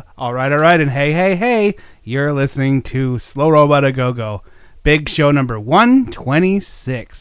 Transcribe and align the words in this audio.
all 0.18 0.32
right, 0.32 0.52
all 0.52 0.58
right, 0.58 0.80
and 0.80 0.90
hey, 0.90 1.12
hey, 1.12 1.36
hey, 1.36 1.74
you're 2.04 2.32
listening 2.32 2.82
to 2.92 3.20
Slow 3.32 3.50
Robot 3.50 3.84
A 3.84 3.92
Go 3.92 4.12
Go, 4.12 4.42
big 4.82 5.08
show 5.08 5.30
number 5.30 5.58
126. 5.58 7.16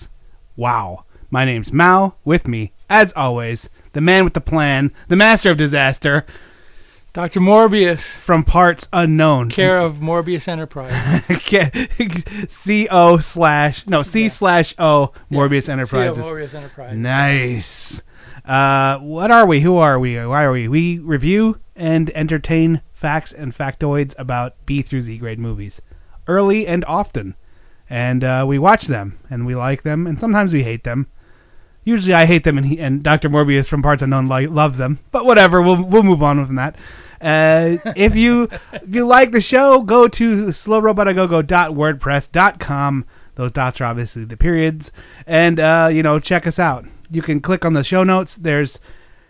Wow. 0.55 1.05
My 1.29 1.45
name's 1.45 1.71
Mao. 1.71 2.15
With 2.25 2.45
me, 2.45 2.73
as 2.89 3.07
always, 3.15 3.59
the 3.93 4.01
man 4.01 4.25
with 4.25 4.33
the 4.33 4.41
plan, 4.41 4.91
the 5.07 5.15
master 5.15 5.51
of 5.51 5.57
disaster, 5.57 6.25
Dr. 7.13 7.39
Morbius, 7.41 8.01
from 8.25 8.43
parts 8.43 8.85
unknown. 8.93 9.51
care 9.51 9.79
of 9.79 9.95
Morbius 9.95 10.47
Enterprise. 10.47 11.23
C 12.65 12.87
O 12.89 13.19
slash 13.33 13.83
no 13.85 14.03
C 14.03 14.29
slash 14.39 14.73
O 14.77 15.13
Morbius 15.31 15.67
Enterprises. 15.67 16.17
of 16.17 16.23
Morbius 16.23 16.53
Enterprise. 16.53 16.95
Nice. 16.95 18.01
Uh, 18.45 18.97
what 18.99 19.31
are 19.31 19.45
we? 19.45 19.61
Who 19.61 19.77
are 19.77 19.99
we? 19.99 20.15
Why 20.25 20.43
are 20.43 20.51
we? 20.51 20.67
We 20.67 20.99
review 20.99 21.57
and 21.75 22.11
entertain 22.15 22.81
facts 22.99 23.33
and 23.35 23.55
factoids 23.55 24.13
about 24.17 24.55
B 24.65 24.81
through 24.81 25.01
Z 25.01 25.17
grade 25.17 25.39
movies, 25.39 25.73
early 26.27 26.67
and 26.67 26.83
often, 26.85 27.35
and 27.89 28.23
uh, 28.23 28.45
we 28.47 28.59
watch 28.59 28.87
them 28.87 29.19
and 29.29 29.45
we 29.45 29.55
like 29.55 29.83
them 29.83 30.07
and 30.07 30.19
sometimes 30.19 30.53
we 30.53 30.63
hate 30.63 30.83
them. 30.83 31.07
Usually 31.83 32.13
I 32.13 32.27
hate 32.27 32.43
them 32.43 32.57
and 32.57 32.67
he, 32.67 32.79
and 32.79 33.01
Dr. 33.01 33.29
Morbius 33.29 33.67
from 33.67 33.81
Parts 33.81 34.03
Unknown 34.03 34.29
li- 34.29 34.45
loves 34.47 34.77
them, 34.77 34.99
but 35.11 35.25
whatever. 35.25 35.61
We'll 35.61 35.83
we'll 35.83 36.03
move 36.03 36.21
on 36.21 36.45
from 36.45 36.57
that. 36.57 36.75
Uh, 37.19 37.77
if 37.95 38.13
you 38.15 38.47
if 38.73 38.83
you 38.87 39.07
like 39.07 39.31
the 39.31 39.41
show, 39.41 39.81
go 39.81 40.07
to 40.07 40.53
slowrobotagogo.wordpress.com. 40.65 43.05
Those 43.35 43.51
dots 43.51 43.81
are 43.81 43.85
obviously 43.85 44.25
the 44.25 44.37
periods, 44.37 44.91
and 45.25 45.59
uh, 45.59 45.89
you 45.91 46.03
know 46.03 46.19
check 46.19 46.45
us 46.45 46.59
out. 46.59 46.85
You 47.11 47.21
can 47.21 47.41
click 47.41 47.65
on 47.65 47.73
the 47.73 47.83
show 47.83 48.03
notes. 48.03 48.31
There's 48.37 48.77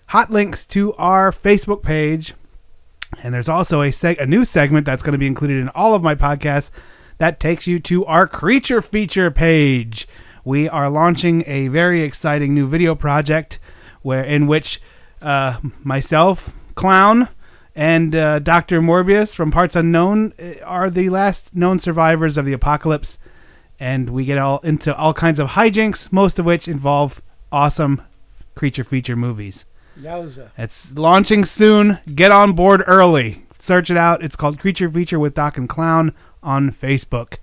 hot 0.06 0.30
links 0.30 0.60
to 0.74 0.94
our 0.94 1.32
Facebook 1.32 1.82
page, 1.82 2.36
and 3.24 3.34
there's 3.34 3.50
also 3.50 3.82
a 3.82 3.92
seg- 3.92 4.22
a 4.22 4.28
new 4.28 4.46
segment 4.46 4.86
that's 4.86 5.02
going 5.02 5.14
to 5.14 5.18
be 5.18 5.26
included 5.26 5.58
in 5.60 5.70
all 5.70 5.96
of 5.96 6.04
my 6.04 6.14
podcasts 6.14 6.70
that 7.20 7.40
takes 7.40 7.66
you 7.66 7.80
to 7.80 8.06
our 8.06 8.28
creature 8.28 8.84
feature 8.84 9.32
page. 9.32 10.08
We 10.46 10.70
are 10.70 10.92
launching 10.92 11.44
a 11.48 11.70
very 11.70 12.04
exciting 12.04 12.54
new 12.54 12.70
video 12.70 12.94
project 12.94 13.58
where 14.04 14.24
in 14.24 14.46
which 14.46 14.80
uh, 15.20 15.59
myself, 15.84 16.38
Clown, 16.76 17.30
and 17.76 18.16
uh, 18.16 18.40
Dr. 18.40 18.82
Morbius 18.82 19.34
from 19.34 19.52
Parts 19.52 19.76
Unknown 19.76 20.34
uh, 20.40 20.64
are 20.64 20.92
the 20.92 21.09
last 21.09 21.42
known 21.54 21.80
survivors 21.80 22.38
of 22.38 22.46
the 22.46 22.54
apocalypse, 22.54 23.18
and 23.80 24.12
we 24.12 24.26
get 24.26 24.38
all 24.38 24.59
into 24.59 24.96
all 24.96 25.14
kinds 25.16 25.40
of 25.40 25.48
hijinks, 25.50 26.12
most 26.12 26.38
of 26.38 26.46
which 26.46 26.68
involve 26.68 27.14
awesome 27.52 28.02
creature 28.56 28.84
feature 28.84 29.16
movies. 29.16 29.60
Yowza. 30.00 30.50
It's 30.58 30.74
launching 30.94 31.46
soon. 31.46 32.00
Get 32.16 32.32
on 32.32 32.54
board 32.56 32.82
early. 32.88 33.46
Search 33.66 33.90
it 33.90 33.98
out. 33.98 34.24
It's 34.24 34.36
called 34.36 34.60
Creature 34.60 34.92
Feature 34.92 35.20
with 35.20 35.36
Doc 35.36 35.58
and 35.58 35.70
Clown 35.70 36.14
on 36.42 36.76
Facebook. 36.82 37.34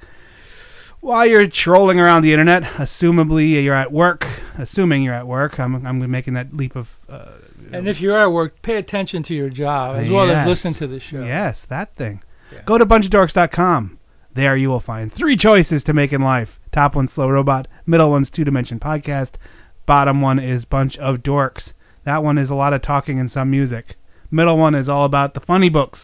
While 1.00 1.26
you're 1.28 1.46
trolling 1.46 2.00
around 2.00 2.22
the 2.22 2.32
internet, 2.32 2.62
assumably 2.64 3.62
you're 3.62 3.74
at 3.74 3.92
work. 3.92 4.24
Assuming 4.58 5.02
you're 5.04 5.14
at 5.14 5.28
work, 5.28 5.60
I'm 5.60 5.86
I'm 5.86 6.10
making 6.10 6.34
that 6.34 6.52
leap 6.52 6.74
of. 6.74 6.88
Uh, 7.08 7.34
And 7.72 7.86
if 7.88 8.00
you're 8.00 8.18
at 8.20 8.32
work, 8.32 8.60
pay 8.62 8.76
attention 8.76 9.22
to 9.24 9.34
your 9.34 9.48
job 9.50 9.96
as 10.02 10.10
well 10.10 10.28
as 10.30 10.46
listen 10.48 10.74
to 10.74 10.88
the 10.88 10.98
show. 10.98 11.22
Yes, 11.24 11.56
that 11.68 11.94
thing. 11.96 12.22
Yeah. 12.52 12.62
Go 12.66 12.78
to 12.78 12.84
bunchofdorks.com. 12.86 13.98
There 14.34 14.56
you 14.56 14.68
will 14.70 14.80
find 14.80 15.12
three 15.14 15.36
choices 15.36 15.82
to 15.84 15.92
make 15.92 16.12
in 16.12 16.20
life. 16.22 16.48
Top 16.72 16.96
one, 16.96 17.08
Slow 17.14 17.28
Robot. 17.28 17.68
Middle 17.86 18.10
one's 18.10 18.30
Two 18.30 18.42
Dimension 18.44 18.80
Podcast. 18.80 19.30
Bottom 19.88 20.20
one 20.20 20.38
is 20.38 20.66
Bunch 20.66 20.98
of 20.98 21.16
Dorks. 21.20 21.72
That 22.04 22.22
one 22.22 22.36
is 22.36 22.50
a 22.50 22.54
lot 22.54 22.74
of 22.74 22.82
talking 22.82 23.18
and 23.18 23.30
some 23.32 23.50
music. 23.50 23.96
Middle 24.30 24.58
one 24.58 24.74
is 24.74 24.86
all 24.86 25.06
about 25.06 25.32
the 25.32 25.40
funny 25.40 25.70
books 25.70 25.98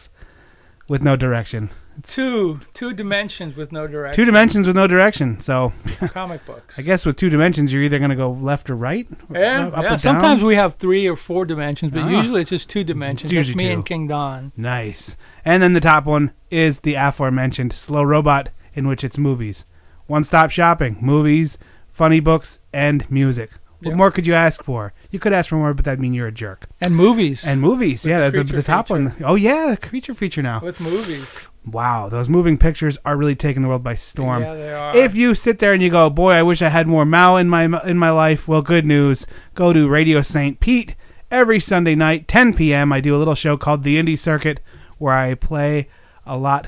with 0.88 1.02
no 1.02 1.16
direction. 1.16 1.68
Two 2.16 2.60
two 2.72 2.94
dimensions 2.94 3.54
with 3.56 3.72
no 3.72 3.86
direction. 3.86 4.24
Two 4.24 4.24
dimensions 4.24 4.66
with 4.66 4.74
no 4.74 4.86
direction. 4.86 5.42
So 5.44 5.74
comic 6.14 6.46
books. 6.46 6.72
I 6.78 6.80
guess 6.82 7.04
with 7.04 7.18
two 7.18 7.28
dimensions 7.28 7.70
you're 7.70 7.82
either 7.82 7.98
going 7.98 8.08
to 8.10 8.16
go 8.16 8.30
left 8.32 8.70
or 8.70 8.74
right. 8.74 9.06
or 9.28 9.38
Yeah, 9.38 9.66
up 9.68 9.78
or 9.78 9.82
yeah. 9.82 9.96
Sometimes 9.98 10.42
we 10.42 10.56
have 10.56 10.76
three 10.80 11.06
or 11.06 11.18
four 11.18 11.44
dimensions, 11.44 11.92
but 11.92 12.04
Ah. 12.04 12.08
usually 12.08 12.40
it's 12.40 12.50
just 12.50 12.70
two 12.70 12.84
dimensions. 12.84 13.26
It's 13.30 13.34
usually 13.36 13.54
me 13.54 13.68
two. 13.68 13.74
and 13.74 13.86
King 13.86 14.08
Don. 14.08 14.50
Nice. 14.56 15.10
And 15.44 15.62
then 15.62 15.74
the 15.74 15.80
top 15.80 16.06
one 16.06 16.32
is 16.50 16.76
the 16.84 16.94
aforementioned 16.94 17.74
Slow 17.86 18.02
Robot, 18.02 18.48
in 18.72 18.88
which 18.88 19.04
it's 19.04 19.18
movies. 19.18 19.64
One 20.06 20.24
stop 20.24 20.50
shopping. 20.50 20.96
Movies, 21.02 21.58
funny 21.96 22.20
books, 22.20 22.48
and 22.72 23.04
music. 23.10 23.50
What 23.80 23.90
Yep. 23.90 23.96
more 23.98 24.10
could 24.10 24.26
you 24.26 24.34
ask 24.34 24.62
for? 24.64 24.92
You 25.10 25.18
could 25.18 25.32
ask 25.32 25.48
for 25.50 25.56
more, 25.56 25.74
but 25.74 25.84
that'd 25.84 26.00
mean 26.00 26.14
you're 26.14 26.26
a 26.28 26.32
jerk. 26.32 26.66
And 26.80 26.94
movies. 26.96 27.40
And 27.44 27.60
movies, 27.60 28.00
With 28.02 28.10
yeah, 28.10 28.30
the 28.30 28.36
that's 28.38 28.50
the, 28.50 28.56
the 28.58 28.62
top 28.62 28.88
feature. 28.88 29.02
one. 29.04 29.14
Oh 29.24 29.34
yeah, 29.34 29.70
the 29.70 29.88
creature 29.88 30.14
feature 30.14 30.42
now. 30.42 30.60
with 30.62 30.80
movies. 30.80 31.26
Wow, 31.70 32.08
those 32.10 32.28
moving 32.28 32.58
pictures 32.58 32.98
are 33.06 33.16
really 33.16 33.34
taking 33.34 33.62
the 33.62 33.68
world 33.68 33.82
by 33.82 33.96
storm. 34.12 34.42
Yeah, 34.42 34.54
they 34.54 34.72
are. 34.72 34.96
If 34.96 35.14
you 35.14 35.34
sit 35.34 35.60
there 35.60 35.72
and 35.72 35.82
you 35.82 35.90
go, 35.90 36.10
boy, 36.10 36.32
I 36.32 36.42
wish 36.42 36.60
I 36.62 36.68
had 36.68 36.86
more 36.86 37.04
Mao 37.06 37.36
in 37.36 37.48
my 37.48 37.64
in 37.86 37.96
my 37.98 38.10
life. 38.10 38.40
Well, 38.46 38.60
good 38.62 38.84
news. 38.84 39.24
Go 39.54 39.72
to 39.72 39.88
Radio 39.88 40.22
St. 40.22 40.60
Pete 40.60 40.94
every 41.30 41.60
Sunday 41.60 41.94
night, 41.94 42.28
10 42.28 42.54
p.m. 42.54 42.92
I 42.92 43.00
do 43.00 43.16
a 43.16 43.18
little 43.18 43.34
show 43.34 43.56
called 43.56 43.82
The 43.82 43.96
Indie 43.96 44.22
Circuit, 44.22 44.60
where 44.98 45.14
I 45.14 45.34
play 45.34 45.88
a 46.26 46.36
lot 46.36 46.66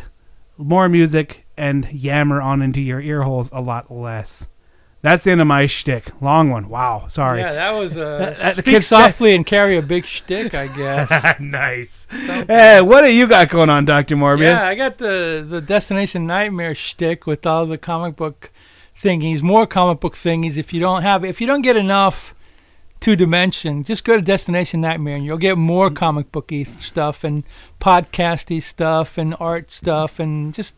more 0.59 0.89
music 0.89 1.45
and 1.59 1.87
yammer 1.93 2.41
on 2.41 2.63
into 2.63 2.81
your 2.81 3.01
ear 3.01 3.23
holes 3.23 3.49
a 3.53 3.61
lot 3.61 3.91
less. 3.93 4.29
That's 5.07 5.23
the 5.23 5.31
end 5.31 5.41
of 5.41 5.47
my 5.47 5.69
shtick. 5.69 6.03
Long 6.21 6.51
one. 6.51 6.69
Wow. 6.69 7.07
Sorry. 7.13 7.41
Yeah, 7.41 7.53
that 7.53 7.71
was 7.71 7.93
uh, 7.93 7.95
That- 8.19 8.37
that- 8.39 8.57
the 8.57 8.63
speak 8.63 8.83
softly 8.83 9.37
and 9.37 9.47
carry 9.47 9.79
a 9.79 9.83
big 9.83 10.05
shtick, 10.05 10.53
I 10.53 10.67
guess. 10.67 11.09
nice. 11.41 11.89
Something. 12.11 12.47
Hey, 12.49 12.81
what 12.83 13.05
do 13.05 13.13
you 13.13 13.29
got 13.29 13.49
going 13.51 13.71
on, 13.71 13.85
Doctor 13.85 14.17
Morbius? 14.17 14.49
Yeah, 14.49 14.67
I 14.67 14.75
got 14.75 14.99
the 14.99 15.47
the 15.49 15.61
Destination 15.61 16.27
Nightmare 16.27 16.75
shtick 16.91 17.25
with 17.27 17.47
all 17.47 17.67
the 17.69 17.79
comic 17.79 18.17
book 18.17 18.51
thingies, 19.05 19.43
more 19.43 19.67
comic 19.67 20.01
book 20.01 20.15
thingies. 20.25 20.57
If 20.57 20.73
you 20.73 20.81
don't 20.81 21.03
have, 21.03 21.25
if 21.25 21.41
you 21.41 21.47
don't 21.47 21.63
get 21.63 21.77
enough 21.77 22.15
two 22.99 23.15
dimension, 23.15 23.85
just 23.85 24.03
go 24.05 24.17
to 24.17 24.23
Destination 24.23 24.81
Nightmare 24.81 25.17
and 25.17 25.25
you'll 25.25 25.39
get 25.39 25.57
more 25.59 25.91
comic 25.91 26.33
booky 26.33 26.67
stuff 26.91 27.17
and 27.23 27.45
podcasty 27.81 28.63
stuff 28.73 29.09
and 29.17 29.37
art 29.39 29.69
stuff 29.71 30.13
and 30.19 30.55
just 30.55 30.73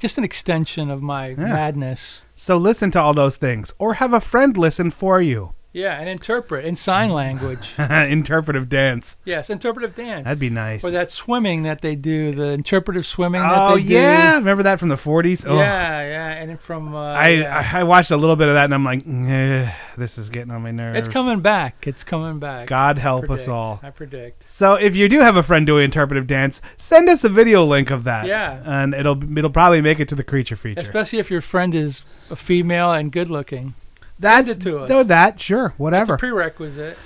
just 0.00 0.16
an 0.16 0.24
extension 0.24 0.88
of 0.90 1.02
my 1.02 1.34
madness. 1.34 1.98
So 2.46 2.56
listen 2.56 2.90
to 2.92 3.00
all 3.00 3.14
those 3.14 3.36
things, 3.36 3.70
or 3.78 3.94
have 3.94 4.12
a 4.12 4.20
friend 4.20 4.56
listen 4.56 4.92
for 4.98 5.20
you. 5.22 5.54
Yeah, 5.72 5.98
and 5.98 6.08
interpret 6.08 6.64
in 6.64 6.76
sign 6.76 7.10
language. 7.10 7.58
Interpretive 7.78 8.68
dance. 8.68 9.04
yes, 9.24 9.50
interpretive 9.50 9.96
dance. 9.96 10.22
That'd 10.22 10.38
be 10.38 10.48
nice. 10.48 10.84
Or 10.84 10.92
that 10.92 11.10
swimming 11.10 11.64
that 11.64 11.80
they 11.82 11.96
do, 11.96 12.32
the 12.32 12.50
interpretive 12.50 13.04
swimming 13.04 13.42
oh 13.44 13.48
that 13.70 13.74
they 13.78 13.82
do. 13.88 13.94
yeah, 13.94 14.34
remember 14.34 14.62
that 14.62 14.78
from 14.78 14.88
the 14.88 14.96
40s? 14.96 15.44
Oh. 15.44 15.58
Yeah, 15.58 16.00
yeah, 16.02 16.28
and 16.30 16.60
from 16.64 16.94
uh, 16.94 17.14
I, 17.14 17.28
yeah. 17.30 17.70
I 17.74 17.80
I 17.80 17.82
watched 17.82 18.12
a 18.12 18.16
little 18.16 18.36
bit 18.36 18.46
of 18.46 18.54
that 18.54 18.66
and 18.66 18.72
I'm 18.74 18.84
like, 18.84 19.00
"Eh, 19.04 19.72
this 19.98 20.16
is 20.16 20.30
getting 20.30 20.52
on 20.52 20.62
my 20.62 20.70
nerves. 20.70 21.06
It's 21.06 21.12
coming 21.12 21.42
back. 21.42 21.74
It's 21.82 22.04
coming 22.04 22.38
back. 22.38 22.68
God 22.68 22.96
help 22.98 23.28
us 23.28 23.48
all. 23.48 23.80
I 23.82 23.90
predict. 23.90 24.44
So 24.60 24.74
if 24.74 24.94
you 24.94 25.08
do 25.08 25.22
have 25.22 25.34
a 25.34 25.42
friend 25.42 25.66
doing 25.66 25.86
interpretive 25.86 26.28
dance, 26.28 26.54
send 26.88 27.08
us 27.08 27.20
a 27.22 27.28
video 27.28 27.64
link 27.64 27.90
of 27.90 28.04
that. 28.04 28.26
Yeah. 28.26 28.62
And 28.64 28.94
it'll 28.94 29.20
it'll 29.38 29.52
probably 29.52 29.80
make 29.80 30.00
it 30.00 30.08
to 30.10 30.14
the 30.14 30.24
creature 30.24 30.56
feature. 30.56 30.80
Especially 30.80 31.18
if 31.18 31.30
your 31.30 31.42
friend 31.42 31.74
is 31.74 32.00
a 32.30 32.36
female 32.36 32.92
and 32.92 33.12
good 33.12 33.30
looking. 33.30 33.74
That, 34.20 34.46
Send 34.46 34.48
it 34.48 34.60
to 34.62 34.78
us. 34.78 34.88
No, 34.88 35.04
that, 35.04 35.40
sure, 35.40 35.74
whatever. 35.76 36.14
It's 36.14 36.20
a 36.20 36.26
prerequisite. 36.26 36.96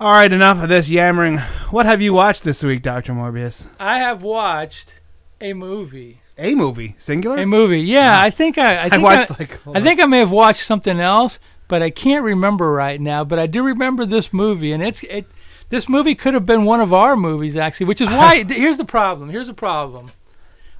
All 0.00 0.10
right, 0.10 0.32
enough 0.32 0.62
of 0.62 0.68
this 0.68 0.88
yammering. 0.88 1.38
What 1.70 1.86
have 1.86 2.00
you 2.00 2.12
watched 2.12 2.44
this 2.44 2.62
week, 2.62 2.82
Dr. 2.82 3.12
Morbius? 3.12 3.54
I 3.78 3.98
have 3.98 4.22
watched 4.22 4.92
a 5.40 5.52
movie. 5.52 6.20
A 6.36 6.54
movie, 6.54 6.96
singular? 7.06 7.38
A 7.38 7.46
movie. 7.46 7.80
Yeah, 7.80 8.20
hmm. 8.20 8.26
I 8.26 8.30
think 8.36 8.58
I. 8.58 8.74
I, 8.74 8.88
I 8.92 8.98
watched, 8.98 9.30
I, 9.30 9.36
like, 9.38 9.50
I 9.74 9.82
think 9.82 10.02
I 10.02 10.06
may 10.06 10.18
have 10.18 10.30
watched 10.30 10.66
something 10.66 10.98
else, 10.98 11.38
but 11.68 11.80
I 11.80 11.90
can't 11.90 12.24
remember 12.24 12.72
right 12.72 13.00
now. 13.00 13.22
But 13.24 13.38
I 13.38 13.46
do 13.46 13.62
remember 13.62 14.04
this 14.04 14.26
movie, 14.32 14.72
and 14.72 14.82
it's 14.82 14.98
it. 15.02 15.26
This 15.70 15.86
movie 15.88 16.14
could 16.14 16.34
have 16.34 16.46
been 16.46 16.64
one 16.64 16.80
of 16.80 16.92
our 16.92 17.16
movies 17.16 17.56
actually, 17.56 17.86
which 17.86 18.00
is 18.00 18.08
why. 18.10 18.44
here's 18.46 18.76
the 18.78 18.84
problem. 18.84 19.30
Here's 19.30 19.46
the 19.48 19.54
problem. 19.54 20.12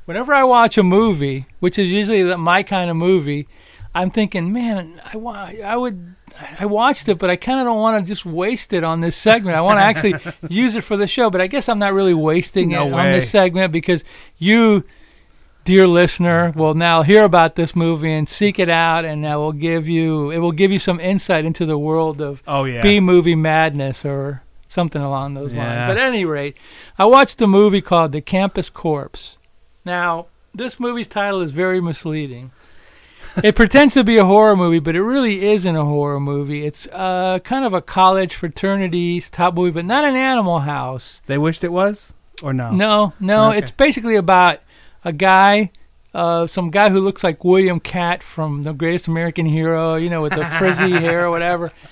Whenever 0.05 0.35
I 0.35 0.45
watch 0.45 0.77
a 0.77 0.83
movie, 0.83 1.47
which 1.61 1.79
is 1.79 1.89
usually 1.89 2.23
the- 2.23 2.37
my 2.39 2.63
kind 2.63 2.91
of 2.91 2.97
movie, 2.97 3.49
I'm 3.95 4.11
thinking, 4.11 4.53
man, 4.53 5.01
I 5.13 5.17
wa- 5.17 5.51
I 5.65 5.77
would. 5.77 6.17
I 6.59 6.67
watched 6.67 7.07
it, 7.09 7.21
but 7.21 7.31
I 7.31 7.37
kind 7.37 7.61
of 7.61 7.65
don't 7.67 7.79
want 7.81 8.05
to 8.05 8.13
just 8.13 8.27
waste 8.27 8.73
it 8.73 8.83
on 8.83 9.01
this 9.01 9.15
segment. 9.23 9.57
I 9.57 9.61
want 9.61 9.79
to 9.79 9.85
actually 9.85 10.15
use 10.55 10.75
it 10.75 10.83
for 10.89 10.97
the 10.97 11.07
show, 11.07 11.31
but 11.31 11.41
I 11.41 11.47
guess 11.47 11.67
I'm 11.69 11.79
not 11.79 11.93
really 11.95 12.13
wasting 12.13 12.71
No 12.71 12.89
it 12.89 12.93
on 12.93 13.13
this 13.21 13.31
segment 13.31 13.73
because 13.73 14.03
you 14.37 14.83
dear 15.65 15.87
listener 15.87 16.53
will 16.57 16.75
now 16.75 17.03
hear 17.05 17.23
about 17.23 17.55
this 17.57 17.71
movie 17.77 18.13
and 18.13 18.29
seek 18.29 18.59
it 18.59 18.69
out, 18.69 19.05
and 19.05 19.23
that 19.25 19.37
will 19.37 19.53
give 19.53 19.87
you 19.87 20.31
it 20.33 20.39
will 20.39 20.51
give 20.53 20.73
you 20.73 20.81
some 20.81 20.99
insight 20.99 21.45
into 21.45 21.67
the 21.67 21.79
world 21.79 22.21
of 22.21 22.41
Oh 22.49 22.65
yeah. 22.65 22.83
B 22.83 22.99
movie 23.01 23.37
madness 23.37 23.99
or 24.05 24.43
something 24.75 25.01
along 25.01 25.35
those 25.35 25.53
Yeah. 25.53 25.59
lines. 25.65 25.89
But 25.89 25.97
at 25.99 26.09
any 26.09 26.25
rate, 26.25 26.57
I 26.99 27.05
watched 27.07 27.41
a 27.41 27.47
movie 27.47 27.81
called 27.81 28.13
The 28.13 28.21
Campus 28.21 28.69
Corpse. 28.73 29.37
Now, 29.85 30.27
this 30.55 30.75
movie's 30.79 31.07
title 31.09 31.41
is 31.43 31.53
very 31.53 31.81
misleading. 31.81 32.51
it 33.43 33.57
pretends 33.57 33.95
to 33.95 34.05
be 34.05 34.17
a 34.17 34.25
horror 34.25 34.57
movie, 34.57 34.79
but 34.79 34.95
it 34.95 35.03
really 35.03 35.53
isn't 35.55 35.77
a 35.77 35.85
horror 35.85 36.21
movie. 36.21 36.65
It's 36.67 36.87
uh, 36.93 37.39
kind 37.41 37.65
of 37.65 37.73
a 37.73 37.81
college 37.83 38.33
fraternity 38.39 39.25
top 39.33 39.55
movie, 39.55 39.73
but 39.73 39.85
not 39.85 40.05
an 40.05 40.15
Animal 40.17 40.61
House. 40.61 41.21
They 41.27 41.39
wished 41.39 41.65
it 41.65 41.73
was, 41.73 41.97
or 42.43 42.53
no? 42.53 42.71
No, 42.71 43.13
no, 43.21 43.49
Okay. 43.51 43.59
it's 43.59 43.71
basically 43.77 44.17
about 44.17 44.59
a 45.05 45.13
guy, 45.13 45.71
uh, 46.15 46.47
some 46.47 46.71
guy 46.71 46.91
who 46.91 47.01
looks 47.01 47.25
like 47.25 47.43
William 47.45 47.81
Katt 47.81 48.21
from 48.37 48.63
The 48.63 48.73
Greatest 48.73 49.09
American 49.09 49.47
Hero, 49.47 49.97
you 49.97 50.11
know, 50.11 50.23
with 50.23 50.33
the 50.33 50.45
frizzy 50.59 50.93
hair 50.93 51.27
or 51.27 51.31
whatever. 51.31 51.73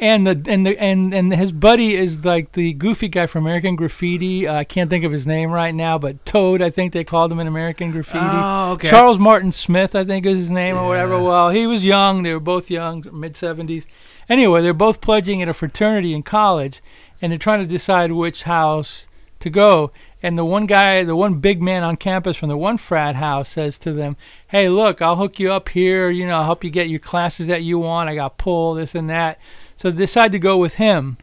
And 0.00 0.26
the 0.26 0.50
and 0.50 0.64
the 0.64 0.78
and 0.78 1.12
and 1.12 1.30
his 1.30 1.52
buddy 1.52 1.94
is 1.94 2.24
like 2.24 2.54
the 2.54 2.72
goofy 2.72 3.08
guy 3.08 3.26
from 3.26 3.44
American 3.44 3.76
Graffiti. 3.76 4.46
Uh, 4.46 4.54
I 4.54 4.64
can't 4.64 4.88
think 4.88 5.04
of 5.04 5.12
his 5.12 5.26
name 5.26 5.50
right 5.50 5.74
now, 5.74 5.98
but 5.98 6.24
Toad, 6.24 6.62
I 6.62 6.70
think 6.70 6.94
they 6.94 7.04
called 7.04 7.30
him 7.30 7.38
in 7.38 7.46
American 7.46 7.92
Graffiti. 7.92 8.18
Oh, 8.18 8.72
okay. 8.72 8.90
Charles 8.90 9.18
Martin 9.18 9.52
Smith, 9.52 9.94
I 9.94 10.06
think 10.06 10.24
is 10.24 10.38
his 10.38 10.48
name 10.48 10.76
or 10.76 10.88
whatever. 10.88 11.22
Well, 11.22 11.50
he 11.50 11.66
was 11.66 11.82
young. 11.82 12.22
They 12.22 12.32
were 12.32 12.40
both 12.40 12.70
young, 12.70 13.04
mid 13.12 13.36
70s. 13.36 13.84
Anyway, 14.30 14.62
they're 14.62 14.72
both 14.72 15.02
pledging 15.02 15.42
at 15.42 15.48
a 15.50 15.54
fraternity 15.54 16.14
in 16.14 16.22
college, 16.22 16.80
and 17.20 17.30
they're 17.30 17.38
trying 17.38 17.68
to 17.68 17.78
decide 17.78 18.10
which 18.10 18.44
house 18.44 19.04
to 19.40 19.50
go. 19.50 19.92
And 20.22 20.38
the 20.38 20.46
one 20.46 20.64
guy, 20.64 21.04
the 21.04 21.16
one 21.16 21.40
big 21.40 21.60
man 21.60 21.82
on 21.82 21.96
campus 21.96 22.38
from 22.38 22.48
the 22.48 22.56
one 22.56 22.78
frat 22.78 23.16
house 23.16 23.48
says 23.54 23.74
to 23.82 23.92
them, 23.92 24.16
"Hey, 24.48 24.70
look, 24.70 25.02
I'll 25.02 25.16
hook 25.16 25.38
you 25.38 25.52
up 25.52 25.68
here. 25.68 26.10
You 26.10 26.26
know, 26.26 26.36
I'll 26.36 26.44
help 26.44 26.64
you 26.64 26.70
get 26.70 26.88
your 26.88 27.00
classes 27.00 27.48
that 27.48 27.62
you 27.62 27.78
want. 27.78 28.08
I 28.08 28.14
got 28.14 28.38
pull, 28.38 28.74
this 28.74 28.94
and 28.94 29.10
that." 29.10 29.38
So 29.80 29.90
they 29.90 30.06
decide 30.06 30.32
to 30.32 30.38
go 30.38 30.56
with 30.58 30.72
him. 30.72 31.16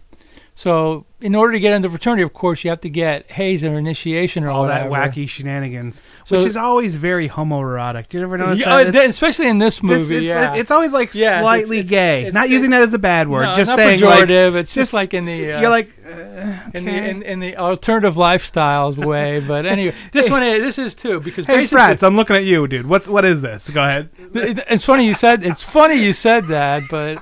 So 0.63 1.06
in 1.21 1.36
order 1.36 1.54
to 1.54 1.59
get 1.59 1.74
into 1.74 1.88
the 1.88 1.92
fraternity, 1.92 2.24
of 2.24 2.33
course, 2.33 2.59
you 2.63 2.71
have 2.71 2.81
to 2.81 2.89
get 2.89 3.30
Hayes 3.31 3.62
or 3.63 3.77
initiation 3.77 4.44
or 4.44 4.50
all 4.50 4.65
that 4.68 4.89
whatever. 4.89 5.12
wacky 5.12 5.30
shenanigans, 5.30 5.94
So- 6.25 6.38
which 6.39 6.50
is 6.50 6.57
always 6.57 6.95
very 6.95 7.30
homoerotic. 7.30 8.09
Do 8.09 8.18
you 8.18 8.24
ever 8.24 8.39
notice 8.39 8.59
Yeah, 8.59 8.83
that? 8.83 9.06
especially 9.12 9.50
in 9.50 9.59
this 9.59 9.77
movie, 9.83 10.18
it's, 10.18 10.24
yeah. 10.25 10.56
it's 10.56 10.71
always 10.71 10.92
like 10.92 11.13
Yeah, 11.13 11.42
slightly 11.42 11.80
it's- 11.80 11.89
gay. 11.92 12.19
it's- 12.21 12.33
not 12.33 12.50
using 12.50 12.71
that 12.71 12.88
as 12.88 12.92
a 12.94 12.98
bad 12.98 13.27
word, 13.30 13.44
no, 13.44 13.56
just 13.56 13.68
not 13.68 13.77
saying 13.77 14.00
like 14.01 14.27
it's 14.30 14.74
just 14.74 14.94
like 14.94 15.13
in 15.13 15.25
the 15.25 15.53
uh, 15.57 15.62
you're 15.62 15.69
like 15.69 15.89
uh, 16.03 16.56
in 16.74 16.86
the 16.86 17.10
in, 17.10 17.21
in 17.21 17.39
the 17.39 17.56
alternative 17.57 18.15
lifestyles 18.15 18.98
way. 18.98 19.39
But 19.48 19.68
anyway, 19.68 19.94
this 20.13 20.27
one 20.27 20.42
is- 20.42 20.75
this 20.75 20.88
is 20.88 20.95
too 21.03 21.19
because 21.24 21.45
Hey, 21.45 21.68
Frats, 21.68 22.01
I'm 22.01 22.15
looking 22.15 22.36
at 22.36 22.45
you, 22.45 22.68
dude. 22.68 22.88
What's 22.88 23.07
what 23.07 23.25
is 23.25 23.44
this? 23.44 23.62
Go 23.71 23.83
ahead. 23.83 24.10
it- 24.33 24.57
it's 24.71 24.86
funny 24.86 25.06
you 25.06 25.13
said 25.21 25.44
it's 25.44 25.63
funny 25.71 26.01
you 26.01 26.13
said 26.13 26.48
that, 26.50 26.81
but 26.89 27.18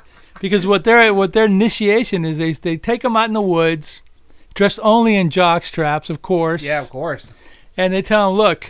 because 0.50 0.66
what 0.66 0.86
their 0.86 1.12
what 1.14 1.34
their 1.34 1.46
initiation 1.46 2.24
is 2.24 2.38
they 2.38 2.58
they 2.62 2.78
take 2.78 3.02
them 3.02 3.18
out 3.18 3.28
in 3.28 3.34
the 3.34 3.42
woods, 3.42 3.86
dressed 4.56 4.80
only 4.84 5.16
in 5.16 5.32
jock 5.32 5.64
straps, 5.64 6.10
of 6.10 6.22
course. 6.22 6.62
Yeah, 6.62 6.84
of 6.84 6.90
course. 6.90 7.26
and 7.76 7.94
they 7.94 8.04
tell 8.04 8.30
them, 8.30 8.38
look, 8.38 8.66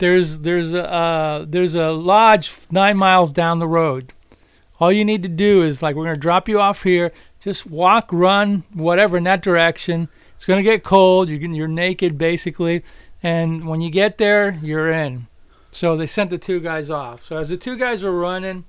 there's 0.00 0.40
there's 0.42 0.72
a 0.72 0.82
uh, 0.82 1.44
there's 1.46 1.74
a 1.74 1.90
lodge 1.92 2.48
nine 2.70 2.96
miles 2.96 3.32
down 3.32 3.58
the 3.58 3.68
road. 3.68 4.12
All 4.80 4.92
you 4.92 5.04
need 5.04 5.22
to 5.22 5.28
do 5.28 5.64
is 5.64 5.82
like 5.82 5.96
we're 5.96 6.06
gonna 6.06 6.16
drop 6.16 6.48
you 6.48 6.60
off 6.60 6.78
here. 6.82 7.12
Just 7.44 7.66
walk, 7.70 8.08
run, 8.10 8.64
whatever 8.72 9.18
in 9.18 9.24
that 9.24 9.42
direction. 9.42 10.08
It's 10.36 10.46
gonna 10.46 10.62
get 10.62 10.84
cold. 10.84 11.28
You're 11.28 11.40
you're 11.40 11.68
naked 11.68 12.16
basically, 12.16 12.84
and 13.22 13.68
when 13.68 13.80
you 13.80 13.90
get 13.90 14.16
there, 14.18 14.58
you're 14.62 14.90
in. 14.90 15.26
So 15.78 15.96
they 15.96 16.06
sent 16.06 16.30
the 16.30 16.38
two 16.38 16.60
guys 16.60 16.88
off. 16.88 17.20
So 17.28 17.36
as 17.36 17.48
the 17.48 17.58
two 17.58 17.78
guys 17.78 18.02
were 18.02 18.18
running 18.18 18.64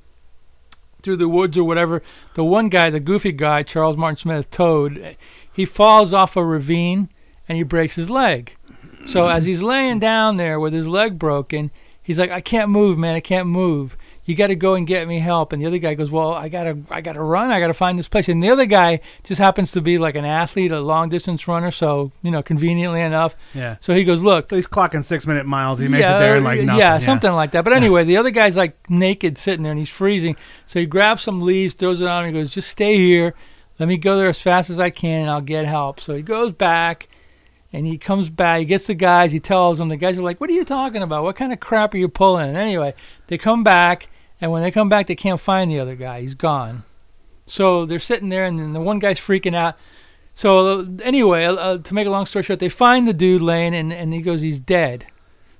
through 1.04 1.18
the 1.18 1.30
woods 1.30 1.58
or 1.58 1.64
whatever, 1.64 2.02
the 2.36 2.44
one 2.44 2.70
guy, 2.70 2.90
the 2.90 3.00
goofy 3.00 3.32
guy, 3.32 3.64
Charles 3.64 3.98
Martin 3.98 4.20
Smith, 4.22 4.46
Toad, 4.52 5.18
he 5.54 5.66
falls 5.66 6.14
off 6.14 6.36
a 6.36 6.44
ravine 6.44 7.10
and 7.48 7.58
he 7.58 7.64
breaks 7.64 7.96
his 7.96 8.10
leg. 8.10 8.52
So 9.12 9.28
as 9.28 9.44
he's 9.44 9.62
laying 9.62 10.00
down 10.00 10.38
there 10.38 10.60
with 10.60 10.74
his 10.74 10.86
leg 10.86 11.18
broken, 11.18 11.72
he's 12.04 12.18
like, 12.18 12.32
"I 12.32 12.42
can't 12.42 12.70
move, 12.70 12.98
man. 12.98 13.16
I 13.16 13.22
can't 13.22 13.48
move. 13.48 13.96
You 14.30 14.36
got 14.38 14.48
to 14.48 14.56
go 14.56 14.76
and 14.76 14.88
get 14.88 15.08
me 15.08 15.20
help." 15.20 15.52
And 15.52 15.62
the 15.62 15.68
other 15.68 15.78
guy 15.80 15.96
goes, 15.96 16.10
"Well, 16.10 16.32
I 16.34 16.48
gotta, 16.48 16.78
I 16.90 17.02
gotta 17.02 17.22
run. 17.22 17.52
I 17.52 17.60
gotta 17.60 17.74
find 17.74 18.00
this 18.00 18.08
place." 18.08 18.28
And 18.28 18.42
the 18.42 18.50
other 18.50 18.66
guy 18.66 19.02
just 19.28 19.40
happens 19.42 19.72
to 19.72 19.82
be 19.82 19.98
like 19.98 20.16
an 20.16 20.26
athlete, 20.26 20.72
a 20.72 20.80
long 20.80 21.10
distance 21.10 21.48
runner, 21.48 21.72
so 21.72 22.12
you 22.22 22.32
know, 22.32 22.42
conveniently 22.42 23.02
enough. 23.02 23.34
Yeah. 23.54 23.76
So 23.82 23.94
he 23.94 24.04
goes, 24.06 24.22
"Look, 24.22 24.50
So 24.50 24.56
he's 24.56 24.68
clocking 24.68 25.08
six 25.10 25.26
minute 25.26 25.46
miles. 25.46 25.80
He 25.80 25.88
makes 25.88 26.02
yeah, 26.02 26.18
it 26.18 26.20
there 26.20 26.38
in 26.38 26.44
like 26.44 26.62
nothing. 26.62 26.80
yeah, 26.80 27.06
something 27.06 27.32
like 27.32 27.52
that. 27.54 27.64
But 27.64 27.74
anyway, 27.74 28.06
the 28.06 28.18
other 28.18 28.32
guy's 28.32 28.56
like 28.56 28.78
naked 28.90 29.38
sitting 29.44 29.64
there 29.64 29.72
and 29.74 29.80
he's 29.80 29.90
freezing. 29.98 30.36
So 30.72 30.80
he 30.80 30.86
grabs 30.86 31.24
some 31.24 31.42
leaves, 31.42 31.74
throws 31.80 32.00
it 32.00 32.08
on, 32.08 32.26
and 32.26 32.36
he 32.36 32.42
goes, 32.42 32.52
"Just 32.54 32.70
stay 32.70 32.96
here. 32.96 33.34
Let 33.80 33.88
me 33.88 33.98
go 33.98 34.18
there 34.18 34.30
as 34.30 34.40
fast 34.44 34.70
as 34.70 34.80
I 34.80 34.90
can, 34.90 35.22
and 35.22 35.30
I'll 35.30 35.42
get 35.42 35.66
help." 35.66 36.00
So 36.02 36.14
he 36.16 36.22
goes 36.22 36.54
back, 36.54 37.08
and 37.72 37.86
he 37.86 37.98
comes 37.98 38.30
back. 38.30 38.60
He 38.60 38.66
gets 38.66 38.86
the 38.88 38.94
guys. 38.94 39.32
He 39.32 39.40
tells 39.40 39.78
them. 39.78 39.90
The 39.90 39.98
guys 39.98 40.18
are 40.18 40.22
like, 40.22 40.40
"What 40.42 40.50
are 40.50 40.54
you 40.54 40.66
talking 40.66 41.02
about? 41.02 41.24
What 41.24 41.38
kind 41.38 41.54
of 41.54 41.60
crap 41.60 41.94
are 41.94 41.98
you 41.98 42.10
pulling?" 42.10 42.48
And 42.50 42.58
anyway, 42.58 42.94
they 43.28 43.38
come 43.38 43.64
back, 43.64 44.08
and 44.42 44.52
when 44.52 44.64
they 44.64 44.72
come 44.72 44.90
back, 44.90 45.08
they 45.08 45.16
can't 45.16 45.42
find 45.42 45.70
the 45.70 45.80
other 45.80 45.96
guy. 45.96 46.22
He's 46.22 46.34
gone. 46.34 46.84
So 47.48 47.86
they're 47.86 48.00
sitting 48.00 48.30
there, 48.30 48.46
and 48.46 48.60
then 48.60 48.74
the 48.74 48.82
one 48.82 49.00
guy's 49.00 49.20
freaking 49.20 49.56
out. 49.56 49.76
So 50.36 50.80
uh, 50.80 50.84
anyway, 51.04 51.46
uh, 51.46 51.80
to 51.80 51.94
make 51.94 52.08
a 52.08 52.12
long 52.12 52.26
story 52.26 52.46
short, 52.46 52.60
they 52.60 52.70
find 52.70 53.08
the 53.08 53.14
dude 53.14 53.42
laying, 53.42 53.76
and 53.76 53.92
and 53.92 54.14
he 54.14 54.22
goes, 54.22 54.42
he's 54.42 54.60
dead. 54.60 55.06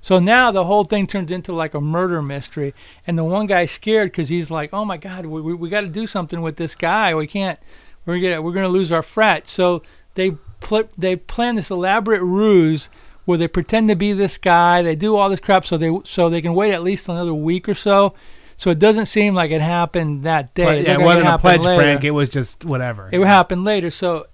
So 0.02 0.18
now 0.18 0.50
the 0.50 0.64
whole 0.64 0.84
thing 0.84 1.06
turns 1.06 1.30
into 1.30 1.52
like 1.52 1.74
a 1.74 1.80
murder 1.80 2.22
mystery, 2.22 2.74
and 3.06 3.18
the 3.18 3.24
one 3.24 3.46
guy's 3.46 3.70
scared 3.70 4.10
because 4.10 4.28
he's 4.28 4.50
like, 4.50 4.70
"Oh 4.72 4.84
my 4.84 4.96
God, 4.96 5.26
we 5.26 5.42
we, 5.42 5.54
we 5.54 5.68
got 5.68 5.82
to 5.82 5.88
do 5.88 6.06
something 6.06 6.40
with 6.40 6.56
this 6.56 6.74
guy. 6.74 7.14
We 7.14 7.26
can't. 7.26 7.58
We're 8.06 8.20
gonna 8.20 8.40
we're 8.40 8.54
gonna 8.54 8.68
lose 8.68 8.90
our 8.90 9.02
frat." 9.02 9.44
So 9.54 9.82
they 10.14 10.30
pl- 10.60 10.88
they 10.96 11.16
plan 11.16 11.56
this 11.56 11.70
elaborate 11.70 12.22
ruse 12.22 12.88
where 13.26 13.36
they 13.36 13.48
pretend 13.48 13.88
to 13.88 13.94
be 13.94 14.14
this 14.14 14.38
guy. 14.42 14.82
They 14.82 14.94
do 14.94 15.16
all 15.16 15.28
this 15.28 15.40
crap 15.40 15.66
so 15.66 15.76
they 15.76 15.90
so 16.14 16.30
they 16.30 16.40
can 16.40 16.54
wait 16.54 16.72
at 16.72 16.82
least 16.82 17.02
another 17.06 17.34
week 17.34 17.68
or 17.68 17.74
so. 17.74 18.14
So 18.60 18.70
it 18.70 18.78
doesn't 18.78 19.06
seem 19.06 19.34
like 19.34 19.50
it 19.50 19.62
happened 19.62 20.24
that 20.24 20.54
day. 20.54 20.64
But, 20.64 20.74
It 20.78 20.86
yeah, 20.86 20.94
it 20.94 21.00
wasn't 21.00 21.26
a 21.26 21.30
happened 21.30 21.42
pledge 21.42 21.60
later. 21.60 21.82
prank. 21.82 22.04
It 22.04 22.10
was 22.10 22.28
just 22.28 22.64
whatever. 22.64 23.08
It 23.10 23.18
would 23.18 23.28
happen 23.28 23.64
later. 23.64 23.90
So 23.90 24.26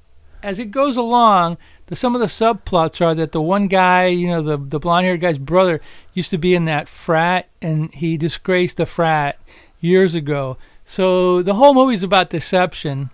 as 0.43 0.59
it 0.59 0.71
goes 0.71 0.97
along, 0.97 1.59
the, 1.89 1.97
some 1.97 2.15
of 2.17 2.21
the 2.21 2.27
subplots 2.45 3.01
are 3.01 3.15
that 3.15 3.33
the 3.33 3.41
one 3.41 3.69
guy, 3.69 4.07
you 4.07 4.29
know, 4.29 4.43
the 4.43 4.57
the 4.57 4.79
blonde-haired 4.81 5.21
guy's 5.21 5.39
brother, 5.39 5.81
used 6.13 6.31
to 6.31 6.39
be 6.39 6.55
in 6.55 6.65
that 6.65 6.89
frat, 7.05 7.49
and 7.63 7.91
he 7.95 8.17
disgraced 8.17 8.77
the 8.77 8.87
frat 8.87 9.37
years 9.81 10.15
ago. 10.15 10.59
So 10.97 11.43
the 11.43 11.55
whole 11.55 11.75
movie's 11.75 12.03
about 12.03 12.31
deception, 12.31 13.11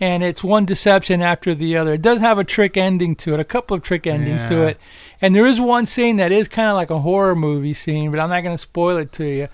and 0.00 0.22
it's 0.22 0.42
one 0.42 0.64
deception 0.64 1.20
after 1.20 1.54
the 1.54 1.76
other. 1.76 1.94
It 1.94 2.02
does 2.02 2.20
have 2.20 2.38
a 2.38 2.44
trick 2.44 2.76
ending 2.76 3.16
to 3.24 3.34
it, 3.34 3.40
a 3.40 3.44
couple 3.44 3.76
of 3.76 3.82
trick 3.82 4.06
endings 4.06 4.48
to 4.50 4.62
it, 4.62 4.78
and 5.20 5.34
there 5.34 5.46
is 5.46 5.60
one 5.60 5.86
scene 5.86 6.16
that 6.18 6.32
is 6.32 6.48
kind 6.48 6.70
of 6.70 6.76
like 6.76 6.90
a 6.90 7.00
horror 7.00 7.34
movie 7.34 7.74
scene, 7.74 8.10
but 8.10 8.20
I'm 8.20 8.30
not 8.30 8.42
going 8.42 8.56
to 8.56 8.62
spoil 8.62 8.96
it 8.98 9.12
to 9.14 9.24
you. 9.24 9.48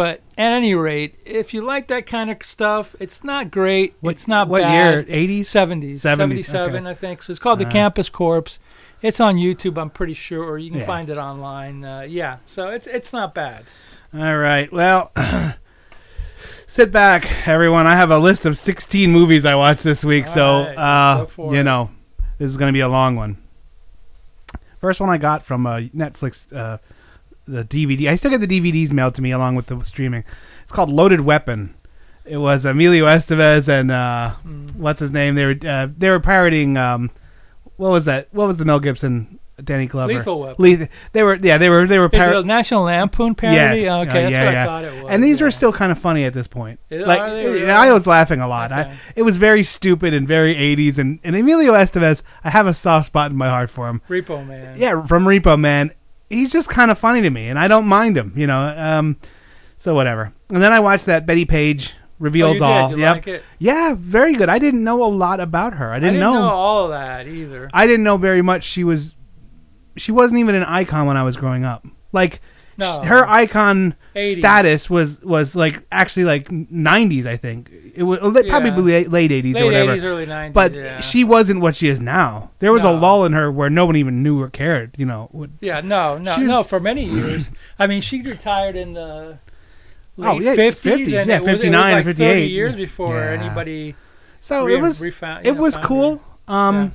But 0.00 0.22
at 0.38 0.52
any 0.56 0.72
rate, 0.72 1.16
if 1.26 1.52
you 1.52 1.62
like 1.62 1.88
that 1.88 2.08
kind 2.08 2.30
of 2.30 2.38
stuff, 2.50 2.86
it's 2.98 3.22
not 3.22 3.50
great. 3.50 3.96
What- 4.00 4.16
it's 4.16 4.26
not 4.26 4.48
what 4.48 4.62
bad. 4.62 4.72
year? 4.72 5.02
80s? 5.06 5.50
70s, 5.52 6.00
70s, 6.00 6.46
77, 6.46 6.86
okay. 6.86 6.90
I 6.90 6.94
think. 6.98 7.22
So 7.22 7.32
it's 7.32 7.38
called 7.38 7.60
Uh. 7.60 7.64
The 7.66 7.70
Campus 7.70 8.08
Corpse. 8.08 8.58
It's 9.02 9.20
on 9.20 9.36
YouTube, 9.36 9.76
I'm 9.78 9.90
pretty 9.90 10.14
sure, 10.14 10.42
or 10.42 10.56
you 10.56 10.70
can 10.70 10.80
Yeah. 10.80 10.86
find 10.86 11.10
it 11.10 11.18
online. 11.18 11.84
Uh, 11.84 12.00
yeah, 12.08 12.38
so 12.46 12.68
it's 12.68 12.86
it's 12.86 13.12
not 13.12 13.34
bad. 13.34 13.64
All 14.14 14.38
right. 14.38 14.72
Well, 14.72 15.10
sit 16.78 16.90
back, 16.90 17.26
everyone. 17.46 17.86
I 17.86 17.96
have 17.96 18.10
a 18.10 18.18
list 18.18 18.46
of 18.46 18.56
16 18.64 19.10
movies 19.12 19.44
I 19.44 19.54
watched 19.54 19.84
this 19.84 20.02
week, 20.02 20.24
All 20.28 20.34
so 20.34 20.40
right, 20.64 20.76
uh, 20.78 21.26
you 21.52 21.62
know, 21.62 21.90
this 22.38 22.50
is 22.50 22.56
going 22.56 22.68
to 22.68 22.72
be 22.72 22.80
a 22.80 22.88
long 22.88 23.16
one. 23.16 23.36
First 24.80 24.98
one 24.98 25.10
I 25.10 25.18
got 25.18 25.44
from 25.44 25.66
uh, 25.66 25.80
Netflix, 25.94 26.36
uh, 26.56 26.78
the 27.50 27.64
DVD. 27.64 28.08
I 28.10 28.16
still 28.16 28.30
get 28.30 28.40
the 28.40 28.46
DVDs 28.46 28.90
mailed 28.90 29.14
to 29.16 29.22
me 29.22 29.32
along 29.32 29.56
with 29.56 29.66
the 29.66 29.82
streaming. 29.86 30.24
It's 30.64 30.72
called 30.72 30.90
Loaded 30.90 31.20
Weapon. 31.20 31.74
It 32.24 32.36
was 32.36 32.64
Emilio 32.64 33.06
Estevez 33.06 33.68
and 33.68 33.90
uh, 33.90 34.34
Mm. 34.46 34.76
what's 34.76 35.00
his 35.00 35.10
name? 35.10 35.34
They 35.34 35.44
were 35.44 35.56
uh, 35.68 35.86
they 35.96 36.10
were 36.10 36.20
pirating. 36.20 36.76
Um, 36.76 37.10
what 37.76 37.90
was 37.90 38.04
that? 38.04 38.28
What 38.32 38.48
was 38.48 38.56
the 38.56 38.64
Mel 38.64 38.78
Gibson? 38.80 39.38
Danny 39.64 39.86
Glover. 39.86 40.14
Lethal 40.14 40.40
Weapon. 40.40 40.64
Le- 40.80 40.88
they 41.12 41.22
were 41.22 41.36
yeah 41.36 41.58
they 41.58 41.68
were 41.68 41.86
they 41.86 41.98
were 41.98 42.08
par- 42.08 42.42
National 42.44 42.84
Lampoon 42.84 43.34
parody? 43.34 43.82
yeah, 43.82 43.98
okay, 43.98 44.10
uh, 44.10 44.14
that's 44.14 44.32
yeah, 44.32 44.44
what 44.44 44.52
yeah. 44.52 44.62
I 44.62 44.66
thought 44.66 44.84
it 44.84 45.02
was. 45.02 45.10
And 45.12 45.22
these 45.24 45.38
yeah. 45.38 45.44
were 45.44 45.50
still 45.50 45.72
kind 45.72 45.92
of 45.92 45.98
funny 45.98 46.24
at 46.24 46.34
this 46.34 46.46
point. 46.46 46.80
Is- 46.90 47.06
like 47.06 47.20
are 47.20 47.34
they 47.34 47.44
really? 47.46 47.70
I 47.70 47.92
was 47.92 48.06
laughing 48.06 48.40
a 48.40 48.48
lot. 48.48 48.72
Okay. 48.72 48.90
I, 48.90 48.98
it 49.16 49.22
was 49.22 49.36
very 49.36 49.64
stupid 49.64 50.14
and 50.14 50.26
very 50.26 50.54
80s. 50.54 50.98
And, 50.98 51.18
and 51.24 51.36
Emilio 51.36 51.72
Estevez, 51.72 52.20
I 52.42 52.50
have 52.50 52.66
a 52.66 52.78
soft 52.82 53.08
spot 53.08 53.30
in 53.30 53.36
my 53.36 53.48
heart 53.48 53.70
for 53.74 53.88
him. 53.88 54.00
Repo 54.08 54.46
Man. 54.46 54.78
Yeah, 54.80 55.06
from 55.06 55.24
Repo 55.24 55.58
Man. 55.58 55.90
He's 56.30 56.50
just 56.50 56.68
kind 56.68 56.90
of 56.90 56.98
funny 56.98 57.20
to 57.22 57.30
me, 57.30 57.48
and 57.48 57.58
I 57.58 57.68
don't 57.68 57.86
mind 57.86 58.16
him. 58.16 58.32
You 58.36 58.46
know. 58.46 58.60
Um, 58.60 59.16
so 59.84 59.94
whatever. 59.94 60.32
And 60.48 60.62
then 60.62 60.72
I 60.72 60.80
watched 60.80 61.06
that 61.06 61.26
Bettie 61.26 61.44
Page 61.44 61.90
Oh, 62.20 62.24
reveals 62.24 62.56
you 62.56 62.64
all. 62.64 62.98
Yep. 62.98 63.26
like? 63.26 63.42
Yeah, 63.58 63.94
very 63.98 64.36
good. 64.36 64.48
I 64.50 64.58
didn't 64.58 64.84
know 64.84 65.04
a 65.04 65.08
lot 65.12 65.40
about 65.40 65.74
her. 65.74 65.90
I 65.92 65.98
didn't, 65.98 66.20
know. 66.20 66.34
all 66.34 66.84
of 66.84 66.90
that 66.90 67.26
either. 67.26 67.70
I 67.72 67.86
didn't 67.86 68.04
know 68.04 68.18
very 68.18 68.42
much. 68.42 68.64
She 68.74 68.84
was, 68.84 69.12
she 69.96 70.12
wasn't 70.12 70.38
even 70.38 70.54
an 70.54 70.64
icon 70.64 71.06
when 71.06 71.16
I 71.16 71.22
was 71.22 71.36
growing 71.36 71.64
up. 71.64 71.84
Like 72.12 72.40
No. 72.80 73.02
her 73.02 73.28
icon 73.28 73.94
80s. 74.16 74.38
status 74.40 74.90
was 74.90 75.10
was 75.22 75.48
like 75.54 75.74
actually 75.92 76.24
like 76.24 76.48
90s, 76.48 77.26
I 77.26 77.36
think. 77.36 77.68
It 77.94 78.02
was 78.02 78.18
uh, 78.22 78.40
Yeah. 78.42 78.50
probably 78.58 78.92
late, 78.92 79.12
late 79.12 79.30
80s 79.30 79.54
Late 79.54 79.62
or 79.62 79.66
whatever. 79.66 79.96
80s, 79.96 80.04
early 80.04 80.26
90s. 80.26 80.52
but 80.54 80.74
yeah. 80.74 81.00
she 81.12 81.22
wasn't 81.24 81.60
what 81.60 81.76
she 81.76 81.86
is 81.86 82.00
now. 82.00 82.50
There 82.60 82.72
was 82.72 82.82
a 82.82 82.90
lull 82.90 83.26
in 83.26 83.32
her 83.34 83.52
where 83.52 83.70
no 83.70 83.84
one 83.86 83.96
even 83.96 84.22
knew 84.22 84.40
or 84.40 84.48
cared. 84.50 84.94
You 84.98 85.06
know. 85.06 85.30
Yeah, 85.60 85.80
no, 85.82 86.18
no, 86.18 86.38
was- 86.38 86.48
no. 86.48 86.64
For 86.68 86.80
many 86.80 87.04
years, 87.04 87.44
I 87.78 87.86
mean, 87.86 88.02
she 88.02 88.22
retired 88.22 88.74
in 88.76 88.94
the 88.94 89.38
late 90.16 90.28
Oh, 90.28 90.40
yeah, 90.40 90.54
50s, 90.56 90.80
50s, 90.82 91.26
yeah, 91.28 91.36
it 91.36 91.42
was, 91.42 91.50
59, 91.52 91.92
like 91.92 92.04
58. 92.06 92.50
years 92.50 92.74
before 92.74 93.22
anybody. 93.28 93.94
So 94.48 94.64
re- 94.64 94.78
it 94.78 94.80
was 94.82 94.98
refound- 95.00 95.46
it 95.46 95.54
know, 95.54 95.62
was 95.62 95.74
cool. 95.86 96.20
Um, 96.48 96.74
Yeah. 96.76 96.90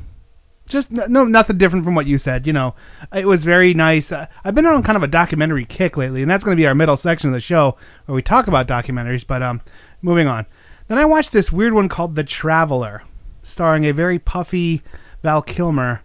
Just 0.68 0.90
no 0.90 1.26
nothing 1.26 1.58
different 1.58 1.86
from 1.86 1.96
what 1.96 2.08
you 2.08 2.18
said. 2.18 2.48
You 2.48 2.54
know, 2.54 2.76
it 3.14 3.26
was 3.26 3.44
very 3.44 3.74
nice. 3.74 4.12
Uh, 4.12 4.26
I've 4.44 4.56
been 4.56 4.66
on 4.66 4.84
kind 4.84 4.98
of 4.98 5.04
a 5.04 5.08
documentary 5.08 5.66
kick 5.66 5.98
lately, 5.98 6.22
and 6.22 6.30
that's 6.30 6.44
going 6.44 6.56
to 6.56 6.62
be 6.62 6.68
our 6.68 6.76
middle 6.76 6.98
section 6.98 7.30
of 7.30 7.36
the 7.36 7.42
show 7.42 7.78
where 8.06 8.16
we 8.16 8.22
talk 8.22 8.48
about 8.48 8.68
documentaries. 8.68 9.26
But 9.28 9.44
um, 9.44 9.62
moving 10.02 10.28
on. 10.28 10.46
Then 10.88 10.98
I 10.98 11.06
watched 11.06 11.34
this 11.34 11.52
weird 11.52 11.74
one 11.74 11.90
called 11.90 12.16
The 12.16 12.24
Traveler, 12.24 13.02
starring 13.52 13.86
a 13.86 13.94
very 13.94 14.20
puffy 14.20 14.84
Val 15.24 15.42
Kilmer. 15.42 16.02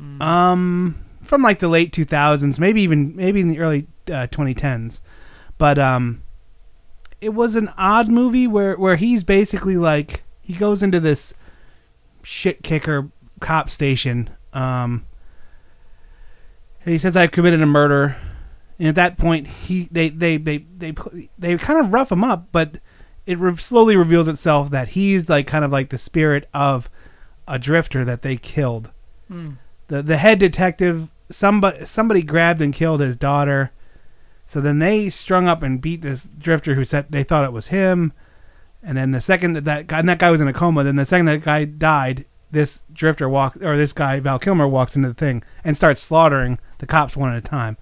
Mm. 0.00 0.20
Um, 0.20 1.04
from 1.28 1.42
like 1.42 1.60
the 1.60 1.68
late 1.68 1.92
2000s, 1.92 2.58
maybe 2.58 2.82
even 2.82 3.16
maybe 3.16 3.40
in 3.40 3.48
the 3.48 3.58
early 3.58 3.86
uh, 4.08 4.26
2010s. 4.32 4.94
But 5.58 5.78
um, 5.78 6.22
it 7.20 7.30
was 7.30 7.54
an 7.54 7.70
odd 7.76 8.08
movie 8.08 8.46
where 8.46 8.76
where 8.76 8.96
he's 8.96 9.24
basically 9.24 9.76
like 9.76 10.22
he 10.42 10.56
goes 10.56 10.82
into 10.82 11.00
this 11.00 11.18
shit 12.22 12.62
kicker 12.62 13.10
cop 13.40 13.70
station. 13.70 14.30
Um, 14.52 15.06
and 16.84 16.92
he 16.92 16.98
says 16.98 17.16
I've 17.16 17.32
committed 17.32 17.62
a 17.62 17.66
murder, 17.66 18.16
and 18.78 18.88
at 18.88 18.94
that 18.96 19.18
point 19.18 19.46
he 19.46 19.88
they 19.90 20.10
they 20.10 20.36
they 20.36 20.58
they 20.58 20.92
they, 20.92 21.28
they 21.38 21.56
kind 21.56 21.84
of 21.84 21.92
rough 21.92 22.12
him 22.12 22.24
up, 22.24 22.48
but 22.52 22.76
it 23.26 23.38
re- 23.38 23.58
slowly 23.68 23.96
reveals 23.96 24.28
itself 24.28 24.70
that 24.70 24.88
he's 24.88 25.28
like 25.28 25.46
kind 25.46 25.64
of 25.64 25.72
like 25.72 25.90
the 25.90 25.98
spirit 25.98 26.48
of 26.52 26.84
a 27.48 27.58
drifter 27.58 28.04
that 28.04 28.22
they 28.22 28.36
killed. 28.36 28.90
Mm. 29.30 29.58
The 29.88 30.02
the 30.02 30.18
head 30.18 30.38
detective 30.38 31.08
somebody 31.38 31.86
somebody 31.94 32.22
grabbed 32.22 32.60
and 32.60 32.74
killed 32.74 33.00
his 33.00 33.16
daughter. 33.16 33.70
So 34.52 34.60
then 34.60 34.78
they 34.78 35.10
strung 35.10 35.48
up 35.48 35.62
and 35.62 35.80
beat 35.80 36.02
this 36.02 36.20
drifter 36.38 36.74
who 36.74 36.84
said 36.84 37.06
they 37.10 37.24
thought 37.24 37.44
it 37.44 37.52
was 37.52 37.66
him. 37.66 38.12
And 38.82 38.96
then 38.96 39.10
the 39.12 39.20
second 39.20 39.54
that 39.54 39.64
that 39.64 39.86
guy, 39.86 39.98
and 39.98 40.08
that 40.08 40.18
guy 40.18 40.30
was 40.30 40.40
in 40.40 40.48
a 40.48 40.52
coma, 40.52 40.84
then 40.84 40.96
the 40.96 41.06
second 41.06 41.26
that 41.26 41.44
guy 41.44 41.64
died, 41.64 42.26
this 42.54 42.70
drifter 42.94 43.28
walked, 43.28 43.62
or 43.62 43.76
this 43.76 43.92
guy 43.92 44.18
Val 44.20 44.38
Kilmer 44.38 44.66
walks 44.66 44.96
into 44.96 45.08
the 45.08 45.14
thing 45.14 45.42
and 45.62 45.76
starts 45.76 46.00
slaughtering 46.08 46.58
the 46.80 46.86
cops 46.86 47.14
one 47.16 47.30
at 47.34 47.44
a 47.44 47.48
time. 47.48 47.76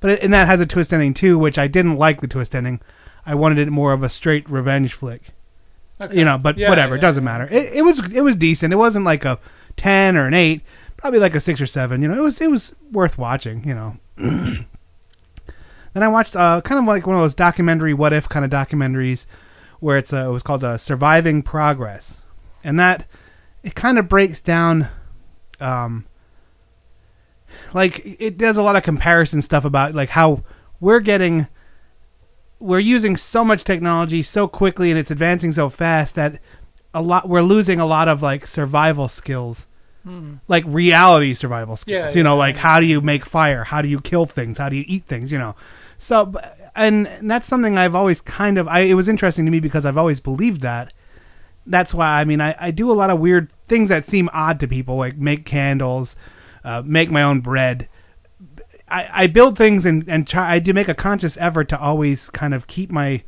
But 0.00 0.10
it, 0.10 0.22
and 0.22 0.32
that 0.32 0.46
has 0.48 0.60
a 0.60 0.66
twist 0.66 0.92
ending 0.92 1.14
too, 1.14 1.38
which 1.38 1.58
I 1.58 1.66
didn't 1.66 1.96
like 1.96 2.20
the 2.20 2.28
twist 2.28 2.54
ending. 2.54 2.80
I 3.26 3.34
wanted 3.34 3.58
it 3.58 3.70
more 3.70 3.92
of 3.92 4.02
a 4.04 4.08
straight 4.08 4.48
revenge 4.48 4.94
flick, 4.98 5.22
Okay. 6.00 6.16
you 6.16 6.24
know. 6.24 6.38
But 6.38 6.56
Yeah, 6.56 6.68
whatever, 6.68 6.94
yeah, 6.94 7.00
it 7.00 7.02
doesn't 7.02 7.24
yeah. 7.24 7.30
matter. 7.30 7.48
It, 7.48 7.74
it 7.78 7.82
was 7.82 8.00
it 8.14 8.20
was 8.20 8.36
decent. 8.36 8.72
It 8.72 8.76
wasn't 8.76 9.04
like 9.04 9.24
a 9.24 9.38
ten 9.76 10.16
or 10.16 10.26
an 10.28 10.34
eight, 10.34 10.62
probably 10.96 11.18
like 11.18 11.34
a 11.34 11.40
six 11.40 11.60
or 11.60 11.66
seven. 11.66 12.00
You 12.02 12.08
know, 12.08 12.14
it 12.18 12.22
was 12.22 12.36
it 12.40 12.48
was 12.48 12.70
worth 12.92 13.18
watching. 13.18 13.64
You 13.66 13.74
know. 13.74 13.96
then 15.94 16.02
I 16.02 16.08
watched 16.08 16.36
uh 16.36 16.60
kind 16.64 16.78
of 16.78 16.84
like 16.86 17.06
one 17.06 17.16
of 17.16 17.22
those 17.22 17.34
documentary 17.34 17.94
what 17.94 18.12
if 18.12 18.28
kind 18.28 18.44
of 18.44 18.50
documentaries 18.50 19.20
where 19.80 19.98
it's 19.98 20.12
uh, 20.12 20.26
it 20.28 20.32
was 20.32 20.42
called 20.42 20.64
uh, 20.64 20.78
Surviving 20.78 21.42
Progress, 21.42 22.02
and 22.64 22.78
that 22.78 23.06
it 23.62 23.74
kind 23.74 23.98
of 23.98 24.08
breaks 24.08 24.38
down 24.40 24.88
um 25.60 26.06
like 27.74 28.00
it 28.04 28.38
does 28.38 28.56
a 28.56 28.62
lot 28.62 28.76
of 28.76 28.82
comparison 28.82 29.42
stuff 29.42 29.64
about 29.64 29.94
like 29.94 30.10
how 30.10 30.42
we're 30.80 31.00
getting 31.00 31.46
we're 32.60 32.78
using 32.80 33.16
so 33.32 33.44
much 33.44 33.64
technology 33.64 34.22
so 34.22 34.48
quickly 34.48 34.90
and 34.90 34.98
it's 34.98 35.10
advancing 35.10 35.52
so 35.52 35.70
fast 35.70 36.14
that 36.14 36.40
a 36.94 37.00
lot 37.00 37.28
we're 37.28 37.42
losing 37.42 37.78
a 37.80 37.86
lot 37.86 38.08
of 38.08 38.22
like 38.22 38.46
survival 38.46 39.10
skills 39.16 39.58
Mm. 40.06 40.40
like 40.46 40.62
reality 40.66 41.34
survival 41.34 41.76
skills. 41.76 42.12
Yeah, 42.12 42.16
you 42.16 42.22
know, 42.22 42.34
yeah, 42.34 42.38
like 42.38 42.54
yeah. 42.54 42.62
how 42.62 42.80
do 42.80 42.86
you 42.86 43.00
make 43.00 43.26
fire? 43.26 43.64
How 43.64 43.82
do 43.82 43.88
you 43.88 44.00
kill 44.00 44.26
things? 44.32 44.56
How 44.56 44.68
do 44.68 44.76
you 44.76 44.84
eat 44.86 45.04
things? 45.08 45.30
You 45.30 45.38
know, 45.38 45.56
so 46.08 46.32
and, 46.74 47.06
and 47.06 47.28
that's 47.30 47.46
something 47.48 47.76
I've 47.76 47.96
always 47.96 48.18
kind 48.24 48.58
of. 48.58 48.68
I 48.68 48.82
it 48.82 48.94
was 48.94 49.08
interesting 49.08 49.44
to 49.44 49.50
me 49.50 49.58
because 49.60 49.84
I've 49.84 49.98
always 49.98 50.20
believed 50.20 50.62
that. 50.62 50.92
That's 51.68 51.92
why 51.92 52.20
I 52.20 52.24
mean 52.24 52.40
I 52.40 52.54
I 52.58 52.70
do 52.70 52.90
a 52.90 52.94
lot 52.94 53.10
of 53.10 53.20
weird 53.20 53.50
things 53.68 53.88
that 53.90 54.08
seem 54.08 54.28
odd 54.32 54.60
to 54.60 54.68
people, 54.68 54.96
like 54.96 55.16
make 55.16 55.44
candles, 55.44 56.08
uh, 56.64 56.82
make 56.84 57.10
my 57.10 57.22
own 57.22 57.40
bread. 57.40 57.88
I 58.88 59.06
I 59.12 59.26
build 59.26 59.58
things 59.58 59.84
and 59.84 60.08
and 60.08 60.26
try. 60.26 60.54
I 60.54 60.58
do 60.58 60.72
make 60.72 60.88
a 60.88 60.94
conscious 60.94 61.34
effort 61.38 61.68
to 61.70 61.78
always 61.78 62.18
kind 62.32 62.54
of 62.54 62.66
keep 62.66 62.90
my 62.90 63.22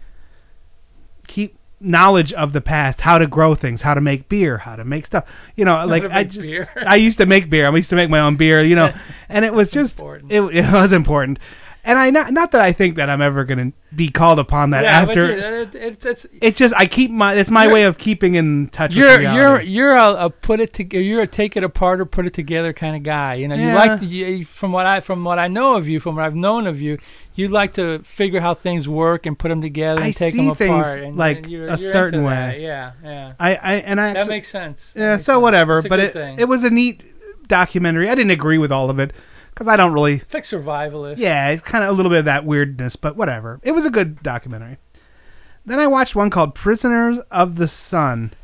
keep 1.26 1.56
knowledge 1.80 2.32
of 2.32 2.52
the 2.52 2.61
past, 2.61 3.00
how 3.00 3.18
to 3.18 3.26
grow 3.26 3.54
things, 3.54 3.80
how 3.82 3.94
to 3.94 4.00
make 4.00 4.28
beer, 4.28 4.59
how 4.59 4.76
to 4.76 4.85
make 4.85 5.06
stuff. 5.06 5.25
You 5.56 5.64
know, 5.64 5.85
like 5.87 6.02
I 6.11 6.25
just. 6.25 6.47
I 6.87 6.97
used 6.97 7.18
to 7.18 7.26
make 7.26 7.50
beer. 7.50 7.68
I 7.68 7.75
used 7.75 7.90
to 7.90 7.97
make 7.97 8.11
my 8.11 8.20
own 8.20 8.37
beer, 8.37 8.62
you 8.62 8.76
know, 8.76 8.90
and 9.28 9.44
it 9.44 9.52
was 9.52 9.68
just 9.70 9.92
important. 9.92 10.32
it, 10.32 10.40
it 10.54 10.73
was 10.73 10.92
important. 10.92 11.38
And 11.82 11.99
I 11.99 12.10
not 12.10 12.32
not 12.32 12.52
that 12.52 12.60
I 12.60 12.72
think 12.75 12.96
that 12.96 13.08
I'm 13.08 13.22
ever 13.22 13.44
going 13.44 13.72
to 13.72 13.96
be 13.96 14.10
called 14.10 14.38
upon 14.38 14.70
that 14.70 14.84
yeah, 14.84 15.00
after 15.00 15.70
but 15.70 15.78
uh, 15.78 15.84
it, 15.84 15.92
it's 15.92 16.04
it's 16.04 16.26
it's 16.42 16.58
just 16.58 16.75
I 16.76 16.87
keep 16.87 17.10
my 17.10 17.34
it's 17.34 17.50
my 17.50 17.72
way 17.72 17.84
of 17.84 17.96
keeping 17.96 18.34
in 18.34 18.70
touch 18.72 18.92
you're 18.92 19.08
with 19.08 19.20
you're 19.20 19.32
reality. 19.32 19.68
you're 19.70 19.96
a, 19.96 20.26
a 20.26 20.30
put 20.30 20.60
it 20.60 20.75
together 20.75 21.02
you're 21.02 21.22
a 21.22 21.26
take 21.26 21.56
it 21.56 21.64
apart 21.64 22.00
or 22.00 22.04
put 22.04 22.26
it 22.26 22.34
together 22.34 22.72
kind 22.75 22.96
of 22.96 23.02
guy. 23.02 23.37
You 23.37 23.49
know, 23.49 23.54
you 23.54 23.72
like 23.72 24.00
to, 24.00 24.06
you, 24.06 24.46
from 24.60 24.72
what 24.72 24.84
I 24.84 25.00
from 25.00 25.25
what 25.25 25.38
I 25.38 25.49
know 25.49 25.76
of 25.76 25.88
you, 25.88 26.00
from 26.00 26.16
what 26.16 26.26
I've 26.26 26.34
known 26.34 26.66
of 26.66 26.78
you, 26.78 26.99
you 27.34 27.49
like 27.49 27.75
to 27.75 28.04
figure 28.18 28.40
how 28.40 28.54
things 28.54 28.87
work 28.87 29.25
and 29.25 29.38
put 29.38 29.49
them 29.49 29.62
together 29.62 30.02
I 30.02 30.08
and 30.08 30.16
take 30.16 30.34
see 30.34 30.38
them 30.38 30.50
apart. 30.50 31.02
And, 31.02 31.16
like 31.16 31.38
and 31.38 31.50
you're, 31.50 31.68
a 31.68 31.78
you're 31.78 31.92
certain 31.94 32.25
way. 32.25 32.34
That. 32.34 32.60
Yeah, 32.60 32.92
yeah. 33.02 33.32
I 33.40 33.54
I 33.54 33.72
and 33.76 33.99
I 33.99 34.12
That 34.12 34.26
makes 34.26 34.52
sense. 34.52 34.78
Yeah 34.94 35.16
makes 35.16 35.26
so 35.26 35.32
sense. 35.32 35.42
whatever 35.42 35.82
but 35.82 35.99
it 35.99 36.12
thing. 36.12 36.38
it 36.38 36.44
was 36.44 36.62
a 36.62 36.70
neat 36.70 37.02
documentary. 37.49 38.10
I 38.10 38.14
didn't 38.14 38.32
agree 38.32 38.58
with 38.58 38.70
all 38.70 38.90
of 38.90 38.99
it 38.99 39.12
because 39.52 39.69
I 39.69 39.76
don't 39.76 39.92
really 39.92 40.14
It's 40.14 40.35
like 40.35 40.45
survivalist. 40.47 41.19
Yeah, 41.19 41.49
it's 41.49 41.62
kind 41.62 41.85
of 41.85 41.90
a 41.90 41.92
little 41.92 42.11
bit 42.11 42.21
of 42.21 42.25
that 42.26 42.45
weirdness, 42.45 42.97
but 42.97 43.16
whatever. 43.16 43.61
It 43.62 43.73
was 43.73 43.85
a 43.85 43.90
good 43.90 44.23
documentary. 44.23 44.78
Then 45.66 45.78
I 45.78 45.87
watched 45.87 46.14
one 46.14 46.30
called 46.30 46.54
Prisoners 46.54 47.19
of 47.30 47.57
the 47.57 47.71
Sun. 47.90 48.35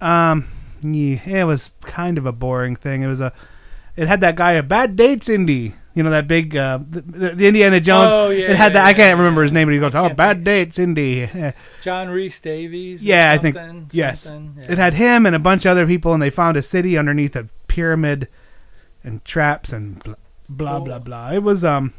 Um, 0.00 0.48
yeah, 0.82 1.40
it 1.40 1.46
was 1.46 1.60
kind 1.82 2.18
of 2.18 2.26
a 2.26 2.32
boring 2.32 2.76
thing. 2.76 3.02
It 3.02 3.08
was 3.08 3.20
a, 3.20 3.32
it 3.96 4.06
had 4.08 4.20
that 4.20 4.36
guy 4.36 4.52
a 4.52 4.62
Bad 4.62 4.96
Dates 4.96 5.28
Indy. 5.28 5.74
You 5.94 6.02
know 6.02 6.10
that 6.10 6.28
big, 6.28 6.54
uh, 6.54 6.78
the, 6.90 7.00
the, 7.34 7.46
Indiana 7.46 7.80
Jones. 7.80 8.10
Oh, 8.12 8.28
yeah, 8.28 8.50
It 8.50 8.56
had 8.56 8.74
yeah, 8.74 8.84
that. 8.84 8.86
I 8.86 8.92
can't 8.92 9.16
remember 9.16 9.42
his 9.42 9.52
name, 9.52 9.66
but 9.66 9.72
he 9.72 9.80
goes, 9.80 9.92
"Oh, 9.94 10.10
Bad. 10.10 10.44
Dates 10.44 10.78
Indy." 10.78 11.26
John 11.82 12.08
Rhys-Davies. 12.08 13.00
Yeah, 13.00 13.32
I 13.32 13.40
think 13.40 13.56
yes. 13.92 14.20
yeah. 14.22 14.40
It 14.58 14.76
had 14.76 14.92
him 14.92 15.24
and 15.24 15.34
a 15.34 15.38
bunch 15.38 15.64
of 15.64 15.70
other 15.70 15.86
people, 15.86 16.12
and 16.12 16.20
they 16.20 16.28
found 16.28 16.58
a 16.58 16.68
city 16.68 16.98
underneath 16.98 17.34
a 17.34 17.48
pyramid, 17.66 18.28
and 19.02 19.24
traps 19.24 19.70
and 19.70 20.02
blah 20.48 20.80
blah 20.80 20.98
blah. 20.98 21.32
It 21.32 21.42
was 21.42 21.64
um, 21.64 21.92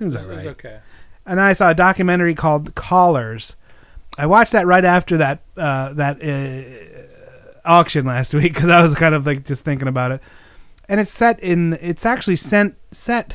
it 0.00 0.04
was 0.04 0.14
It 0.14 0.18
alright 0.18 0.44
was 0.46 0.54
okay. 0.58 0.78
and 1.26 1.40
I 1.40 1.54
saw 1.54 1.70
a 1.70 1.74
documentary 1.74 2.34
called 2.34 2.74
Callers. 2.74 3.52
I 4.18 4.26
watched 4.26 4.52
that 4.52 4.66
right 4.66 4.84
after 4.84 5.18
that 5.18 5.42
uh, 5.56 5.92
that 5.94 6.20
uh, 6.22 7.68
auction 7.68 8.06
last 8.06 8.32
week 8.34 8.54
because 8.54 8.70
I 8.70 8.82
was 8.82 8.96
kind 8.98 9.14
of 9.14 9.26
like 9.26 9.46
just 9.46 9.62
thinking 9.62 9.88
about 9.88 10.12
it. 10.12 10.20
And 10.88 11.00
it's 11.00 11.10
set 11.18 11.40
in 11.42 11.74
it's 11.80 12.04
actually 12.04 12.36
sent 12.36 12.74
set 13.04 13.32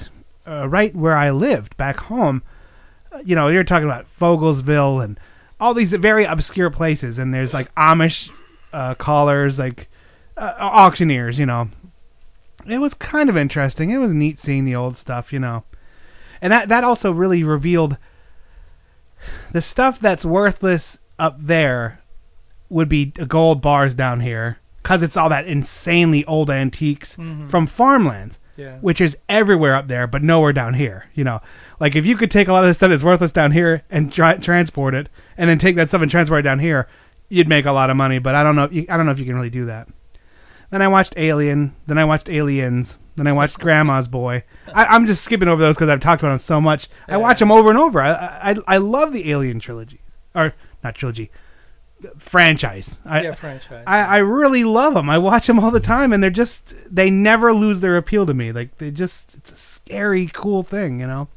uh, 0.47 0.67
right 0.67 0.95
where 0.95 1.15
I 1.15 1.31
lived 1.31 1.75
back 1.77 1.97
home. 1.97 2.41
Uh, 3.13 3.19
you 3.25 3.35
know, 3.35 3.49
you're 3.49 3.63
talking 3.65 3.85
about 3.87 4.05
Fogelsville 4.19 5.03
and 5.03 5.19
all 5.59 5.73
these 5.73 5.93
very 5.99 6.25
obscure 6.25 6.71
places, 6.71 7.17
and 7.17 7.33
there's 7.33 7.53
like 7.53 7.73
Amish 7.75 8.29
uh, 8.73 8.95
callers, 8.95 9.55
like 9.57 9.87
uh, 10.37 10.53
auctioneers. 10.59 11.37
You 11.37 11.45
know, 11.45 11.67
it 12.67 12.77
was 12.79 12.93
kind 12.95 13.29
of 13.29 13.37
interesting. 13.37 13.89
It 13.91 13.97
was 13.97 14.11
neat 14.11 14.39
seeing 14.43 14.65
the 14.65 14.75
old 14.75 14.97
stuff. 14.97 15.31
You 15.31 15.39
know 15.39 15.63
and 16.41 16.51
that 16.51 16.69
that 16.69 16.83
also 16.83 17.11
really 17.11 17.43
revealed 17.43 17.97
the 19.53 19.61
stuff 19.61 19.97
that's 20.01 20.25
worthless 20.25 20.97
up 21.19 21.37
there 21.39 21.99
would 22.69 22.89
be 22.89 23.05
gold 23.27 23.61
bars 23.61 23.93
down 23.93 24.21
here 24.21 24.57
because 24.81 25.03
it's 25.03 25.15
all 25.15 25.29
that 25.29 25.45
insanely 25.47 26.25
old 26.25 26.49
antiques 26.49 27.09
Mhm. 27.17 27.51
from 27.51 27.67
farmlands 27.67 28.35
Yeah. 28.57 28.77
which 28.81 28.99
is 29.01 29.15
everywhere 29.29 29.75
up 29.75 29.87
there 29.87 30.07
but 30.07 30.23
nowhere 30.23 30.53
down 30.53 30.73
here 30.73 31.05
you 31.13 31.23
know 31.23 31.41
like 31.79 31.95
if 31.95 32.05
you 32.05 32.17
could 32.17 32.31
take 32.31 32.47
a 32.47 32.53
lot 32.53 32.63
of 32.63 32.69
the 32.69 32.73
stuff 32.73 32.89
that's 32.89 33.03
worthless 33.03 33.31
down 33.31 33.51
here 33.51 33.83
and 33.91 34.11
try, 34.11 34.33
transport 34.37 34.93
it 34.95 35.07
and 35.37 35.49
then 35.49 35.59
take 35.59 35.75
that 35.75 35.89
stuff 35.89 36.01
and 36.01 36.09
transport 36.09 36.39
it 36.39 36.43
down 36.49 36.59
here 36.59 36.87
you'd 37.29 37.47
make 37.47 37.65
a 37.65 37.71
lot 37.71 37.89
of 37.91 37.95
money 37.97 38.17
but 38.19 38.33
i 38.35 38.41
don't 38.43 38.55
know 38.55 38.63
if 38.63 38.73
you, 38.73 38.85
i 38.89 38.97
don't 38.97 39.05
know 39.05 39.11
if 39.11 39.19
you 39.19 39.25
can 39.25 39.35
really 39.35 39.49
do 39.51 39.65
that 39.67 39.87
then 40.71 40.81
i 40.81 40.87
watched 40.87 41.13
alien 41.17 41.75
then 41.87 41.97
i 41.97 42.05
watched 42.05 42.29
aliens 42.29 42.87
then 43.15 43.27
i 43.27 43.31
watched 43.31 43.57
grandma's 43.59 44.07
boy 44.07 44.43
I, 44.73 44.85
i'm 44.85 45.05
just 45.05 45.23
skipping 45.23 45.47
over 45.47 45.61
those 45.61 45.75
because 45.75 45.89
i've 45.89 46.01
talked 46.01 46.21
about 46.21 46.37
them 46.37 46.45
so 46.47 46.61
much 46.61 46.87
i 47.07 47.17
watch 47.17 47.39
them 47.39 47.51
over 47.51 47.69
and 47.69 47.77
over 47.77 48.01
i 48.01 48.51
i 48.51 48.55
i 48.67 48.77
love 48.77 49.13
the 49.13 49.29
alien 49.29 49.59
trilogy 49.59 50.01
or 50.33 50.53
not 50.83 50.95
trilogy 50.95 51.31
franchise 52.31 52.89
I, 53.05 53.21
yeah, 53.21 53.35
franchise. 53.35 53.83
I, 53.87 53.99
I 53.99 54.17
really 54.17 54.63
love 54.63 54.93
them. 54.93 55.09
I 55.09 55.17
watch 55.17 55.47
them 55.47 55.59
all 55.59 55.71
the 55.71 55.79
time, 55.79 56.13
and 56.13 56.21
they're 56.21 56.29
just 56.29 56.73
they 56.89 57.09
never 57.09 57.53
lose 57.53 57.81
their 57.81 57.97
appeal 57.97 58.25
to 58.25 58.33
me. 58.33 58.51
Like 58.51 58.77
they 58.77 58.91
just 58.91 59.13
it's 59.33 59.49
a 59.49 59.55
scary, 59.75 60.31
cool 60.33 60.63
thing, 60.63 60.99
you 60.99 61.07
know. 61.07 61.27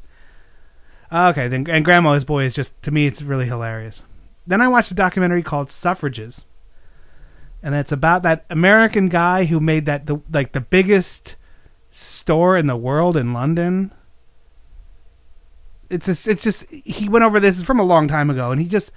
Uh, 1.13 1.29
okay, 1.29 1.49
then 1.49 1.67
and 1.71 1.85
Grandma's 1.85 2.25
Boy 2.25 2.47
is 2.47 2.55
just 2.55 2.71
to 2.83 2.91
me 2.91 3.07
it's 3.07 3.23
really 3.23 3.47
hilarious. 3.47 4.01
Then 4.47 4.61
I 4.61 4.69
watched 4.69 4.91
a 4.91 4.95
documentary 4.95 5.43
called 5.43 5.71
Suffrages, 5.83 6.43
and 7.65 7.75
it's 7.75 7.91
about 7.91 8.23
that 8.25 8.45
American 8.51 9.09
guy 9.09 9.47
who 9.47 9.59
made 9.59 9.87
that 9.87 10.07
the 10.07 10.21
like 10.31 10.53
the 10.53 10.61
biggest 10.61 11.35
store 12.21 12.59
in 12.59 12.67
the 12.67 12.77
world 12.77 13.17
in 13.17 13.33
London. 13.33 13.91
It's 15.89 16.05
just, 16.05 16.27
it's 16.27 16.43
just 16.43 16.59
he 16.71 17.09
went 17.09 17.25
over 17.25 17.41
this 17.41 17.61
from 17.63 17.81
a 17.81 17.85
long 17.85 18.07
time 18.07 18.29
ago, 18.29 18.53
and 18.53 18.61
he 18.61 18.69
just 18.69 18.91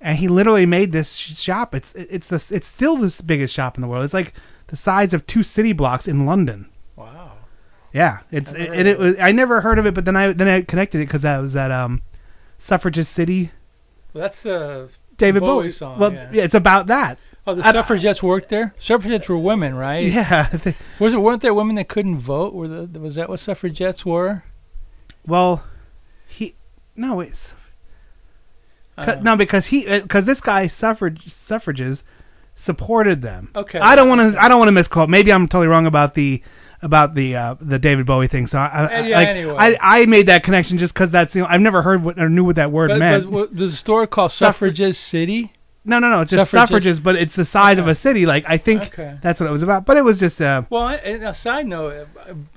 and 0.00 0.16
he 0.16 0.26
literally 0.26 0.64
made 0.64 0.90
this 0.90 1.06
shop. 1.42 1.74
It's 1.74 1.86
it's 1.94 2.26
the 2.30 2.42
it's 2.48 2.66
still 2.74 2.98
the 2.98 3.12
biggest 3.26 3.54
shop 3.54 3.76
in 3.76 3.82
the 3.82 3.88
world. 3.88 4.06
It's 4.06 4.14
like 4.14 4.32
the 4.70 4.78
size 4.78 5.12
of 5.12 5.26
two 5.26 5.42
city 5.42 5.74
blocks 5.74 6.06
in 6.06 6.24
London. 6.24 6.70
Wow. 6.96 7.32
Yeah, 7.92 8.20
it's 8.30 8.48
it, 8.48 8.56
it, 8.56 8.86
it 8.86 8.98
was. 8.98 9.16
I 9.20 9.32
never 9.32 9.60
heard 9.60 9.78
of 9.78 9.84
it, 9.84 9.94
but 9.94 10.06
then 10.06 10.16
I 10.16 10.32
then 10.32 10.48
I 10.48 10.62
connected 10.62 11.02
it 11.02 11.08
because 11.08 11.22
that 11.22 11.36
was 11.38 11.52
that 11.52 11.70
um, 11.70 12.00
Suffragette 12.66 13.08
City. 13.14 13.52
Well, 14.14 14.22
that's 14.22 14.46
uh, 14.46 14.88
David 15.26 15.40
Bowie 15.40 15.68
Bowie 15.68 15.72
song, 15.72 15.98
Well, 15.98 16.12
yeah. 16.12 16.28
it's 16.32 16.54
about 16.54 16.88
that. 16.88 17.18
Oh, 17.46 17.54
the 17.56 17.66
I- 17.66 17.72
suffragettes 17.72 18.22
worked 18.22 18.50
there. 18.50 18.74
Suffragettes 18.86 19.28
were 19.28 19.38
women, 19.38 19.74
right? 19.74 20.06
Yeah. 20.06 20.48
Was 21.00 21.12
it? 21.14 21.16
Weren't 21.18 21.42
there 21.42 21.54
women 21.54 21.76
that 21.76 21.88
couldn't 21.88 22.22
vote? 22.22 22.54
Were 22.54 22.68
the, 22.68 23.00
was 23.00 23.14
that 23.16 23.28
what 23.28 23.40
suffragettes 23.40 24.04
were? 24.04 24.42
well, 25.26 25.64
he 26.28 26.54
no 26.96 27.20
it's 27.20 27.36
Uh, 28.96 29.14
no 29.22 29.36
because 29.36 29.66
he 29.68 29.86
because 30.02 30.24
this 30.26 30.40
guy 30.40 30.70
suffrage 30.80 31.20
suffrages 31.48 31.98
supported 32.64 33.22
them. 33.22 33.50
Okay. 33.56 33.78
I 33.78 33.96
don't 33.96 34.08
want 34.08 34.20
to 34.34 34.38
I 34.40 34.48
don't 34.48 34.58
want 34.58 34.68
to 34.68 34.72
misquote. 34.74 35.08
Maybe 35.08 35.32
I'm 35.32 35.48
totally 35.48 35.66
wrong 35.68 35.86
about 35.86 36.14
the 36.14 36.42
about 36.82 37.14
the 37.14 37.36
uh, 37.36 37.54
the 37.60 37.78
David 37.78 38.06
Bowie 38.06 38.28
thing. 38.28 38.46
So 38.48 38.58
I, 38.58 38.66
I 38.84 39.00
yeah, 39.00 39.16
like, 39.16 39.28
anyway. 39.28 39.54
I 39.58 39.76
I 39.80 40.06
made 40.06 40.28
that 40.28 40.42
connection 40.44 40.78
just 40.78 40.92
because 40.94 41.10
that's 41.12 41.34
you 41.34 41.42
know 41.42 41.46
I've 41.48 41.60
never 41.60 41.82
heard 41.82 42.02
what 42.02 42.18
or 42.18 42.28
knew 42.28 42.44
what 42.44 42.56
that 42.56 42.72
word 42.72 42.88
But, 42.88 42.98
meant. 42.98 43.30
but, 43.30 43.48
there's 43.56 43.78
store 43.78 44.06
called 44.06 44.32
Suffrage- 44.32 44.76
Suffrages 44.78 44.98
City. 45.10 45.52
no, 45.84 45.98
no, 45.98 46.08
no, 46.10 46.20
it's 46.22 46.30
just 46.30 46.50
Suffrages- 46.50 47.00
but 47.02 47.14
it's 47.16 47.34
the 47.36 47.46
size 47.46 47.78
of 47.78 47.86
a 47.86 47.94
city. 47.94 48.26
Like 48.26 48.44
I 48.48 48.58
think 48.58 48.82
Okay. 48.82 49.16
that's 49.22 49.38
what 49.40 49.48
it 49.48 49.52
was 49.52 49.62
about. 49.62 49.86
But 49.86 49.96
it 49.96 50.02
was 50.04 50.18
just 50.18 50.40
uh, 50.40 50.62
Well, 50.70 50.88
and 50.88 51.22
a 51.24 51.34
side 51.34 51.66
note, 51.66 52.08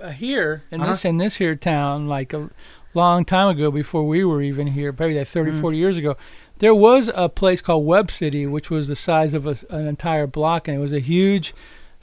uh, 0.03 0.09
here 0.09 0.63
in 0.71 0.81
Uh-huh. 0.81 0.93
this 0.93 1.05
in 1.05 1.17
this 1.17 1.35
here 1.37 1.55
town, 1.55 2.07
like 2.07 2.33
a 2.33 2.49
long 2.93 3.25
time 3.25 3.49
ago, 3.49 3.69
before 3.71 4.07
we 4.07 4.23
were 4.23 4.41
even 4.41 4.67
here, 4.67 4.91
probably 4.93 5.17
like 5.19 5.27
30, 5.29 5.51
Mm. 5.51 5.61
40 5.61 5.77
years 5.77 5.97
ago, 5.97 6.15
there 6.59 6.73
was 6.73 7.09
a 7.13 7.27
place 7.27 7.59
called 7.61 7.85
Web 7.85 8.09
City, 8.09 8.47
which 8.47 8.69
was 8.69 8.87
the 8.87 8.95
size 8.95 9.33
of 9.33 9.45
a, 9.45 9.57
an 9.69 9.85
entire 9.87 10.25
block, 10.25 10.67
and 10.69 10.77
it 10.77 10.79
was 10.79 10.93
a 10.93 11.01
huge 11.01 11.53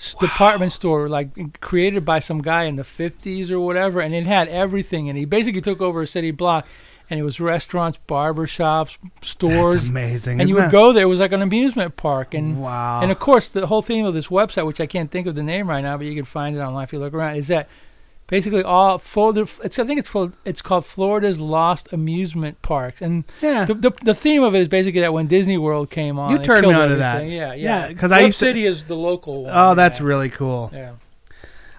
s 0.07 0.15
department 0.21 0.73
store, 0.73 1.09
like 1.09 1.61
created 1.61 2.05
by 2.05 2.21
some 2.21 2.43
guy 2.43 2.65
in 2.65 2.77
the 2.77 2.87
50s 2.99 3.51
or 3.51 3.61
whatever, 3.61 4.01
and 4.01 4.15
it 4.15 4.27
had 4.27 4.49
everything, 4.49 5.09
and 5.09 5.19
he 5.19 5.25
basically 5.25 5.61
took 5.61 5.81
over 5.81 6.03
a 6.03 6.07
city 6.07 6.31
block. 6.31 6.65
And 7.11 7.21
it 7.21 7.25
was 7.25 7.39
restaurants, 7.41 7.99
barber 8.09 8.47
shops, 8.47 8.93
stores, 9.23 9.81
that's 9.81 9.91
amazing. 9.91 10.41
and 10.41 10.49
you 10.49 10.55
would 10.55 10.65
that? 10.65 10.73
go 10.73 10.95
there. 10.95 11.03
It 11.03 11.07
was 11.07 11.19
like 11.19 11.33
an 11.33 11.43
amusement 11.43 11.95
park, 11.95 12.33
and 12.33 12.63
wow. 12.63 13.03
and 13.03 13.13
of 13.13 13.19
course, 13.19 13.45
the 13.53 13.67
whole 13.67 13.83
theme 13.83 14.07
of 14.07 14.15
this 14.15 14.29
website, 14.29 14.65
which 14.65 14.81
I 14.81 14.87
can't 14.87 15.13
think 15.13 15.27
of 15.27 15.35
the 15.35 15.43
name 15.43 15.69
right 15.69 15.83
now, 15.83 15.99
but 15.99 16.07
you 16.07 16.15
can 16.15 16.25
find 16.33 16.57
it 16.57 16.61
online 16.61 16.85
if 16.85 16.93
you 16.93 17.01
look 17.01 17.13
around, 17.13 17.37
is 17.37 17.49
that 17.49 17.69
basically 18.33 18.63
all 18.63 19.01
Florida. 19.13 19.45
It's 19.63 19.79
I 19.79 19.85
think 19.87 20.01
it's 20.01 20.09
called 20.11 20.33
it's 20.45 20.63
called 20.63 20.87
Florida's 20.95 21.37
Lost 21.39 21.87
Amusement 21.93 22.61
Parks, 22.63 22.97
and 23.03 23.25
yeah. 23.43 23.67
the, 23.67 23.75
the 23.75 23.91
the 24.05 24.15
theme 24.21 24.43
of 24.43 24.55
it 24.57 24.63
is 24.63 24.69
basically 24.69 25.03
that 25.03 25.13
when 25.13 25.29
Disney 25.29 25.59
World 25.59 25.91
came 25.91 26.19
on, 26.19 26.33
You 26.33 26.45
turned 26.45 26.67
me 26.67 26.73
on 26.73 26.89
to 26.89 26.97
that. 26.97 27.27
Yeah, 27.29 27.53
Yeah, 27.55 27.89
yeah. 27.89 27.95
'cause 28.01 28.11
I 28.11 28.21
used 28.21 28.39
to- 28.39 28.47
City 28.47 28.67
is 28.67 28.79
the 28.89 28.95
local 28.95 29.45
one. 29.45 29.53
oh, 29.55 29.75
that's 29.77 29.99
yeah. 30.01 30.07
really 30.07 30.31
cool. 30.31 30.71
Yeah. 30.73 30.95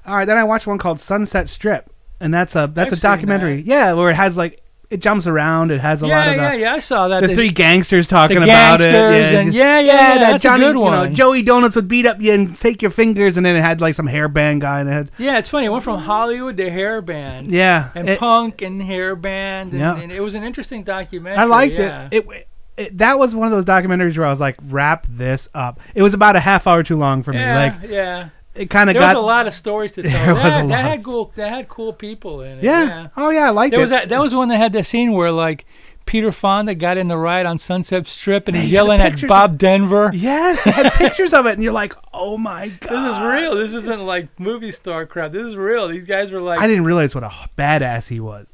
All 0.05 0.15
right, 0.15 0.25
then 0.27 0.38
I 0.38 0.43
watched 0.43 0.67
one 0.67 0.77
called 0.77 1.01
Sunset 1.07 1.48
Strip, 1.50 1.89
and 2.22 2.31
that's 2.33 2.53
a 2.55 2.72
that's 2.74 2.91
I've 2.91 2.98
a 3.00 3.01
documentary. 3.01 3.63
that. 3.63 3.67
Yeah, 3.67 3.93
where 3.93 4.12
it 4.12 4.15
has 4.15 4.36
like 4.36 4.62
it 4.93 5.01
jumps 5.01 5.25
around. 5.27 5.71
It 5.71 5.81
has 5.81 6.01
a 6.01 6.05
yeah, 6.05 6.17
lot 6.17 6.27
of 6.29 6.35
the, 6.38 6.41
yeah, 6.43 6.53
yeah. 6.53 6.75
I 6.75 6.79
saw 6.81 7.07
that. 7.07 7.21
the 7.21 7.27
They- 7.27 7.35
three 7.35 7.51
gangsters 7.51 8.07
talking 8.07 8.38
the 8.39 8.43
about 8.45 8.79
it. 8.81 8.93
Yeah, 8.93 9.39
and 9.39 9.53
yeah, 9.53 9.79
yeah, 9.79 9.81
yeah, 9.81 10.20
that 10.20 10.31
that's 10.33 10.44
Johnny, 10.44 10.63
a 10.65 10.68
good 10.68 10.79
You 10.79 10.85
know, 10.85 10.91
one. 11.01 11.15
Joey 11.15 11.44
Donuts 11.44 11.75
would 11.75 11.87
beat 11.87 12.05
up 12.07 12.18
you 12.20 12.33
and 12.33 12.57
take 12.61 12.81
your 12.81 12.91
fingers, 12.91 13.35
and 13.37 13.46
then 13.46 13.55
it 13.55 13.61
had 13.63 13.81
like 13.81 13.96
some 13.96 14.07
hairband 14.07 14.61
guy, 14.61 14.81
in 14.81 14.87
it 14.87 15.09
yeah, 15.18 15.39
it's 15.39 15.50
funny. 15.50 15.65
It 15.65 15.70
went 15.70 15.83
from 15.83 16.00
Hollywood 16.01 16.57
to 16.57 16.70
hair 16.70 17.01
band. 17.01 17.51
yeah. 17.51 17.89
And 17.96 18.07
it- 18.07 18.20
punk 18.20 18.61
and 18.61 18.81
hair 18.81 19.15
band, 19.15 19.72
and, 19.72 19.79
Yeah. 19.81 19.96
and 20.00 20.11
it 20.11 20.22
was 20.22 20.35
an 20.35 20.44
interesting 20.44 20.83
documentary. 20.83 21.39
I 21.39 21.46
liked 21.46 21.74
yeah. 21.74 22.09
it. 22.11 22.25
it. 22.29 22.48
It 22.75 22.98
that 22.98 23.20
was 23.20 23.35
one 23.35 23.51
of 23.51 23.53
those 23.53 23.65
documentaries 23.65 24.18
where 24.18 24.25
I 24.25 24.31
was 24.31 24.39
like, 24.39 24.55
wrap 24.70 25.05
this 25.09 25.48
up. 25.53 25.79
It 25.94 26.01
was 26.01 26.13
about 26.15 26.35
a 26.35 26.39
half 26.39 26.65
hour 26.65 26.81
too 26.81 26.98
long 26.98 27.22
for 27.24 27.31
me. 27.31 27.37
yeah, 27.39 27.55
Like 27.81 27.89
yeah. 27.89 28.29
It 28.55 28.70
kind 28.70 28.89
of 28.89 28.94
There 28.94 29.01
was 29.01 29.16
a 29.16 29.20
lot 29.20 29.48
of 29.48 29.53
stories 29.55 29.92
to 29.96 30.01
tell. 30.03 30.11
There 30.11 30.33
was 30.35 30.44
that, 30.44 30.68
that 30.70 30.85
had 30.85 31.03
cool. 31.03 31.31
That 31.37 31.51
had 31.51 31.70
cool 31.70 31.94
people 31.94 32.42
in 32.42 32.59
it. 32.59 32.63
yeah. 32.63 32.85
yeah. 32.85 33.07
Oh 33.18 33.29
yeah, 33.29 33.48
I 33.48 33.50
liked 33.50 33.72
There 33.72 33.79
it. 33.79 33.83
was 33.83 33.92
that. 33.92 34.09
That 34.09 34.20
was 34.20 34.31
the 34.31 34.37
one 34.37 34.50
that 34.50 34.59
had 34.59 34.74
that 34.74 34.85
scene 34.85 35.13
where 35.13 35.31
like 35.31 35.66
Peter 36.05 36.31
Fonda 36.39 36.75
got 36.75 36.98
in 36.98 37.07
the 37.07 37.18
ride 37.18 37.46
on 37.46 37.59
Sunset 37.59 38.03
Strip 38.22 38.48
and 38.48 38.57
he's 38.57 38.70
you 38.70 38.77
had 38.77 38.83
the 38.85 38.92
yelling 38.94 39.01
at 39.01 39.27
Bob 39.27 39.57
Denver. 39.57 40.11
Yes, 40.13 40.59
it 40.66 40.72
had 40.72 40.92
pictures 40.98 41.31
of 41.33 41.46
it, 41.46 41.53
and 41.53 41.63
you're 41.63 41.74
like, 41.74 41.94
oh 42.13 42.37
my 42.37 42.68
god, 42.68 42.79
This 42.81 43.16
is 43.16 43.22
real. 43.24 43.55
This 43.57 43.83
isn't 43.83 44.01
like 44.01 44.27
movie 44.39 44.72
star 44.81 45.05
crap. 45.05 45.31
This 45.31 45.48
is 45.48 45.55
real. 45.55 45.87
These 45.89 46.05
guys 46.05 46.29
were 46.31 46.42
like. 46.42 46.59
I 46.59 46.68
didn't 46.68 46.83
realize 46.85 47.16
what 47.16 47.24
a 47.24 47.31
badass 47.57 48.03
he 48.05 48.20
was. 48.20 48.46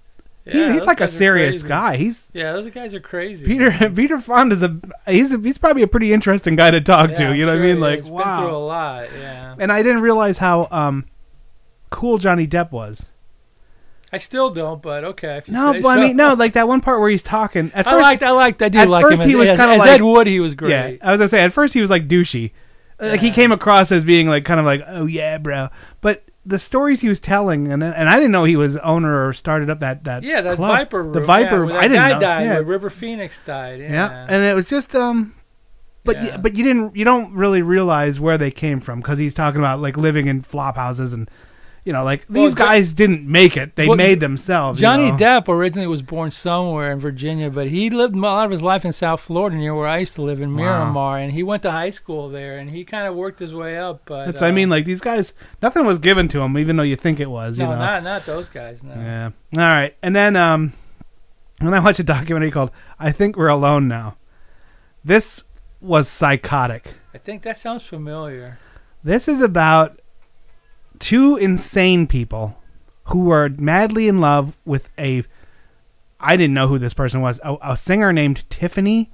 He- 0.51 0.73
he's 0.73 0.83
like 0.83 0.99
a 0.99 1.17
serious 1.17 1.61
guy. 1.63 1.97
He's 1.97 2.15
Yeah, 2.33 2.53
those 2.53 2.69
guys 2.71 2.93
are 2.93 2.99
crazy. 2.99 3.45
Peter. 3.45 3.71
Peter 3.95 4.21
Fonda's 4.25 4.61
a 4.61 4.79
he's 5.11 5.31
a, 5.31 5.37
he's 5.41 5.57
probably 5.57 5.83
a 5.83 5.87
pretty 5.87 6.13
interesting 6.13 6.55
guy 6.55 6.71
to 6.71 6.81
talk 6.81 7.09
Yeah, 7.11 7.17
to. 7.17 7.23
I'm 7.27 7.35
You 7.35 7.45
know 7.45 7.53
sure 7.53 7.59
what 7.59 7.65
I 7.65 7.73
mean? 7.73 7.79
Like 7.79 7.99
has. 7.99 8.05
Been 8.07 8.11
through 8.47 8.55
a 8.55 8.65
lot. 8.65 9.11
Yeah. 9.13 9.55
And 9.59 9.71
I 9.71 9.81
didn't 9.83 10.01
realize 10.01 10.37
how 10.37 10.67
um 10.71 11.05
cool 11.91 12.17
Johnny 12.17 12.47
Depp 12.47 12.71
was. 12.71 12.97
I 14.11 14.17
still 14.17 14.51
don't, 14.53 14.81
but 14.81 15.03
okay. 15.03 15.37
If 15.37 15.47
you 15.47 15.53
No, 15.53 15.71
say 15.73 15.81
but 15.81 15.89
I 15.89 15.99
mean 16.01 16.17
no, 16.17 16.33
like 16.33 16.55
that 16.55 16.67
one 16.67 16.81
part 16.81 16.99
where 16.99 17.11
he's 17.11 17.21
talking. 17.21 17.71
At 17.75 17.85
I 17.87 17.91
first, 17.91 18.03
liked. 18.03 18.23
I 18.23 18.31
liked. 18.31 18.61
I 18.61 18.69
do 18.69 18.79
at 18.79 18.89
like 18.89 19.03
first 19.03 19.13
him. 19.15 19.21
as- 19.21 19.27
he 19.27 19.35
was 19.35 19.47
kinda 19.49 19.77
like- 19.77 19.89
Ed 19.91 20.01
Wood. 20.01 20.25
He 20.27 20.39
was 20.39 20.55
great. 20.55 20.71
Yeah, 20.71 21.07
I 21.07 21.11
was 21.11 21.19
gonna 21.19 21.29
say 21.29 21.39
at 21.41 21.53
first 21.53 21.73
he 21.73 21.81
was 21.81 21.89
like 21.89 22.07
douchey. 22.07 22.51
Like 23.01 23.21
he 23.21 23.31
came 23.31 23.51
across 23.53 23.91
as 23.91 24.03
being 24.03 24.27
like 24.27 24.43
kind 24.45 24.59
of 24.59 24.65
like 24.65 24.81
oh 24.87 25.05
yeah 25.05 25.37
bro, 25.37 25.69
but 26.01 26.23
the 26.49 26.59
stories 26.59 26.99
he 27.01 27.07
was 27.07 27.19
telling 27.21 27.71
and 27.71 27.83
and 27.83 28.09
I 28.09 28.15
didn't 28.15 28.31
know 28.31 28.43
he 28.43 28.55
was 28.55 28.73
owner 28.83 29.27
or 29.27 29.33
started 29.33 29.69
up 29.69 29.79
that 29.81 30.03
that 30.05 30.23
Yeah, 30.23 30.41
that 30.41 30.55
club. 30.57 30.71
Viper 30.77 31.03
Room. 31.03 31.13
the 31.13 31.21
Viper 31.25 31.69
yeah, 31.69 31.77
I 31.77 31.81
didn't 31.83 32.03
guy 32.03 32.09
know. 32.13 32.19
died. 32.19 32.43
yeah. 32.45 32.57
River 32.57 32.89
Phoenix 32.99 33.33
died. 33.45 33.79
Yeah. 33.79 33.91
yeah, 33.91 34.25
and 34.29 34.43
it 34.43 34.53
was 34.55 34.65
just 34.65 34.93
um, 34.95 35.35
but 36.03 36.15
Yeah. 36.15 36.35
y 36.35 36.37
but 36.41 36.55
you 36.55 36.63
didn't 36.63 36.95
you 36.95 37.05
don't 37.05 37.33
really 37.33 37.61
realize 37.61 38.19
where 38.19 38.37
they 38.37 38.51
came 38.51 38.81
from 38.81 38.99
because 38.99 39.19
he's 39.19 39.33
talking 39.33 39.59
about 39.59 39.79
like 39.79 39.95
living 39.97 40.27
in 40.27 40.43
flop 40.43 40.75
houses 40.75 41.13
and 41.13 41.29
you 41.85 41.93
know 41.93 42.03
like 42.03 42.27
these 42.27 42.53
Jo- 42.53 42.55
guys 42.55 42.91
didn't 42.95 43.25
make 43.29 43.55
it 43.55 43.75
they 43.75 43.87
Well, 43.87 43.97
made 43.97 44.19
themselves. 44.19 44.79
you 44.79 44.85
Johnny 44.85 45.11
know? 45.11 45.17
Depp 45.17 45.47
originally 45.47 45.87
was 45.87 46.01
born 46.01 46.31
somewhere 46.31 46.91
in 46.91 46.99
Virginia, 46.99 47.49
but 47.49 47.67
he 47.67 47.89
lived 47.89 48.15
a 48.15 48.19
lot 48.19 48.45
of 48.45 48.51
his 48.51 48.61
life 48.61 48.83
in 48.85 48.93
South 48.93 49.21
Florida, 49.25 49.55
near 49.55 49.73
where 49.75 49.87
I 49.87 49.99
used 49.99 50.15
to 50.15 50.21
live 50.21 50.41
in 50.41 50.55
Wow. 50.55 50.57
Miramar, 50.85 51.19
and 51.19 51.31
he 51.33 51.43
went 51.43 51.63
to 51.63 51.71
high 51.71 51.91
school 51.91 52.29
there, 52.29 52.57
and 52.57 52.69
he 52.69 52.83
kind 52.85 53.07
of 53.07 53.15
worked 53.15 53.39
his 53.39 53.53
way 53.53 53.77
up. 53.77 54.01
But 54.05 54.25
That's 54.27 54.41
uh, 54.41 54.45
I 54.45 54.51
mean 54.51 54.69
like 54.69 54.85
these 54.85 54.99
guys 55.01 55.31
nothing 55.61 55.85
was 55.85 55.99
given 55.99 56.27
to 56.29 56.39
them 56.39 56.57
even 56.57 56.75
though 56.77 56.83
you 56.83 56.95
think 56.97 57.19
it 57.19 57.29
was. 57.29 57.57
no, 57.57 57.63
you 57.65 57.69
know. 57.71 57.77
not 57.77 58.03
not 58.03 58.25
those 58.25 58.47
guys. 58.53 58.77
No. 58.83 58.93
Yeah. 58.93 59.29
All 59.53 59.67
right. 59.69 59.95
And 60.03 60.15
then 60.15 60.35
um 60.35 60.73
when 61.61 61.73
I 61.73 61.79
watched 61.79 61.99
a 61.99 62.03
documentary 62.03 62.51
called 62.51 62.71
I 62.99 63.11
Think 63.11 63.35
We're 63.35 63.47
Alone 63.49 63.87
Now. 63.87 64.15
This 65.03 65.23
was 65.81 66.07
psychotic. 66.19 66.87
I 67.13 67.17
think 67.17 67.43
that 67.43 67.57
sounds 67.63 67.83
familiar. 67.89 68.59
This 69.03 69.27
is 69.29 69.41
about 69.41 69.99
two 70.99 71.37
insane 71.37 72.07
people 72.07 72.55
who 73.05 73.31
are 73.31 73.49
madly 73.49 74.07
in 74.07 74.19
love 74.19 74.53
with 74.65 74.83
a 74.97 75.23
I 76.19 76.35
didn't 76.35 76.53
know 76.53 76.67
who 76.67 76.79
this 76.79 76.93
person 76.93 77.21
was. 77.21 77.37
A, 77.43 77.53
a 77.53 77.79
singer 77.85 78.11
named 78.11 78.43
Tiffany 78.49 79.09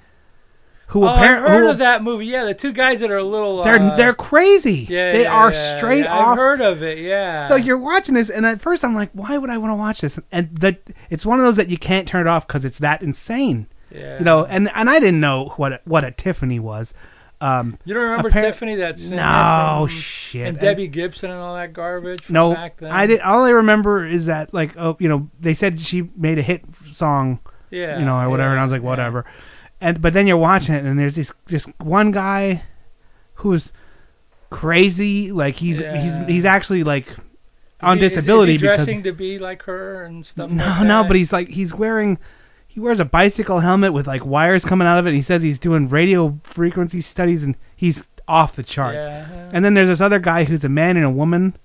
who 0.88 1.04
oh, 1.04 1.08
apparently 1.08 1.50
heard 1.50 1.69
of 1.69 1.80
that 1.80 2.04
movie. 2.04 2.28
Yeah, 2.28 2.45
the 2.45 2.54
two 2.54 2.71
guys 2.71 3.00
that 3.00 3.10
are 3.10 3.17
a 3.17 3.24
little. 3.24 3.63
they're 3.63 3.82
uh, 3.82 3.98
they're 3.98 4.13
crazy. 4.13 4.86
Yeah, 4.88 5.13
they 5.13 5.21
yeah, 5.24 5.32
are 5.32 5.52
yeah, 5.52 5.78
straight 5.80 6.04
yeah, 6.04 6.13
off 6.13 6.30
I've 6.30 6.38
heard 6.38 6.62
of 6.62 6.84
it. 6.84 7.00
Yeah. 7.00 7.50
So 7.50 7.56
you're 7.56 7.80
watching 7.80 8.13
this, 8.15 8.30
and 8.34 8.45
at 8.45 8.62
first 8.62 8.84
I'm 8.84 8.95
like, 8.95 9.12
why 9.13 9.38
would 9.38 9.50
I 9.50 9.58
want 9.58 9.71
to 9.71 9.76
watch 9.76 10.02
this? 10.02 10.13
And 10.32 10.58
that 10.62 10.82
it's 11.10 11.26
one 11.26 11.39
of 11.39 11.45
those 11.45 11.58
that 11.58 11.69
you 11.69 11.78
can't 11.78 12.08
turn 12.08 12.28
it 12.28 12.30
off 12.30 12.48
because 12.48 12.65
it's 12.65 12.78
that 12.80 13.02
insane, 13.02 13.67
Yeah. 13.91 14.19
you 14.19 14.26
know. 14.26 14.45
And 14.45 14.69
and 14.74 14.89
I 14.89 15.00
didn't 15.00 15.19
know 15.19 15.54
what 15.58 15.74
a, 15.74 15.80
what 15.86 16.04
a 16.04 16.12
Tiffany 16.12 16.60
was. 16.60 16.88
Um, 17.41 17.78
You 17.86 17.93
don't 17.93 18.04
remember 18.04 18.30
appar- 18.32 18.54
Tiffany? 18.54 18.76
That 18.78 18.98
no 18.98 19.88
from- 19.88 20.04
shit. 20.32 20.48
And 20.48 20.60
Debbie 20.60 20.88
Gibson 20.88 21.30
and 21.32 21.39
all 21.39 21.56
that 21.56 21.74
garbage. 21.74 22.24
From 22.26 22.34
no, 22.34 22.54
back 22.54 22.80
then? 22.80 22.91
I 22.91 23.06
did. 23.08 23.19
All 23.21 23.43
I 23.43 23.50
remember 23.50 24.08
is 24.08 24.26
that 24.28 24.54
like 24.54 24.71
oh, 24.78 24.95
you 25.00 25.10
know, 25.10 25.30
they 25.41 25.54
said 25.56 25.78
she 25.88 26.04
made 26.15 26.39
a 26.39 26.41
hit 26.41 26.63
song, 26.98 27.39
Yeah. 27.71 28.00
you 28.00 28.06
know, 28.06 28.15
or 28.17 28.30
whatever, 28.30 28.52
and 28.52 28.60
I 28.60 28.63
was 28.63 28.71
like, 28.71 28.82
yeah. 28.82 28.88
whatever. 28.88 29.26
And 29.82 30.02
but 30.02 30.13
then 30.13 30.28
you're 30.28 30.38
watching 30.38 30.74
it, 30.74 30.86
and 30.86 30.98
there's 30.98 31.15
this 31.15 31.28
this 31.50 31.63
one 31.80 32.12
guy 32.12 32.63
who's 33.36 33.67
crazy. 34.50 35.32
Like 35.32 35.56
he's 35.56 35.78
Yeah. 35.78 36.24
he's 36.28 36.36
he's 36.38 36.45
actually 36.45 36.84
like 36.84 37.08
on 37.82 37.98
Is 37.98 38.02
he- 38.02 38.06
is- 38.08 38.12
disability 38.13 38.56
is 38.56 38.62
he 38.62 38.67
because 38.67 38.86
dressing 38.86 39.04
to 39.04 39.12
be 39.13 39.39
like 39.39 39.63
her 39.63 40.04
and 40.04 40.26
stuff. 40.26 40.50
No, 40.50 40.65
like 40.65 40.84
no, 40.88 41.04
but 41.08 41.15
he's 41.17 41.32
like 41.32 41.50
he's 41.50 41.74
wearing 41.74 42.17
he 42.76 42.82
wears 42.82 43.00
a 43.00 43.06
bicycle 43.06 43.62
helmet 43.62 43.94
with 43.94 44.06
like 44.06 44.26
wires 44.26 44.62
coming 44.68 44.86
out 44.86 45.00
of 45.00 45.06
it. 45.06 45.14
And 45.14 45.18
he 45.18 45.24
says 45.24 45.42
he's 45.42 45.58
doing 45.58 45.88
radio 45.88 46.38
frequency 46.54 47.02
studies 47.02 47.42
and 47.42 47.56
he's 47.74 47.98
off 48.28 48.58
the 48.58 48.64
charts. 48.64 48.98
Yeah. 48.98 49.50
And 49.54 49.64
then 49.64 49.76
there's 49.76 49.88
this 49.88 50.02
other 50.02 50.20
guy 50.20 50.44
who's 50.44 50.62
a 50.66 50.70
man 50.70 50.98
and 50.98 51.06
a 51.06 51.10
woman. 51.10 51.58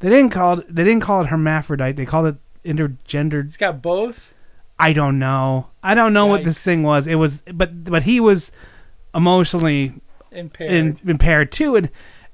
They 0.00 0.08
didn't 0.08 0.30
call 0.30 0.60
it 0.60 0.74
they 0.74 0.84
didn't 0.84 1.02
call 1.02 1.20
it 1.20 1.26
hermaphrodite. 1.26 1.96
They 1.96 2.06
called 2.06 2.28
it 2.28 2.36
intergendered. 2.64 3.48
He's 3.48 3.58
got 3.58 3.82
both. 3.82 4.16
I 4.78 4.94
don't 4.94 5.18
know. 5.18 5.66
I 5.82 5.94
don't 5.94 6.14
know 6.14 6.26
what 6.26 6.44
this 6.44 6.56
thing 6.64 6.82
was. 6.82 7.04
It 7.06 7.16
was, 7.16 7.32
but 7.52 7.84
but 7.84 8.02
he 8.04 8.18
was 8.18 8.44
emotionally 9.14 9.94
Impaired. 10.30 10.72
in, 10.72 11.10
impaired 11.10 11.52
too, 11.52 11.76
and 11.76 11.90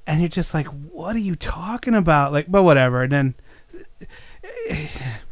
and 0.07 0.21
you're 0.21 0.29
just 0.29 0.53
like, 0.53 0.67
what 0.67 1.17
are 1.17 1.19
you 1.19 1.35
talking 1.35 1.95
about? 1.95 2.31
Like, 2.31 2.49
but 2.49 2.63
whatever. 2.63 3.03
And 3.03 3.11
then 3.11 3.35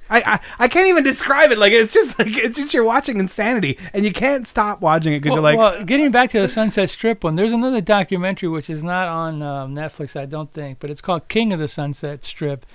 I 0.09 0.19
I, 0.19 0.39
I 0.65 0.67
can't 0.67 0.87
even 0.87 1.03
describe 1.03 1.51
it. 1.51 1.57
Like 1.57 1.71
it's 1.71 1.93
just 1.93 2.09
like 2.19 2.27
it's 2.29 2.55
just 2.55 2.73
you're 2.73 2.83
watching 2.83 3.19
insanity, 3.19 3.77
and 3.93 4.05
you 4.05 4.13
can't 4.13 4.47
stop 4.47 4.81
watching 4.81 5.13
it 5.13 5.21
because 5.21 5.39
well, 5.39 5.51
you're 5.51 5.57
like, 5.59 5.75
well, 5.75 5.85
getting 5.85 6.11
back 6.11 6.31
to 6.31 6.45
the 6.45 6.53
Sunset 6.53 6.89
Strip 6.89 7.23
one, 7.23 7.35
there's 7.35 7.53
another 7.53 7.81
documentary 7.81 8.49
which 8.49 8.69
is 8.69 8.83
not 8.83 9.07
on 9.07 9.41
um, 9.41 9.75
Netflix, 9.75 10.15
I 10.15 10.25
don't 10.25 10.53
think, 10.53 10.79
but 10.79 10.89
it's 10.89 11.01
called 11.01 11.27
King 11.29 11.53
of 11.53 11.59
the 11.59 11.67
Sunset 11.67 12.21
Strip, 12.23 12.65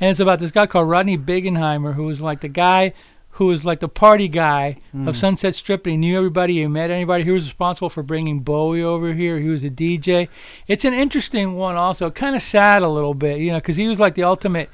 and 0.00 0.10
it's 0.10 0.20
about 0.20 0.40
this 0.40 0.50
guy 0.50 0.66
called 0.66 0.88
Rodney 0.88 1.18
Bingenheimer, 1.18 1.94
who 1.94 2.04
was 2.04 2.20
like 2.20 2.40
the 2.40 2.48
guy 2.48 2.92
who 3.34 3.46
was 3.46 3.64
like 3.64 3.80
the 3.80 3.88
party 3.88 4.28
guy 4.28 4.80
of 4.92 5.14
Mm. 5.14 5.20
Sunset 5.20 5.56
Strip, 5.56 5.86
and 5.86 5.92
he 5.92 5.96
knew 5.96 6.16
everybody, 6.16 6.60
he 6.60 6.66
met 6.68 6.90
anybody. 6.90 7.24
He 7.24 7.32
was 7.32 7.42
responsible 7.42 7.90
for 7.90 8.04
bringing 8.04 8.40
Bowie 8.40 8.82
over 8.82 9.12
here. 9.12 9.40
He 9.40 9.48
was 9.48 9.64
a 9.64 9.70
DJ. 9.70 10.28
It's 10.68 10.84
an 10.84 10.94
interesting 10.94 11.54
one, 11.54 11.74
also, 11.74 12.10
kind 12.12 12.36
of 12.36 12.42
sad 12.52 12.82
a 12.82 12.88
little 12.88 13.14
bit, 13.14 13.40
you 13.40 13.50
know, 13.50 13.58
because 13.58 13.74
he 13.74 13.88
was 13.88 13.98
like 13.98 14.14
the 14.14 14.22
ultimate 14.22 14.70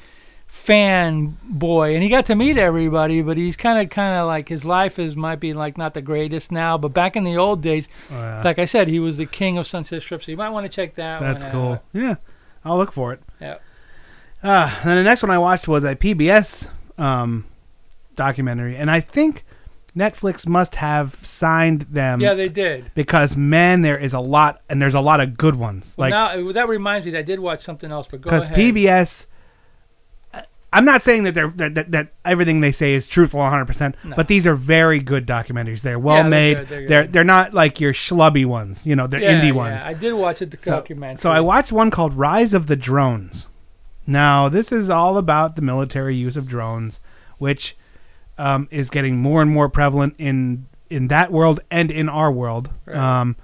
fan 0.66 1.36
boy 1.42 1.94
and 1.94 2.02
he 2.02 2.10
got 2.10 2.26
to 2.26 2.34
meet 2.34 2.58
everybody 2.58 3.22
but 3.22 3.36
he's 3.36 3.56
kind 3.56 3.82
of 3.84 3.90
kind 3.94 4.18
of 4.20 4.26
like 4.26 4.48
his 4.48 4.62
life 4.64 4.98
is 4.98 5.16
might 5.16 5.40
be 5.40 5.54
like 5.54 5.78
not 5.78 5.94
the 5.94 6.02
greatest 6.02 6.50
now 6.50 6.76
but 6.76 6.92
back 6.92 7.16
in 7.16 7.24
the 7.24 7.36
old 7.36 7.62
days 7.62 7.84
uh, 8.10 8.42
like 8.44 8.58
I 8.58 8.66
said 8.66 8.88
he 8.88 8.98
was 8.98 9.16
the 9.16 9.26
king 9.26 9.58
of 9.58 9.66
Sunset 9.66 10.02
Strip 10.02 10.22
so 10.22 10.30
you 10.30 10.36
might 10.36 10.50
want 10.50 10.70
to 10.70 10.74
check 10.74 10.96
that 10.96 11.20
one 11.20 11.32
that's 11.32 11.44
out. 11.44 11.52
cool. 11.52 11.82
Yeah, 11.92 12.14
I'll 12.64 12.78
look 12.78 12.92
for 12.92 13.12
it. 13.12 13.20
Yeah. 13.40 13.56
Uh, 14.42 14.80
and 14.84 14.98
the 14.98 15.02
next 15.02 15.22
one 15.22 15.30
I 15.30 15.38
watched 15.38 15.68
was 15.68 15.84
a 15.84 15.94
PBS 15.94 16.46
um, 16.98 17.44
documentary, 18.16 18.76
and 18.76 18.90
I 18.90 19.00
think 19.02 19.44
Netflix 19.96 20.46
must 20.46 20.74
have 20.76 21.12
signed 21.38 21.86
them. 21.90 22.20
yeah 22.20 22.34
they 22.34 22.48
did 22.48 22.90
because 22.94 23.30
man, 23.36 23.82
there 23.82 23.98
is 23.98 24.12
a 24.12 24.20
lot, 24.20 24.60
and 24.68 24.80
there's 24.80 24.94
a 24.94 25.00
lot 25.00 25.20
of 25.20 25.36
good 25.36 25.56
ones. 25.56 25.84
well, 25.96 26.10
like 26.10 26.10
now 26.10 26.52
that 26.52 26.68
reminds 26.68 27.04
me 27.06 27.12
that 27.12 27.18
I 27.18 27.22
did 27.22 27.40
watch 27.40 27.64
something 27.64 27.90
else 27.90 28.06
but 28.10 28.20
go 28.22 28.30
because 28.30 28.44
ahead 28.44 28.58
PBS. 28.58 29.08
I'm 30.72 30.84
not 30.84 31.02
saying 31.04 31.24
that 31.24 31.34
they're 31.34 31.52
that, 31.56 31.74
that, 31.74 31.90
that 31.90 32.12
everything 32.24 32.60
they 32.60 32.70
say 32.72 32.94
is 32.94 33.04
truthful 33.12 33.40
100%, 33.40 33.94
No. 34.04 34.16
but 34.16 34.28
these 34.28 34.46
are 34.46 34.54
very 34.54 35.00
good 35.00 35.26
documentaries. 35.26 35.82
They're 35.82 35.98
well 35.98 36.18
Yeah, 36.18 36.22
they're 36.22 36.30
made. 36.30 36.54
good, 36.56 36.68
they're 36.68 36.88
they're 36.88 37.06
they're 37.08 37.24
not 37.24 37.52
like 37.54 37.80
your 37.80 37.92
schlubby 37.92 38.46
ones, 38.46 38.78
you 38.84 38.94
know, 38.94 39.06
they're 39.08 39.20
yeah, 39.20 39.32
indie 39.32 39.46
yeah, 39.48 39.52
ones. 39.52 39.80
I 39.84 39.94
did 39.94 40.12
watch 40.12 40.40
it 40.42 40.50
the 40.52 40.58
So- 40.64 40.70
documentary 40.70 41.22
So 41.22 41.28
I 41.30 41.40
watched 41.40 41.72
one 41.72 41.90
called 41.90 42.14
Rise 42.16 42.52
of 42.54 42.66
the 42.68 42.76
Drones. 42.76 43.46
Now, 44.06 44.48
this 44.48 44.72
is 44.72 44.88
all 44.90 45.18
about 45.18 45.56
the 45.56 45.62
military 45.62 46.16
use 46.16 46.36
of 46.36 46.48
drones, 46.48 46.98
which 47.38 47.76
um, 48.38 48.66
is 48.70 48.88
getting 48.90 49.18
more 49.18 49.42
and 49.42 49.50
more 49.50 49.68
prevalent 49.68 50.14
in 50.18 50.66
in 50.88 51.08
that 51.08 51.30
world 51.32 51.60
and 51.70 51.90
in 51.90 52.08
our 52.08 52.32
world. 52.32 52.68
Right. 52.86 52.96
Um, 53.20 53.36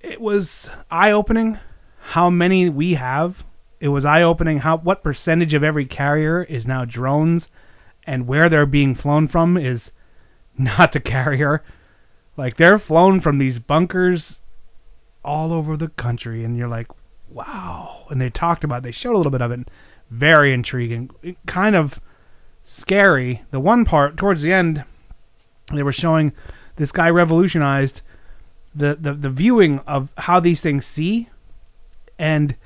it 0.00 0.20
was 0.20 0.46
eye-opening 0.90 1.58
how 2.00 2.28
many 2.30 2.68
we 2.68 2.94
have. 2.94 3.36
It 3.84 3.88
was 3.88 4.06
eye-opening 4.06 4.60
how 4.60 4.78
what 4.78 5.04
percentage 5.04 5.52
of 5.52 5.62
every 5.62 5.84
carrier 5.84 6.42
is 6.42 6.64
now 6.64 6.86
drones, 6.86 7.48
and 8.06 8.26
where 8.26 8.48
they're 8.48 8.64
being 8.64 8.94
flown 8.94 9.28
from 9.28 9.58
is 9.58 9.82
not 10.58 10.94
the 10.94 11.00
carrier. 11.00 11.62
Like 12.34 12.56
they're 12.56 12.78
flown 12.78 13.20
from 13.20 13.36
these 13.36 13.58
bunkers 13.58 14.36
all 15.22 15.52
over 15.52 15.76
the 15.76 15.88
country, 15.88 16.46
and 16.46 16.56
you're 16.56 16.66
like, 16.66 16.86
wow. 17.28 18.06
And 18.08 18.18
they 18.22 18.30
talked 18.30 18.64
about, 18.64 18.78
it. 18.78 18.84
they 18.84 18.92
showed 18.92 19.16
a 19.16 19.18
little 19.18 19.30
bit 19.30 19.42
of 19.42 19.50
it. 19.50 19.68
Very 20.10 20.54
intriguing, 20.54 21.10
kind 21.46 21.76
of 21.76 21.92
scary. 22.80 23.42
The 23.50 23.60
one 23.60 23.84
part 23.84 24.16
towards 24.16 24.40
the 24.40 24.54
end, 24.54 24.82
they 25.74 25.82
were 25.82 25.92
showing 25.92 26.32
this 26.78 26.90
guy 26.90 27.10
revolutionized 27.10 28.00
the 28.74 28.96
the, 28.98 29.12
the 29.12 29.28
viewing 29.28 29.80
of 29.80 30.08
how 30.16 30.40
these 30.40 30.62
things 30.62 30.84
see, 30.96 31.28
and 32.18 32.56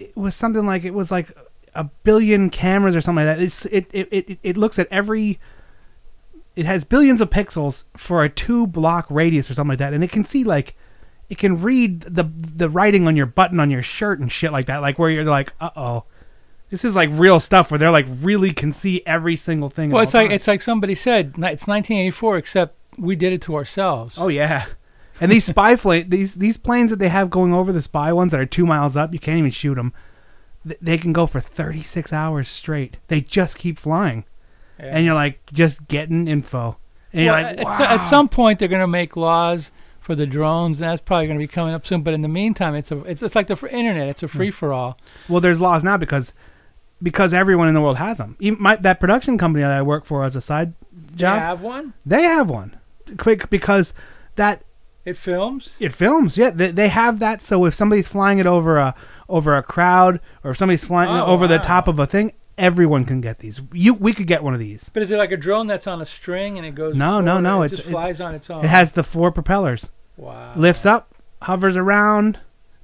it 0.00 0.16
was 0.16 0.34
something 0.34 0.66
like 0.66 0.84
it 0.84 0.92
was 0.92 1.10
like 1.10 1.28
a 1.74 1.84
billion 2.04 2.50
cameras 2.50 2.96
or 2.96 3.00
something 3.00 3.26
like 3.26 3.36
that. 3.36 3.42
It's 3.42 3.66
it 3.70 3.86
it 3.92 4.08
it, 4.12 4.38
it 4.42 4.56
looks 4.56 4.78
at 4.78 4.88
every 4.90 5.40
it 6.56 6.66
has 6.66 6.84
billions 6.84 7.20
of 7.20 7.30
pixels 7.30 7.74
for 8.08 8.24
a 8.24 8.28
two 8.28 8.66
block 8.66 9.06
radius 9.10 9.50
or 9.50 9.54
something 9.54 9.70
like 9.70 9.78
that, 9.78 9.92
and 9.92 10.02
it 10.02 10.10
can 10.10 10.26
see 10.26 10.44
like 10.44 10.74
it 11.28 11.38
can 11.38 11.62
read 11.62 12.02
the 12.02 12.30
the 12.56 12.68
writing 12.68 13.06
on 13.06 13.16
your 13.16 13.26
button 13.26 13.60
on 13.60 13.70
your 13.70 13.82
shirt 13.82 14.20
and 14.20 14.32
shit 14.32 14.52
like 14.52 14.66
that, 14.66 14.78
like 14.78 14.98
where 14.98 15.10
you're 15.10 15.24
like, 15.24 15.52
uh 15.60 15.70
oh, 15.76 16.04
this 16.70 16.84
is 16.84 16.94
like 16.94 17.08
real 17.12 17.40
stuff 17.40 17.70
where 17.70 17.78
they're 17.78 17.90
like 17.90 18.06
really 18.22 18.52
can 18.52 18.74
see 18.82 19.02
every 19.06 19.36
single 19.36 19.70
thing. 19.70 19.90
well 19.90 20.02
it's 20.02 20.14
like 20.14 20.28
times. 20.28 20.40
it's 20.40 20.48
like 20.48 20.62
somebody 20.62 20.94
said 20.94 21.26
it's 21.36 21.66
1984 21.66 22.38
except 22.38 22.76
we 22.98 23.16
did 23.16 23.32
it 23.32 23.42
to 23.42 23.54
ourselves 23.54 24.14
oh 24.16 24.28
yeah, 24.28 24.66
and 25.20 25.30
these 25.30 25.44
spy 25.46 25.76
fla- 25.76 26.04
these 26.08 26.30
these 26.36 26.56
planes 26.56 26.90
that 26.90 26.98
they 26.98 27.08
have 27.08 27.30
going 27.30 27.52
over 27.52 27.72
the 27.72 27.82
spy 27.82 28.12
ones 28.12 28.30
that 28.32 28.40
are 28.40 28.46
two 28.46 28.66
miles 28.66 28.96
up, 28.96 29.12
you 29.12 29.18
can't 29.20 29.38
even 29.38 29.52
shoot 29.52 29.74
them. 29.74 29.92
They 30.82 30.98
can 30.98 31.12
go 31.14 31.26
for 31.26 31.40
36 31.40 32.12
hours 32.12 32.46
straight. 32.48 32.96
They 33.08 33.20
just 33.22 33.56
keep 33.56 33.78
flying, 33.78 34.24
Yeah. 34.78 34.96
and 34.96 35.04
you're 35.06 35.14
like 35.14 35.38
just 35.52 35.76
getting 35.88 36.28
info. 36.28 36.76
And 37.12 37.24
you're 37.24 37.32
Well, 37.32 37.42
like, 37.42 37.58
at, 37.58 37.64
wow. 37.64 37.82
at 38.06 38.10
some 38.10 38.28
point 38.28 38.58
they're 38.58 38.68
going 38.68 38.80
to 38.82 38.86
make 38.86 39.16
laws 39.16 39.70
for 40.06 40.14
the 40.14 40.26
drones, 40.26 40.78
and 40.78 40.84
that's 40.88 41.00
probably 41.04 41.26
going 41.28 41.38
to 41.38 41.42
be 41.42 41.48
coming 41.52 41.72
up 41.74 41.86
soon. 41.86 42.02
But 42.02 42.14
in 42.14 42.22
the 42.22 42.28
meantime, 42.28 42.74
it's 42.74 42.90
a 42.90 42.98
it's, 43.04 43.22
it's 43.22 43.34
like 43.34 43.48
the 43.48 43.56
fr- 43.56 43.68
internet. 43.68 44.08
It's 44.08 44.22
a 44.22 44.26
Hmm. 44.28 44.36
free 44.38 44.50
for 44.50 44.72
all. 44.72 44.98
Well, 45.28 45.40
there's 45.40 45.58
laws 45.58 45.82
now 45.82 45.96
because 45.96 46.26
because 47.02 47.32
everyone 47.32 47.68
in 47.68 47.74
the 47.74 47.80
world 47.80 47.96
has 47.96 48.18
them. 48.18 48.36
Even 48.40 48.60
my, 48.62 48.76
that 48.76 49.00
production 49.00 49.38
company 49.38 49.62
that 49.64 49.72
I 49.72 49.80
work 49.80 50.06
for 50.06 50.24
as 50.24 50.36
a 50.36 50.42
side 50.42 50.74
job, 51.16 51.36
they 51.38 51.40
have 51.46 51.60
one? 51.62 51.94
they 52.04 52.22
have 52.24 52.48
one. 52.50 52.76
Quick 53.18 53.48
because 53.48 53.92
that 54.36 54.62
It 55.10 55.16
films. 55.24 55.68
it 55.78 55.94
films. 55.96 56.34
Yeah, 56.36 56.50
they, 56.54 56.70
they 56.72 56.88
have 56.88 57.18
that. 57.20 57.40
So 57.48 57.64
if 57.66 57.74
somebody's 57.74 58.06
flying 58.08 58.38
it 58.38 58.46
over 58.46 58.78
a 58.78 58.94
over 59.28 59.56
a 59.56 59.62
crowd 59.62 60.20
or 60.42 60.50
if 60.52 60.56
somebody's 60.58 60.84
flying 60.86 61.10
it 61.10 61.20
Oh, 61.20 61.26
over 61.26 61.46
the 61.46 61.58
wow. 61.58 61.62
top 61.66 61.88
of 61.88 61.98
a 61.98 62.06
thing, 62.06 62.32
everyone 62.58 63.04
can 63.04 63.20
get 63.20 63.38
these. 63.38 63.60
You 63.72 63.94
we 63.94 64.12
could 64.14 64.26
get 64.26 64.42
one 64.42 64.54
of 64.54 64.60
these. 64.60 64.80
But 64.92 65.02
is 65.04 65.10
it 65.10 65.14
like 65.16 65.30
a 65.32 65.36
drone 65.36 65.66
that's 65.66 65.86
on 65.86 66.00
a 66.00 66.06
string 66.20 66.58
and 66.58 66.66
it 66.66 66.74
goes? 66.74 66.94
No, 66.96 67.20
no, 67.20 67.32
forward, 67.34 67.42
no, 67.42 67.62
It 67.62 67.66
it's- 67.66 67.78
just 67.78 67.88
it- 67.88 67.92
flies 67.92 68.20
on 68.20 68.34
its 68.34 68.48
own. 68.50 68.64
It 68.64 68.68
has 68.68 68.88
the 68.94 69.02
four 69.04 69.30
propellers. 69.32 69.84
wow. 70.16 70.54
Lifts 70.56 70.84
up, 70.84 71.14
hovers 71.42 71.76
around, 71.76 72.38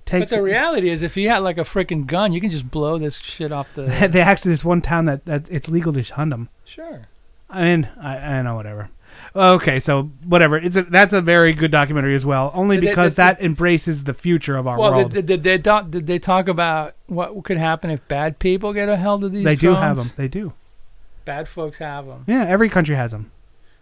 takes. 0.07 0.31
But 0.31 0.37
the 0.37 0.43
it- 0.43 0.45
reality 0.45 0.91
is, 0.91 1.03
if 1.03 1.17
you 1.17 1.29
had 1.29 1.39
like 1.39 1.59
a 1.59 1.65
freaking 1.65 2.07
gun, 2.07 2.33
you 2.33 2.41
can 2.41 2.51
just 2.51 2.71
blow 2.71 2.99
this 2.99 3.17
shit 3.37 3.51
off 3.53 3.67
the. 3.75 3.83
they 4.13 4.21
actually 4.21 4.53
this 4.55 4.65
one 4.65 4.83
town 4.83 5.07
that, 5.07 5.25
that 5.27 5.45
it's 5.51 5.69
legal 5.69 5.93
to 5.93 6.03
hunt 6.03 6.31
them. 6.31 6.49
sure. 6.75 7.07
I 7.49 7.63
mean, 7.63 7.89
I, 8.03 8.17
I 8.17 8.43
know 8.43 8.57
whatever. 8.57 8.89
Okay, 9.37 9.81
so 9.85 10.11
whatever. 10.27 10.57
It's 10.57 10.77
a, 10.77 10.85
that's 10.91 11.13
a 11.13 11.21
very 11.21 11.53
good 11.55 11.71
documentary 11.71 12.17
as 12.17 12.25
well, 12.25 12.51
only 12.55 12.79
they- 12.81 12.87
because 12.87 13.15
that 13.17 13.41
embraces 13.43 13.99
the 14.05 14.15
future 14.15 14.57
of 14.57 14.67
our 14.67 14.79
Well, 14.79 14.93
world. 14.93 15.13
did, 15.13 15.27
did, 15.27 15.43
they 15.43 15.59
talk, 15.59 15.91
did 15.91 16.07
they 16.07 16.19
talk 16.19 16.49
about 16.49 16.95
what 17.07 17.45
could 17.45 17.59
happen 17.59 17.91
if 17.91 18.01
bad 18.09 18.39
people 18.39 18.73
get 18.73 18.89
a 18.89 18.97
hold 18.97 19.25
of 19.25 19.33
these? 19.33 19.45
they 19.45 19.57
do 19.57 19.75
have 19.75 19.97
them. 19.97 20.13
They 20.17 20.29
do. 20.29 20.53
Bad 21.25 21.49
folks 21.55 21.79
have 21.79 22.07
them. 22.07 22.25
Yeah, 22.27 22.45
every 22.49 22.71
country 22.71 22.95
has 22.97 23.11
them. 23.11 23.33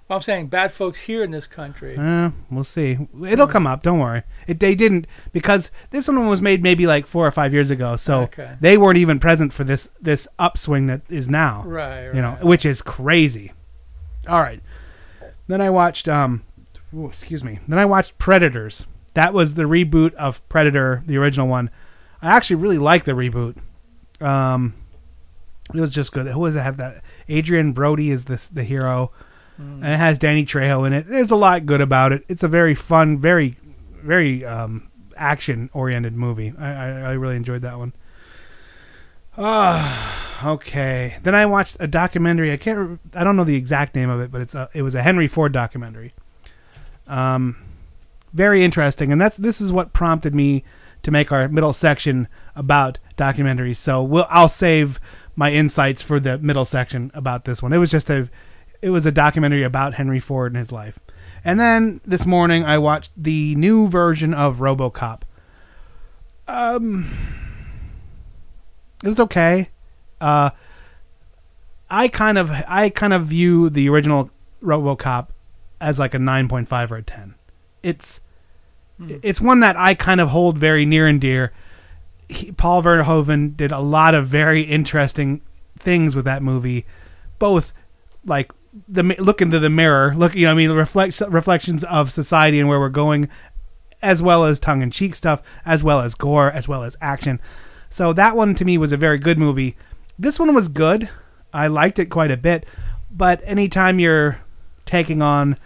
Well, 0.08 0.18
I'm 0.18 0.22
saying 0.22 0.48
bad 0.48 0.72
folks 0.76 0.98
here 1.06 1.24
in 1.24 1.30
this 1.30 1.46
country. 1.46 1.96
Uh, 1.98 2.30
we'll 2.50 2.64
see. 2.64 2.98
It'll 3.26 3.48
come 3.48 3.66
up. 3.66 3.82
Don't 3.82 4.00
worry. 4.00 4.22
It, 4.46 4.60
they 4.60 4.74
didn't 4.74 5.06
because 5.32 5.62
this 5.92 6.06
one 6.06 6.28
was 6.28 6.42
made 6.42 6.62
maybe 6.62 6.86
like 6.86 7.08
four 7.08 7.26
or 7.26 7.32
five 7.32 7.54
years 7.54 7.70
ago, 7.70 7.96
so 8.04 8.22
Okay. 8.24 8.56
they 8.60 8.76
weren't 8.76 8.98
even 8.98 9.18
present 9.18 9.54
for 9.54 9.64
this 9.64 9.80
this 10.02 10.20
upswing 10.38 10.88
that 10.88 11.00
is 11.08 11.26
now. 11.26 11.62
Right. 11.64 12.06
right. 12.08 12.14
You 12.14 12.20
know, 12.20 12.36
which 12.42 12.66
is 12.66 12.82
crazy. 12.82 13.52
All 14.28 14.40
right. 14.40 14.60
Then 15.48 15.60
I 15.60 15.70
watched 15.70 16.08
um, 16.08 16.42
ooh, 16.94 17.06
excuse 17.08 17.42
me. 17.42 17.58
Then 17.68 17.78
I 17.78 17.84
watched 17.84 18.18
Predators. 18.18 18.82
That 19.14 19.32
was 19.34 19.54
the 19.54 19.62
reboot 19.62 20.14
of 20.14 20.34
Predator, 20.48 21.02
the 21.06 21.16
original 21.16 21.46
one. 21.46 21.70
I 22.20 22.34
actually 22.36 22.56
really 22.56 22.78
like 22.78 23.04
the 23.04 23.12
reboot. 23.12 23.56
Um, 24.20 24.74
it 25.74 25.80
was 25.80 25.90
just 25.90 26.12
good. 26.12 26.26
Who 26.26 26.46
does 26.46 26.56
it 26.56 26.60
have 26.62 26.78
that? 26.78 27.02
Adrien 27.30 27.72
Brody 27.72 28.10
is 28.10 28.24
the 28.26 28.38
the 28.52 28.64
hero, 28.64 29.10
Mm. 29.60 29.84
and 29.84 29.92
it 29.92 29.98
has 29.98 30.18
Danny 30.18 30.44
Trejo 30.44 30.84
in 30.84 30.92
it. 30.92 31.06
There's 31.08 31.30
a 31.30 31.36
lot 31.36 31.64
good 31.64 31.80
about 31.80 32.10
it. 32.10 32.24
It's 32.28 32.42
a 32.42 32.48
very 32.48 32.74
fun, 32.74 33.20
very, 33.20 33.56
very 34.04 34.44
um, 34.44 34.88
action 35.16 35.70
oriented 35.72 36.12
movie. 36.12 36.52
I, 36.58 36.66
I 36.72 36.88
I 36.88 37.12
really 37.12 37.36
enjoyed 37.36 37.62
that 37.62 37.78
one. 37.78 37.92
Ah, 39.36 40.46
okay. 40.52 41.16
Then 41.24 41.34
I 41.34 41.46
watched 41.46 41.76
a 41.80 41.86
documentary. 41.86 42.52
I 42.52 42.56
can't. 42.56 43.00
I 43.14 43.24
don't 43.24 43.36
know 43.36 43.44
the 43.44 43.56
exact 43.56 43.94
name 43.94 44.10
of 44.10 44.20
it, 44.20 44.30
but 44.30 44.42
it's 44.42 44.54
a, 44.54 44.68
it 44.74 44.82
was 44.82 44.94
a 44.94 45.02
Henry 45.02 45.28
Ford 45.28 45.52
documentary. 45.52 46.14
Um, 47.06 47.56
very 48.32 48.64
interesting, 48.64 49.12
and 49.12 49.20
that's 49.20 49.36
this 49.36 49.60
is 49.60 49.72
what 49.72 49.92
prompted 49.92 50.34
me 50.34 50.64
to 51.02 51.10
make 51.10 51.32
our 51.32 51.48
middle 51.48 51.76
section 51.78 52.28
about 52.54 52.98
documentaries. 53.18 53.76
So 53.84 54.02
we'll 54.02 54.26
I'll 54.30 54.54
save 54.58 54.98
my 55.36 55.52
insights 55.52 56.02
for 56.02 56.20
the 56.20 56.38
middle 56.38 56.66
section 56.66 57.10
about 57.14 57.44
this 57.44 57.60
one. 57.60 57.72
It 57.72 57.78
was 57.78 57.90
just 57.90 58.08
a 58.08 58.30
it 58.82 58.90
was 58.90 59.04
a 59.04 59.10
documentary 59.10 59.64
about 59.64 59.94
Henry 59.94 60.20
Ford 60.20 60.52
and 60.52 60.60
his 60.60 60.70
life. 60.70 60.98
And 61.44 61.58
then 61.58 62.00
this 62.06 62.24
morning 62.24 62.64
I 62.64 62.78
watched 62.78 63.10
the 63.16 63.54
new 63.56 63.88
version 63.88 64.32
of 64.32 64.56
RoboCop. 64.56 65.22
Um 66.46 67.43
it 69.02 69.08
was 69.08 69.18
okay. 69.18 69.70
Uh, 70.20 70.50
I 71.90 72.08
kind 72.08 72.38
of 72.38 72.48
I 72.50 72.90
kind 72.90 73.12
of 73.12 73.28
view 73.28 73.70
the 73.70 73.88
original 73.88 74.30
RoboCop 74.62 75.28
as 75.80 75.98
like 75.98 76.14
a 76.14 76.18
9.5 76.18 76.90
or 76.90 76.96
a 76.96 77.02
10. 77.02 77.34
It's 77.82 78.04
it's 78.98 79.40
one 79.40 79.60
that 79.60 79.76
I 79.76 79.94
kind 79.94 80.20
of 80.20 80.28
hold 80.28 80.58
very 80.58 80.86
near 80.86 81.06
and 81.06 81.20
dear. 81.20 81.52
He, 82.28 82.52
Paul 82.52 82.82
Verhoeven 82.82 83.56
did 83.56 83.72
a 83.72 83.80
lot 83.80 84.14
of 84.14 84.28
very 84.28 84.70
interesting 84.70 85.42
things 85.84 86.14
with 86.14 86.24
that 86.24 86.42
movie, 86.42 86.86
both 87.38 87.64
like 88.24 88.50
the 88.88 89.02
look 89.18 89.40
into 89.40 89.60
the 89.60 89.68
mirror, 89.68 90.14
look 90.16 90.34
you 90.34 90.46
know 90.46 90.52
I 90.52 90.54
mean 90.54 90.70
reflects 90.70 91.20
reflections 91.28 91.82
of 91.88 92.10
society 92.10 92.58
and 92.58 92.68
where 92.68 92.80
we're 92.80 92.88
going, 92.88 93.28
as 94.02 94.22
well 94.22 94.44
as 94.44 94.58
tongue 94.58 94.82
in 94.82 94.90
cheek 94.90 95.14
stuff, 95.14 95.40
as 95.66 95.82
well 95.82 96.00
as 96.00 96.14
gore, 96.14 96.50
as 96.50 96.66
well 96.66 96.82
as 96.82 96.94
action. 97.00 97.40
So 97.96 98.12
that 98.12 98.36
one 98.36 98.54
to 98.56 98.64
me 98.64 98.78
was 98.78 98.92
a 98.92 98.96
very 98.96 99.18
good 99.18 99.38
movie. 99.38 99.76
This 100.18 100.38
one 100.38 100.54
was 100.54 100.68
good. 100.68 101.08
I 101.52 101.68
liked 101.68 101.98
it 101.98 102.10
quite 102.10 102.30
a 102.30 102.36
bit, 102.36 102.66
but 103.10 103.40
anytime 103.46 104.00
you're 104.00 104.40
taking 104.86 105.22
on 105.22 105.56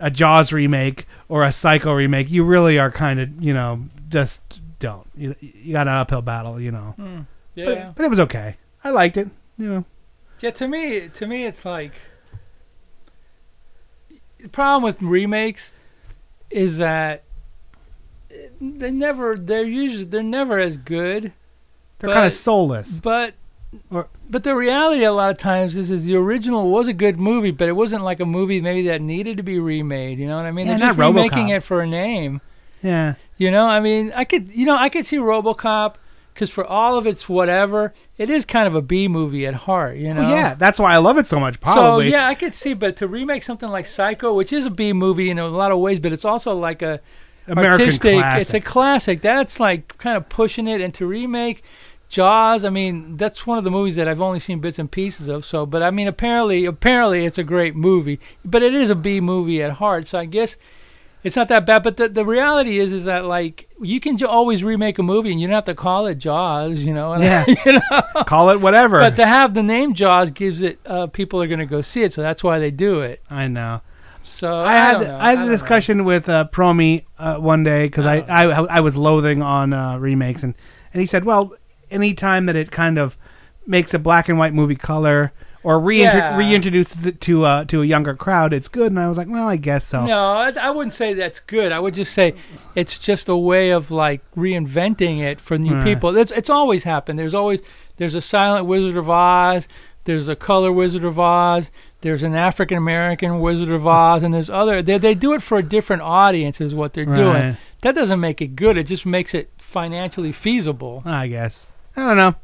a 0.00 0.10
Jaws 0.10 0.50
remake 0.50 1.06
or 1.28 1.44
a 1.44 1.52
Psycho 1.52 1.92
remake, 1.92 2.30
you 2.30 2.44
really 2.44 2.78
are 2.78 2.90
kind 2.90 3.20
of, 3.20 3.28
you 3.38 3.54
know, 3.54 3.84
just 4.08 4.32
don't. 4.80 5.06
You, 5.14 5.36
you 5.40 5.72
got 5.72 5.86
an 5.86 5.94
uphill 5.94 6.22
battle, 6.22 6.60
you 6.60 6.72
know. 6.72 6.94
Hmm. 6.96 7.20
But, 7.54 7.62
Yeah. 7.62 7.92
but 7.96 8.04
it 8.04 8.10
was 8.10 8.20
okay. 8.20 8.56
I 8.82 8.90
liked 8.90 9.16
it. 9.16 9.28
You 9.56 9.66
know. 9.66 9.84
Yeah, 10.40 10.52
to 10.52 10.66
me, 10.66 11.08
to 11.18 11.26
me, 11.26 11.46
it's 11.46 11.64
like 11.64 11.92
the 14.42 14.48
problem 14.48 14.82
with 14.82 14.96
remakes 15.02 15.60
is 16.50 16.78
that 16.78 17.24
eh, 18.30 18.48
they 18.60 18.90
never, 18.90 19.36
they're 19.36 19.64
usually, 19.64 20.04
they're 20.04 20.22
never 20.22 20.58
as 20.58 20.76
good. 20.78 21.34
They're 22.00 22.12
kind 22.14 22.32
of 22.32 22.40
soulless. 22.44 22.88
But, 23.02 23.34
Or- 23.90 24.08
but 24.28 24.42
the 24.44 24.54
reality 24.54 25.04
a 25.04 25.12
lot 25.12 25.30
of 25.30 25.38
times 25.38 25.74
is, 25.74 25.90
is 25.90 26.04
the 26.04 26.16
original 26.16 26.70
was 26.70 26.88
a 26.88 26.92
good 26.92 27.18
movie, 27.18 27.50
but 27.50 27.68
it 27.68 27.72
wasn't 27.72 28.02
like 28.02 28.20
a 28.20 28.26
movie 28.26 28.60
maybe 28.60 28.88
that 28.88 29.00
needed 29.00 29.36
to 29.36 29.42
be 29.42 29.58
remade. 29.58 30.18
You 30.18 30.26
know 30.26 30.36
what 30.36 30.46
I 30.46 30.50
mean? 30.50 30.66
Yeah, 30.66 30.78
They're 30.78 30.88
just 30.88 30.98
not 30.98 31.06
remaking 31.06 31.50
it 31.50 31.64
for 31.66 31.80
a 31.82 31.86
name. 31.86 32.40
Yeah. 32.82 33.14
You 33.36 33.50
know, 33.50 33.64
I 33.66 33.80
mean, 33.80 34.12
I 34.14 34.24
could, 34.24 34.50
you 34.52 34.66
know, 34.66 34.76
I 34.76 34.88
could 34.88 35.06
see 35.06 35.16
RoboCop 35.16 35.94
because 36.34 36.50
for 36.50 36.64
all 36.64 36.96
of 36.98 37.06
its 37.06 37.28
whatever, 37.28 37.92
it 38.16 38.30
is 38.30 38.44
kind 38.44 38.66
of 38.66 38.74
a 38.74 38.82
B 38.82 39.08
movie 39.08 39.46
at 39.46 39.54
heart. 39.54 39.96
You 39.98 40.14
know. 40.14 40.22
Well, 40.22 40.30
yeah, 40.30 40.54
that's 40.54 40.78
why 40.78 40.94
I 40.94 40.98
love 40.98 41.18
it 41.18 41.26
so 41.28 41.38
much. 41.38 41.60
Probably. 41.60 42.06
So 42.06 42.16
yeah, 42.16 42.26
I 42.26 42.34
could 42.34 42.54
see, 42.62 42.74
but 42.74 42.98
to 42.98 43.06
remake 43.06 43.44
something 43.44 43.68
like 43.68 43.86
Psycho, 43.94 44.34
which 44.34 44.52
is 44.52 44.66
a 44.66 44.70
B 44.70 44.92
movie 44.92 45.30
in 45.30 45.38
a 45.38 45.46
lot 45.48 45.70
of 45.72 45.78
ways, 45.78 45.98
but 46.02 46.12
it's 46.12 46.24
also 46.24 46.52
like 46.52 46.82
a 46.82 47.00
American 47.46 47.86
artistic. 47.86 48.00
classic. 48.02 48.46
It's 48.46 48.54
a 48.66 48.70
classic. 48.70 49.22
That's 49.22 49.58
like 49.58 49.98
kind 49.98 50.16
of 50.16 50.28
pushing 50.28 50.66
it. 50.66 50.80
And 50.80 50.94
to 50.94 51.06
remake 51.06 51.62
Jaws, 52.10 52.64
I 52.64 52.70
mean, 52.70 53.16
that's 53.18 53.46
one 53.46 53.56
of 53.58 53.64
the 53.64 53.70
movies 53.70 53.96
that 53.96 54.08
I've 54.08 54.20
only 54.20 54.40
seen 54.40 54.60
bits 54.60 54.78
and 54.78 54.90
pieces 54.90 55.28
of. 55.28 55.44
So, 55.44 55.64
but 55.64 55.82
I 55.82 55.90
mean, 55.90 56.08
apparently, 56.08 56.64
apparently, 56.66 57.24
it's 57.24 57.38
a 57.38 57.44
great 57.44 57.76
movie, 57.76 58.18
but 58.44 58.62
it 58.62 58.74
is 58.74 58.90
a 58.90 58.94
B 58.96 59.20
movie 59.20 59.62
at 59.62 59.72
heart. 59.72 60.08
So 60.10 60.18
I 60.18 60.24
guess. 60.26 60.50
It's 61.22 61.36
not 61.36 61.50
that 61.50 61.66
bad, 61.66 61.82
but 61.82 61.98
the 61.98 62.08
the 62.08 62.24
reality 62.24 62.80
is 62.80 62.90
is 62.94 63.04
that 63.04 63.26
like 63.26 63.68
you 63.78 64.00
can 64.00 64.16
j- 64.16 64.24
always 64.24 64.62
remake 64.62 64.98
a 64.98 65.02
movie 65.02 65.30
and 65.30 65.38
you 65.38 65.48
don't 65.48 65.54
have 65.54 65.66
to 65.66 65.74
call 65.74 66.06
it 66.06 66.16
Jaws, 66.18 66.78
you 66.78 66.94
know. 66.94 67.12
and- 67.12 67.22
Yeah. 67.30 67.44
you 67.46 67.72
know? 67.74 68.22
Call 68.26 68.48
it 68.48 68.58
whatever. 68.62 69.00
But 69.00 69.16
to 69.22 69.28
have 69.28 69.52
the 69.52 69.62
name 69.62 69.94
Jaws 69.94 70.30
gives 70.30 70.62
it 70.62 70.78
uh 70.86 71.08
people 71.08 71.42
are 71.42 71.46
going 71.46 71.58
to 71.60 71.66
go 71.66 71.82
see 71.82 72.00
it, 72.00 72.14
so 72.14 72.22
that's 72.22 72.42
why 72.42 72.58
they 72.58 72.70
do 72.70 73.00
it. 73.02 73.20
I 73.28 73.48
know. 73.48 73.82
So 74.38 74.46
I 74.46 74.72
I, 74.72 74.78
had 74.78 75.00
know. 75.02 75.18
I 75.20 75.28
had 75.28 75.34
don't 75.34 75.48
a 75.48 75.50
know. 75.50 75.58
discussion 75.58 76.04
with 76.06 76.26
uh, 76.26 76.46
Promi 76.54 77.04
uh, 77.18 77.34
one 77.36 77.64
day 77.64 77.84
because 77.86 78.06
I, 78.06 78.20
Oh. 78.22 78.64
I 78.64 78.76
I 78.78 78.80
was 78.80 78.94
loathing 78.94 79.42
on 79.42 79.74
uh, 79.74 79.98
remakes 79.98 80.42
and 80.42 80.54
and 80.94 81.02
he 81.02 81.06
said, 81.06 81.26
well, 81.26 81.52
any 81.90 82.14
time 82.14 82.46
that 82.46 82.56
it 82.56 82.70
kind 82.70 82.98
of 82.98 83.12
makes 83.66 83.92
a 83.94 83.98
black 83.98 84.28
and 84.28 84.38
white 84.38 84.54
movie 84.54 84.74
color 84.76 85.32
or 85.62 85.78
reinter- 85.78 86.16
Yeah. 86.18 86.38
reintroduces 86.38 87.04
it 87.06 87.20
to 87.22 87.44
uh, 87.44 87.64
to 87.66 87.82
a 87.82 87.86
younger 87.86 88.14
crowd, 88.14 88.52
it's 88.54 88.68
good. 88.68 88.86
And 88.92 88.98
I 88.98 89.08
was 89.08 89.18
like, 89.18 89.28
well, 89.28 89.46
I 89.46 89.56
guess 89.56 89.82
so. 89.90 90.06
No, 90.06 90.14
I, 90.18 90.50
I 90.60 90.70
wouldn't 90.70 90.96
say 90.96 91.12
that's 91.14 91.38
good. 91.46 91.70
I 91.70 91.78
would 91.78 91.94
just 91.94 92.14
say 92.14 92.32
it's 92.74 92.98
just 93.04 93.28
a 93.28 93.36
way 93.36 93.70
of 93.70 93.90
like 93.90 94.22
reinventing 94.36 95.20
it 95.20 95.38
for 95.46 95.58
new 95.58 95.74
Right. 95.74 95.84
people. 95.84 96.16
It's 96.16 96.32
it's 96.34 96.50
always 96.50 96.84
happened. 96.84 97.18
There's 97.18 97.34
always 97.34 97.60
there's 97.98 98.14
a 98.14 98.22
silent 98.22 98.66
Wizard 98.66 98.96
of 98.96 99.10
Oz, 99.10 99.64
there's 100.06 100.28
a 100.28 100.34
color 100.36 100.72
Wizard 100.72 101.04
of 101.04 101.18
Oz, 101.18 101.64
there's 102.02 102.22
an 102.22 102.34
African 102.34 102.78
American 102.78 103.40
Wizard 103.40 103.68
of 103.68 103.86
Oz, 103.86 104.22
and 104.22 104.32
there's 104.32 104.48
other. 104.50 104.82
They 104.82 104.96
they 104.98 105.14
do 105.14 105.34
it 105.34 105.42
for 105.46 105.58
a 105.58 105.62
different 105.62 106.00
audience, 106.00 106.58
is 106.60 106.72
what 106.72 106.94
they're 106.94 107.04
Right. 107.04 107.16
doing. 107.18 107.56
That 107.82 107.94
doesn't 107.94 108.18
make 108.20 108.40
it 108.40 108.56
good. 108.56 108.78
It 108.78 108.86
just 108.86 109.04
makes 109.04 109.34
it 109.34 109.50
financially 109.74 110.32
feasible. 110.32 111.02
I 111.04 111.28
guess. 111.28 111.52
I 111.96 112.06
don't 112.06 112.16
know. 112.16 112.34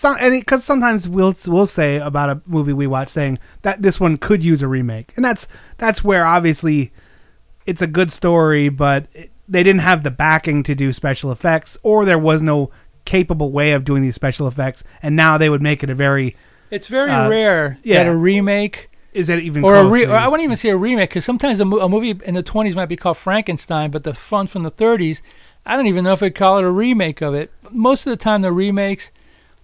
Some 0.00 0.16
because 0.40 0.62
sometimes 0.66 1.06
we'll 1.06 1.34
we'll 1.46 1.68
say 1.74 1.96
about 1.96 2.30
a 2.30 2.40
movie 2.46 2.72
we 2.72 2.86
watch 2.86 3.12
saying 3.12 3.38
that 3.62 3.82
this 3.82 4.00
one 4.00 4.16
could 4.16 4.42
use 4.42 4.62
a 4.62 4.66
remake, 4.66 5.12
and 5.16 5.24
that's 5.24 5.42
that's 5.78 6.02
where 6.02 6.24
obviously 6.26 6.92
it's 7.66 7.80
a 7.80 7.86
good 7.86 8.10
story, 8.12 8.68
but 8.68 9.06
it, 9.14 9.30
they 9.48 9.62
didn't 9.62 9.82
have 9.82 10.02
the 10.02 10.10
backing 10.10 10.64
to 10.64 10.74
do 10.74 10.92
special 10.92 11.30
effects, 11.30 11.76
or 11.82 12.04
there 12.04 12.18
was 12.18 12.40
no 12.42 12.70
capable 13.04 13.52
way 13.52 13.72
of 13.72 13.84
doing 13.84 14.02
these 14.02 14.14
special 14.14 14.48
effects, 14.48 14.82
and 15.02 15.14
now 15.14 15.38
they 15.38 15.48
would 15.48 15.62
make 15.62 15.82
it 15.82 15.90
a 15.90 15.94
very 15.94 16.36
It's 16.70 16.88
very 16.88 17.10
Uh, 17.10 17.28
rare 17.28 17.78
yeah. 17.84 17.98
that 17.98 18.06
a 18.08 18.16
remake 18.16 18.88
is 19.12 19.26
that 19.26 19.38
even 19.40 19.62
or 19.62 19.76
a 19.76 19.86
re- 19.86 20.06
or 20.06 20.16
I 20.16 20.26
wouldn't 20.26 20.44
even 20.44 20.56
say 20.56 20.70
a 20.70 20.76
remake 20.76 21.10
because 21.10 21.24
sometimes 21.26 21.60
a, 21.60 21.64
mo- 21.64 21.80
a 21.80 21.88
movie 21.88 22.14
in 22.24 22.34
the 22.34 22.42
20s 22.42 22.74
might 22.74 22.88
be 22.88 22.96
called 22.96 23.18
Frankenstein, 23.22 23.90
but 23.90 24.04
the 24.04 24.16
fun 24.30 24.48
from 24.48 24.62
the 24.62 24.70
30s, 24.70 25.18
I 25.64 25.76
don't 25.76 25.86
even 25.86 26.04
know 26.04 26.12
if 26.12 26.22
I'd 26.22 26.34
call 26.36 26.58
it 26.58 26.64
a 26.64 26.70
remake 26.70 27.20
of 27.22 27.34
it. 27.34 27.50
Most 27.70 28.06
of 28.06 28.16
the 28.16 28.22
time, 28.22 28.42
the 28.42 28.52
remakes 28.52 29.04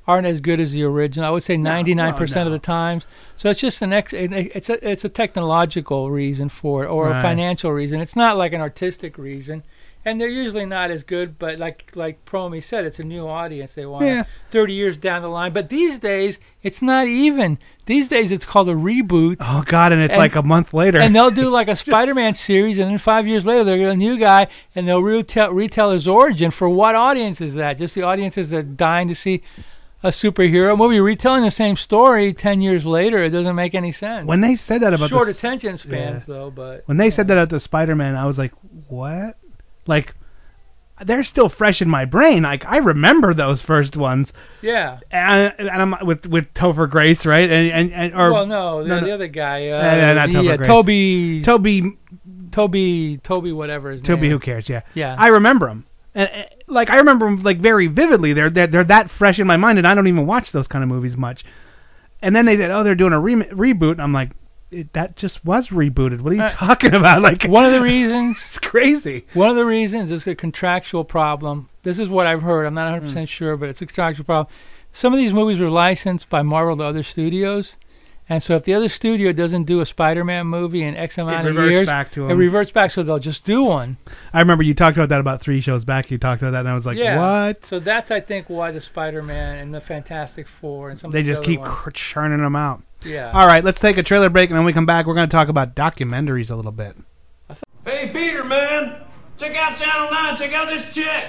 aren't 0.07 0.27
as 0.27 0.41
good 0.41 0.59
as 0.61 0.71
the 0.71 0.83
original. 0.85 1.27
I 1.27 1.31
would 1.31 1.45
say 1.45 1.57
99% 1.57 2.31
no. 2.35 2.47
of 2.47 2.53
the 2.53 2.59
times. 2.59 3.05
So 3.39 3.51
it's 3.51 3.61
just 3.61 3.83
an 3.83 3.93
ex- 3.93 4.13
it's 4.13 4.69
a 4.69 4.89
it's 4.91 5.05
a 5.05 5.09
technological 5.09 6.11
reason 6.11 6.51
for 6.63 6.85
it 6.85 6.89
or 6.89 7.11
Right. 7.11 7.19
a 7.19 7.23
financial 7.23 7.73
reason. 7.73 8.01
It's 8.01 8.17
not 8.17 8.37
like 8.37 8.53
an 8.53 8.61
artistic 8.61 9.19
reason. 9.19 9.65
And 10.05 10.21
they're 10.21 10.29
usually 10.29 10.65
not 10.65 10.91
as 10.91 11.03
good, 11.03 11.39
but 11.39 11.59
like 11.59 11.91
like 11.95 12.25
Promi 12.25 12.63
said, 12.69 12.85
it's 12.85 12.99
a 12.99 13.03
new 13.03 13.27
audience. 13.27 13.73
They 13.75 13.85
want 13.85 14.07
Yeah. 14.07 14.23
30 14.53 14.73
years 14.73 14.97
down 14.97 15.23
the 15.23 15.29
line. 15.29 15.53
But 15.53 15.69
these 15.69 16.01
days, 16.01 16.37
it's 16.63 16.81
not 16.81 17.07
even. 17.07 17.59
These 17.87 18.09
days, 18.09 18.31
it's 18.31 18.45
called 18.45 18.69
a 18.69 18.75
reboot 18.75 19.37
oh 19.41 19.63
god, 19.69 19.93
and 19.93 20.01
it's 20.03 20.13
and- 20.13 20.19
like 20.19 20.35
a 20.35 20.43
month 20.43 20.73
later. 20.73 21.01
and 21.01 21.15
they'll 21.15 21.31
do 21.31 21.49
like 21.59 21.69
a 21.69 21.77
Spider-Man 21.77 22.37
series, 22.47 22.79
and 22.79 22.91
then 22.91 22.99
five 23.05 23.27
years 23.27 23.45
later 23.45 23.65
they'll 23.65 23.77
get 23.77 23.89
a 23.89 23.97
new 23.97 24.19
guy, 24.19 24.47
and 24.75 24.87
they'll 24.89 25.03
retell 25.03 25.51
retell 25.53 25.93
his 25.93 26.07
origin. 26.07 26.53
For 26.57 26.69
what 26.69 26.95
audience 26.95 27.41
is 27.41 27.55
that? 27.57 27.79
Just 27.79 27.95
the 27.95 28.03
audiences 28.03 28.51
that 28.51 28.57
are 28.57 28.63
dying 28.63 29.09
to 29.09 29.15
see 29.15 29.43
a 30.03 30.13
superhero 30.13 30.79
movie 30.79 31.01
retelling 31.01 31.45
the 31.45 31.51
same 31.51 31.75
story 31.77 32.33
ten 32.33 32.61
years 32.61 32.85
later. 32.85 33.23
It 33.25 33.31
doesn't 33.31 33.57
make 33.57 33.75
any 33.75 33.93
sense. 33.93 34.27
when 34.27 34.41
they 34.41 34.57
said 34.69 34.81
that 34.83 34.95
about 34.95 35.11
Short 35.11 35.27
the, 35.27 35.33
attention 35.37 35.77
spans, 35.77 36.23
yeah. 36.29 36.35
though. 36.35 36.51
But 36.55 36.83
when 36.87 36.99
they 36.99 37.11
said 37.11 37.27
that 37.29 37.37
at 37.37 37.51
the 37.51 37.59
Spider-Man, 37.61 38.15
I 38.15 38.25
was 38.27 38.39
like, 38.39 38.53
what? 38.87 39.37
Like. 39.89 40.15
They're 41.07 41.23
still 41.23 41.49
fresh 41.49 41.81
in 41.81 41.89
my 41.89 42.07
brain. 42.07 42.43
Like 42.43 42.65
I 42.67 42.79
remember 42.79 43.33
those 43.33 43.63
first 43.63 43.97
ones, 43.97 44.27
yeah. 44.63 44.99
and, 45.13 45.53
and 45.57 45.71
I'm 45.71 45.95
with 46.05 46.27
with 46.27 46.47
Topher 46.57 46.91
Grace, 46.91 47.25
right? 47.25 47.49
And 47.49 47.71
and, 47.71 47.93
and 47.93 48.15
or 48.17 48.33
well, 48.33 48.47
no, 48.47 48.83
the, 48.83 48.89
no, 48.89 48.99
no. 48.99 49.07
the 49.07 49.13
other 49.13 49.29
guy, 49.29 49.69
uh, 49.69 49.77
Uh, 49.79 49.95
no, 49.95 50.15
not 50.15 50.29
Topher 50.31 50.45
yeah, 50.45 50.57
Grace. 50.57 50.67
Toby, 50.69 51.43
Toby 51.47 51.97
Toby, 52.51 53.21
Toby, 53.23 53.53
whatever 53.53 53.93
his 53.93 54.03
Toby, 54.03 54.23
name. 54.23 54.33
who 54.33 54.39
cares? 54.41 54.69
Yeah, 54.69 54.81
Yeah. 54.95 55.15
I 55.17 55.29
remember 55.29 55.69
them, 55.69 55.87
and, 56.17 56.29
and 56.29 56.47
like 56.67 56.91
I 56.91 56.97
remember 56.97 57.27
them 57.27 57.45
like 57.45 57.61
very 57.61 57.87
vividly. 57.87 58.33
They're 58.33 58.51
they're 58.51 58.67
they're 58.67 58.83
that 58.83 59.09
fresh 59.19 59.39
in 59.39 59.47
my 59.47 59.57
mind, 59.57 59.79
and 59.79 59.87
I 59.87 59.95
don't 59.95 60.09
even 60.09 60.27
watch 60.27 60.47
those 60.53 60.67
kind 60.67 60.83
of 60.83 60.89
movies 60.91 61.17
much. 61.17 61.45
And 62.21 62.35
then 62.35 62.45
they 62.47 62.57
said, 62.57 62.73
"Oh, 62.73 62.83
they're 62.83 62.97
doing 62.97 63.13
a 63.13 63.21
re- 63.21 63.37
reboot," 63.53 63.93
and 63.93 64.03
I'm 64.03 64.13
like, 64.13 64.33
it, 64.71 64.93
"That 64.93 65.17
just 65.17 65.45
was 65.45 65.69
rebooted. 65.69 66.21
What 66.21 66.33
are 66.33 66.37
you 66.37 66.43
Uh, 66.43 66.51
talking 66.55 66.95
about?" 66.95 67.23
Like 67.29 67.45
One 67.45 67.65
of 67.65 67.73
the 67.73 67.81
reasons 67.81 68.37
it's 68.51 68.59
crazy. 68.59 69.25
One 69.35 69.51
of 69.51 69.57
the 69.57 69.65
reasons 69.65 70.11
is 70.13 70.27
a 70.27 70.35
contractual 70.35 71.05
problem. 71.05 71.69
This 71.85 71.99
is 71.99 72.09
what 72.09 72.27
I've 72.27 72.43
heard. 72.43 72.67
I'm 72.67 72.75
not 72.75 72.93
100% 73.03 73.13
Hmm. 73.13 73.25
sure, 73.27 73.57
but 73.57 73.69
it's 73.71 73.81
a 73.81 73.87
contractual 73.87 74.25
problem. 74.25 74.53
Some 74.95 75.13
of 75.13 75.19
these 75.19 75.33
movies 75.33 75.59
were 75.61 75.71
licensed 75.71 76.29
by 76.31 76.43
Marvel 76.43 76.77
to 76.79 76.83
other 76.85 77.03
studios, 77.03 77.75
and 78.29 78.43
so 78.43 78.57
if 78.57 78.65
the 78.65 78.75
other 78.75 78.89
studio 78.89 79.33
doesn't 79.33 79.65
do 79.65 79.81
a 79.81 79.87
Spider-Man 79.87 80.47
movie 80.47 80.83
in 80.83 80.97
X 80.97 81.17
amount 81.19 81.47
of 81.47 81.55
reverts 81.55 81.71
years, 81.71 81.87
back 81.87 82.11
to 82.13 82.27
it 82.27 82.31
'em. 82.33 82.39
reverts 82.39 82.71
back, 82.73 82.91
so 82.91 83.03
they'll 83.03 83.19
just 83.19 83.45
do 83.47 83.63
one. 83.63 83.97
I 84.35 84.41
remember 84.41 84.65
you 84.65 84.75
talked 84.75 84.97
about 84.97 85.09
that 85.11 85.21
about 85.21 85.41
three 85.41 85.61
shows 85.61 85.85
back. 85.85 86.11
You 86.11 86.19
talked 86.19 86.43
about 86.43 86.51
that, 86.53 86.61
and 86.61 86.69
I 86.69 86.75
was 86.75 86.85
like, 86.85 86.97
yeah. 86.99 87.19
"What?" 87.19 87.59
So 87.69 87.79
that's 87.81 88.11
I 88.11 88.21
think 88.21 88.49
why 88.51 88.71
the 88.73 88.81
Spider-Man 88.81 89.59
and 89.59 89.73
the 89.75 89.81
Fantastic 89.81 90.47
Four 90.61 90.91
and 90.91 90.99
some 90.99 91.11
They 91.11 91.21
of 91.21 91.27
just 91.27 91.43
keep 91.45 91.61
ones. 91.61 91.95
churning 92.13 92.43
them 92.43 92.57
out. 92.57 92.83
Yeah. 93.05 93.31
All 93.33 93.47
right, 93.47 93.65
let's 93.65 93.81
take 93.81 93.97
a 93.99 94.03
trailer 94.03 94.31
break, 94.31 94.51
and 94.51 94.59
when 94.59 94.67
we 94.67 94.73
come 94.73 94.87
back. 94.87 95.07
We're 95.07 95.15
going 95.15 95.29
to 95.29 95.37
talk 95.37 95.49
about 95.49 95.75
documentaries 95.75 96.51
a 96.51 96.57
little 96.57 96.73
bit. 96.73 96.97
Hey, 97.85 98.11
Peter, 98.13 98.45
man! 98.45 99.03
Check 99.39 99.57
out 99.57 99.79
Channel 99.79 100.11
9, 100.11 100.37
check 100.37 100.53
out 100.53 100.69
this 100.69 100.95
chick! 100.95 101.29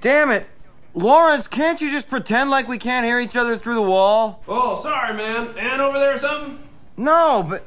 Damn 0.00 0.30
it. 0.30 0.46
Lawrence, 0.94 1.46
can't 1.46 1.80
you 1.80 1.90
just 1.90 2.08
pretend 2.08 2.50
like 2.50 2.68
we 2.68 2.78
can't 2.78 3.06
hear 3.06 3.20
each 3.20 3.36
other 3.36 3.56
through 3.56 3.74
the 3.74 3.82
wall? 3.82 4.42
Oh, 4.48 4.82
sorry, 4.82 5.14
man. 5.14 5.56
Ann 5.58 5.80
over 5.80 5.98
there 5.98 6.16
or 6.16 6.18
something? 6.18 6.58
No, 6.96 7.46
but 7.48 7.64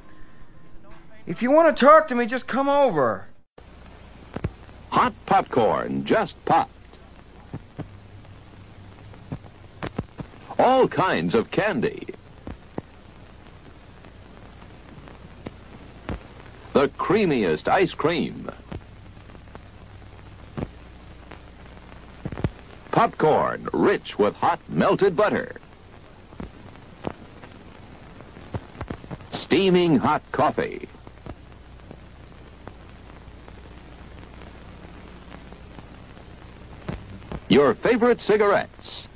if 1.28 1.42
you 1.42 1.52
want 1.52 1.76
to 1.76 1.86
talk 1.86 2.08
to 2.08 2.16
me, 2.16 2.26
just 2.26 2.48
come 2.48 2.68
over. 2.68 3.26
Hot 4.90 5.14
popcorn, 5.28 6.06
just 6.06 6.44
popped. 6.46 6.72
All 10.58 10.88
kinds 10.88 11.36
of 11.36 11.52
candy. 11.52 12.08
The 16.74 16.88
creamiest 16.90 17.68
ice 17.68 17.94
cream. 17.94 18.52
Popcorn, 22.92 23.68
rich 23.74 24.20
with 24.20 24.36
hot 24.36 24.60
melted 24.68 25.16
butter. 25.16 25.56
Steaming 29.32 29.98
hot 29.98 30.22
coffee. 30.32 30.88
Your 37.48 37.74
favorite 37.74 38.22
cigarettes. 38.22 39.08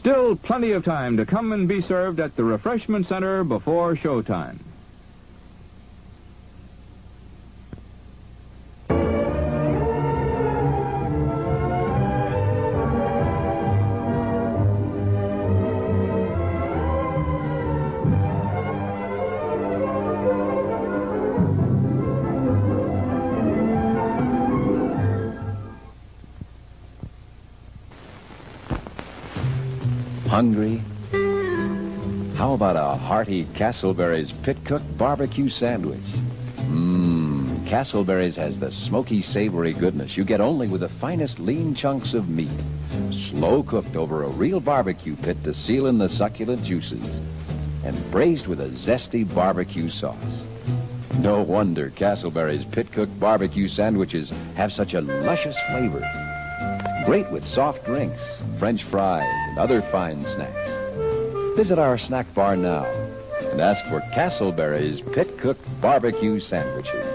Still 0.00 0.34
plenty 0.34 0.72
of 0.72 0.82
time 0.82 1.18
to 1.18 1.26
come 1.26 1.52
and 1.52 1.68
be 1.68 1.82
served 1.82 2.20
at 2.20 2.34
the 2.34 2.42
refreshment 2.42 3.06
center 3.06 3.44
before 3.44 3.94
showtime. 3.94 4.56
Hungry? 30.40 30.82
How 32.34 32.54
about 32.54 32.74
a 32.74 32.96
hearty 32.96 33.44
Castleberry's 33.52 34.32
Pit 34.32 34.56
Cook 34.64 34.80
barbecue 34.96 35.50
sandwich? 35.50 36.00
Mmm, 36.56 37.68
Castleberry's 37.68 38.36
has 38.36 38.58
the 38.58 38.72
smoky, 38.72 39.20
savory 39.20 39.74
goodness 39.74 40.16
you 40.16 40.24
get 40.24 40.40
only 40.40 40.66
with 40.66 40.80
the 40.80 40.88
finest 40.88 41.40
lean 41.40 41.74
chunks 41.74 42.14
of 42.14 42.30
meat. 42.30 42.48
Slow 43.10 43.62
cooked 43.62 43.96
over 43.96 44.22
a 44.22 44.28
real 44.28 44.60
barbecue 44.60 45.14
pit 45.14 45.44
to 45.44 45.52
seal 45.52 45.84
in 45.84 45.98
the 45.98 46.08
succulent 46.08 46.64
juices. 46.64 47.20
And 47.84 48.10
braised 48.10 48.46
with 48.46 48.62
a 48.62 48.70
zesty 48.70 49.24
barbecue 49.24 49.90
sauce. 49.90 50.42
No 51.18 51.42
wonder 51.42 51.90
Castleberry's 51.90 52.64
Pit 52.64 52.90
Cook 52.92 53.10
barbecue 53.20 53.68
sandwiches 53.68 54.32
have 54.54 54.72
such 54.72 54.94
a 54.94 55.02
luscious 55.02 55.58
flavor. 55.68 56.29
Great 57.04 57.30
with 57.30 57.44
soft 57.44 57.84
drinks, 57.84 58.20
French 58.58 58.84
fries, 58.84 59.24
and 59.48 59.58
other 59.58 59.82
fine 59.82 60.24
snacks. 60.24 61.56
Visit 61.56 61.78
our 61.78 61.98
snack 61.98 62.32
bar 62.34 62.56
now 62.56 62.84
and 63.50 63.60
ask 63.60 63.84
for 63.86 64.00
Castleberry's 64.12 65.00
Pit 65.00 65.38
Cooked 65.38 65.66
Barbecue 65.80 66.38
Sandwiches. 66.40 67.09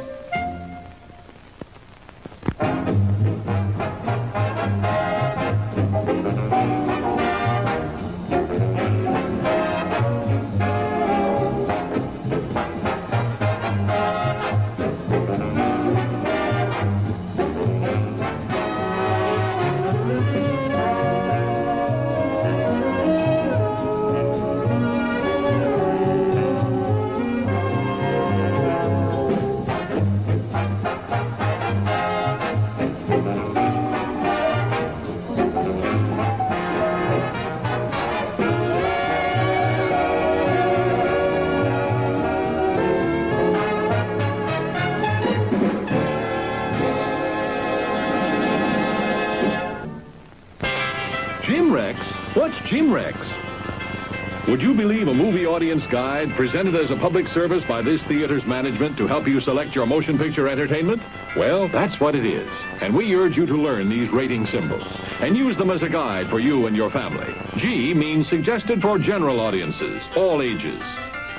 Guide 55.86 56.30
presented 56.32 56.76
as 56.76 56.92
a 56.92 56.96
public 56.96 57.28
service 57.28 57.64
by 57.66 57.82
this 57.82 58.02
theater's 58.04 58.46
management 58.46 58.98
to 58.98 59.08
help 59.08 59.28
you 59.28 59.40
select 59.42 59.76
your 59.76 59.86
motion 59.86 60.18
picture 60.18 60.48
entertainment? 60.48 61.02
Well, 61.36 61.68
that's 61.68 62.00
what 62.00 62.16
it 62.16 62.26
is. 62.26 62.50
And 62.82 62.96
we 62.96 63.16
urge 63.16 63.38
you 63.38 63.46
to 63.46 63.54
learn 63.56 63.90
these 63.90 64.10
rating 64.12 64.48
symbols 64.48 64.88
and 65.20 65.36
use 65.36 65.58
them 65.58 65.70
as 65.70 65.82
a 65.82 65.90
guide 65.90 66.30
for 66.30 66.40
you 66.40 66.68
and 66.68 66.76
your 66.76 66.90
family. 66.90 67.34
G 67.58 67.94
means 67.94 68.28
suggested 68.28 68.82
for 68.82 69.00
general 69.00 69.40
audiences, 69.40 70.02
all 70.16 70.42
ages. 70.42 70.82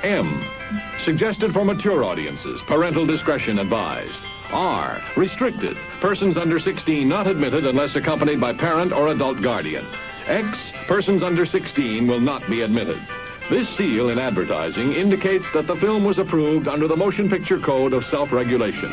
M, 0.03 0.43
suggested 1.03 1.53
for 1.53 1.65
mature 1.65 2.03
audiences, 2.03 2.59
parental 2.67 3.05
discretion 3.05 3.59
advised. 3.59 4.19
R, 4.51 5.01
restricted, 5.15 5.77
persons 5.99 6.37
under 6.37 6.59
16 6.59 7.07
not 7.07 7.27
admitted 7.27 7.65
unless 7.65 7.95
accompanied 7.95 8.39
by 8.39 8.53
parent 8.53 8.93
or 8.93 9.09
adult 9.09 9.41
guardian. 9.41 9.85
X, 10.27 10.57
persons 10.87 11.23
under 11.23 11.45
16 11.45 12.07
will 12.07 12.19
not 12.19 12.47
be 12.49 12.61
admitted. 12.61 12.99
This 13.49 13.69
seal 13.77 14.09
in 14.09 14.19
advertising 14.19 14.91
indicates 14.91 15.45
that 15.53 15.67
the 15.67 15.75
film 15.77 16.03
was 16.03 16.17
approved 16.17 16.67
under 16.67 16.85
the 16.85 16.97
Motion 16.97 17.29
Picture 17.29 17.57
Code 17.57 17.93
of 17.93 18.05
Self-Regulation. 18.07 18.91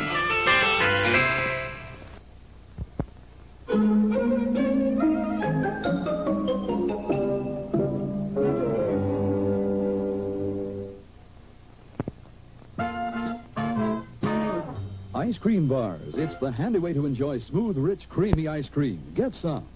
Ice 15.16 15.36
cream 15.38 15.66
bars. 15.66 16.14
It's 16.14 16.36
the 16.36 16.52
handy 16.52 16.78
way 16.78 16.92
to 16.92 17.06
enjoy 17.06 17.40
smooth, 17.40 17.76
rich, 17.76 18.08
creamy 18.08 18.46
ice 18.46 18.68
cream. 18.68 19.02
Get 19.14 19.34
some. 19.34 19.66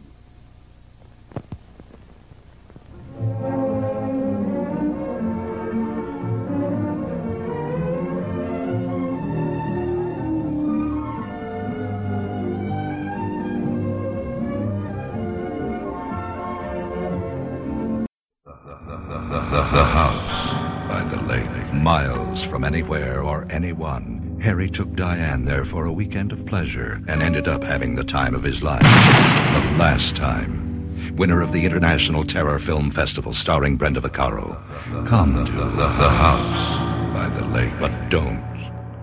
Anywhere 22.69 23.23
or 23.23 23.47
anyone, 23.49 24.39
Harry 24.43 24.69
took 24.69 24.95
Diane 24.95 25.47
there 25.47 25.65
for 25.65 25.87
a 25.87 25.93
weekend 25.93 26.33
of 26.33 26.45
pleasure 26.45 27.03
and 27.09 27.23
ended 27.23 27.49
up 27.49 27.65
having 27.65 27.95
the 27.95 28.05
time 28.05 28.35
of 28.35 28.43
his 28.43 28.63
life. 28.63 28.83
The 28.83 29.77
last 29.79 30.17
time. 30.17 31.17
Winner 31.17 31.41
of 31.41 31.55
the 31.55 31.65
International 31.65 32.25
Terror 32.25 32.59
Film 32.59 32.91
Festival 32.91 33.33
starring 33.33 33.79
Brenda 33.79 34.03
Vaccaro. 34.03 34.61
Come 35.07 35.47
to 35.47 35.53
the 35.53 35.89
house 35.89 37.15
by 37.15 37.31
the 37.31 37.47
lake, 37.47 37.73
but 37.81 38.11
don't 38.11 38.45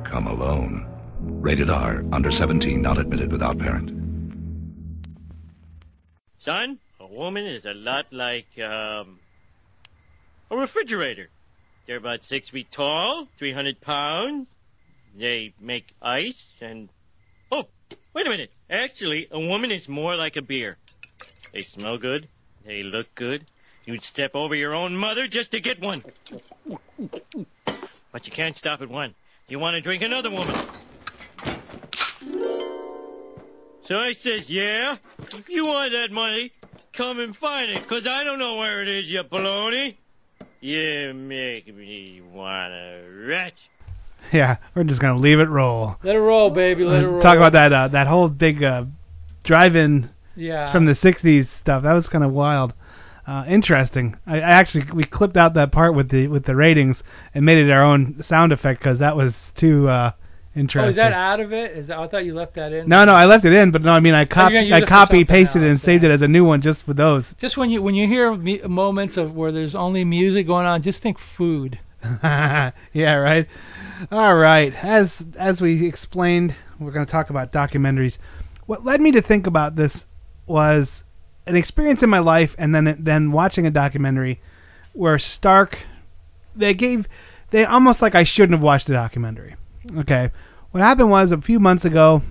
come 0.03 0.27
alone. 0.27 0.85
Rated 1.19 1.71
R, 1.71 2.05
under 2.11 2.29
17, 2.29 2.79
not 2.79 2.99
admitted 2.99 3.31
without 3.31 3.57
parent. 3.57 3.89
Son, 6.37 6.77
a 6.99 7.07
woman 7.07 7.47
is 7.47 7.65
a 7.65 7.73
lot 7.73 8.05
like, 8.11 8.59
um, 8.59 9.19
a 10.51 10.55
refrigerator. 10.55 11.29
They're 11.87 11.97
about 11.97 12.23
six 12.23 12.49
feet 12.49 12.67
tall, 12.71 13.27
300 13.37 13.79
pounds. 13.79 14.47
They 15.17 15.53
make 15.59 15.85
ice 16.01 16.45
and. 16.59 16.89
Oh, 17.51 17.65
wait 18.13 18.25
a 18.25 18.29
minute. 18.29 18.51
Actually, 18.69 19.27
a 19.31 19.39
woman 19.39 19.71
is 19.71 19.87
more 19.87 20.15
like 20.15 20.35
a 20.35 20.41
beer. 20.41 20.77
They 21.53 21.61
smell 21.61 21.97
good. 21.97 22.27
They 22.65 22.83
look 22.83 23.07
good. 23.15 23.45
You'd 23.85 24.01
step 24.01 24.31
over 24.33 24.55
your 24.55 24.73
own 24.73 24.97
mother 24.97 25.27
just 25.27 25.51
to 25.51 25.61
get 25.61 25.79
one. 25.79 26.03
But 28.11 28.25
you 28.25 28.33
can't 28.33 28.55
stop 28.55 28.81
at 28.81 28.89
one. 28.89 29.13
You 29.47 29.59
want 29.59 29.75
to 29.75 29.81
drink 29.81 30.01
another 30.01 30.31
woman. 30.31 30.55
So 33.85 33.97
I 33.99 34.13
says, 34.13 34.49
yeah, 34.49 34.97
if 35.31 35.47
you 35.47 35.65
want 35.65 35.91
that 35.91 36.11
money, 36.11 36.51
come 36.93 37.19
and 37.19 37.35
find 37.35 37.69
it, 37.69 37.87
'cause 37.87 38.07
I 38.07 38.23
don't 38.23 38.39
know 38.39 38.55
where 38.55 38.81
it 38.81 38.87
is, 38.87 39.07
you 39.07 39.21
baloney. 39.23 39.97
You 40.65 41.13
make 41.13 41.67
me 41.75 42.21
wanna 42.33 43.01
retch. 43.27 43.53
Yeah, 44.33 44.57
we're 44.73 44.83
just 44.83 44.99
gonna 44.99 45.19
leave 45.19 45.39
it 45.39 45.47
roll. 45.47 45.97
Let 46.01 46.15
it 46.15 46.19
roll, 46.19 46.49
baby. 46.49 46.83
Let 46.83 47.03
it 47.03 47.07
roll. 47.07 47.21
Talk 47.21 47.37
about 47.37 47.53
that 47.53 47.71
uh, 47.71 47.87
that 47.89 48.07
whole 48.07 48.27
big 48.29 48.63
uh, 48.63 48.85
drive-in 49.43 50.09
Yeah. 50.35 50.71
from 50.71 50.87
the 50.87 50.93
'60s 50.93 51.47
stuff. 51.61 51.83
That 51.83 51.93
was 51.93 52.07
kind 52.07 52.23
of 52.23 52.31
wild. 52.31 52.73
Uh, 53.27 53.43
interesting. 53.47 54.17
I, 54.25 54.37
I 54.37 54.49
actually 54.57 54.85
we 54.91 55.03
clipped 55.05 55.37
out 55.37 55.53
that 55.53 55.71
part 55.71 55.93
with 55.93 56.09
the 56.09 56.27
with 56.29 56.45
the 56.45 56.55
ratings 56.55 56.97
and 57.35 57.45
made 57.45 57.59
it 57.59 57.69
our 57.69 57.83
own 57.83 58.23
sound 58.27 58.51
effect 58.51 58.79
because 58.81 58.97
that 58.97 59.15
was 59.15 59.33
too 59.55 59.87
uh, 59.87 60.13
interesting. 60.55 60.87
Oh, 60.87 60.89
is 60.89 60.95
that 60.95 61.13
out 61.13 61.39
of 61.39 61.53
it? 61.53 61.77
Is 61.77 61.87
that, 61.87 61.97
I 61.97 62.07
thought 62.07 62.25
you 62.25 62.33
left 62.33 62.55
that 62.55 62.71
in. 62.71 62.87
No, 62.87 63.05
no, 63.05 63.13
I 63.13 63.25
left 63.25 63.45
it 63.45 63.53
in, 63.53 63.71
but 63.71 63.81
no, 63.81 63.91
I 63.91 63.99
mean 63.99 64.13
I 64.13 64.21
oh, 64.23 64.47
you're 64.49 64.61
copy 64.61 64.71
I 64.73 64.81
copy 64.81 65.23
pasted 65.23 65.61
it 65.61 65.69
and 65.69 65.81
saved 65.81 66.03
it 66.03 66.11
as 66.11 66.21
a 66.21 66.27
new 66.27 66.45
one 66.45 66.61
just 66.61 66.79
for 66.85 66.93
those. 66.93 67.23
Just 67.39 67.57
when 67.57 67.69
you 67.69 67.81
when 67.81 67.95
you 67.95 68.07
hear 68.07 68.35
mu- 68.35 68.67
moments 68.67 69.17
of 69.17 69.33
where 69.33 69.51
there's 69.51 69.75
only 69.75 70.03
music 70.03 70.47
going 70.47 70.65
on, 70.65 70.81
just 70.81 71.01
think 71.01 71.17
food. 71.37 71.79
yeah, 72.23 72.71
right. 72.93 73.47
All 74.11 74.35
right. 74.35 74.73
As 74.73 75.09
as 75.39 75.61
we 75.61 75.87
explained, 75.87 76.55
we're 76.79 76.91
going 76.91 77.05
to 77.05 77.11
talk 77.11 77.29
about 77.29 77.51
documentaries. 77.51 78.13
What 78.65 78.85
led 78.85 79.01
me 79.01 79.11
to 79.11 79.21
think 79.21 79.47
about 79.47 79.75
this 79.75 79.91
was 80.45 80.87
an 81.47 81.55
experience 81.55 82.01
in 82.03 82.09
my 82.09 82.19
life, 82.19 82.51
and 82.57 82.73
then 82.73 82.97
then 82.99 83.31
watching 83.31 83.65
a 83.65 83.71
documentary 83.71 84.41
where 84.93 85.19
Stark 85.19 85.77
they 86.55 86.73
gave 86.73 87.05
they 87.51 87.63
almost 87.63 88.01
like 88.01 88.15
I 88.15 88.23
shouldn't 88.23 88.53
have 88.53 88.63
watched 88.63 88.87
the 88.87 88.93
documentary. 88.93 89.55
Okay, 89.99 90.29
what 90.71 90.83
happened 90.83 91.09
was 91.09 91.31
a 91.31 91.41
few 91.41 91.59
months 91.59 91.85
ago, 91.85 92.21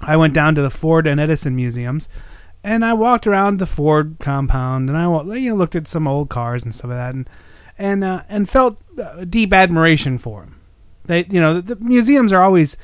I 0.00 0.16
went 0.16 0.34
down 0.34 0.54
to 0.54 0.62
the 0.62 0.70
Ford 0.70 1.06
and 1.06 1.20
Edison 1.20 1.56
museums, 1.56 2.06
and 2.62 2.84
I 2.84 2.92
walked 2.94 3.26
around 3.26 3.58
the 3.58 3.66
Ford 3.66 4.16
compound, 4.22 4.88
and 4.88 4.96
I 4.96 5.04
you 5.36 5.50
know, 5.50 5.56
looked 5.56 5.74
at 5.74 5.88
some 5.88 6.06
old 6.06 6.28
cars 6.28 6.62
and 6.62 6.74
stuff 6.74 6.90
like 6.90 6.98
that, 6.98 7.14
and 7.14 7.28
and 7.78 8.04
uh, 8.04 8.22
and 8.28 8.48
felt 8.48 8.78
uh, 9.02 9.24
deep 9.24 9.52
admiration 9.52 10.18
for 10.18 10.40
them. 10.42 10.60
They, 11.06 11.24
you 11.30 11.40
know, 11.40 11.60
the, 11.60 11.74
the 11.74 11.76
museums 11.76 12.32
are 12.32 12.42
always 12.42 12.74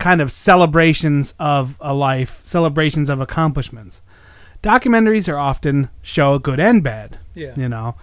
kind 0.00 0.20
of 0.20 0.30
celebrations 0.44 1.28
of 1.38 1.70
a 1.80 1.92
life, 1.92 2.30
celebrations 2.50 3.08
of 3.08 3.20
accomplishments. 3.20 3.96
Documentaries 4.62 5.28
are 5.28 5.38
often 5.38 5.90
show 6.02 6.38
good 6.38 6.60
and 6.60 6.82
bad. 6.82 7.18
Yeah. 7.34 7.54
You 7.56 7.68
know, 7.68 7.96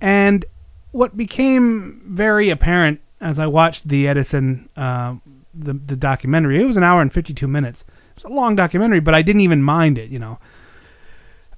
and 0.00 0.44
what 0.92 1.16
became 1.16 2.02
very 2.06 2.50
apparent 2.50 3.00
as 3.20 3.38
I 3.38 3.46
watched 3.46 3.88
the 3.88 4.06
Edison 4.08 4.68
uh, 4.76 5.16
the 5.54 5.72
the 5.72 5.96
documentary, 5.96 6.60
it 6.60 6.66
was 6.66 6.76
an 6.76 6.82
hour 6.82 7.00
and 7.00 7.12
52 7.12 7.46
minutes. 7.46 7.78
It's 8.16 8.24
a 8.24 8.28
long 8.28 8.56
documentary, 8.56 9.00
but 9.00 9.14
I 9.14 9.22
didn't 9.22 9.42
even 9.42 9.62
mind 9.62 9.98
it. 9.98 10.10
You 10.10 10.18
know, 10.18 10.38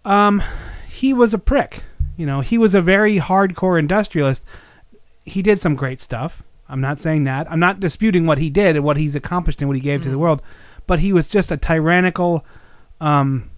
um, 0.04 0.42
he 0.88 1.12
was 1.12 1.34
a 1.34 1.38
prick. 1.38 1.82
You 2.16 2.26
know, 2.26 2.40
he 2.40 2.57
was 2.57 2.74
a 2.74 2.80
very 2.80 3.20
hardcore 3.20 3.78
industrialist. 3.78 4.40
He 5.24 5.42
did 5.42 5.61
some 5.61 5.74
great 5.74 6.00
stuff. 6.00 6.32
I'm 6.68 6.80
not 6.80 7.00
saying 7.02 7.24
that. 7.24 7.50
I'm 7.50 7.61
not 7.61 7.80
disputing 7.80 8.26
what 8.26 8.38
he 8.38 8.50
did 8.50 8.76
and 8.76 8.84
what 8.84 8.96
he's 8.96 9.14
accomplished 9.14 9.61
and 9.61 9.68
what 9.68 9.76
he 9.76 9.82
gave 9.82 10.02
to 10.02 10.11
the 10.11 10.18
world, 10.18 10.42
but 10.86 10.98
he 10.98 11.12
was 11.12 11.26
just 11.26 11.50
a 11.50 11.57
tyrannical, 11.57 12.44
um, 13.00 13.50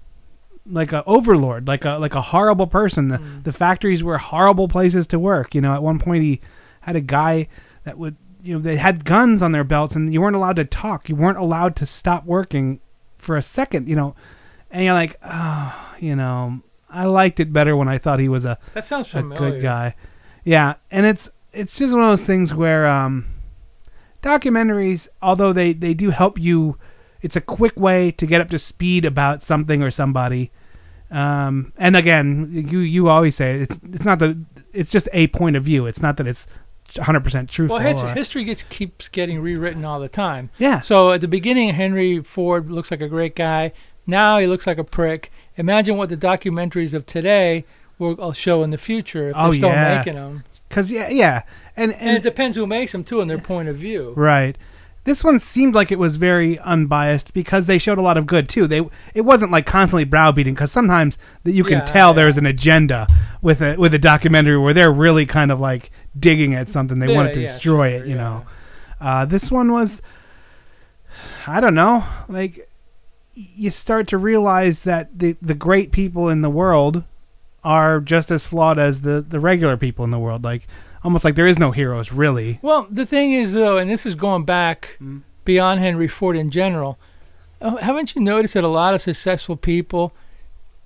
like 0.71 0.93
a 0.93 1.03
overlord, 1.07 1.67
like 1.67 1.85
a 1.85 1.99
like 1.99 2.15
a 2.15 2.21
horrible 2.21 2.67
person. 2.67 3.09
The, 3.09 3.51
the 3.51 3.57
factories 3.57 4.03
were 4.03 4.19
horrible 4.19 4.69
places 4.69 5.07
to 5.09 5.19
work. 5.19 5.55
You 5.55 5.61
know, 5.61 5.73
at 5.73 5.83
one 5.83 5.99
point 5.99 6.23
he 6.23 6.41
had 6.81 6.97
a 6.97 7.01
guy 7.01 7.49
that 7.89 7.99
would, 7.99 8.17
you 8.43 8.55
know, 8.55 8.61
they 8.63 8.77
had 8.77 9.05
guns 9.05 9.41
on 9.41 9.53
their 9.53 9.65
belts 9.65 9.95
and 9.97 10.13
you 10.13 10.21
weren't 10.21 10.37
allowed 10.37 10.57
to 10.57 10.65
talk. 10.65 11.09
You 11.09 11.17
weren't 11.17 11.39
allowed 11.39 11.75
to 11.77 11.87
stop 11.87 12.27
working 12.27 12.81
for 13.25 13.37
a 13.39 13.43
second. 13.57 13.89
You 13.89 13.97
know, 13.97 14.15
and 14.71 14.85
you're 14.85 14.93
like, 14.95 15.19
oh, 15.25 15.95
you 15.99 16.15
know, 16.15 16.61
I 16.91 17.07
liked 17.07 17.41
it 17.41 17.51
better 17.53 17.75
when 17.77 17.89
I 17.89 17.99
thought 17.99 18.21
he 18.21 18.29
was 18.29 18.45
a 18.45 18.59
That 18.75 18.87
sounds 18.89 19.09
a 19.09 19.13
familiar. 19.21 19.53
good 19.53 19.63
guy. 19.63 19.95
Yeah, 20.45 20.75
and 20.91 21.07
it's 21.07 21.23
it's 21.53 21.73
just 21.79 21.93
one 21.93 22.03
of 22.11 22.19
those 22.19 22.27
things 22.27 22.53
where 22.53 22.87
um 22.87 23.27
documentaries, 24.23 25.01
although 25.23 25.53
they 25.53 25.73
they 25.73 25.95
do 25.95 26.11
help 26.11 26.39
you, 26.39 26.77
it's 27.23 27.37
a 27.37 27.41
quick 27.41 27.77
way 27.77 28.11
to 28.19 28.27
get 28.27 28.41
up 28.41 28.51
to 28.51 28.59
speed 28.59 29.05
about 29.05 29.43
something 29.49 29.83
or 29.83 29.91
somebody. 29.91 30.51
Um, 31.11 31.73
and 31.79 31.97
again, 31.97 32.67
you 32.71 32.81
you 32.81 33.09
always 33.09 33.35
say 33.37 33.61
it's 33.63 33.75
it's 33.93 34.05
not 34.05 34.19
the 34.19 34.45
it's 34.75 34.91
just 34.91 35.09
a 35.13 35.27
point 35.29 35.57
of 35.57 35.65
view. 35.65 35.87
It's 35.87 36.01
not 36.01 36.19
that 36.19 36.27
it's 36.27 36.41
100% 36.97 37.51
truthful. 37.51 37.77
Well, 37.77 37.87
his, 37.87 38.03
uh, 38.03 38.15
history 38.15 38.45
gets 38.45 38.63
keeps 38.71 39.09
getting 39.13 39.41
rewritten 39.41 39.85
all 39.85 40.01
the 40.01 40.09
time. 40.09 40.51
Yeah. 40.59 40.81
So 40.83 41.13
at 41.13 41.21
the 41.21 41.29
beginning, 41.29 41.75
Henry 41.75 42.25
Ford 42.35 42.71
looks 42.71 42.91
like 42.91 43.01
a 43.01 43.09
great 43.09 43.37
guy. 43.37 43.73
Now 44.07 44.39
he 44.39 44.47
looks 44.47 44.67
like 44.67 44.79
a 44.79 44.85
prick. 44.85 45.31
Imagine 45.57 45.97
what 45.97 46.09
the 46.09 46.17
documentaries 46.17 46.95
of 46.95 47.05
today 47.07 47.65
will 47.99 48.33
show 48.33 48.63
in 48.63 48.71
the 48.71 48.79
future 48.79 49.31
if 49.31 49.37
oh 49.37 49.51
they're 49.51 49.61
still 49.61 49.71
yeah, 49.71 49.99
making 49.99 50.15
them. 50.15 50.45
Cause 50.71 50.87
yeah, 50.89 51.09
yeah, 51.09 51.43
and 51.77 51.93
And, 51.93 52.17
it 52.17 52.23
depends 52.23 52.57
who 52.57 52.67
makes 52.67 52.93
them 52.93 53.05
too, 53.05 53.21
and 53.21 53.31
their 53.31 53.41
point 53.41 53.69
of 53.69 53.77
view. 53.77 54.13
Right. 54.17 54.57
This 55.09 55.25
one 55.25 55.41
seemed 55.55 55.75
like 55.75 55.91
it 55.91 55.99
was 55.99 56.17
very 56.17 56.59
unbiased 56.59 57.33
because 57.35 57.67
they 57.67 57.79
showed 57.79 57.99
a 57.99 58.03
lot 58.03 58.17
of 58.19 58.27
good 58.27 58.49
too. 58.49 58.69
They 58.69 58.81
it 59.15 59.23
wasn't 59.23 59.51
like 59.51 59.67
constantly 59.67 60.05
browbeating 60.05 60.55
because 60.55 60.73
sometimes 60.73 61.17
that 61.45 61.53
you 61.55 61.65
can 61.65 61.81
Yeah, 61.81 61.93
tell 61.93 62.15
there's 62.15 62.37
an 62.37 62.47
agenda 62.47 63.09
with 63.43 63.61
a 63.63 63.77
with 63.79 63.95
a 63.95 63.99
documentary 63.99 64.59
where 64.59 64.75
they're 64.75 64.93
really 64.93 65.27
kind 65.27 65.51
of 65.51 65.61
like 65.61 65.91
digging 66.19 66.55
at 66.55 66.69
something. 66.71 66.99
They 66.99 67.09
Yeah, 67.09 67.17
wanted 67.17 67.35
to 67.35 67.41
yeah, 67.41 67.53
destroy 67.55 67.91
sure, 67.91 68.05
it, 68.05 68.07
you 68.07 68.15
know. 68.15 68.45
Uh, 69.01 69.25
this 69.27 69.51
one 69.51 69.73
was, 69.73 69.91
I 71.47 71.61
don't 71.61 71.75
know, 71.75 72.05
like 72.29 72.69
you 73.35 73.71
start 73.71 74.09
to 74.09 74.19
realize 74.19 74.79
that 74.85 75.19
the 75.19 75.37
the 75.41 75.55
great 75.55 75.93
people 75.93 76.29
in 76.29 76.43
the 76.43 76.51
world 76.51 77.05
are 77.65 78.01
just 78.01 78.31
as 78.31 78.43
flawed 78.49 78.79
as 78.79 79.01
the 79.03 79.25
the 79.29 79.41
regular 79.41 79.77
people 79.77 80.05
in 80.05 80.11
the 80.11 80.19
world. 80.19 80.45
Like 80.45 80.63
almost 81.05 81.25
like 81.25 81.35
there 81.37 81.49
is 81.49 81.59
no 81.59 81.71
heroes 81.73 82.11
really. 82.13 82.59
Well, 82.63 82.87
the 82.91 83.07
thing 83.07 83.33
is 83.35 83.53
though, 83.53 83.79
and 83.79 83.91
this 83.91 84.05
is 84.07 84.15
going 84.15 84.45
back 84.45 84.87
Mm. 85.01 85.23
beyond 85.45 85.81
Henry 85.81 86.09
Ford 86.09 86.37
in 86.37 86.51
general. 86.51 86.99
Uh, 87.61 87.77
haven't 87.77 88.13
you 88.15 88.23
noticed 88.23 88.55
that 88.55 88.65
a 88.65 88.69
lot 88.69 88.95
of 88.95 89.01
successful 89.03 89.57
people 89.57 90.13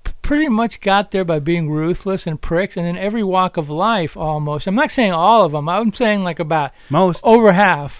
p- 0.04 0.12
pretty 0.22 0.48
much 0.48 0.80
got 0.80 1.10
there 1.12 1.24
by 1.24 1.38
being 1.38 1.70
ruthless 1.70 2.22
and 2.26 2.40
pricks, 2.40 2.76
and 2.76 2.86
in 2.86 2.96
every 2.96 3.22
walk 3.22 3.56
of 3.56 3.68
life 3.68 4.16
almost. 4.16 4.66
I'm 4.66 4.74
not 4.74 4.90
saying 4.90 5.12
all 5.12 5.44
of 5.44 5.52
them. 5.52 5.68
I'm 5.68 5.92
saying 5.92 6.22
like 6.22 6.38
about 6.38 6.70
most 6.88 7.18
over 7.22 7.52
half. 7.52 7.92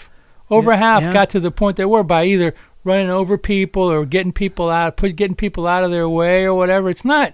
Over 0.51 0.73
Yeah, 0.73 0.79
half 0.79 1.03
yeah. 1.03 1.13
got 1.13 1.31
to 1.33 1.41
the 1.41 1.51
point 1.51 1.77
they 1.77 1.85
were 1.85 2.03
by 2.03 2.25
either 2.25 2.55
running 2.85 3.11
over 3.11 3.39
people 3.39 3.85
or 3.85 4.05
getting 4.05 4.33
people 4.33 4.69
out, 4.71 4.97
put 4.97 5.17
getting 5.17 5.37
people 5.37 5.67
out 5.67 5.85
of 5.85 5.91
their 5.91 6.09
way 6.09 6.45
or 6.45 6.55
whatever. 6.55 6.91
It's 6.91 7.05
not, 7.05 7.33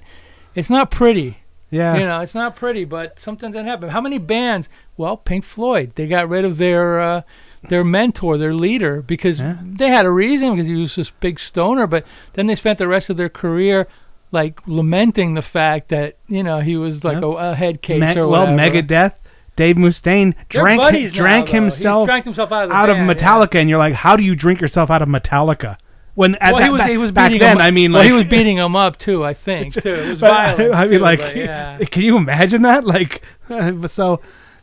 it's 0.55 0.69
not 0.71 0.91
pretty. 0.91 1.39
Yeah. 1.71 1.97
You 1.99 2.07
know, 2.07 2.21
it's 2.21 2.35
not 2.35 2.57
pretty, 2.57 2.85
but 2.85 3.17
sometimes 3.23 3.55
that 3.55 3.65
happens. 3.65 3.93
How 3.93 4.01
many 4.01 4.19
bands? 4.19 4.67
Well, 4.97 5.17
Pink 5.17 5.45
Floyd. 5.55 5.93
They 5.97 6.07
got 6.07 6.29
rid 6.29 6.45
of 6.45 6.57
their 6.59 7.01
uh, 7.01 7.23
their 7.69 7.85
mentor, 7.85 8.39
their 8.39 8.55
leader, 8.55 9.03
because 9.03 9.39
they 9.39 9.89
had 9.89 10.05
a 10.07 10.11
reason 10.11 10.55
because 10.55 10.67
he 10.69 10.75
was 10.77 10.95
this 10.97 11.11
big 11.21 11.39
stoner. 11.39 11.87
But 11.87 12.05
then 12.37 12.47
they 12.47 12.55
spent 12.55 12.79
the 12.79 12.89
rest 12.89 13.11
of 13.11 13.17
their 13.17 13.29
career 13.29 13.87
like 14.31 14.59
lamenting 14.67 15.35
the 15.35 15.43
fact 15.43 15.89
that 15.91 16.15
you 16.27 16.43
know 16.43 16.61
he 16.61 16.77
was 16.77 17.03
like 17.05 17.15
Yep. 17.17 17.23
a, 17.23 17.27
a 17.27 17.55
head 17.55 17.83
case 17.83 18.01
Me- 18.01 18.17
or 18.17 18.29
whatever. 18.29 18.57
well. 18.57 18.59
Megadeth, 18.73 19.15
Dave 19.57 19.77
Mustaine 19.77 20.35
They're 20.53 20.63
drank 20.63 20.81
now, 20.93 21.11
drank 21.15 21.49
himself 21.49 22.07
drank 22.07 22.25
himself 22.25 22.53
out 22.53 22.65
of 22.67 22.71
out 22.71 22.89
band, 22.89 23.11
of 23.11 23.17
Metallica, 23.17 23.57
and 23.57 23.69
you're 23.69 23.79
like, 23.79 23.95
how 23.95 24.17
do 24.17 24.23
you 24.23 24.35
drink 24.37 24.61
yourself 24.61 24.91
out 24.91 25.03
of 25.03 25.09
Metallica? 25.09 25.77
When 26.19 26.35
at 26.41 26.53
well, 26.53 26.63
that, 26.63 26.65
he 26.65 26.71
was 26.71 26.81
back, 26.81 26.91
he 26.91 26.97
was 26.97 27.13
back 27.13 27.31
beating 27.31 27.47
then, 27.47 27.59
him, 27.59 27.63
I 27.63 27.71
mean, 27.71 27.93
well, 27.93 28.03
like 28.03 28.11
he 28.11 28.13
was 28.13 28.25
beating 28.29 28.57
him 28.57 28.75
up 28.75 28.99
too. 28.99 29.25
I 29.25 29.35
think 29.35 29.75
too. 29.75 29.89
It 29.89 30.09
was 30.09 30.19
violent. 30.35 30.75
I 30.75 30.87
mean, 30.87 30.99
too, 30.99 31.05
like, 31.05 31.21
yeah. 31.21 31.79
can 31.93 32.03
you 32.03 32.17
imagine 32.17 32.63
that? 32.63 32.83
Like, 32.89 33.23
so, 33.95 34.21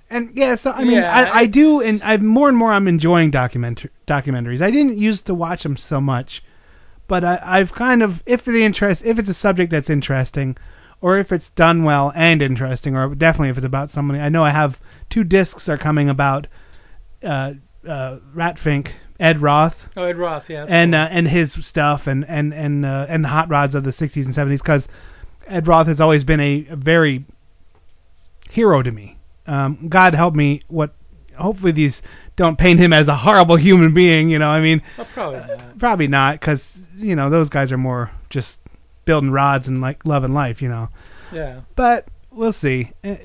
and 0.09 0.31
yeah, 0.35 0.57
so 0.61 0.71
I 0.71 0.83
mean, 0.83 0.97
Yeah, 0.97 1.09
I, 1.09 1.39
I 1.39 1.45
do, 1.45 1.79
and 1.79 2.03
I 2.03 2.17
more 2.17 2.49
and 2.49 2.57
more 2.57 2.73
I'm 2.73 2.89
enjoying 2.89 3.31
document 3.31 3.79
documentaries. 4.05 4.61
I 4.61 4.69
didn't 4.69 4.97
used 4.97 5.27
to 5.27 5.33
watch 5.33 5.63
them 5.63 5.77
so 5.77 6.01
much, 6.01 6.43
but 7.07 7.23
I, 7.23 7.39
I've 7.41 7.71
kind 7.71 8.03
of, 8.03 8.15
if 8.25 8.43
the 8.43 8.65
interest, 8.65 9.01
if 9.05 9.17
it's 9.17 9.29
a 9.29 9.33
subject 9.33 9.71
that's 9.71 9.89
interesting, 9.89 10.57
or 10.99 11.17
if 11.19 11.31
it's 11.31 11.45
done 11.55 11.85
well 11.85 12.11
and 12.17 12.41
interesting, 12.41 12.97
or 12.97 13.15
definitely 13.15 13.51
if 13.51 13.57
it's 13.57 13.65
about 13.65 13.91
somebody. 13.93 14.19
I 14.19 14.27
know 14.27 14.43
I 14.43 14.51
have 14.51 14.75
two 15.09 15.23
discs 15.23 15.69
are 15.69 15.77
coming 15.77 16.09
about 16.09 16.47
uh, 17.23 17.51
uh, 17.87 18.17
Ratfink, 18.35 18.89
Ed 19.19 19.41
Roth, 19.41 19.75
Oh, 19.95 20.03
Ed 20.03 20.17
Roth, 20.17 20.43
yeah. 20.49 20.65
and 20.67 20.91
cool. 20.93 20.99
uh, 21.01 21.05
and 21.07 21.27
his 21.27 21.51
stuff 21.69 22.01
and 22.05 22.25
and 22.27 22.53
and 22.53 22.85
uh, 22.85 23.05
and 23.09 23.23
the 23.23 23.29
hot 23.29 23.49
rods 23.49 23.73
of 23.75 23.83
the 23.83 23.91
60s 23.93 24.25
and 24.25 24.35
70s 24.35 24.57
because 24.57 24.83
Ed 25.47 25.67
Roth 25.67 25.87
has 25.87 25.99
always 26.01 26.23
been 26.23 26.39
a, 26.41 26.67
a 26.71 26.75
very 26.75 27.25
hero 28.49 28.81
to 28.81 28.91
me. 28.91 29.17
Um, 29.47 29.87
God 29.89 30.13
help 30.13 30.33
me. 30.33 30.61
What? 30.67 30.93
Hopefully 31.37 31.71
these 31.73 31.93
don't 32.37 32.57
paint 32.57 32.79
him 32.79 32.93
as 32.93 33.07
a 33.07 33.15
horrible 33.17 33.57
human 33.57 33.93
being. 33.93 34.29
You 34.29 34.39
know, 34.39 34.47
I 34.47 34.61
mean, 34.61 34.81
Well, 34.97 35.07
probably 35.13 35.39
not. 35.39 35.79
probably 35.79 36.07
not 36.07 36.39
because 36.39 36.59
you 36.95 37.15
know 37.15 37.29
those 37.29 37.49
guys 37.49 37.71
are 37.71 37.77
more 37.77 38.11
just 38.29 38.55
building 39.05 39.31
rods 39.31 39.67
and 39.67 39.81
like 39.81 40.05
loving 40.05 40.33
life. 40.33 40.61
You 40.61 40.69
know, 40.69 40.89
Yeah. 41.33 41.61
but 41.75 42.07
we'll 42.31 42.53
see. 42.53 42.91
Uh, 43.03 43.15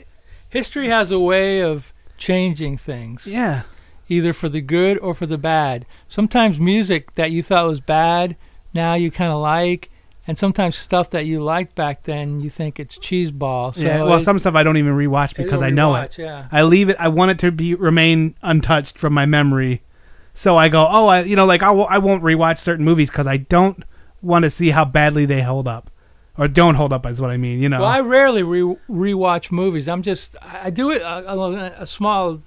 History 0.50 0.88
has 0.90 1.12
a 1.12 1.18
way 1.18 1.60
of 1.62 1.84
changing 2.18 2.78
things. 2.84 3.22
Yeah. 3.24 3.62
Either 4.10 4.34
for 4.34 4.48
the 4.50 4.60
good 4.60 4.98
or 4.98 5.14
for 5.14 5.24
the 5.26 5.38
bad. 5.38 5.86
Sometimes 6.14 6.58
music 6.58 7.14
that 7.14 7.30
you 7.30 7.42
thought 7.42 7.66
was 7.66 7.80
bad, 7.80 8.36
now 8.74 8.94
you 8.94 9.10
kind 9.10 9.32
of 9.32 9.40
like. 9.40 9.88
and 10.26 10.36
sometimes 10.38 10.76
stuff 10.76 11.08
that 11.12 11.24
you 11.24 11.42
liked 11.42 11.74
back 11.74 12.04
then, 12.04 12.40
you 12.40 12.50
think 12.50 12.78
it's 12.78 12.96
cheese 13.00 13.30
ball. 13.30 13.72
So 13.72 13.80
yeah. 13.80 14.02
Well, 14.04 14.18
it- 14.20 14.24
some 14.24 14.38
stuff 14.38 14.54
I 14.54 14.62
don't 14.62 14.76
even 14.76 14.92
rewatch 14.92 15.34
because 15.36 15.62
I 15.62 15.70
know 15.70 15.92
rewatch, 15.92 16.18
it. 16.18 16.22
yeah. 16.22 16.46
I 16.52 16.62
leave 16.62 16.88
it. 16.90 16.96
I 17.00 17.08
want 17.08 17.30
it 17.30 17.38
to 17.40 17.50
be 17.50 17.74
remain 17.74 18.34
untouched 18.42 18.98
from 18.98 19.12
my 19.14 19.26
memory. 19.26 19.82
So 20.42 20.56
I 20.56 20.68
go, 20.68 20.86
oh, 20.88 21.06
I 21.06 21.22
you 21.22 21.36
know, 21.36 21.46
like 21.46 21.62
I 21.62 21.66
w- 21.66 21.86
I 21.88 21.98
won't 21.98 22.22
rewatch 22.22 22.62
certain 22.64 22.84
movies 22.84 23.08
because 23.10 23.26
I 23.26 23.38
don't 23.38 23.82
want 24.22 24.44
to 24.44 24.50
see 24.50 24.70
how 24.70 24.84
badly 24.84 25.24
they 25.26 25.42
hold 25.42 25.66
up, 25.68 25.90
or 26.38 26.46
don't 26.48 26.74
hold 26.76 26.92
up. 26.92 27.06
Is 27.06 27.18
what 27.20 27.30
I 27.30 27.36
mean. 27.36 27.60
You 27.60 27.68
know. 27.68 27.80
Well, 27.80 27.88
I 27.88 28.00
rarely 28.00 28.42
re- 28.42 28.76
rewatch 28.88 29.50
movies. 29.50 29.86
I'm 29.88 30.02
just 30.02 30.28
I 30.42 30.66
I 30.66 30.70
do 30.70 30.90
it 30.90 31.00
uh, 31.02 31.22
a, 31.26 31.36
a, 31.38 31.82
a 31.82 31.86
small 31.86 32.40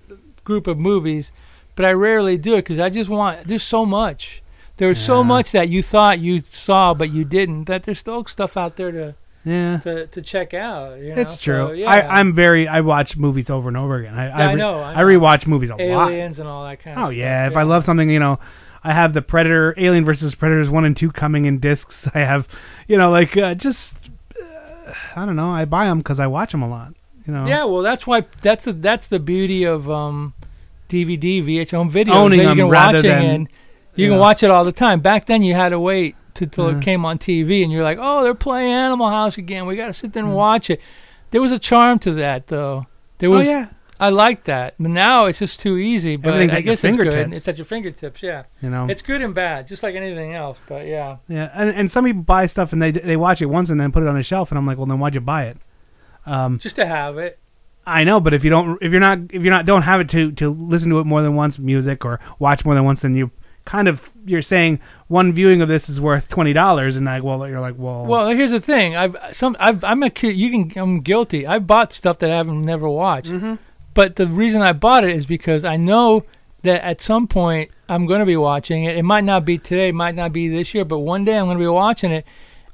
group 0.43 0.67
of 0.67 0.77
movies, 0.77 1.31
but 1.75 1.85
I 1.85 1.91
rarely 1.91 2.37
do 2.37 2.55
it 2.55 2.63
because 2.65 2.79
I 2.79 2.89
just 2.89 3.09
want. 3.09 3.47
There's 3.47 3.63
so 3.69 3.85
much. 3.85 4.41
There's 4.77 4.97
Yeah. 4.97 5.07
so 5.07 5.23
much 5.23 5.47
that 5.53 5.69
you 5.69 5.83
thought 5.83 6.19
you 6.19 6.43
saw 6.65 6.93
but 6.93 7.11
you 7.11 7.23
didn't. 7.25 7.65
That 7.67 7.83
there's 7.85 7.99
still 7.99 8.25
stuff 8.25 8.57
out 8.57 8.75
there 8.77 8.91
to 8.91 9.15
yeah. 9.45 9.77
to 9.83 10.07
to 10.07 10.21
check 10.21 10.53
out. 10.53 10.99
You 10.99 11.15
know? 11.15 11.21
It's 11.21 11.41
true. 11.43 11.67
So, 11.67 11.71
yeah. 11.73 11.89
I, 11.89 12.17
I'm 12.19 12.33
very. 12.35 12.67
I 12.67 12.81
watch 12.81 13.15
movies 13.15 13.49
over 13.49 13.67
and 13.67 13.77
over 13.77 13.97
again. 13.97 14.15
I, 14.15 14.27
Yeah, 14.27 14.37
I 14.37 14.51
re- 14.53 14.55
know, 14.59 14.79
I 14.79 14.93
I 14.93 14.95
know. 15.01 15.19
rewatch 15.19 15.45
movies 15.45 15.69
a 15.69 15.75
lot. 15.75 16.11
Aliens 16.11 16.39
and 16.39 16.47
all 16.47 16.63
that 16.65 16.81
kind 16.83 16.97
of 16.97 17.03
Oh 17.03 17.07
stuff. 17.09 17.17
yeah, 17.17 17.47
if 17.47 17.55
I 17.55 17.63
love 17.63 17.83
something, 17.85 18.09
you 18.09 18.19
know, 18.19 18.39
I 18.83 18.93
have 18.93 19.13
the 19.13 19.21
Predator, 19.21 19.75
Alien 19.77 20.05
versus 20.05 20.33
Predators 20.35 20.69
one 20.69 20.85
and 20.85 20.97
two 20.97 21.11
coming 21.11 21.45
in 21.45 21.59
discs. 21.59 21.93
I 22.15 22.19
have, 22.19 22.45
you 22.87 22.97
know, 22.97 23.11
like 23.11 23.37
uh, 23.37 23.53
just, 23.53 23.77
uh, 24.41 24.91
I 25.15 25.25
don't 25.25 25.35
know. 25.35 25.51
I 25.51 25.65
buy 25.65 25.85
them 25.85 25.99
because 25.99 26.19
I 26.19 26.27
watch 26.27 26.51
them 26.51 26.61
a 26.63 26.69
lot. 26.69 26.93
You 27.27 27.33
know. 27.33 27.45
Yeah, 27.45 27.65
well, 27.65 27.83
that's 27.83 28.05
why 28.07 28.25
that's 28.43 28.65
the 28.65 28.73
that's 28.73 29.05
the 29.09 29.19
beauty 29.19 29.63
of 29.65 29.89
um, 29.89 30.33
DVD, 30.93 31.41
VH 31.43 31.71
home 31.71 31.91
video. 31.91 32.13
Owning 32.13 32.37
that 32.37 32.43
you 32.43 32.49
them 32.49 32.57
can 32.57 32.69
rather 32.69 32.97
watch 32.99 33.05
it 33.05 33.09
than, 33.09 33.47
you 33.95 34.09
can 34.09 34.19
watch 34.19 34.43
it 34.43 34.51
all 34.51 34.63
the 34.65 34.71
time. 34.71 35.01
Back 35.01 35.27
then, 35.27 35.41
you 35.43 35.55
had 35.55 35.69
to 35.69 35.79
wait 35.79 36.15
to, 36.35 36.45
till 36.45 36.71
Yeah. 36.71 36.77
it 36.77 36.83
came 36.85 37.03
on 37.05 37.17
TV, 37.19 37.63
and 37.63 37.71
you're 37.71 37.83
like, 37.83 37.97
oh, 38.01 38.23
they're 38.23 38.33
playing 38.35 38.71
Animal 38.71 39.09
House 39.09 39.37
again. 39.37 39.65
We 39.65 39.75
got 39.75 39.87
to 39.87 39.93
sit 39.93 40.13
there 40.13 40.23
and 40.23 40.31
Mm. 40.33 40.35
watch 40.35 40.69
it. 40.69 40.79
There 41.31 41.41
was 41.41 41.51
a 41.51 41.59
charm 41.59 41.99
to 41.99 42.13
that, 42.15 42.47
though. 42.47 42.85
There 43.19 43.29
Oh, 43.29 43.39
yeah. 43.39 43.67
I 43.99 44.09
like 44.09 44.45
that. 44.45 44.73
But 44.79 44.89
now 44.91 45.27
it's 45.27 45.39
just 45.39 45.61
too 45.61 45.77
easy. 45.77 46.15
But 46.17 46.29
Everything's 46.33 46.51
I 46.53 46.57
at 46.57 46.63
your 46.65 46.75
guess 46.75 46.83
it's 46.83 46.97
good. 46.97 47.05
fingertips. 47.07 47.37
It's 47.37 47.47
at 47.47 47.57
your 47.57 47.65
fingertips. 47.65 48.19
Yeah. 48.23 48.43
You 48.61 48.69
know. 48.69 48.87
It's 48.89 49.01
good 49.03 49.21
and 49.21 49.33
bad, 49.33 49.67
just 49.67 49.81
like 49.83 49.95
anything 49.95 50.33
else. 50.33 50.57
But 50.67 50.87
yeah. 50.87 51.17
Yeah, 51.29 51.49
and 51.53 51.69
and 51.69 51.91
some 51.91 52.03
people 52.03 52.23
buy 52.23 52.47
stuff 52.47 52.73
and 52.73 52.81
they 52.81 52.91
they 52.91 53.15
watch 53.15 53.39
it 53.41 53.45
once 53.45 53.69
and 53.69 53.79
then 53.79 53.91
put 53.91 54.03
it 54.03 54.09
on 54.09 54.17
a 54.17 54.23
shelf, 54.23 54.49
and 54.49 54.57
I'm 54.57 54.65
like, 54.67 54.77
well, 54.77 54.87
then 54.87 54.99
why'd 54.99 55.13
you 55.13 55.21
buy 55.21 55.43
it? 55.45 55.57
Um, 56.25 56.59
Just 56.61 56.75
to 56.77 56.85
have 56.87 57.17
it. 57.17 57.37
I 57.85 58.03
know, 58.03 58.19
but 58.19 58.33
if 58.33 58.43
you 58.43 58.49
don't, 58.49 58.81
if 58.81 58.91
you're 58.91 59.01
not, 59.01 59.17
if 59.31 59.41
you're 59.41 59.51
not, 59.51 59.65
don't 59.65 59.81
have 59.81 59.99
it 59.99 60.09
to 60.11 60.31
to 60.33 60.49
listen 60.49 60.89
to 60.89 60.99
it 60.99 61.05
more 61.05 61.21
than 61.21 61.35
once, 61.35 61.57
music 61.57 62.05
or 62.05 62.19
watch 62.39 62.63
more 62.63 62.75
than 62.75 62.85
once, 62.85 62.99
then 63.01 63.15
you 63.15 63.31
kind 63.65 63.87
of 63.87 63.99
you're 64.25 64.41
saying 64.41 64.79
one 65.07 65.33
viewing 65.33 65.61
of 65.61 65.67
this 65.67 65.87
is 65.89 65.99
worth 65.99 66.23
twenty 66.29 66.53
dollars, 66.53 66.95
and 66.95 67.05
like, 67.05 67.23
well, 67.23 67.47
you're 67.47 67.59
like, 67.59 67.75
well, 67.77 68.05
Well, 68.05 68.29
here's 68.29 68.51
the 68.51 68.61
thing. 68.61 68.95
I've 68.95 69.15
some 69.33 69.55
I've 69.59 69.83
I'm 69.83 70.01
a 70.03 70.11
you 70.21 70.49
can 70.49 70.71
I'm 70.81 71.01
guilty. 71.01 71.45
I 71.45 71.59
bought 71.59 71.93
stuff 71.93 72.19
that 72.19 72.31
I 72.31 72.37
haven't 72.37 72.63
never 72.63 72.87
watched. 72.87 73.27
Mm-hmm. 73.27 73.55
But 73.95 74.15
the 74.15 74.27
reason 74.27 74.61
I 74.61 74.73
bought 74.73 75.03
it 75.03 75.15
is 75.15 75.25
because 75.25 75.63
I 75.63 75.77
know 75.77 76.23
that 76.63 76.85
at 76.85 77.01
some 77.01 77.27
point 77.27 77.69
I'm 77.89 78.07
going 78.07 78.21
to 78.21 78.25
be 78.25 78.37
watching 78.37 78.85
it. 78.85 78.97
It 78.97 79.03
might 79.03 79.23
not 79.23 79.45
be 79.45 79.57
today, 79.57 79.89
it 79.89 79.95
might 79.95 80.15
not 80.15 80.33
be 80.33 80.49
this 80.49 80.73
year, 80.73 80.85
but 80.85 80.99
one 80.99 81.25
day 81.25 81.33
I'm 81.33 81.45
going 81.45 81.57
to 81.57 81.63
be 81.63 81.67
watching 81.67 82.11
it 82.11 82.25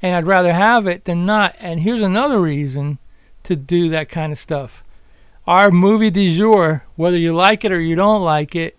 and 0.02 0.16
I'd 0.16 0.28
rather 0.28 0.54
have 0.54 0.86
it 0.88 1.06
than 1.06 1.26
not. 1.26 1.56
And 1.60 1.82
here's 1.82 2.02
another 2.02 2.40
reason 2.40 3.00
to 3.46 3.56
do 3.56 3.90
that 3.90 4.10
kind 4.10 4.32
of 4.32 4.40
stuff. 4.40 4.70
Our 5.50 5.72
movie 5.72 6.12
du 6.12 6.38
jour, 6.38 6.84
whether 6.96 7.18
you 7.18 7.36
like 7.36 7.66
it 7.66 7.72
or 7.72 7.80
you 7.82 7.96
don't 7.96 8.22
like 8.22 8.54
it, 8.54 8.78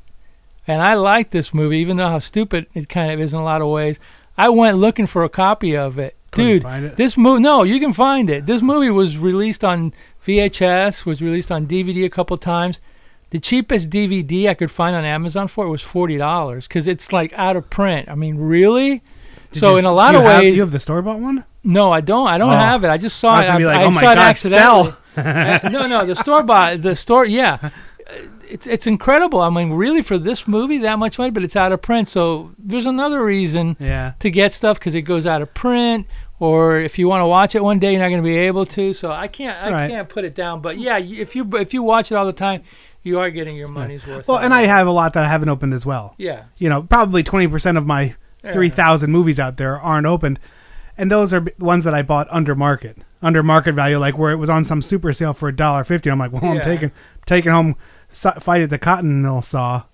and 0.68 0.80
I 0.80 0.94
like 0.94 1.32
this 1.32 1.48
movie, 1.52 1.78
even 1.78 1.96
though 1.96 2.08
how 2.08 2.20
stupid 2.20 2.66
it 2.74 2.88
kind 2.88 3.12
of 3.12 3.20
is 3.20 3.32
in 3.32 3.38
a 3.38 3.42
lot 3.44 3.60
of 3.60 3.68
ways. 3.68 3.96
I 4.38 4.50
went 4.50 4.78
looking 4.78 5.08
for 5.08 5.24
a 5.24 5.28
copy 5.28 5.76
of 5.76 5.98
it. 5.98 6.16
Couldn't 6.30 6.62
Dude, 6.62 6.96
this 6.96 7.14
movie, 7.16 7.42
no, 7.42 7.64
you 7.64 7.80
can 7.80 7.92
find 7.92 8.30
it. 8.30 8.46
This 8.46 8.62
movie 8.62 8.88
was 8.90 9.16
released 9.16 9.64
on 9.64 9.92
VHS, 10.24 11.04
was 11.04 11.20
released 11.20 11.50
on 11.50 11.66
DVD 11.66 12.04
a 12.06 12.10
couple 12.10 12.38
times. 12.38 12.76
The 13.32 13.40
cheapest 13.40 13.90
DVD 13.90 14.48
I 14.48 14.54
could 14.54 14.70
find 14.70 14.94
on 14.94 15.04
Amazon 15.04 15.50
for 15.52 15.66
it 15.66 15.70
was 15.70 15.82
forty 15.92 16.16
dollars 16.18 16.66
because 16.68 16.86
it's 16.86 17.04
like 17.10 17.32
out 17.32 17.56
of 17.56 17.68
print. 17.68 18.08
I 18.08 18.14
mean, 18.14 18.36
really? 18.38 19.02
Did 19.52 19.60
so 19.60 19.70
you- 19.72 19.78
in 19.78 19.84
a 19.86 19.92
lot 19.92 20.14
of 20.14 20.22
have- 20.22 20.40
ways, 20.40 20.54
you 20.54 20.60
have 20.60 20.70
the 20.70 20.78
store 20.80 21.02
bought 21.02 21.18
one? 21.20 21.44
no, 21.64 21.90
I 21.92 22.00
don't. 22.00 22.28
I 22.28 22.38
don't 22.38 22.52
Oh. 22.52 22.56
have 22.58 22.84
it. 22.84 22.88
I 22.88 22.96
just 22.98 23.20
saw 23.20 23.30
I 23.34 23.56
it. 23.56 23.64
like, 23.64 23.76
I, 23.76 23.82
oh 23.84 23.88
I 23.90 24.02
saw 24.04 24.12
it 24.12 24.18
accidentally. 24.18 24.90
sell. 24.92 24.96
Uh, 25.16 25.68
no, 25.70 25.86
no, 25.86 26.06
the 26.06 26.16
store 26.22 26.42
bought 26.42 26.82
the 26.82 26.96
store. 26.96 27.26
Yeah, 27.26 27.70
it's 28.42 28.62
it's 28.66 28.86
incredible. 28.86 29.40
I 29.40 29.50
mean, 29.50 29.70
really 29.70 30.02
for 30.02 30.18
this 30.18 30.42
movie 30.46 30.78
that 30.78 30.98
much 30.98 31.18
money, 31.18 31.30
but 31.30 31.42
it's 31.42 31.56
out 31.56 31.72
of 31.72 31.82
print. 31.82 32.08
So 32.12 32.50
there's 32.58 32.86
another 32.86 33.24
reason 33.24 33.76
Yeah. 33.78 34.12
to 34.20 34.30
get 34.30 34.52
stuff 34.52 34.78
because 34.78 34.94
it 34.94 35.02
goes 35.02 35.26
out 35.26 35.42
of 35.42 35.52
print. 35.54 36.06
Or 36.38 36.80
if 36.80 36.98
you 36.98 37.06
want 37.06 37.20
to 37.20 37.26
watch 37.26 37.54
it 37.54 37.62
one 37.62 37.78
day, 37.80 37.90
you're 37.92 38.00
not 38.00 38.08
going 38.08 38.22
to 38.22 38.26
be 38.26 38.38
able 38.38 38.64
to. 38.64 38.94
So 38.94 39.10
I 39.12 39.28
can't 39.28 39.56
I 39.62 39.70
Right. 39.70 39.90
can't 39.90 40.08
put 40.08 40.24
it 40.24 40.34
down. 40.34 40.62
But 40.62 40.78
yeah, 40.80 40.98
if 40.98 41.34
you 41.34 41.46
if 41.54 41.74
you 41.74 41.82
watch 41.82 42.10
it 42.10 42.14
all 42.14 42.24
the 42.26 42.32
time, 42.32 42.62
you 43.02 43.18
are 43.18 43.30
getting 43.30 43.56
your 43.56 43.68
money's 43.68 44.00
worth. 44.06 44.26
Well, 44.26 44.38
and 44.38 44.52
of 44.52 44.58
I 44.58 44.66
have 44.66 44.86
a 44.86 44.90
lot 44.90 45.12
that 45.14 45.22
I 45.24 45.28
haven't 45.28 45.48
opened 45.50 45.74
as 45.74 45.84
well. 45.84 46.14
Yeah. 46.16 46.44
You 46.58 46.68
know, 46.70 46.82
probably 46.82 47.22
20% 47.22 47.76
of 47.76 47.84
my 47.86 48.14
Yeah. 48.42 48.54
3,000 48.54 49.10
movies 49.10 49.38
out 49.38 49.58
there 49.58 49.78
aren't 49.78 50.06
opened. 50.06 50.38
And 50.96 51.10
those 51.10 51.30
are 51.34 51.40
b- 51.40 51.52
ones 51.58 51.84
that 51.84 51.92
I 51.94 52.00
bought 52.02 52.26
under 52.30 52.54
market, 52.54 52.96
under 53.22 53.42
market 53.42 53.74
value, 53.74 53.98
like 53.98 54.16
where 54.16 54.32
it 54.32 54.36
was 54.36 54.48
on 54.48 54.64
some 54.64 54.82
super 54.82 55.12
sale 55.12 55.34
for 55.34 55.48
a 55.48 55.56
dollar 55.56 55.84
fifty. 55.84 56.10
I'm 56.10 56.18
like, 56.18 56.32
well, 56.32 56.44
I'm 56.44 56.60
taking 56.64 56.90
taking 57.26 57.52
home 57.52 57.76
so- 58.22 58.38
fight 58.44 58.62
at 58.62 58.70
the 58.70 58.78
cotton 58.78 59.22
mill 59.22 59.44
saw. 59.50 59.84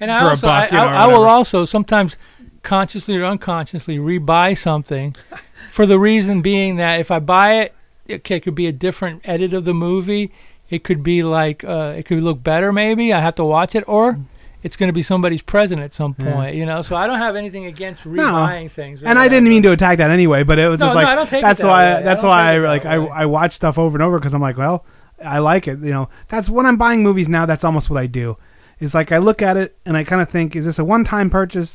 And 0.00 0.10
I 0.10 0.20
for 0.20 0.26
a 0.26 0.30
also, 0.30 0.46
buck, 0.46 0.62
I, 0.62 0.66
you 0.66 0.72
know, 0.72 0.88
I, 0.88 1.04
I 1.04 1.06
will 1.06 1.24
also 1.24 1.64
sometimes 1.66 2.16
consciously 2.62 3.16
or 3.16 3.24
unconsciously 3.24 3.98
rebuy 3.98 4.60
something, 4.60 5.14
for 5.76 5.86
the 5.86 5.98
reason 5.98 6.42
being 6.42 6.76
that 6.76 6.98
if 7.00 7.10
I 7.10 7.20
buy 7.20 7.52
it, 7.60 7.74
okay, 8.10 8.36
it 8.36 8.44
could 8.44 8.54
be 8.54 8.66
a 8.66 8.72
different 8.72 9.22
edit 9.24 9.54
of 9.54 9.64
the 9.64 9.74
movie. 9.74 10.32
It 10.70 10.82
could 10.82 11.04
be 11.04 11.22
like 11.22 11.62
uh, 11.62 11.94
it 11.96 12.06
could 12.06 12.22
look 12.22 12.42
better 12.42 12.72
maybe. 12.72 13.12
I 13.12 13.22
have 13.22 13.36
to 13.36 13.44
watch 13.44 13.74
it, 13.74 13.84
or 13.86 14.18
it's 14.64 14.76
going 14.76 14.88
to 14.88 14.92
be 14.94 15.02
somebody's 15.02 15.42
present 15.42 15.80
at 15.80 15.92
some 15.94 16.16
Yeah. 16.18 16.32
point. 16.32 16.56
You 16.56 16.64
know, 16.64 16.82
so 16.82 16.96
I 16.96 17.06
don't 17.06 17.18
have 17.18 17.36
anything 17.36 17.66
against 17.66 18.02
rebuying 18.02 18.72
things. 18.74 19.02
or 19.02 19.06
And 19.08 19.18
I 19.18 19.28
didn't 19.28 19.46
mean 19.46 19.62
to 19.64 19.72
attack 19.72 19.98
that 19.98 20.10
anyway, 20.10 20.42
but 20.42 20.58
it 20.58 20.68
was 20.68 20.80
No, 20.80 20.86
just 20.86 20.94
no, 20.96 21.00
like 21.02 21.06
I 21.06 21.22
it 21.22 21.42
that's 21.42 21.60
that 21.60 21.66
why 21.66 21.94
way. 21.96 22.02
That's 22.02 22.20
don't 22.22 22.30
why 22.30 22.54
I 22.54 22.58
like 22.58 22.86
I. 22.86 22.96
I 22.96 23.26
watch 23.26 23.52
stuff 23.52 23.76
over 23.78 23.94
and 23.96 24.02
over 24.02 24.18
because 24.18 24.32
I'm 24.34 24.40
like, 24.40 24.56
well, 24.56 24.84
I 25.24 25.38
like 25.38 25.68
it. 25.68 25.78
You 25.80 25.92
know, 25.92 26.08
that's 26.30 26.48
when 26.48 26.64
I'm 26.66 26.78
buying 26.78 27.02
movies 27.02 27.28
now. 27.28 27.44
That's 27.46 27.62
almost 27.62 27.90
what 27.90 28.00
I 28.00 28.06
do. 28.06 28.36
It's 28.80 28.94
like 28.94 29.12
I 29.12 29.18
look 29.18 29.42
at 29.42 29.56
it 29.56 29.76
and 29.86 29.96
I 29.96 30.02
kind 30.04 30.20
of 30.22 30.30
think, 30.30 30.56
is 30.56 30.64
this 30.64 30.78
a 30.78 30.84
one-time 30.84 31.30
purchase 31.30 31.70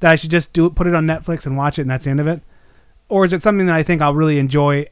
that 0.00 0.12
I 0.12 0.16
should 0.16 0.30
just 0.30 0.52
do 0.52 0.68
put 0.70 0.86
it 0.86 0.94
on 0.94 1.06
Netflix 1.06 1.44
and 1.46 1.56
watch 1.56 1.78
it, 1.78 1.82
and 1.82 1.90
that's 1.90 2.04
the 2.04 2.10
end 2.10 2.20
of 2.20 2.26
it, 2.26 2.42
or 3.08 3.24
is 3.24 3.32
it 3.32 3.42
something 3.42 3.66
that 3.66 3.74
I 3.74 3.82
think 3.82 4.00
I'll 4.02 4.14
really 4.14 4.38
enjoy, 4.38 4.86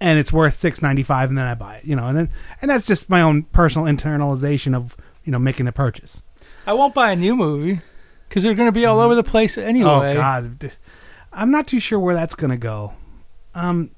and 0.00 0.18
it's 0.18 0.32
worth 0.32 0.54
six 0.62 0.80
ninety-five, 0.80 1.28
and 1.30 1.36
then 1.38 1.46
I 1.46 1.54
buy 1.54 1.76
it. 1.76 1.84
You 1.84 1.96
know, 1.96 2.06
and 2.06 2.16
then 2.16 2.30
and 2.62 2.70
that's 2.70 2.86
just 2.86 3.08
my 3.10 3.22
own 3.22 3.42
personal 3.52 3.86
internalization 3.86 4.74
of 4.74 4.92
you 5.24 5.32
know 5.32 5.38
making 5.38 5.66
the 5.66 5.72
purchase. 5.72 6.18
I 6.66 6.72
won't 6.72 6.94
buy 6.94 7.12
a 7.12 7.16
new 7.16 7.36
movie 7.36 7.82
because 8.28 8.42
they're 8.42 8.54
going 8.54 8.68
to 8.68 8.72
be 8.72 8.84
all 8.84 9.00
over 9.00 9.14
the 9.14 9.22
place 9.22 9.56
anyway. 9.56 10.12
Oh 10.12 10.14
God, 10.14 10.72
I'm 11.32 11.50
not 11.50 11.66
too 11.66 11.80
sure 11.80 11.98
where 11.98 12.14
that's 12.14 12.34
gonna 12.34 12.56
go. 12.56 12.92
Um, 13.54 13.90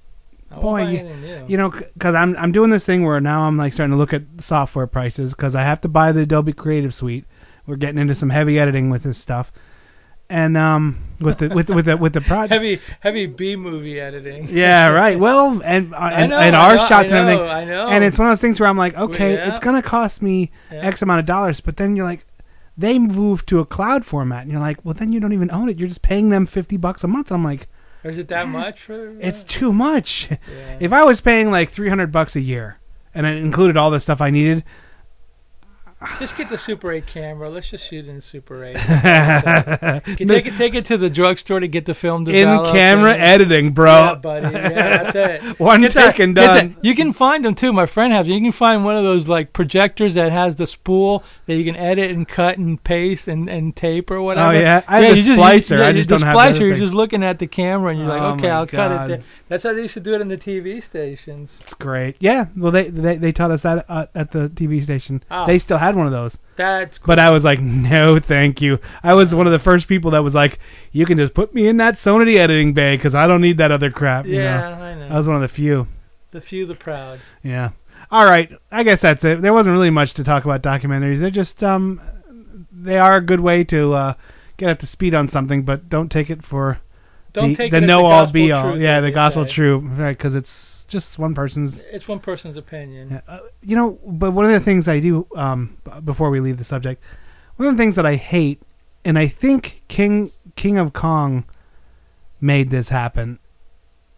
I 0.50 0.60
boy, 0.60 0.82
you, 0.88 1.02
new. 1.02 1.46
you 1.48 1.56
know, 1.56 1.70
because 1.70 2.14
I'm 2.14 2.36
I'm 2.36 2.52
doing 2.52 2.70
this 2.70 2.84
thing 2.84 3.04
where 3.04 3.20
now 3.20 3.42
I'm 3.42 3.56
like 3.56 3.72
starting 3.72 3.92
to 3.92 3.98
look 3.98 4.12
at 4.12 4.22
software 4.48 4.86
prices 4.86 5.32
because 5.36 5.54
I 5.54 5.62
have 5.62 5.80
to 5.82 5.88
buy 5.88 6.12
the 6.12 6.20
Adobe 6.20 6.52
Creative 6.52 6.94
Suite. 6.94 7.24
We're 7.66 7.76
getting 7.76 7.98
into 7.98 8.14
some 8.14 8.30
heavy 8.30 8.58
editing 8.58 8.90
with 8.90 9.02
this 9.02 9.20
stuff, 9.20 9.48
and 10.30 10.56
um, 10.56 11.16
with 11.20 11.38
the 11.38 11.48
with 11.48 11.68
with 11.68 11.86
the 11.86 11.96
with 11.96 12.12
the 12.14 12.20
project. 12.20 12.52
heavy 12.52 12.80
heavy 13.00 13.26
B 13.26 13.56
movie 13.56 14.00
editing. 14.00 14.48
Yeah, 14.48 14.88
right. 14.88 15.18
Well, 15.18 15.60
and 15.64 15.94
uh, 15.94 15.98
and, 15.98 16.30
know, 16.30 16.38
and 16.38 16.56
I 16.56 16.68
our 16.68 16.76
know, 16.76 16.88
shots 16.88 16.92
I 16.92 17.04
and 17.04 17.14
everything. 17.14 17.40
I 17.42 17.64
know. 17.64 17.88
And 17.88 18.04
it's 18.04 18.18
one 18.18 18.28
of 18.28 18.38
those 18.38 18.42
things 18.42 18.60
where 18.60 18.68
I'm 18.68 18.78
like, 18.78 18.94
okay, 18.94 19.34
yeah. 19.34 19.54
it's 19.54 19.64
gonna 19.64 19.82
cost 19.82 20.22
me 20.22 20.52
Yeah. 20.70 20.86
X 20.86 21.02
amount 21.02 21.20
of 21.20 21.26
dollars, 21.26 21.60
but 21.64 21.76
then 21.76 21.96
you're 21.96 22.06
like, 22.06 22.24
they 22.76 22.98
move 22.98 23.44
to 23.46 23.60
a 23.60 23.64
cloud 23.66 24.04
format, 24.04 24.42
and 24.42 24.50
you're 24.52 24.60
like, 24.60 24.78
well, 24.84 24.94
then 24.98 25.12
you 25.12 25.20
don't 25.20 25.32
even 25.32 25.50
own 25.50 25.68
it. 25.68 25.78
You're 25.78 25.88
just 25.88 26.02
paying 26.02 26.28
them 26.30 26.46
fifty 26.46 26.76
bucks 26.76 27.02
a 27.02 27.06
month. 27.06 27.28
I'm 27.30 27.44
like, 27.44 27.68
Or 28.04 28.10
is 28.10 28.18
it 28.18 28.28
that 28.28 28.48
much 28.48 28.76
for? 28.86 29.18
it's 29.20 29.54
too 29.58 29.72
much. 29.72 30.08
If 30.80 30.92
I 30.92 31.04
was 31.04 31.20
paying 31.20 31.50
like 31.50 31.72
three 31.74 31.88
hundred 31.88 32.12
bucks 32.12 32.36
a 32.36 32.40
year, 32.40 32.78
and 33.14 33.26
it 33.26 33.36
included 33.38 33.76
all 33.76 33.90
the 33.90 34.00
stuff 34.00 34.20
I 34.20 34.30
needed, 34.30 34.62
Just 36.20 36.36
get 36.36 36.50
the 36.50 36.58
Super 36.58 36.92
8 36.92 37.04
camera. 37.12 37.48
Let's 37.48 37.70
just 37.70 37.84
shoot 37.88 38.06
in 38.06 38.22
Super 38.30 38.62
8. 38.66 38.76
You 40.18 40.26
take 40.26 40.44
it, 40.46 40.52
take 40.58 40.74
it 40.74 40.86
to 40.88 40.98
the 40.98 41.08
drugstore 41.08 41.58
to 41.60 41.68
get 41.68 41.86
the 41.86 41.94
film 41.94 42.24
developed. 42.24 42.68
in 42.68 42.74
camera 42.74 43.14
and- 43.14 43.22
editing, 43.22 43.72
bro. 43.72 43.86
Yeah, 44.02 44.14
buddy. 44.16 44.46
Yeah, 44.52 45.02
that's 45.12 45.16
it. 45.16 45.58
One 45.60 45.80
Get 45.80 45.88
take 45.92 45.96
that- 45.96 46.20
and 46.20 46.34
get 46.34 46.40
that- 46.48 46.54
done. 46.60 46.76
You 46.82 46.94
can 46.94 47.14
find 47.14 47.44
them 47.46 47.54
too. 47.54 47.72
My 47.72 47.86
friend 47.86 48.12
has. 48.12 48.26
them. 48.26 48.32
You 48.34 48.50
can 48.50 48.58
find 48.58 48.84
one 48.84 48.96
of 48.98 49.04
those 49.04 49.26
like 49.26 49.54
projectors 49.54 50.14
that 50.16 50.32
has 50.32 50.54
the 50.58 50.66
spool 50.66 51.24
that 51.46 51.54
you 51.54 51.64
can 51.64 51.76
edit 51.76 52.10
and 52.10 52.28
cut 52.28 52.58
and 52.58 52.82
paste 52.84 53.26
and, 53.26 53.48
and 53.48 53.74
tape 53.74 54.10
or 54.10 54.20
whatever. 54.20 54.54
Oh, 54.54 54.60
yeah? 54.60 54.82
I 54.86 54.96
have 54.96 55.02
yeah, 55.04 55.10
the 55.12 55.18
you 55.20 55.34
just, 55.34 55.40
splicer. 55.40 55.78
Yeah, 55.80 55.86
I 55.88 55.92
just 55.92 56.08
don't 56.10 56.20
have 56.20 56.34
the 56.34 56.40
splicer. 56.40 56.60
You're 56.60 56.78
just 56.78 56.92
looking 56.92 57.22
at 57.24 57.38
the 57.38 57.46
camera 57.46 57.92
and 57.92 58.00
you're 58.00 58.12
Oh, 58.12 58.32
like, 58.32 58.38
okay, 58.38 58.48
I'll 58.50 58.66
cut 58.66 58.92
it. 58.92 59.08
There. 59.08 59.24
That's 59.48 59.62
how 59.62 59.72
they 59.72 59.80
used 59.82 59.94
to 59.94 60.00
do 60.00 60.14
it 60.14 60.20
in 60.20 60.28
the 60.28 60.36
TV 60.36 60.86
stations. 60.90 61.50
It's 61.64 61.74
great. 61.74 62.16
Yeah, 62.20 62.46
well, 62.56 62.72
they 62.72 62.90
they 62.90 63.16
they 63.16 63.32
taught 63.32 63.50
us 63.50 63.60
that 63.62 63.86
uh, 63.88 64.06
at 64.14 64.32
the 64.32 64.50
TV 64.54 64.82
station. 64.84 65.22
Oh. 65.30 65.46
They 65.46 65.58
still 65.58 65.78
had 65.86 65.96
one 65.96 66.06
of 66.06 66.12
those. 66.12 66.32
That's 66.56 66.98
But 67.06 67.18
I 67.18 67.30
was 67.32 67.42
like, 67.42 67.60
no, 67.60 68.18
thank 68.18 68.60
you. 68.60 68.78
I 69.02 69.14
was 69.14 69.26
one 69.32 69.46
of 69.46 69.52
the 69.52 69.58
first 69.58 69.88
people 69.88 70.12
that 70.12 70.22
was 70.22 70.32
like, 70.34 70.58
you 70.92 71.04
can 71.06 71.18
just 71.18 71.34
put 71.34 71.54
me 71.54 71.68
in 71.68 71.76
that 71.78 71.98
Sonity 72.04 72.38
editing 72.38 72.72
bay 72.74 72.96
because 72.96 73.14
I 73.14 73.26
don't 73.26 73.40
need 73.42 73.58
that 73.58 73.70
other 73.72 73.90
crap. 73.90 74.24
you 74.26 74.36
Yeah, 74.40 74.60
know? 74.60 74.66
I 74.82 74.94
know. 74.94 75.14
I 75.14 75.18
was 75.18 75.26
one 75.26 75.42
of 75.42 75.48
the 75.48 75.54
few. 75.54 75.86
the 76.32 76.40
few, 76.40 76.66
the 76.66 76.74
proud. 76.74 77.20
Yeah. 77.42 77.70
All 78.10 78.24
right. 78.24 78.48
I 78.70 78.82
guess 78.84 79.00
that's 79.02 79.22
it. 79.24 79.42
There 79.42 79.52
wasn't 79.52 79.72
really 79.72 79.90
much 79.90 80.14
to 80.14 80.24
talk 80.24 80.44
about 80.44 80.62
documentaries. 80.62 81.20
They're 81.20 81.30
just 81.30 81.62
um, 81.62 82.00
they 82.72 82.96
are 82.96 83.16
a 83.16 83.24
good 83.24 83.40
way 83.40 83.64
to 83.64 83.92
uh, 83.92 84.14
get 84.56 84.68
up 84.70 84.78
to 84.80 84.86
speed 84.86 85.14
on 85.14 85.30
something, 85.30 85.64
but 85.64 85.88
don't 85.88 86.10
take 86.10 86.30
it 86.30 86.40
for 86.48 86.78
Don't 87.34 87.50
the, 87.50 87.56
take 87.56 87.72
the 87.72 87.80
know 87.80 88.06
all 88.06 88.30
be 88.30 88.52
all. 88.52 88.78
Yeah, 88.78 89.00
the 89.00 89.10
gospel 89.10 89.44
say. 89.46 89.54
truth, 89.54 89.84
right? 89.98 90.16
Because 90.16 90.34
it's 90.34 90.48
just 90.88 91.06
one 91.16 91.34
person's 91.34 91.74
It's 91.92 92.06
one 92.08 92.20
person's 92.20 92.56
opinion. 92.56 93.20
uh, 93.28 93.38
you 93.62 93.76
know, 93.76 93.98
but 94.06 94.32
one 94.32 94.44
of 94.50 94.58
the 94.60 94.64
things 94.64 94.86
I 94.88 95.00
do 95.00 95.26
um, 95.36 95.76
b- 95.84 95.90
before 96.04 96.30
we 96.30 96.40
leave 96.40 96.58
the 96.58 96.64
subject, 96.64 97.02
one 97.56 97.68
of 97.68 97.76
the 97.76 97.82
things 97.82 97.96
that 97.96 98.06
I 98.06 98.16
hate, 98.16 98.62
and 99.04 99.18
I 99.18 99.28
think 99.40 99.82
King 99.88 100.30
King 100.56 100.78
of 100.78 100.92
Kong 100.92 101.44
made 102.40 102.70
this 102.70 102.88
happen. 102.88 103.38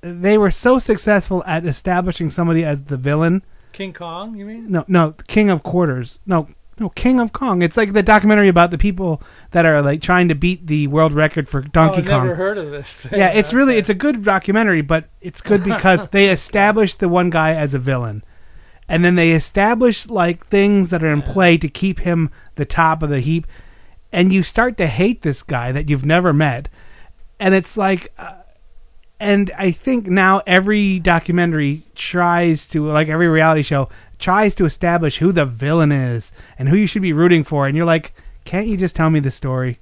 They 0.03 0.39
were 0.39 0.51
so 0.53 0.79
successful 0.79 1.43
at 1.47 1.65
establishing 1.67 2.31
somebody 2.31 2.65
as 2.65 2.79
the 2.89 2.97
villain. 2.97 3.43
King 3.73 3.93
Kong, 3.93 4.37
you 4.37 4.45
mean? 4.45 4.71
No, 4.71 4.85
no, 4.89 5.15
King 5.29 5.51
of 5.51 5.63
Quarters. 5.63 6.19
No, 6.27 6.49
no, 6.81 6.89
King 6.91 7.21
of 7.21 7.33
Kong. 7.33 7.63
It's 7.63 7.77
like 7.77 7.93
the 7.93 8.03
documentary 8.03 8.49
about 8.49 8.71
the 8.71 8.79
people 8.79 9.23
that 9.53 9.65
are 9.65 9.83
like 9.83 10.03
trying 10.03 10.29
to 10.29 10.35
beat 10.35 10.67
the 10.67 10.87
world 10.87 11.15
record 11.15 11.49
for 11.49 11.63
Donkey 11.63 12.03
Kong. 12.03 12.09
oh, 12.09 12.11
Kong. 12.11 12.27
never 12.29 12.35
heard 12.35 12.59
of 12.59 12.71
this. 12.71 12.87
Yeah, 13.11 13.29
it's 13.29 13.53
really 13.53 13.77
it's 13.77 13.89
a 13.89 13.95
good 13.95 14.25
documentary, 14.25 14.83
but 14.83 15.09
it's 15.21 15.41
good 15.41 15.65
because 15.65 16.01
they 16.13 16.25
established 16.31 17.01
the 17.01 17.09
one 17.09 17.31
guy 17.31 17.55
as 17.55 17.75
a 17.75 17.79
villain, 17.79 18.23
and 18.89 19.05
then 19.05 19.17
they 19.17 19.31
establish 19.31 19.97
like 20.07 20.49
things 20.49 20.91
that 20.91 21.03
are 21.03 21.13
in 21.13 21.23
play 21.23 21.57
to 21.59 21.69
keep 21.69 22.01
him 22.01 22.31
the 22.57 22.65
top 22.65 23.03
of 23.03 23.11
the 23.11 23.21
heap, 23.21 23.47
and 24.13 24.33
you 24.33 24.43
start 24.43 24.79
to 24.79 24.87
hate 24.87 25.23
this 25.23 25.43
guy 25.49 25.73
that 25.73 25.89
you've 25.89 26.05
never 26.05 26.33
met, 26.33 26.69
and 27.41 27.55
it's 27.55 27.77
like, 27.77 28.13
uh, 28.19 28.35
and 29.21 29.51
I 29.59 29.77
think 29.85 30.07
now 30.07 30.43
every 30.47 31.01
documentary 31.01 31.87
tries 32.11 32.61
to 32.73 32.87
like 32.91 33.09
every 33.09 33.29
reality 33.29 33.65
show 33.65 33.89
tries 34.19 34.55
to 34.57 34.65
establish 34.67 35.17
who 35.19 35.33
the 35.33 35.45
villain 35.47 35.93
is 35.93 36.25
and 36.59 36.69
who 36.69 36.77
you 36.77 36.87
should 36.87 37.03
be 37.03 37.13
rooting 37.13 37.45
for, 37.45 37.67
and 37.67 37.77
you're 37.77 37.87
like, 37.87 38.13
can't 38.45 38.67
you 38.67 38.77
just 38.77 38.95
tell 38.95 39.11
me 39.11 39.21
the 39.21 39.31
story? 39.31 39.79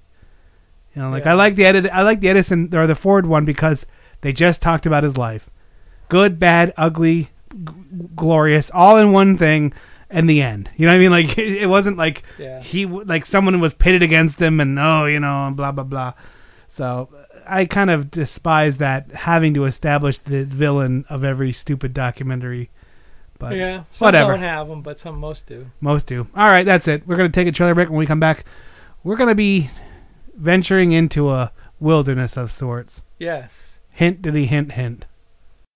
You 0.94 1.02
know, 1.02 1.10
like 1.10 1.24
Yeah. 1.24 1.32
I 1.32 1.34
like 1.34 1.56
the 1.56 1.64
edit, 1.66 1.86
I 1.92 2.02
like 2.02 2.20
the 2.20 2.28
Edison 2.28 2.70
or 2.74 2.86
the 2.86 2.94
Ford 2.94 3.26
one 3.26 3.44
because 3.44 3.78
they 4.22 4.32
just 4.32 4.60
talked 4.60 4.86
about 4.86 5.04
his 5.04 5.16
life, 5.16 5.42
good, 6.08 6.38
bad, 6.40 6.72
ugly, 6.76 7.30
g- 7.52 7.72
glorious, 8.14 8.66
all 8.72 8.98
in 8.98 9.12
one 9.12 9.36
thing, 9.38 9.72
and 10.10 10.28
the 10.28 10.40
end. 10.40 10.70
You 10.76 10.86
know 10.86 10.92
what 10.92 10.96
I 10.96 11.00
mean? 11.00 11.10
Like 11.28 11.38
it, 11.38 11.62
it 11.62 11.66
wasn't 11.66 11.96
like 11.98 12.22
Yeah. 12.38 12.62
he 12.62 12.84
w- 12.84 13.04
like 13.04 13.26
someone 13.26 13.60
was 13.60 13.74
pitted 13.74 14.02
against 14.02 14.38
him 14.38 14.60
and 14.60 14.78
oh, 14.78 15.04
you 15.06 15.20
know, 15.20 15.46
and 15.48 15.56
blah 15.56 15.72
blah 15.72 15.84
blah. 15.84 16.14
So 16.76 17.08
I 17.48 17.64
kind 17.66 17.90
of 17.90 18.10
despise 18.10 18.74
that 18.78 19.10
having 19.12 19.54
to 19.54 19.64
establish 19.66 20.16
the 20.26 20.44
villain 20.44 21.04
of 21.08 21.24
every 21.24 21.52
stupid 21.52 21.94
documentary. 21.94 22.70
But 23.38 23.54
yeah, 23.54 23.84
some 23.98 24.06
whatever. 24.06 24.32
don't 24.32 24.42
have 24.42 24.68
them, 24.68 24.82
but 24.82 24.98
some 25.00 25.18
most 25.18 25.46
do. 25.46 25.66
Most 25.80 26.06
do. 26.06 26.26
All 26.36 26.48
right, 26.48 26.64
that's 26.64 26.86
it. 26.88 27.06
We're 27.06 27.16
going 27.16 27.30
to 27.30 27.36
take 27.36 27.48
a 27.48 27.52
trailer 27.52 27.74
break. 27.74 27.88
When 27.88 27.98
we 27.98 28.06
come 28.06 28.20
back, 28.20 28.44
we're 29.04 29.16
going 29.16 29.28
to 29.28 29.34
be 29.34 29.70
venturing 30.36 30.92
into 30.92 31.30
a 31.30 31.52
wilderness 31.80 32.32
of 32.36 32.50
sorts. 32.58 32.94
Yes. 33.18 33.50
Hint 33.90 34.22
diddy 34.22 34.46
hint 34.46 34.72
hint. 34.72 35.04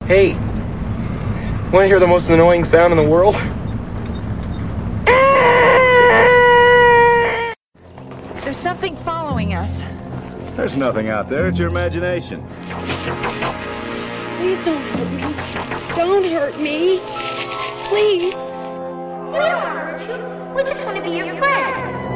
Hey, 0.04 0.34
want 1.72 1.84
to 1.84 1.86
hear 1.86 2.00
the 2.00 2.06
most 2.06 2.28
annoying 2.30 2.64
sound 2.64 2.92
in 2.92 2.98
the 2.98 3.08
world? 3.08 3.34
There's 8.44 8.56
something 8.56 8.96
following 8.96 9.54
us. 9.54 9.82
There's 10.56 10.76
nothing 10.76 11.08
out 11.08 11.28
there. 11.30 11.46
It's 11.48 11.58
your 11.58 11.68
imagination. 11.68 12.44
Please 14.38 14.64
don't 14.64 14.82
hurt 14.82 15.12
me. 15.12 15.94
Don't 15.94 16.24
hurt 16.24 16.58
me. 16.60 17.39
Please. 17.90 18.22
We 18.22 18.30
don't 18.30 19.34
want 19.34 19.64
to 19.64 19.70
hurt 19.74 20.00
you. 20.08 20.54
We 20.54 20.62
just 20.62 20.84
want 20.84 20.96
to 20.98 21.02
be 21.02 21.10
your 21.10 21.36
friends. 21.38 22.09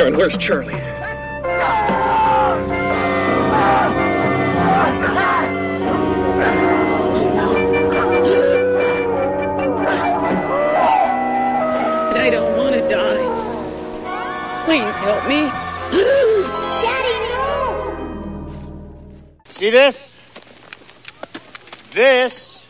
Sharon. 0.00 0.14
Sharon, 0.14 0.16
where's 0.16 0.38
Charlie? 0.38 0.74
I 12.16 12.30
don't 12.30 12.56
want 12.56 12.74
to 12.76 12.88
die. 12.88 13.18
Please 14.64 15.00
help 15.00 15.28
me. 15.28 15.50
Daddy. 16.82 17.18
no! 17.34 18.48
See 19.50 19.68
this? 19.68 20.16
This 21.92 22.66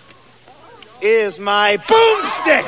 is 1.01 1.39
my 1.39 1.77
boomstick. 1.77 2.67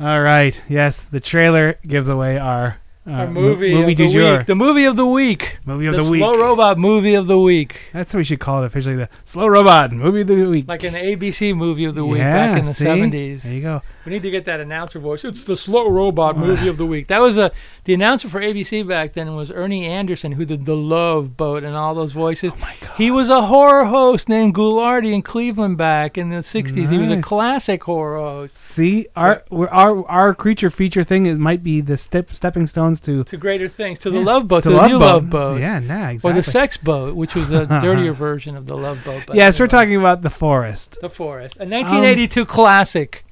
All 0.00 0.20
right. 0.20 0.54
Yes, 0.68 0.94
the 1.12 1.20
trailer 1.20 1.78
gives 1.86 2.08
away 2.08 2.38
our, 2.38 2.79
uh, 3.06 3.10
Our 3.12 3.26
mo- 3.28 3.40
movie, 3.40 3.72
movie 3.72 3.92
of 3.92 3.98
du 3.98 4.04
the 4.04 4.12
jour. 4.12 4.38
week. 4.38 4.46
The 4.46 4.54
movie 4.54 4.84
of 4.84 4.96
the 4.96 5.06
week. 5.06 5.42
Movie 5.64 5.86
of 5.86 5.94
the, 5.96 6.02
the 6.04 6.10
week. 6.10 6.20
Slow 6.20 6.36
Robot 6.36 6.78
movie 6.78 7.14
of 7.14 7.26
the 7.26 7.38
week. 7.38 7.72
That's 7.94 8.12
what 8.12 8.18
we 8.18 8.24
should 8.24 8.40
call 8.40 8.62
it 8.62 8.66
officially. 8.66 8.96
The 8.96 9.08
Slow 9.32 9.46
Robot 9.46 9.90
movie 9.92 10.20
of 10.20 10.26
the 10.28 10.34
week. 10.34 10.66
Like 10.68 10.82
an 10.82 10.92
ABC 10.94 11.54
movie 11.56 11.86
of 11.86 11.94
the 11.94 12.04
week 12.04 12.20
yeah, 12.20 12.52
back 12.52 12.60
in 12.60 12.66
the 12.66 12.74
see? 12.74 12.84
70s. 12.84 13.42
There 13.42 13.52
you 13.52 13.62
go. 13.62 13.80
We 14.04 14.12
need 14.12 14.22
to 14.22 14.30
get 14.30 14.44
that 14.46 14.60
announcer 14.60 14.98
voice. 15.00 15.20
It's 15.24 15.44
the 15.46 15.56
Slow 15.56 15.90
Robot 15.90 16.36
movie 16.36 16.68
of 16.68 16.76
the 16.76 16.86
week. 16.86 17.08
That 17.08 17.20
was 17.20 17.36
a 17.38 17.50
the 17.90 17.94
announcer 17.94 18.28
for 18.28 18.40
ABC 18.40 18.88
back 18.88 19.14
then 19.14 19.34
was 19.34 19.50
Ernie 19.50 19.84
Anderson, 19.84 20.30
who 20.30 20.44
did 20.44 20.64
the 20.64 20.74
Love 20.74 21.36
Boat 21.36 21.64
and 21.64 21.74
all 21.74 21.92
those 21.92 22.12
voices. 22.12 22.52
Oh 22.54 22.58
my 22.58 22.76
God. 22.80 22.94
He 22.96 23.10
was 23.10 23.28
a 23.28 23.48
horror 23.48 23.84
host 23.86 24.28
named 24.28 24.54
Ghoulardi 24.54 25.12
in 25.12 25.22
Cleveland 25.22 25.76
back 25.76 26.16
in 26.16 26.30
the 26.30 26.44
60s. 26.54 26.88
He 26.88 26.98
was 26.98 27.10
a 27.10 27.20
classic 27.20 27.82
horror 27.82 28.20
host. 28.20 28.52
See, 28.76 29.08
our 29.16 29.42
our 29.50 30.06
our 30.08 30.34
creature 30.36 30.70
feature 30.70 31.02
thing 31.02 31.26
is 31.26 31.36
might 31.36 31.64
be 31.64 31.80
the 31.80 31.98
step 31.98 32.28
stepping 32.32 32.68
stones 32.68 33.00
to 33.06 33.24
To 33.24 33.36
greater 33.36 33.68
things, 33.68 33.98
to 34.04 34.10
the 34.10 34.18
Yeah, 34.18 34.24
Love 34.24 34.46
Boat, 34.46 34.62
to 34.62 34.68
to, 34.68 34.74
the 34.76 34.76
Love 34.76 34.90
new 34.90 34.98
Boat. 35.00 35.04
Love 35.06 35.30
Boat. 35.30 35.60
Yeah, 35.60 35.80
nah, 35.80 36.14
Or 36.22 36.32
the. 36.32 36.44
Sex 36.44 36.76
Boat, 36.76 37.16
which 37.16 37.34
was 37.34 37.50
a 37.50 37.66
dirtier 37.82 38.14
version 38.14 38.56
of 38.56 38.66
the 38.66 38.76
Love 38.76 38.98
Boat. 39.04 39.24
Yes, 39.34 39.56
we're 39.58 39.66
talking 39.66 39.96
about 39.96 40.22
the 40.22 40.30
forest. 40.30 40.96
The 41.02 41.08
Forest, 41.08 41.56
a 41.56 41.64
um, 41.64 41.70
1982 41.70 42.46
classic, 42.46 43.24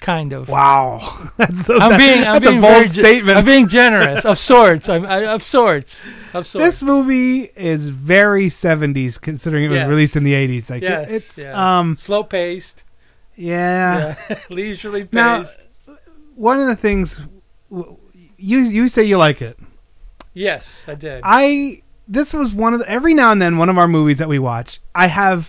kind 0.00 0.32
of. 0.32 0.48
Wow, 0.48 1.30
that's, 1.38 1.52
so, 1.66 1.78
I'm 1.78 1.98
being, 1.98 2.24
I'm 2.24 2.42
being 2.42 2.58
a 2.58 2.60
bold 2.60 2.92
ge- 2.92 3.00
statement. 3.00 3.38
I'm 3.38 3.44
being 3.44 3.68
generous, 3.68 4.24
of 4.24 4.36
sorts, 4.46 4.88
I'm, 4.88 5.04
I, 5.04 5.24
of 5.24 5.42
sorts, 5.42 5.90
of 6.34 6.46
sorts. 6.46 6.74
This 6.74 6.82
movie 6.82 7.50
is 7.56 7.90
very 7.90 8.52
70s, 8.62 9.20
considering 9.20 9.64
it 9.64 9.68
was 9.68 9.88
released 9.88 10.16
in 10.16 10.24
the 10.24 10.32
80s. 10.32 10.70
Like 10.70 10.82
yes, 10.82 11.06
it, 11.08 11.14
it's 11.14 11.26
yeah. 11.36 11.78
um 11.78 11.98
slow 12.06 12.24
paced, 12.24 12.66
yeah. 13.36 14.16
yeah, 14.28 14.38
leisurely 14.50 15.02
paced. 15.02 15.14
Now, 15.14 15.44
one 16.34 16.60
of 16.60 16.74
the 16.74 16.80
things 16.80 17.10
you 17.70 18.60
you 18.60 18.88
say 18.88 19.02
you 19.02 19.18
like 19.18 19.40
it. 19.42 19.58
yes, 20.34 20.64
I 20.86 20.94
did. 20.94 21.20
I 21.24 21.82
this 22.08 22.32
was 22.32 22.52
one 22.52 22.74
of 22.74 22.80
the, 22.80 22.90
every 22.90 23.14
now 23.14 23.30
and 23.30 23.40
then 23.40 23.56
one 23.56 23.68
of 23.68 23.78
our 23.78 23.86
movies 23.86 24.18
that 24.18 24.28
we 24.28 24.38
watch. 24.38 24.80
I 24.94 25.08
have 25.08 25.44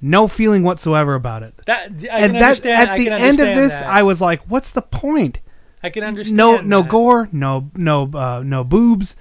no 0.00 0.28
feeling 0.28 0.62
whatsoever 0.62 1.14
about 1.14 1.42
it. 1.42 1.54
that 1.66 1.88
I 2.10 2.20
and 2.20 2.32
can 2.32 2.32
that 2.34 2.42
understand. 2.42 2.88
at 2.88 2.96
the 2.96 3.10
end 3.10 3.40
of 3.40 3.56
this, 3.56 3.70
that. 3.70 3.86
I 3.86 4.02
was 4.02 4.20
like, 4.20 4.42
"What's 4.48 4.72
the 4.74 4.82
point?" 4.82 5.38
I 5.82 5.90
can 5.90 6.04
understand. 6.04 6.36
No, 6.36 6.58
no 6.58 6.82
that. 6.82 6.90
gore, 6.90 7.28
no, 7.32 7.70
no, 7.74 8.10
uh, 8.12 8.42
no 8.44 8.64
boobs, 8.64 9.14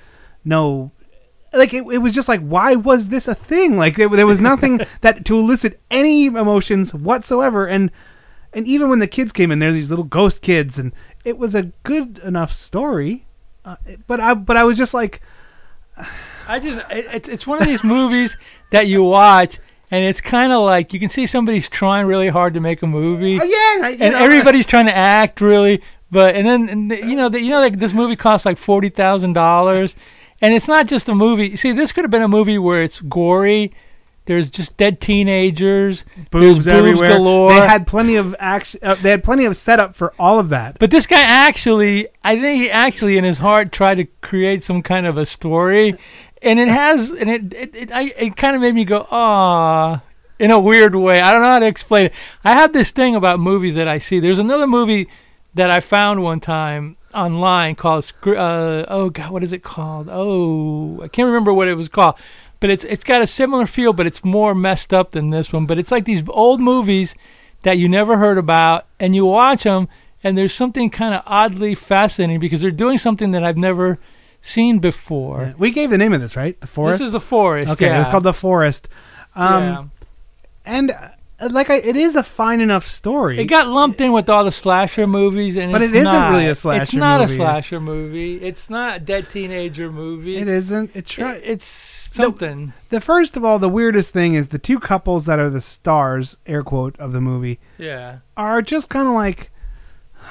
no. 0.44 0.92
Like 1.54 1.74
it, 1.74 1.84
it 1.92 1.98
was 1.98 2.14
just 2.14 2.28
like, 2.28 2.42
why 2.42 2.76
was 2.76 3.04
this 3.10 3.28
a 3.28 3.36
thing? 3.36 3.78
Like 3.78 3.96
there, 3.98 4.10
there 4.10 4.28
was 4.28 4.40
nothing 4.40 4.80
that 5.02 5.26
to 5.26 5.36
elicit 5.36 5.80
any 5.90 6.28
emotions 6.28 6.94
whatsoever. 6.94 7.66
And 7.66 7.92
and 8.54 8.68
even 8.68 8.90
when 8.90 9.00
the 9.00 9.08
kids 9.08 9.32
came 9.32 9.52
in, 9.52 9.60
there 9.60 9.74
these 9.74 9.90
little 9.90 10.06
ghost 10.06 10.42
kids, 10.42 10.74
and 10.78 10.92
it 11.24 11.38
was 11.38 11.56
a 11.56 11.72
good 11.84 12.20
enough 12.20 12.52
story. 12.68 13.26
Uh, 13.66 13.76
but 14.08 14.20
I, 14.20 14.34
but 14.34 14.58
I 14.58 14.64
was 14.64 14.78
just 14.78 14.94
like, 14.94 15.22
I 16.48 16.60
just 16.60 16.80
it, 16.90 17.28
it's 17.28 17.48
one 17.48 17.62
of 17.62 17.68
these 17.68 17.84
movies 17.84 18.32
that 18.72 18.88
you 18.88 19.04
watch 19.04 19.60
and 19.92 20.04
it's 20.06 20.22
kind 20.22 20.52
of 20.52 20.62
like 20.64 20.94
you 20.94 21.00
can 21.00 21.10
see 21.10 21.28
somebody's 21.28 21.68
trying 21.72 22.06
really 22.06 22.30
hard 22.30 22.54
to 22.56 22.60
make 22.60 22.82
a 22.84 22.88
movie. 22.88 23.40
Oh, 23.42 23.46
yeah, 23.46 23.88
I- 23.88 23.92
and 23.92 24.14
know, 24.14 24.24
everybody's 24.24 24.66
trying 24.66 24.88
to 24.88 24.96
act 24.96 25.42
really, 25.42 25.82
But 26.12 26.36
and 26.36 26.46
then 26.46 26.70
and 26.70 26.92
the, 26.92 26.96
you 26.98 27.16
know 27.16 27.30
the, 27.30 27.40
you 27.40 27.50
know 27.50 27.60
like 27.62 27.80
this 27.80 27.92
movie 27.94 28.16
costs 28.16 28.46
like 28.46 28.58
forty 28.66 28.90
thousand 28.90 29.34
dollars, 29.34 29.94
and 30.42 30.54
it's 30.54 30.68
not 30.68 30.88
just 30.88 31.08
a 31.10 31.16
movie. 31.16 31.56
See, 31.58 31.74
this 31.74 31.92
could 31.92 32.04
have 32.04 32.12
been 32.12 32.24
a 32.24 32.28
movie 32.28 32.58
where 32.58 32.84
it's 32.84 33.00
gory. 33.10 33.74
There's 34.28 34.48
just 34.52 34.78
dead 34.78 35.02
teenagers. 35.02 36.04
boobs, 36.32 36.66
there's 36.66 36.78
everywhere. 36.78 37.10
galore. 37.18 37.50
They 37.50 37.66
had 37.68 37.88
plenty 37.88 38.16
of 38.16 38.36
action. 38.40 38.80
Uh, 38.84 38.94
they 39.02 39.10
had 39.10 39.24
plenty 39.24 39.46
of 39.46 39.58
setup 39.66 39.96
for 39.96 40.14
all 40.20 40.40
of 40.40 40.50
that. 40.50 40.78
But 40.80 40.92
this 40.92 41.08
guy 41.08 41.22
actually, 41.26 42.10
I 42.24 42.36
think 42.36 42.62
he 42.62 42.70
actually 42.70 43.18
in 43.18 43.24
his 43.24 43.40
heart 43.40 43.74
tried 43.74 43.96
to 43.96 44.06
create 44.22 44.64
some 44.68 44.84
kind 44.84 45.08
of 45.08 45.18
a 45.18 45.26
story, 45.26 45.98
and 46.42 46.60
it 46.60 46.70
has, 46.70 47.10
and 47.20 47.30
it 47.30 47.54
it 47.54 47.76
it, 47.76 47.92
I, 47.92 48.04
it 48.18 48.36
kind 48.36 48.56
of 48.56 48.62
made 48.62 48.76
me 48.76 48.86
go, 48.86 49.06
ah, 49.10 50.04
in 50.40 50.52
a 50.52 50.60
weird 50.60 50.96
way. 50.96 51.20
I 51.20 51.32
don't 51.32 51.42
know 51.42 51.50
how 51.50 51.60
to 51.60 51.68
explain 51.68 52.06
it. 52.06 52.14
I 52.44 52.60
have 52.60 52.74
this 52.74 52.92
thing 52.96 53.16
about 53.16 53.40
movies 53.40 53.76
that 53.76 53.88
I 53.88 54.00
see. 54.00 54.20
There's 54.20 54.40
another 54.40 54.68
movie 54.68 55.08
that 55.56 55.70
I 55.70 55.82
found 55.88 56.24
one 56.24 56.40
time 56.40 56.96
online 57.14 57.76
called, 57.76 58.06
uh, 58.26 58.86
oh 58.88 59.10
god, 59.14 59.32
what 59.32 59.44
is 59.44 59.52
it 59.52 59.64
called? 59.64 60.08
Oh, 60.10 61.02
I 61.02 61.08
can't 61.08 61.28
remember 61.28 61.54
what 61.54 61.68
it 61.68 61.76
was 61.76 61.90
called. 61.90 62.16
But 62.62 62.70
it's 62.70 62.84
it's 62.86 63.04
got 63.04 63.22
a 63.22 63.28
similar 63.28 63.68
feel, 63.68 63.94
but 63.94 64.06
it's 64.06 64.20
more 64.24 64.54
messed 64.54 64.94
up 64.94 65.12
than 65.12 65.30
this 65.30 65.48
one. 65.52 65.66
But 65.66 65.78
it's 65.78 65.92
like 65.92 66.06
these 66.06 66.24
old 66.28 66.60
movies 66.60 67.12
that 67.64 67.78
you 67.78 67.90
never 67.90 68.18
heard 68.18 68.38
about, 68.38 68.86
and 69.00 69.16
you 69.16 69.26
watch 69.26 69.64
them, 69.64 69.88
and 70.24 70.38
there's 70.38 70.56
something 70.56 70.90
kind 70.90 71.16
of 71.16 71.22
oddly 71.26 71.76
fascinating 71.76 72.40
because 72.40 72.62
they're 72.62 72.72
doing 72.72 72.98
something 72.98 73.32
that 73.32 73.44
I've 73.44 73.58
never 73.58 73.98
seen 74.54 74.80
before. 74.80 75.54
We 75.60 75.72
gave 75.74 75.90
the 75.90 75.98
name 75.98 76.14
of 76.14 76.22
this, 76.22 76.36
right? 76.36 76.60
The 76.60 76.68
Forest. 76.68 77.00
This 77.00 77.08
is 77.08 77.12
the 77.14 77.20
forest. 77.30 77.70
Okay, 77.72 77.86
yeah. 77.86 78.04
it's 78.04 78.12
called 78.12 78.24
the 78.24 78.34
Forest. 78.34 78.88
Um, 79.36 79.64
yeah. 79.64 79.84
And 80.66 80.92
uh, 80.92 81.48
like, 81.52 81.70
I, 81.70 81.78
it 81.78 81.96
is 81.96 82.16
a 82.16 82.26
fine 82.36 82.60
enough 82.60 82.84
story. 83.00 83.40
It 83.42 83.46
got 83.46 83.68
lumped 83.68 84.02
in 84.02 84.12
with 84.12 84.28
all 84.30 84.44
the 84.46 84.52
slasher 84.52 85.08
movies, 85.08 85.56
and 85.58 85.72
But 85.72 85.82
it's 85.82 85.92
it 85.92 85.96
isn't 85.98 86.04
not. 86.04 86.30
really 86.32 86.50
a 86.50 86.56
slasher 86.56 86.84
It's 86.84 86.94
not 86.94 87.22
movie. 87.22 87.34
a 87.36 87.38
slasher 87.38 87.80
movie. 87.80 88.36
It's 88.42 88.70
not 88.70 88.98
a 88.98 89.00
dead 89.00 89.28
teenager 89.32 89.92
movie. 89.92 90.38
It 90.38 90.48
isn't. 90.48 90.92
It's 90.94 91.12
It- 91.18 91.42
it's 91.46 91.64
something. 92.14 92.74
The 92.90 93.00
first 93.02 93.38
of 93.38 93.46
all, 93.46 93.60
the 93.60 93.70
weirdest 93.70 94.10
thing 94.12 94.36
is 94.36 94.48
the 94.52 94.58
two 94.58 94.80
couples 94.80 95.26
that 95.26 95.40
are 95.40 95.50
the 95.50 95.62
stars, 95.80 96.36
air 96.46 96.64
quote, 96.64 97.00
of 97.00 97.12
the 97.14 97.22
movie, 97.22 97.60
yeah. 97.78 98.18
are 98.36 98.62
just 98.62 98.90
kind 98.90 99.08
of 99.08 99.14
like, 99.14 99.52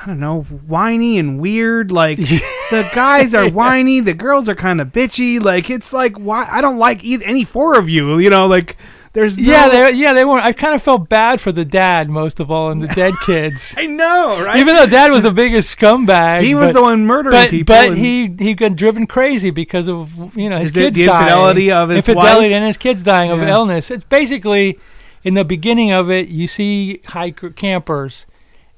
I 0.02 0.06
don't 0.06 0.20
know, 0.20 0.42
whiny 0.42 1.18
and 1.18 1.40
weird. 1.40 1.90
Like 1.90 2.18
the 2.70 2.82
guys 2.94 3.32
are 3.34 3.48
whiny, 3.50 4.00
the 4.00 4.14
girls 4.14 4.48
are 4.48 4.54
kind 4.54 4.80
of 4.80 4.88
bitchy. 4.88 5.40
Like 5.42 5.70
it's 5.70 5.92
like 5.92 6.16
why 6.18 6.46
I 6.50 6.60
don't 6.60 6.78
like 6.78 7.02
either, 7.04 7.24
any 7.24 7.44
four 7.44 7.78
of 7.78 7.88
you. 7.88 8.18
You 8.18 8.30
know, 8.30 8.46
like 8.46 8.76
there's 9.14 9.34
no, 9.36 9.42
Yeah, 9.42 9.68
they 9.70 9.94
yeah 9.96 10.12
they 10.14 10.24
weren't. 10.24 10.44
I 10.46 10.52
kind 10.52 10.74
of 10.76 10.82
felt 10.82 11.08
bad 11.08 11.40
for 11.40 11.50
the 11.50 11.64
dad 11.64 12.08
most 12.08 12.40
of 12.40 12.50
all, 12.50 12.70
and 12.70 12.82
the 12.82 12.88
dead 12.88 13.14
kids. 13.26 13.56
I 13.76 13.86
know, 13.86 14.40
right? 14.42 14.58
Even 14.60 14.76
though 14.76 14.86
dad 14.86 15.10
was 15.10 15.22
the 15.22 15.30
biggest 15.32 15.68
scumbag, 15.80 16.42
He 16.44 16.54
was 16.54 16.66
but- 16.68 16.74
the 16.74 16.82
one 16.82 17.06
murdering 17.06 17.32
but, 17.32 17.50
people 17.50 17.74
But 17.74 17.96
he 17.96 18.28
he 18.38 18.54
got 18.54 18.76
driven 18.76 19.06
crazy 19.06 19.50
because 19.50 19.88
of 19.88 20.08
you 20.34 20.48
know 20.50 20.60
his 20.60 20.72
The- 20.72 20.80
kids 20.90 20.96
the 20.98 21.06
dying. 21.06 21.26
infidelity 21.28 21.72
of 21.72 21.88
his 21.88 21.96
infidelity 21.98 22.48
wife? 22.50 22.56
and 22.56 22.66
his 22.66 22.76
kids 22.76 23.02
dying 23.02 23.30
of 23.30 23.40
illness. 23.40 23.86
It's 23.88 24.04
basically 24.04 24.78
in 25.24 25.34
the 25.34 25.44
beginning 25.44 25.92
of 25.92 26.10
it 26.10 26.28
you 26.28 26.46
see 26.46 27.00
hiker 27.06 27.50
campers. 27.50 28.24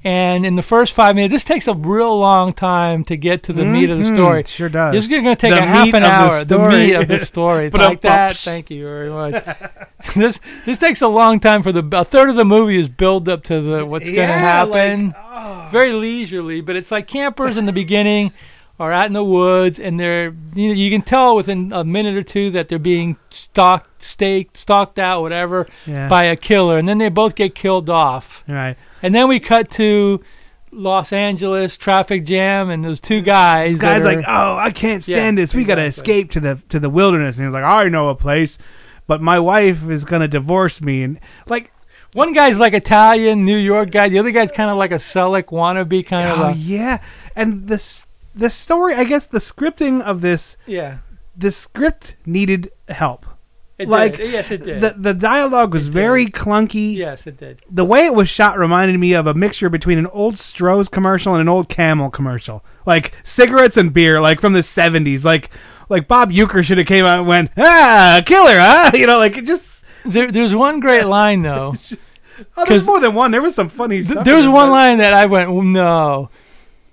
And 0.03 0.47
in 0.47 0.57
the 0.57 0.63
first 0.63 0.95
five 0.97 1.15
minutes, 1.15 1.35
this 1.35 1.45
takes 1.45 1.67
a 1.69 1.75
real 1.75 2.19
long 2.19 2.55
time 2.55 3.05
to 3.05 3.17
get 3.19 3.45
to 3.45 3.53
the 3.53 3.65
meat 3.67 3.91
of 3.91 3.99
the 3.99 4.05
Mhm, 4.05 4.15
story. 4.17 4.45
sure 4.57 4.71
does. 4.71 4.95
This 4.95 5.05
is 5.05 5.11
going 5.11 5.25
to 5.25 5.37
take 5.37 5.51
The 5.51 5.63
a 5.63 5.67
half 5.67 5.89
an 5.89 5.97
of 5.97 6.03
the 6.03 6.09
hour. 6.11 6.45
The, 6.45 6.55
story. 6.55 6.77
meat 6.87 6.95
of 6.95 7.07
the 7.09 7.27
story. 7.27 7.67
It's 7.67 7.73
But 7.73 7.83
like 7.83 8.01
that. 8.01 8.37
Thank 8.43 8.71
you 8.71 8.83
very 8.83 9.11
much. 9.11 9.45
this 10.17 10.39
this 10.65 10.79
takes 10.79 11.03
a 11.03 11.07
long 11.07 11.39
time 11.39 11.63
for 11.63 11.71
the 11.73 11.87
a 11.93 12.05
third 12.07 12.31
of 12.31 12.37
the 12.37 12.47
movie 12.47 12.81
is 12.81 12.89
build 12.89 13.29
up 13.29 13.43
to 13.45 13.61
the 13.61 13.85
what's 13.85 14.05
going 14.07 14.17
to 14.17 14.23
Yeah, 14.23 14.63
like, 14.65 14.89
happen. 14.89 15.15
Very 15.71 15.93
leisurely, 15.93 16.63
but 16.63 16.77
it's 16.77 16.91
like 16.91 17.07
campers 17.07 17.59
in 17.59 17.67
the 17.67 17.73
beginning 17.73 18.33
are 18.79 18.93
out 18.95 19.05
in 19.05 19.13
the 19.13 19.23
woods 19.23 19.79
and 19.79 20.01
they're 20.01 20.33
you 20.55 20.69
know 20.69 20.75
you 20.75 20.91
can 20.91 21.03
tell 21.03 21.37
within 21.37 21.71
a 21.75 21.85
minute 21.85 22.17
or 22.17 22.23
two 22.23 22.51
that 22.53 22.71
they're 22.71 22.79
being 22.79 23.17
stalked, 23.31 23.91
staked, 24.01 24.57
stalked 24.59 24.99
out, 24.99 25.21
whatever, 25.21 25.67
Yeah. 25.87 26.09
by 26.09 26.25
a 26.25 26.37
killer, 26.37 26.79
and 26.79 26.89
then 26.89 26.97
they 26.97 27.11
both 27.11 27.35
get 27.35 27.55
killed 27.55 27.91
off. 27.91 28.25
Right. 28.49 28.77
And 29.03 29.15
then 29.15 29.29
we 29.29 29.41
cut 29.41 29.71
to 29.77 30.21
Los 30.73 31.13
Angeles 31.13 31.77
traffic 31.81 32.25
jam 32.27 32.71
and 32.71 32.85
those 32.85 33.01
two 33.01 33.23
guys. 33.23 33.77
Guy's 33.77 34.01
are- 34.01 34.05
like, 34.05 34.25
oh, 34.27 34.57
I 34.57 34.71
can't 34.73 35.07
Yeah, 35.09 35.17
stand 35.17 35.39
this. 35.39 35.53
We 35.55 35.65
gotta 35.65 35.87
escape 35.87 36.31
to 36.33 36.41
the 36.41 36.61
to 36.71 36.79
the 36.79 36.91
wilderness. 36.91 37.37
And 37.37 37.47
he's 37.47 37.53
like, 37.53 37.65
I 37.65 37.85
know 37.85 38.09
a 38.09 38.15
place, 38.15 38.57
but 39.07 39.21
my 39.21 39.39
wife 39.39 39.79
is 39.91 40.05
gonna 40.05 40.29
divorce 40.29 40.81
me. 40.81 41.03
And 41.03 41.19
like, 41.47 41.73
One 42.13 42.35
guy's 42.35 42.57
like 42.57 42.75
Italian, 42.75 43.45
New 43.45 43.57
York 43.57 43.91
guy. 43.93 44.09
The 44.09 44.19
other 44.19 44.31
guy's 44.33 44.51
kind 44.57 44.71
of 44.71 44.77
like 44.77 44.93
a 44.93 45.01
Selleck 45.15 45.47
wannabe 45.47 46.09
kind 46.09 46.29
oh 46.29 46.35
of 46.45 46.57
a 46.57 46.59
yeah, 46.59 46.99
and 47.37 47.69
the 47.69 47.81
the 48.35 48.51
story. 48.51 48.95
I 48.95 49.05
guess 49.05 49.23
the 49.33 49.41
scripting 49.41 50.03
of 50.03 50.21
this, 50.21 50.41
yeah. 50.67 50.99
the 51.37 51.53
script 51.53 52.15
needed 52.27 52.71
help. 52.89 53.25
It 53.81 53.89
like 53.89 54.17
did. 54.17 54.31
Yes, 54.31 54.47
it 54.51 54.65
did. 54.65 54.83
the 54.83 54.95
the 54.99 55.15
dialogue 55.15 55.73
was 55.75 55.89
very 55.89 56.31
clunky. 56.31 56.97
yes, 56.97 57.21
it 57.27 57.39
did. 57.41 57.61
The 57.71 57.85
way 57.85 58.01
it 58.01 58.15
was 58.15 58.29
shot 58.29 58.59
reminded 58.59 58.99
me 59.01 59.15
of 59.15 59.27
a 59.27 59.35
mixture 59.35 59.69
between 59.71 59.99
an 59.99 60.07
old 60.07 60.37
Stroh's 60.37 60.89
commercial 60.89 61.33
and 61.33 61.41
an 61.41 61.49
old 61.49 61.69
Camel 61.69 62.11
commercial, 62.11 62.63
like 62.87 63.13
cigarettes 63.37 63.77
and 63.77 63.93
beer, 63.93 64.21
like 64.21 64.41
from 64.41 64.53
the 64.53 64.65
'70s. 64.77 65.25
Like 65.25 65.51
like 65.89 66.07
Bob 66.07 66.31
Uecker 66.31 66.63
should 66.63 66.79
have 66.79 66.87
came 66.87 67.05
out 67.05 67.19
and 67.21 67.27
went, 67.29 67.51
ah, 67.57 68.21
killer, 68.27 68.59
huh? 68.59 68.91
You 68.95 69.07
know, 69.07 69.19
like 69.19 69.37
it 69.37 69.45
just. 69.47 69.63
There, 70.05 70.31
there's 70.33 70.55
one 70.55 70.81
great 70.81 71.07
line 71.07 71.43
though. 71.43 71.75
Oh, 72.57 72.65
there's 72.67 72.85
more 72.87 72.99
than 73.03 73.15
one. 73.15 73.33
There 73.33 73.43
was 73.43 73.55
some 73.55 73.69
funny 73.77 74.03
stuff. 74.03 74.25
There 74.25 74.37
was 74.37 74.47
one 74.49 74.71
line 74.71 74.99
that 75.01 75.13
I 75.13 75.27
went, 75.27 75.51
"Oh, 75.51 75.61
no. 75.61 76.31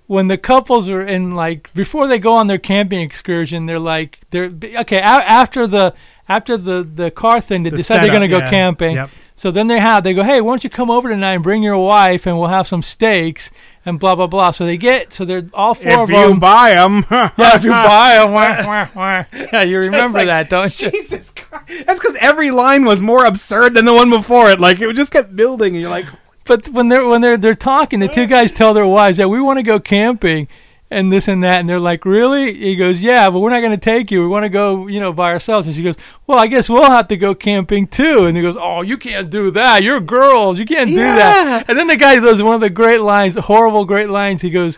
When 0.06 0.28
the 0.28 0.36
couples 0.36 0.90
are 0.90 1.00
in 1.06 1.30
like 1.34 1.70
before 1.74 2.06
they 2.06 2.18
go 2.18 2.34
on 2.34 2.48
their 2.48 2.58
camping 2.58 3.00
excursion, 3.00 3.64
they're 3.64 3.78
like 3.78 4.18
they're 4.30 4.50
okay 4.80 4.98
a- 4.98 5.00
after 5.40 5.66
the 5.66 5.94
after 6.28 6.56
the 6.56 6.88
the 6.94 7.10
car 7.10 7.40
thing. 7.40 7.62
They 7.62 7.70
The 7.70 7.78
decide 7.78 8.02
they're 8.02 8.08
going 8.12 8.28
to 8.28 8.34
go 8.34 8.38
yeah. 8.38 8.50
camping. 8.50 8.96
Yep. 8.96 9.10
So 9.40 9.52
then 9.52 9.68
they 9.68 9.78
have 9.78 10.02
they 10.04 10.14
go, 10.14 10.24
hey, 10.24 10.40
why 10.40 10.50
don't 10.52 10.64
you 10.64 10.70
come 10.70 10.90
over 10.90 11.08
tonight 11.08 11.34
and 11.34 11.42
bring 11.44 11.62
your 11.62 11.78
wife 11.78 12.22
and 12.24 12.38
we'll 12.38 12.48
have 12.48 12.66
some 12.66 12.82
steaks 12.82 13.42
and 13.86 13.98
blah 14.00 14.14
blah 14.16 14.26
blah. 14.26 14.50
So 14.52 14.66
they 14.66 14.76
get 14.76 15.08
so 15.16 15.24
they're 15.24 15.48
all 15.54 15.74
four 15.74 15.86
If 15.86 15.98
of 16.00 16.10
you 16.10 16.16
them. 16.16 16.40
buy 16.40 16.74
them, 16.74 17.04
yeah, 17.10 17.56
if 17.56 17.62
you 17.62 17.70
buy 17.70 18.16
them, 18.16 18.32
wah, 18.32 18.66
wah, 18.66 18.88
wah. 18.94 19.24
yeah, 19.52 19.62
you 19.62 19.78
remember 19.78 20.26
that, 20.26 20.50
don't 20.50 20.72
you? 20.78 20.90
Jesus 20.90 21.26
Christ. 21.34 21.84
That's 21.86 22.00
because 22.00 22.16
every 22.20 22.50
line 22.50 22.84
was 22.84 22.98
more 23.00 23.24
absurd 23.24 23.74
than 23.74 23.84
the 23.84 23.94
one 23.94 24.10
before 24.10 24.50
it. 24.50 24.60
Like 24.60 24.80
it 24.80 24.94
just 24.96 25.12
kept 25.12 25.34
building, 25.36 25.74
and 25.74 25.80
you're 25.80 25.90
like, 25.90 26.06
But 26.46 26.68
when 26.72 26.88
they're 26.88 27.06
when 27.06 27.20
they're 27.22 27.38
they're 27.38 27.54
talking, 27.54 28.00
the 28.00 28.08
two 28.08 28.26
guys 28.26 28.50
tell 28.56 28.74
their 28.74 28.86
wives 28.86 29.18
that 29.18 29.28
we 29.28 29.40
want 29.40 29.58
to 29.58 29.62
go 29.62 29.78
camping 29.78 30.48
and 30.90 31.12
this 31.12 31.24
and 31.26 31.42
that, 31.44 31.60
and 31.60 31.68
they're 31.68 31.78
like, 31.80 32.04
really? 32.04 32.54
He 32.54 32.76
goes, 32.76 32.96
yeah, 32.98 33.28
but 33.30 33.40
we're 33.40 33.50
not 33.50 33.60
going 33.60 33.78
to 33.78 33.84
take 33.84 34.10
you. 34.10 34.22
We 34.22 34.28
want 34.28 34.44
to 34.44 34.48
go, 34.48 34.86
you 34.86 35.00
know, 35.00 35.12
by 35.12 35.32
ourselves. 35.32 35.66
And 35.66 35.76
she 35.76 35.82
goes, 35.82 35.96
well, 36.26 36.38
I 36.38 36.46
guess 36.46 36.66
we'll 36.68 36.90
have 36.90 37.08
to 37.08 37.16
go 37.16 37.34
camping 37.34 37.86
too. 37.88 38.24
And 38.24 38.36
he 38.36 38.42
goes, 38.42 38.56
oh, 38.58 38.80
you 38.82 38.96
can't 38.96 39.30
do 39.30 39.50
that. 39.52 39.82
You're 39.82 40.00
girls. 40.00 40.58
You 40.58 40.64
can't 40.66 40.88
do 40.88 40.96
Yeah. 40.96 41.16
that. 41.16 41.64
And 41.68 41.78
then 41.78 41.88
the 41.88 41.96
guy 41.96 42.16
does 42.16 42.42
one 42.42 42.54
of 42.54 42.60
the 42.62 42.70
great 42.70 43.00
lines, 43.00 43.34
horrible 43.38 43.84
great 43.84 44.08
lines. 44.08 44.40
He 44.40 44.50
goes. 44.50 44.76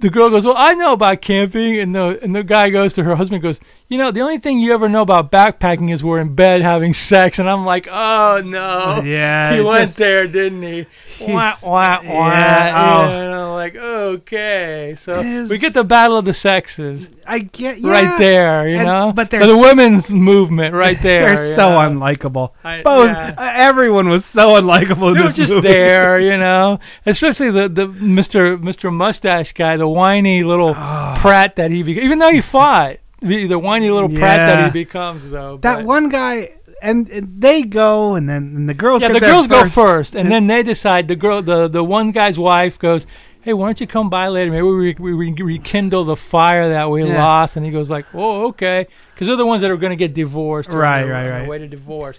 The 0.00 0.10
girl 0.10 0.30
goes, 0.30 0.44
well, 0.44 0.56
I 0.58 0.72
know 0.72 0.94
about 0.94 1.22
camping, 1.22 1.78
and 1.78 1.94
the 1.94 2.18
and 2.20 2.34
the 2.34 2.42
guy 2.42 2.70
goes 2.70 2.92
to 2.94 3.04
her 3.04 3.14
husband, 3.14 3.40
goes, 3.40 3.58
you 3.92 3.98
know, 3.98 4.10
the 4.10 4.20
only 4.20 4.38
thing 4.38 4.58
you 4.58 4.72
ever 4.72 4.88
know 4.88 5.02
about 5.02 5.30
backpacking 5.30 5.94
is 5.94 6.02
we're 6.02 6.20
in 6.20 6.34
bed 6.34 6.62
having 6.62 6.94
sex, 7.08 7.38
and 7.38 7.48
I'm 7.48 7.64
like, 7.66 7.86
oh 7.86 8.40
no, 8.44 9.02
Yeah, 9.04 9.54
he 9.54 9.60
went 9.60 9.88
just- 9.88 9.98
there, 9.98 10.26
didn't 10.26 10.62
he? 10.62 10.86
Wah, 11.20 11.54
wah, 11.62 11.98
wah. 12.02 12.34
Yeah, 12.34 13.02
oh. 13.04 13.06
And 13.10 13.34
I'm 13.34 13.52
like, 13.52 13.76
okay. 13.76 14.96
So 15.04 15.20
is- 15.20 15.50
we 15.50 15.58
get 15.58 15.74
the 15.74 15.84
battle 15.84 16.18
of 16.18 16.24
the 16.24 16.32
sexes 16.34 17.06
I 17.26 17.38
get 17.40 17.78
yeah. 17.80 17.90
right 17.90 18.18
there, 18.18 18.68
you 18.68 18.78
And- 18.78 18.86
know? 18.86 19.12
but 19.14 19.30
they're 19.30 19.46
the 19.46 19.56
women's 19.56 20.08
movement 20.08 20.74
right 20.74 20.96
there. 21.02 21.26
They're 21.34 21.56
so 21.58 21.70
know? 21.74 21.76
unlikable. 21.80 22.50
I- 22.64 22.82
Both 22.82 23.06
yeah. 23.08 23.34
uh, 23.38 23.50
everyone 23.68 24.08
was 24.08 24.22
so 24.34 24.58
unlikable. 24.60 25.14
They 25.16 25.22
were 25.22 25.32
just 25.32 25.52
movie. 25.52 25.68
there, 25.68 26.18
you 26.28 26.36
know. 26.38 26.78
Especially 27.06 27.50
the 27.50 27.68
the 27.68 27.86
Mr. 27.86 28.56
Mr. 28.58 28.92
Mustache 28.92 29.52
guy, 29.56 29.76
the 29.76 29.86
whiny 29.88 30.42
little 30.42 30.74
Ah. 30.76 31.18
prat 31.22 31.54
that 31.56 31.70
he 31.70 31.82
became. 31.82 32.04
Even 32.04 32.18
though 32.18 32.30
he 32.32 32.40
fought, 32.50 32.96
the, 33.22 33.46
the 33.48 33.58
whiny 33.58 33.90
little 33.90 34.08
prat 34.08 34.46
that 34.46 34.64
he 34.66 34.84
becomes, 34.84 35.30
though. 35.30 35.58
that 35.62 35.76
but- 35.78 35.84
one 35.86 36.08
guy, 36.08 36.50
and, 36.82 37.08
and 37.08 37.40
they 37.40 37.62
go, 37.62 38.14
and 38.16 38.28
then 38.28 38.54
and 38.56 38.68
the 38.68 38.74
girls. 38.74 39.02
yeah, 39.02 39.12
the 39.12 39.20
girls 39.20 39.46
go 39.46 39.62
first. 39.62 39.74
first, 39.74 40.14
and 40.14 40.30
then 40.30 40.46
they 40.48 40.62
decide. 40.62 41.08
The 41.08 41.16
girl, 41.16 41.42
the 41.42 41.68
the 41.72 41.84
one 41.84 42.10
guy's 42.10 42.36
wife 42.36 42.74
goes, 42.80 43.02
"Hey, 43.42 43.52
why 43.52 43.68
don't 43.68 43.80
you 43.80 43.86
come 43.86 44.10
by 44.10 44.28
later? 44.28 44.50
Maybe 44.50 44.62
we 44.62 44.96
we, 44.98 45.14
we 45.14 45.42
rekindle 45.42 46.04
the 46.06 46.16
fire 46.30 46.70
that 46.74 46.90
we 46.90 47.04
Yeah. 47.04 47.24
lost." 47.24 47.54
And 47.56 47.64
he 47.64 47.70
goes 47.70 47.88
like, 47.88 48.06
"Oh, 48.12 48.48
okay," 48.48 48.86
because 49.14 49.28
they're 49.28 49.36
the 49.36 49.46
ones 49.46 49.62
that 49.62 49.70
are 49.70 49.76
going 49.76 49.96
to 49.96 50.08
get 50.08 50.14
divorced. 50.14 50.68
Right, 50.70 51.04
right, 51.04 51.28
right. 51.28 51.48
Way 51.48 51.58
to 51.58 51.68
divorce. 51.68 52.16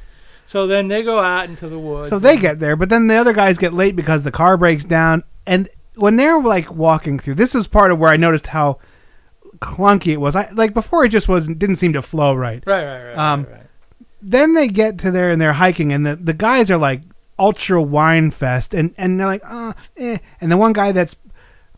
So 0.48 0.68
then 0.68 0.88
they 0.88 1.04
go 1.04 1.20
out 1.20 1.50
into 1.50 1.68
the 1.70 1.80
woods. 1.80 2.10
So 2.12 2.20
they 2.20 2.38
get 2.38 2.60
there, 2.60 2.76
but 2.76 2.90
then 2.90 3.08
the 3.08 3.16
other 3.16 3.34
guys 3.34 3.58
get 3.58 3.74
late 3.74 3.96
because 3.96 4.24
the 4.24 4.32
car 4.32 4.56
breaks 4.58 4.84
down. 4.84 5.24
And 5.48 5.70
when 5.96 6.16
they're 6.18 6.42
like 6.42 6.72
walking 6.72 7.20
through, 7.20 7.36
this 7.36 7.54
is 7.56 7.68
part 7.68 7.92
of 7.92 8.00
where 8.00 8.12
I 8.12 8.18
noticed 8.18 8.48
how 8.48 8.80
clunky 9.64 10.08
it 10.10 10.18
was. 10.18 10.36
I 10.36 10.50
like 10.54 10.74
before 10.74 11.06
it 11.06 11.10
just 11.12 11.28
wasn't 11.28 11.60
didn't 11.60 11.80
seem 11.80 11.94
to 11.94 12.02
flow 12.02 12.36
right. 12.36 12.62
right, 12.66 12.84
right, 12.86 13.04
right. 13.14 13.34
Um, 13.34 13.44
right, 13.44 13.52
right. 13.54 13.60
Then 14.22 14.56
they 14.56 14.68
get 14.68 15.00
to 15.00 15.12
there 15.12 15.32
and 15.32 15.42
they're 15.42 15.54
hiking, 15.54 15.92
and 15.92 16.06
the 16.06 16.16
the 16.16 16.34
guys 16.34 16.70
are 16.70 16.78
like 16.78 17.02
ultra 17.40 17.82
whine 17.82 18.32
fest, 18.38 18.74
and 18.74 18.94
and 18.98 19.20
they're 19.20 19.28
like, 19.28 19.42
uh, 19.48 19.74
eh. 19.98 20.18
And 20.40 20.52
the 20.52 20.58
one 20.58 20.74
guy 20.74 20.92
that's 20.92 21.14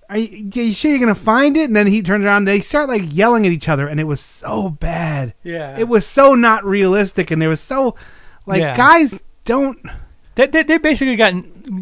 are 0.09 0.17
you, 0.17 0.51
are 0.55 0.61
you 0.61 0.75
sure 0.75 0.91
you're 0.95 0.99
gonna 1.05 1.23
find 1.25 1.57
it? 1.57 1.63
And 1.63 1.75
then 1.75 1.87
he 1.87 2.01
turns 2.03 2.23
around. 2.25 2.47
and 2.47 2.61
They 2.61 2.65
start 2.67 2.87
like 2.89 3.01
yelling 3.05 3.45
at 3.47 3.51
each 3.51 3.67
other, 3.67 3.87
and 3.87 3.99
it 3.99 4.03
was 4.03 4.19
so 4.41 4.69
bad. 4.79 5.33
Yeah. 5.43 5.77
It 5.79 5.87
was 5.87 6.05
so 6.13 6.35
not 6.35 6.63
realistic, 6.63 7.31
and 7.31 7.41
they 7.41 7.47
were 7.47 7.59
so 7.67 7.95
like 8.45 8.61
Yeah. 8.61 8.77
guys 8.77 9.19
don't. 9.45 9.79
They, 10.37 10.47
they 10.47 10.63
they 10.63 10.77
basically 10.77 11.15
got 11.15 11.33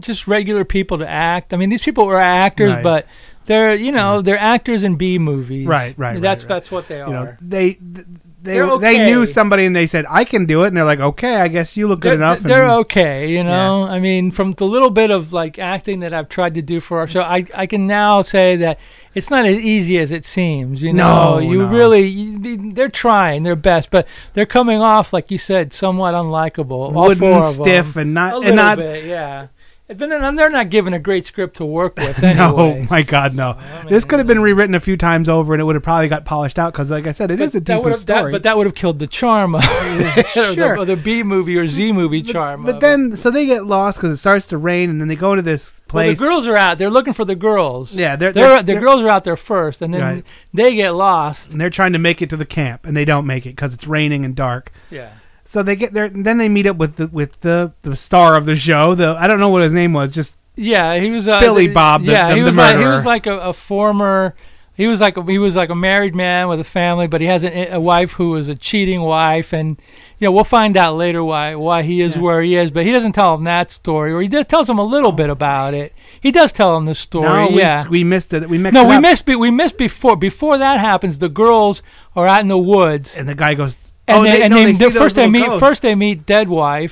just 0.02 0.28
regular 0.28 0.64
people 0.64 1.00
to 1.00 1.10
act. 1.10 1.52
I 1.54 1.58
mean, 1.58 1.70
these 1.70 1.82
people 1.84 2.06
were 2.06 2.20
actors, 2.20 2.70
Right. 2.70 2.84
but 2.84 3.06
they're 3.48 3.76
you 3.76 3.92
know 3.92 4.18
mm-hmm. 4.18 4.26
they're 4.26 4.38
actors 4.40 4.84
in 4.84 4.98
B 4.98 5.18
movies. 5.20 5.68
Right, 5.68 5.98
right, 5.98 6.22
That's 6.22 6.44
right, 6.44 6.50
right. 6.50 6.62
that's 6.62 6.72
what 6.72 6.86
they 6.88 6.98
You 6.98 7.06
know, 7.08 7.14
are. 7.14 7.38
they 7.42 7.78
they 7.82 8.04
They're 8.44 8.78
they 8.80 8.98
knew 9.06 9.26
somebody, 9.34 9.66
and 9.66 9.74
they 9.76 9.88
said 9.88 10.04
I 10.10 10.26
can 10.26 10.46
do 10.46 10.64
it, 10.64 10.68
and 10.68 10.76
they're 10.78 10.84
like, 10.84 11.00
okay, 11.00 11.36
I 11.38 11.48
guess 11.48 11.70
you 11.76 11.88
look 11.88 12.02
good 12.02 12.20
they're, 12.20 12.34
enough. 12.34 12.40
They're 12.44 12.70
okay, 12.82 13.28
you 13.30 13.44
know. 13.44 13.84
I 13.84 14.00
mean, 14.00 14.32
from 14.34 14.54
the 14.58 14.66
little 14.66 14.90
bit 14.90 15.12
of 15.12 15.32
like 15.32 15.58
acting 15.60 16.02
that 16.02 16.14
I've 16.14 16.28
tried 16.30 16.56
to 16.56 16.62
do 16.62 16.82
for 16.82 17.00
our 17.00 17.08
show, 17.08 17.22
I 17.22 17.46
I 17.56 17.68
can 17.68 17.88
now 17.88 18.22
say 18.22 18.58
that 18.58 18.80
it's 19.16 19.30
not 19.30 19.46
as 19.46 19.58
easy 19.58 19.98
as 20.00 20.12
it 20.12 20.26
seems. 20.36 20.82
You 20.82 20.92
know, 20.92 21.36
No, 21.36 21.40
you 21.40 21.60
no. 21.60 21.68
really 21.70 22.06
you, 22.08 22.74
they're 22.74 22.90
trying 22.90 23.44
their 23.44 23.56
best, 23.56 23.88
but 23.92 24.08
they're 24.36 24.46
coming 24.46 24.80
off 24.82 25.14
like 25.14 25.32
you 25.32 25.38
said, 25.38 25.72
somewhat 25.80 26.14
unlikable. 26.14 26.94
All 26.96 27.08
Wooden, 27.08 27.20
four 27.20 27.44
of 27.46 27.56
stiff, 27.62 27.94
them. 27.94 28.02
and 28.02 28.14
not- 28.14 28.34
a 28.34 28.36
and 28.38 28.44
little 28.46 28.56
not- 28.56 28.78
bit, 28.78 29.06
yeah. 29.06 29.48
But 29.88 30.00
then 30.00 30.12
and 30.14 30.40
they're 30.40 30.50
not 30.50 30.70
given 30.70 30.94
a 30.94 31.00
great 31.00 31.28
script 31.28 31.58
to 31.58 31.66
work 31.66 31.98
with 31.98 32.18
anyway. 32.24 32.36
No, 32.36 32.88
my 32.90 33.04
God, 33.04 33.34
no. 33.34 33.54
this 33.90 34.04
could 34.06 34.18
have 34.20 34.28
been 34.28 34.42
rewritten 34.42 34.76
a 34.76 34.80
few 34.80 34.96
times 34.98 35.28
over, 35.28 35.54
and 35.54 35.62
it 35.62 35.66
would 35.66 35.76
have 35.76 35.84
probably 35.84 36.08
got 36.08 36.24
polished 36.26 36.58
out. 36.58 36.72
Because, 36.74 36.90
like 36.90 37.06
I 37.06 37.14
said, 37.14 37.32
it 37.32 37.42
is 37.42 37.50
a 37.50 37.60
that 37.60 37.66
decent 37.66 37.84
would 37.84 37.94
that, 38.08 38.18
story. 38.20 38.32
but 38.32 38.44
that 38.44 38.56
would 38.58 38.66
have 38.66 38.76
killed 38.76 39.00
the 39.00 39.08
charm 39.08 39.56
of 39.56 39.62
Sure. 40.34 40.86
the, 40.86 40.96
the 40.96 41.02
B 41.04 41.22
movie 41.22 41.58
or 41.58 41.68
Z 41.70 41.92
movie 41.92 42.24
charm. 42.24 42.64
But 42.64 42.76
of 42.76 42.78
it. 42.78 42.82
then, 42.82 43.20
so 43.22 43.30
they 43.30 43.46
get 43.46 43.66
lost 43.66 43.98
because 43.98 44.18
it 44.18 44.22
starts 44.22 44.46
to 44.48 44.58
rain, 44.58 44.90
and 44.90 45.02
then 45.02 45.10
they 45.10 45.16
go 45.18 45.36
to 45.36 45.42
this 45.42 45.62
Well, 45.94 46.08
the 46.08 46.16
girls 46.16 46.48
are 46.48 46.56
out. 46.56 46.78
They're 46.80 46.90
looking 46.90 47.14
for 47.14 47.26
the 47.26 47.36
girls. 47.36 47.90
Yeah, 47.92 48.16
they're- 48.16 48.32
they're, 48.34 48.42
they're- 48.42 48.58
the 48.60 48.64
they're- 48.74 48.80
girls 48.82 49.02
are 49.02 49.10
out 49.10 49.26
there 49.26 49.38
first, 49.38 49.82
and 49.82 49.94
then 49.94 50.02
Right. 50.02 50.24
they 50.54 50.76
get 50.76 50.92
lost. 50.96 51.40
and 51.52 51.60
they're 51.60 51.70
trying 51.70 51.92
to 51.94 52.00
make 52.00 52.22
it 52.22 52.30
to 52.30 52.38
the 52.38 52.46
camp, 52.46 52.86
and 52.86 52.96
they 52.96 53.06
don't 53.06 53.28
make 53.28 53.46
it 53.46 53.56
because 53.56 53.74
it's 53.74 53.86
raining 53.86 54.24
and 54.24 54.34
dark. 54.34 54.72
Yeah. 54.90 55.12
So 55.54 55.62
they 55.64 55.76
get 55.76 55.94
there, 55.94 56.06
and 56.06 56.26
then 56.26 56.38
they 56.40 56.50
meet 56.50 56.66
up 56.66 56.78
with 56.78 56.98
the 56.98 57.08
with 57.08 57.30
the 57.42 57.72
the 57.84 57.96
star 57.96 58.36
of 58.38 58.46
the 58.46 58.56
show. 58.56 58.96
The 58.96 59.16
I 59.20 59.28
don't 59.28 59.40
know 59.40 59.50
what 59.50 59.64
his 59.64 59.72
name 59.72 59.94
was, 59.94 60.12
just 60.12 60.32
Yeah, 60.56 61.00
he 61.00 61.10
was 61.10 61.28
uh, 61.28 61.40
Billy 61.40 61.68
Bob, 61.68 62.04
the- 62.04 62.12
yeah, 62.12 62.30
the- 62.30 62.36
he 62.36 62.42
was 62.42 62.54
like 62.54 62.76
he 62.76 62.84
was 62.86 63.06
like 63.06 63.26
a, 63.28 63.38
a 63.38 63.54
former. 63.68 64.36
He 64.76 64.88
was 64.88 65.00
like 65.00 65.18
a, 65.18 65.24
he 65.24 65.38
was 65.38 65.54
like 65.54 65.70
a 65.70 65.76
married 65.76 66.16
man 66.16 66.48
with 66.50 66.60
a 66.60 66.64
family, 66.64 67.06
but 67.06 67.22
he 67.22 67.28
has 67.28 67.44
a, 67.44 67.74
a 67.76 67.80
wife 67.80 68.10
who 68.18 68.32
was 68.32 68.48
a 68.48 68.56
cheating 68.56 69.02
wife, 69.02 69.48
and 69.52 69.78
you 70.18 70.26
know 70.28 70.32
we'll 70.32 70.46
find 70.46 70.76
out 70.76 70.96
later 70.98 71.24
why 71.24 71.54
why 71.54 71.84
he 71.84 72.02
is 72.02 72.18
where 72.18 72.42
he 72.42 72.56
is. 72.56 72.72
But 72.72 72.84
he 72.84 72.92
doesn't 72.92 73.14
tell 73.14 73.36
him 73.36 73.44
that 73.44 73.72
story, 73.72 74.12
or 74.12 74.20
he 74.24 74.28
does 74.28 74.46
tells 74.50 74.68
him 74.68 74.80
a 74.80 74.84
little 74.84 75.12
bit 75.12 75.30
about 75.30 75.76
it. 75.76 75.94
He 76.24 76.32
does 76.32 76.52
tell 76.56 76.76
him 76.76 76.86
the 76.88 76.96
story. 76.96 77.30
no, 77.30 77.50
we, 77.54 77.62
yeah, 77.62 77.88
we 77.88 78.04
missed 78.04 78.34
it. 78.34 78.50
We 78.50 78.58
mixed 78.58 78.74
no, 78.74 78.86
it 78.86 78.88
we 78.88 78.96
up. 78.96 79.02
missed 79.04 79.26
be, 79.28 79.36
we 79.36 79.52
missed 79.52 79.78
before 79.78 80.16
before 80.16 80.58
that 80.58 80.80
happens. 80.80 81.20
The 81.20 81.30
girls 81.30 81.84
are 82.16 82.28
out 82.28 82.42
in 82.42 82.48
the 82.48 82.58
woods, 82.58 83.10
and 83.16 83.30
the 83.30 83.36
guy 83.36 83.54
goes. 83.54 83.74
And 84.08 84.18
oh, 84.18 84.24
they, 84.24 84.38
they, 84.38 84.44
and 84.44 84.54
no, 84.54 84.66
they, 84.66 84.72
they 84.74 84.94
the 84.94 85.00
first 85.00 85.16
they 85.16 85.28
meet 85.28 85.46
ghosts. 85.46 85.68
first 85.68 85.82
they 85.82 85.96
meet 85.96 86.26
dead 86.26 86.50
wife. 86.50 86.92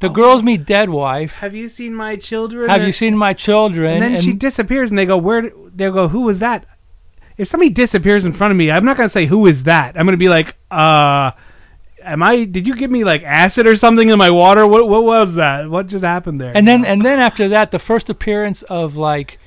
The 0.00 0.08
girls 0.08 0.42
meet 0.42 0.64
dead 0.64 0.88
wife. 0.88 1.30
Have 1.40 1.54
you 1.54 1.68
seen 1.68 1.94
my 1.94 2.16
children? 2.16 2.70
Have 2.70 2.82
you 2.82 2.92
seen 2.92 3.16
my 3.16 3.34
children? 3.34 4.02
And 4.02 4.14
then 4.14 4.22
she 4.22 4.32
disappears, 4.32 4.88
and 4.88 4.98
they 4.98 5.04
go, 5.04 5.18
"Where?" 5.18 5.42
They 5.42 5.84
go, 5.90 6.08
"Who 6.08 6.22
was 6.22 6.38
that?" 6.38 6.66
If 7.36 7.48
somebody 7.48 7.70
disappears 7.70 8.24
in 8.24 8.32
front 8.34 8.52
of 8.52 8.56
me, 8.56 8.70
I'm 8.70 8.84
not 8.84 8.96
gonna 8.96 9.10
say 9.10 9.26
who 9.26 9.46
is 9.46 9.64
that. 9.64 9.96
I'm 9.96 10.06
gonna 10.06 10.16
be 10.16 10.28
like, 10.28 10.54
"Uh, 10.70 11.32
am 12.02 12.22
I? 12.22 12.44
Did 12.44 12.66
you 12.66 12.76
give 12.76 12.90
me 12.90 13.04
like 13.04 13.22
acid 13.22 13.68
or 13.68 13.76
something 13.76 14.08
in 14.08 14.18
my 14.18 14.30
water? 14.30 14.66
What? 14.66 14.88
What 14.88 15.04
was 15.04 15.34
that? 15.36 15.68
What 15.68 15.86
just 15.86 16.02
happened 16.02 16.40
there?" 16.40 16.56
And 16.56 16.66
then 16.66 16.84
and 16.84 17.04
then 17.04 17.18
after 17.18 17.50
that, 17.50 17.70
the 17.70 17.78
first 17.78 18.08
appearance 18.08 18.62
of 18.68 18.94
like 18.94 19.38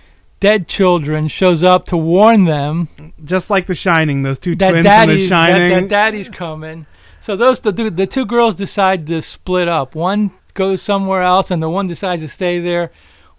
dead 0.44 0.68
children 0.68 1.30
shows 1.30 1.64
up 1.64 1.86
to 1.86 1.96
warn 1.96 2.46
them 2.46 3.14
just 3.24 3.50
like 3.50 3.66
The 3.66 3.76
Shining, 3.76 4.24
those 4.24 4.38
two 4.38 4.56
that 4.58 4.72
twins 4.72 4.86
from 4.86 4.94
The 5.00 5.06
daddy's 5.06 5.30
that, 5.30 5.48
Shining. 5.48 5.82
that 5.82 5.90
daddy's 5.90 6.30
coming. 6.38 6.86
So 7.26 7.38
those 7.38 7.60
the 7.64 7.72
the 7.72 7.90
the 7.90 8.06
two 8.06 8.26
girls 8.26 8.56
decide 8.56 9.08
to 9.08 9.22
split 9.22 9.70
up. 9.70 9.96
One 9.96 10.34
goes 10.54 10.86
somewhere 10.86 11.24
else, 11.24 11.48
and 11.50 11.64
the 11.64 11.70
one 11.70 11.88
decides 11.88 12.22
to 12.22 12.28
stay 12.28 12.60
there 12.60 12.92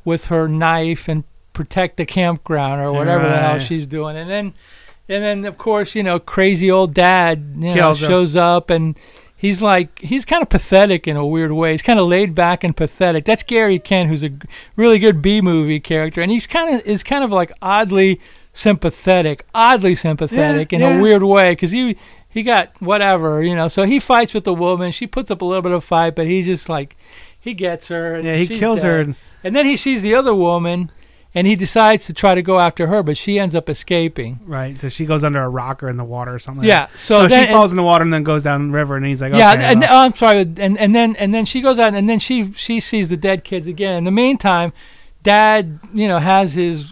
with 0.06 0.22
her 0.22 0.48
knife 0.48 1.00
and 1.06 1.24
protect 1.52 1.98
the 1.98 2.06
campground 2.06 2.80
or 2.80 2.92
whatever 2.92 3.28
the 3.28 3.36
hell 3.36 3.64
she's 3.68 3.86
doing. 3.86 4.16
And 4.16 4.30
then 4.30 4.54
and 5.06 5.22
then 5.22 5.44
of 5.44 5.58
course 5.58 5.90
you 5.92 6.02
know 6.02 6.18
crazy 6.18 6.70
old 6.70 6.94
dad 6.94 7.54
you 7.58 7.74
know, 7.74 7.94
shows 7.94 8.34
up 8.34 8.70
and. 8.70 8.96
He's 9.36 9.60
like 9.60 9.98
he's 9.98 10.24
kind 10.24 10.42
of 10.42 10.48
pathetic 10.48 11.06
in 11.06 11.16
a 11.16 11.26
weird 11.26 11.52
way. 11.52 11.72
He's 11.72 11.82
kind 11.82 11.98
of 11.98 12.08
laid 12.08 12.34
back 12.34 12.64
and 12.64 12.74
pathetic. 12.76 13.24
That's 13.26 13.42
Gary 13.42 13.78
Kent, 13.78 14.08
who's 14.08 14.22
a 14.22 14.30
really 14.76 14.98
good 14.98 15.20
B 15.20 15.40
movie 15.40 15.80
character, 15.80 16.22
and 16.22 16.30
he's 16.30 16.46
kind 16.46 16.74
of 16.80 16.86
is 16.86 17.02
kind 17.02 17.24
of 17.24 17.30
like 17.30 17.52
oddly 17.60 18.20
sympathetic, 18.54 19.44
oddly 19.54 19.96
sympathetic 19.96 20.72
in 20.72 20.80
yeah. 20.80 20.98
a 20.98 21.02
weird 21.02 21.22
way 21.22 21.52
because 21.52 21.70
he 21.70 21.96
he 22.30 22.42
got 22.42 22.70
whatever 22.80 23.42
you 23.42 23.54
know. 23.54 23.68
So 23.68 23.84
he 23.84 24.00
fights 24.00 24.32
with 24.32 24.44
the 24.44 24.54
woman. 24.54 24.92
She 24.92 25.06
puts 25.06 25.30
up 25.30 25.42
a 25.42 25.44
little 25.44 25.62
bit 25.62 25.72
of 25.72 25.84
fight, 25.84 26.14
but 26.16 26.26
he 26.26 26.42
just 26.42 26.68
like 26.68 26.96
he 27.40 27.54
gets 27.54 27.88
her. 27.88 28.14
And 28.16 28.26
Yeah, 28.26 28.36
he 28.36 28.58
kills 28.58 28.78
dead. 28.78 28.84
her 28.84 29.00
and- 29.00 29.16
and 29.46 29.54
then 29.54 29.66
he 29.66 29.76
sees 29.76 30.00
the 30.00 30.14
other 30.14 30.34
woman, 30.34 30.90
and 31.34 31.46
he 31.46 31.56
decides 31.56 32.06
to 32.06 32.12
try 32.12 32.34
to 32.34 32.42
go 32.42 32.60
after 32.60 32.86
her, 32.86 33.02
but 33.02 33.16
she 33.16 33.38
ends 33.38 33.54
up 33.54 33.68
escaping. 33.68 34.38
Right, 34.46 34.76
so 34.80 34.88
she 34.88 35.04
goes 35.04 35.24
under 35.24 35.42
a 35.42 35.48
rock 35.48 35.82
or 35.82 35.90
in 35.90 35.96
the 35.96 36.04
water 36.04 36.34
or 36.34 36.38
something. 36.38 36.64
Yeah, 36.64 36.82
like 36.82 36.90
that. 36.90 36.98
so 37.08 37.28
then- 37.28 37.46
she 37.46 37.52
falls 37.52 37.70
in 37.70 37.76
the 37.76 37.82
water 37.82 38.04
and 38.04 38.12
then 38.12 38.22
goes 38.22 38.42
down 38.42 38.68
the 38.68 38.74
river, 38.74 38.96
and 38.96 39.04
he's 39.04 39.20
like, 39.20 39.32
yeah, 39.34 39.52
okay, 39.52 39.64
and 39.64 39.80
well. 39.80 39.90
oh, 39.92 39.96
I'm 40.04 40.14
sorry, 40.16 40.40
and 40.42 40.78
and 40.78 40.94
then 40.94 41.16
and 41.16 41.34
then 41.34 41.44
she 41.46 41.60
goes 41.60 41.78
out, 41.78 41.94
and 41.94 42.08
then 42.08 42.20
she 42.20 42.54
she 42.56 42.80
sees 42.80 43.08
the 43.08 43.16
dead 43.16 43.44
kids 43.44 43.66
again. 43.66 43.96
In 43.96 44.04
the 44.04 44.10
meantime, 44.10 44.72
Dad, 45.24 45.80
you 45.92 46.06
know, 46.06 46.20
has 46.20 46.52
his 46.52 46.84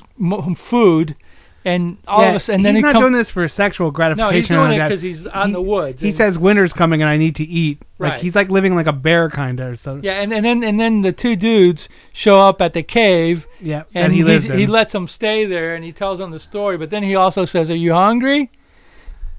food, 0.70 1.16
and 1.64 1.98
all 2.06 2.22
yeah, 2.22 2.30
of 2.30 2.36
a 2.36 2.40
sudden, 2.40 2.54
and 2.56 2.64
then 2.64 2.74
he's 2.74 2.82
not 2.82 2.92
comes. 2.94 3.02
doing 3.02 3.12
this 3.12 3.30
for 3.30 3.48
sexual 3.48 3.90
gratification. 3.90 4.32
No, 4.32 4.38
he's 4.38 4.48
doing 4.48 4.80
it 4.80 4.88
because 4.88 5.02
he's 5.02 5.26
on 5.32 5.48
in 5.48 5.52
the 5.52 5.62
woods. 5.62 6.00
He 6.00 6.16
says 6.16 6.36
winter's 6.38 6.72
coming 6.72 7.02
and 7.02 7.10
I 7.10 7.16
need 7.16 7.36
to 7.36 7.44
eat. 7.44 7.80
Like 7.98 8.12
Right. 8.12 8.22
he's 8.22 8.34
like 8.34 8.48
living 8.48 8.74
like 8.74 8.86
a 8.88 8.92
bear 8.92 9.30
kind 9.30 9.60
of. 9.60 9.78
So 9.84 10.00
Yeah, 10.02 10.20
and, 10.20 10.32
and 10.32 10.44
then 10.44 10.62
and 10.64 10.78
then 10.80 11.02
the 11.02 11.12
two 11.12 11.36
dudes 11.36 11.88
show 12.12 12.32
up 12.34 12.60
at 12.60 12.74
the 12.74 12.82
cave. 12.82 13.44
Yeah, 13.60 13.84
and 13.94 14.12
that 14.12 14.16
he 14.16 14.24
lives 14.24 14.44
he 14.44 14.66
lets 14.66 14.92
them 14.92 15.06
stay 15.08 15.46
there, 15.46 15.74
and 15.74 15.84
he 15.84 15.92
tells 15.92 16.18
them 16.18 16.32
the 16.32 16.40
story. 16.40 16.76
But 16.78 16.90
then 16.90 17.02
he 17.02 17.14
also 17.14 17.46
says, 17.46 17.70
"Are 17.70 17.76
you 17.76 17.92
hungry? 17.92 18.50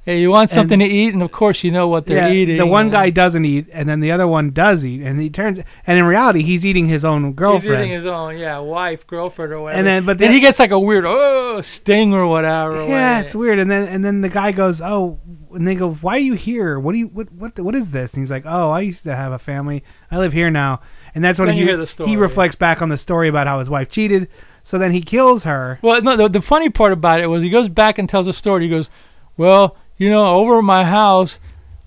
Hey, 0.06 0.20
you 0.20 0.30
want 0.30 0.52
And- 0.52 0.58
something 0.60 0.80
to 0.80 0.86
eat?" 0.86 1.14
And 1.14 1.24
of 1.24 1.32
course, 1.32 1.64
you 1.64 1.72
know 1.72 1.88
what 1.88 2.06
they're 2.06 2.28
yeah, 2.28 2.34
eating. 2.34 2.58
the 2.58 2.66
one 2.66 2.90
guy 2.90 3.10
doesn't 3.10 3.46
eat, 3.46 3.68
and 3.74 3.88
then 3.88 4.02
the 4.02 4.12
other 4.12 4.28
one 4.28 4.52
does 4.52 4.84
eat, 4.84 5.02
and 5.02 5.20
he 5.22 5.30
turns. 5.30 5.60
And 5.88 5.98
in 5.98 6.06
reality, 6.06 6.44
he's 6.44 6.66
eating 6.66 6.88
his 6.90 7.06
own 7.06 7.32
girlfriend. 7.34 7.64
He's 7.84 7.88
eating 7.88 7.96
his 8.02 8.06
own, 8.06 8.38
yeah, 8.38 8.60
wife, 8.60 9.08
girlfriend, 9.08 9.54
or 9.54 9.62
whatever. 9.62 9.80
And 9.80 9.88
then- 9.88 10.06
but 10.06 10.18
then 10.18 10.28
then- 10.30 10.36
he 10.36 10.42
gets 10.42 10.60
like 10.60 10.72
a 10.72 10.80
weird 10.80 11.06
oh 11.08 11.62
sting 11.78 12.14
or 12.14 12.28
whatever. 12.28 12.86
yeah, 12.88 13.22
it's 13.22 13.36
weird. 13.36 13.60
And 13.60 13.72
then 13.72 13.84
and 13.84 14.04
then 14.04 14.20
the 14.22 14.30
guy 14.30 14.52
goes, 14.52 14.82
"Oh," 14.82 15.20
and 15.54 15.66
they 15.66 15.76
go, 15.76 15.92
"Why 16.02 16.16
are 16.16 16.20
you 16.20 16.34
here? 16.34 16.80
What 16.80 16.92
do 16.92 16.98
you 16.98 17.08
what 17.08 17.28
what 17.32 17.58
what 17.60 17.76
is 17.76 17.90
this?" 17.92 18.12
And 18.14 18.24
he's 18.24 18.32
like, 18.32 18.44
"Oh, 18.46 18.72
I 18.72 18.82
used 18.82 19.04
to 19.06 19.16
have 19.16 19.32
a 19.32 19.40
family. 19.40 19.84
I 20.12 20.18
live 20.18 20.34
here 20.34 20.50
now." 20.50 20.82
And 21.16 21.24
that's 21.24 21.38
when 21.40 21.48
Then 21.48 21.56
he 21.56 21.62
you 21.62 21.68
hear 21.68 21.78
the 21.78 21.88
story. 21.88 22.10
he 22.10 22.18
reflects 22.18 22.56
back 22.56 22.82
on 22.82 22.90
the 22.90 22.98
story 22.98 23.30
about 23.30 23.48
how 23.48 23.60
his 23.60 23.70
wife 23.70 23.90
cheated. 23.92 24.28
So 24.66 24.78
then 24.78 24.92
he 24.92 25.02
kills 25.02 25.44
her. 25.44 25.78
Well, 25.82 26.02
no, 26.02 26.16
the, 26.18 26.28
the 26.30 26.42
funny 26.42 26.70
part 26.70 26.92
about 26.94 27.20
it 27.22 27.28
was 27.28 27.44
he 27.44 27.50
goes 27.50 27.70
back 27.70 28.00
and 28.00 28.10
tells 28.10 28.28
a 28.28 28.34
story. 28.34 28.64
He 28.64 28.70
goes, 28.70 28.90
"Well, 29.38 29.76
you 30.04 30.10
know, 30.10 30.26
over 30.26 30.58
at 30.58 30.64
my 30.64 30.84
house, 30.84 31.32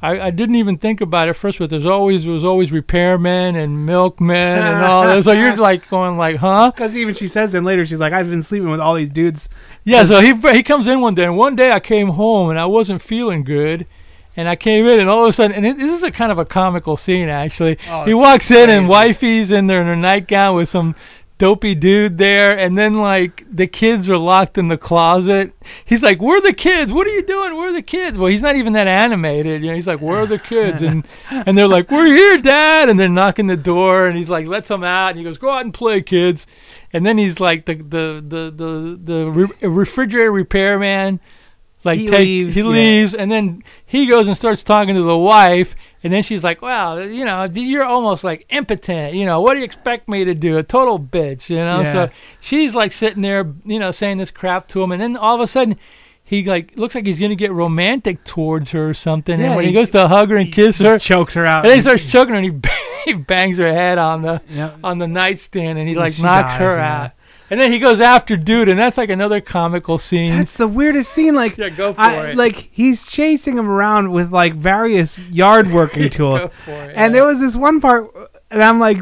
I, 0.00 0.20
I 0.20 0.30
didn't 0.30 0.56
even 0.56 0.78
think 0.78 1.00
about 1.00 1.28
it 1.28 1.36
first, 1.40 1.58
but 1.58 1.70
there's 1.70 1.84
always 1.84 2.22
there 2.22 2.32
was 2.32 2.44
always 2.44 2.70
repairmen 2.70 3.62
and 3.62 3.84
milkmen 3.84 4.36
and 4.36 4.84
all 4.84 5.06
that. 5.06 5.24
So 5.24 5.32
you're 5.32 5.56
like 5.56 5.88
going 5.90 6.16
like, 6.16 6.36
huh? 6.36 6.70
Because 6.74 6.94
even 6.96 7.14
she 7.14 7.28
says 7.28 7.52
then 7.52 7.64
later, 7.64 7.86
she's 7.86 7.98
like, 7.98 8.12
"I've 8.12 8.28
been 8.28 8.44
sleeping 8.44 8.70
with 8.70 8.80
all 8.80 8.96
these 8.96 9.12
dudes." 9.12 9.40
Yeah. 9.84 10.04
So 10.10 10.20
he 10.20 10.32
he 10.52 10.62
comes 10.62 10.86
in 10.86 11.00
one 11.00 11.14
day, 11.14 11.24
and 11.24 11.36
one 11.36 11.56
day 11.56 11.70
I 11.70 11.80
came 11.80 12.08
home 12.08 12.50
and 12.50 12.58
I 12.58 12.66
wasn't 12.66 13.02
feeling 13.02 13.44
good. 13.44 13.86
And 14.38 14.50
I 14.50 14.54
came 14.54 14.86
in, 14.86 15.00
and 15.00 15.08
all 15.08 15.24
of 15.24 15.30
a 15.30 15.32
sudden, 15.32 15.52
and 15.52 15.64
it, 15.64 15.78
this 15.78 15.96
is 15.96 16.02
a 16.02 16.10
kind 16.10 16.30
of 16.30 16.36
a 16.36 16.44
comical 16.44 16.98
scene 16.98 17.30
actually. 17.30 17.78
Oh, 17.88 18.04
he 18.04 18.12
walks 18.12 18.50
in, 18.50 18.68
and 18.68 18.86
wifey's 18.86 19.50
in 19.50 19.66
there 19.66 19.80
in 19.80 19.86
her 19.86 19.96
nightgown 19.96 20.56
with 20.56 20.70
some 20.70 20.94
dopey 21.38 21.74
dude 21.74 22.18
there, 22.18 22.56
and 22.56 22.76
then 22.78 22.94
like 22.94 23.44
the 23.52 23.66
kids 23.66 24.08
are 24.08 24.16
locked 24.16 24.56
in 24.56 24.68
the 24.68 24.76
closet. 24.76 25.52
He's 25.84 26.02
like, 26.02 26.20
"Where 26.20 26.38
are 26.38 26.42
the 26.42 26.54
kids? 26.54 26.92
What 26.92 27.06
are 27.06 27.10
you 27.10 27.24
doing? 27.26 27.56
Where 27.56 27.68
are 27.68 27.72
the 27.72 27.82
kids?" 27.82 28.16
Well, 28.16 28.30
he's 28.30 28.40
not 28.40 28.56
even 28.56 28.72
that 28.72 28.86
animated. 28.86 29.62
You 29.62 29.70
know, 29.70 29.76
he's 29.76 29.86
like, 29.86 30.00
"Where 30.00 30.20
are 30.20 30.26
the 30.26 30.38
kids?" 30.38 30.78
And 30.80 31.06
and 31.30 31.56
they're 31.56 31.68
like, 31.68 31.90
"We're 31.90 32.14
here, 32.14 32.38
Dad." 32.38 32.88
And 32.88 32.98
they're 32.98 33.08
knocking 33.08 33.46
the 33.46 33.56
door, 33.56 34.06
and 34.06 34.18
he's 34.18 34.28
like, 34.28 34.46
"Lets 34.46 34.68
them 34.68 34.84
out," 34.84 35.10
and 35.10 35.18
he 35.18 35.24
goes, 35.24 35.38
"Go 35.38 35.50
out 35.50 35.64
and 35.64 35.74
play, 35.74 36.02
kids." 36.02 36.40
And 36.92 37.04
then 37.04 37.18
he's 37.18 37.38
like 37.38 37.66
the 37.66 37.74
the 37.74 38.24
the 38.26 38.50
the 38.56 39.00
the 39.04 39.30
re- 39.30 39.68
refrigerator 39.68 40.32
repairman. 40.32 41.20
Like 41.84 42.00
He 42.00 42.06
take, 42.08 42.18
leaves, 42.20 42.54
he 42.54 42.60
yeah. 42.60 42.66
leaves, 42.66 43.14
and 43.16 43.30
then 43.30 43.62
he 43.84 44.10
goes 44.10 44.26
and 44.26 44.36
starts 44.36 44.62
talking 44.64 44.96
to 44.96 45.02
the 45.02 45.16
wife, 45.16 45.68
and 46.06 46.14
then 46.14 46.22
she's 46.22 46.42
like, 46.42 46.62
"Wow, 46.62 46.98
you 46.98 47.24
know, 47.24 47.44
you're 47.52 47.84
almost 47.84 48.24
like 48.24 48.46
impotent. 48.50 49.14
You 49.14 49.26
know, 49.26 49.40
what 49.42 49.52
do 49.52 49.58
you 49.58 49.64
expect 49.64 50.08
me 50.08 50.24
to 50.24 50.34
do? 50.34 50.56
A 50.56 50.62
total 50.62 50.98
bitch, 50.98 51.48
you 51.50 51.56
know." 51.56 51.82
Yeah. 51.82 51.92
So 51.92 52.12
she's 52.48 52.72
like 52.74 52.92
sitting 52.92 53.22
there, 53.22 53.44
you 53.64 53.78
know, 53.78 53.92
saying 53.92 54.18
this 54.18 54.30
crap 54.30 54.68
to 54.70 54.82
him, 54.82 54.92
and 54.92 55.00
then 55.00 55.16
all 55.16 55.34
of 55.40 55.46
a 55.46 55.52
sudden, 55.52 55.76
he 56.24 56.42
like 56.44 56.72
looks 56.76 56.94
like 56.94 57.04
he's 57.06 57.20
gonna 57.20 57.36
get 57.36 57.52
romantic 57.52 58.24
towards 58.24 58.70
her 58.70 58.90
or 58.90 58.94
something. 58.94 59.38
Yeah, 59.38 59.46
and 59.48 59.56
when 59.56 59.64
he, 59.66 59.70
he- 59.72 59.76
goes 59.76 59.90
to 59.90 60.08
hug 60.08 60.30
her 60.30 60.36
and 60.36 60.52
kiss 60.52 60.76
her, 60.78 60.98
chokes 60.98 61.34
her 61.34 61.46
out. 61.46 61.64
and 61.64 61.70
then 61.70 61.78
he 61.78 61.84
starts 61.84 62.12
choking 62.12 62.34
her, 62.34 62.40
and 62.40 62.62
he, 62.64 62.70
he 63.04 63.12
bangs 63.14 63.58
her 63.58 63.72
head 63.72 63.98
on 63.98 64.22
the 64.22 64.40
Yep. 64.48 64.78
on 64.82 64.98
the 64.98 65.06
nightstand, 65.06 65.78
and 65.78 65.86
he 65.86 65.94
And 65.94 66.00
like 66.02 66.18
knocks 66.18 66.48
dies, 66.48 66.58
her 66.60 66.76
yeah. 66.78 67.02
out. 67.04 67.10
And 67.48 67.60
then 67.60 67.72
he 67.72 67.78
goes 67.78 68.00
after 68.00 68.36
dude, 68.36 68.68
and 68.68 68.78
that's 68.78 68.96
like 68.96 69.08
another 69.10 69.40
comical 69.40 69.98
scene. 69.98 70.36
That's 70.36 70.58
the 70.58 70.66
weirdest 70.66 71.10
scene. 71.14 71.34
Like, 71.34 71.56
yeah, 71.56 71.68
go 71.68 71.94
for 71.94 72.00
I, 72.00 72.30
it. 72.30 72.36
like 72.36 72.68
he's 72.72 72.98
chasing 73.10 73.56
him 73.56 73.68
around 73.68 74.10
with 74.12 74.32
like 74.32 74.56
various 74.56 75.10
yard 75.30 75.70
working 75.70 76.10
tools. 76.16 76.40
Go 76.40 76.50
for 76.64 76.90
it, 76.90 76.94
And 76.96 77.14
there 77.14 77.24
was 77.24 77.38
this 77.40 77.56
one 77.58 77.80
part, 77.80 78.10
and 78.50 78.62
I'm 78.62 78.80
like, 78.80 78.96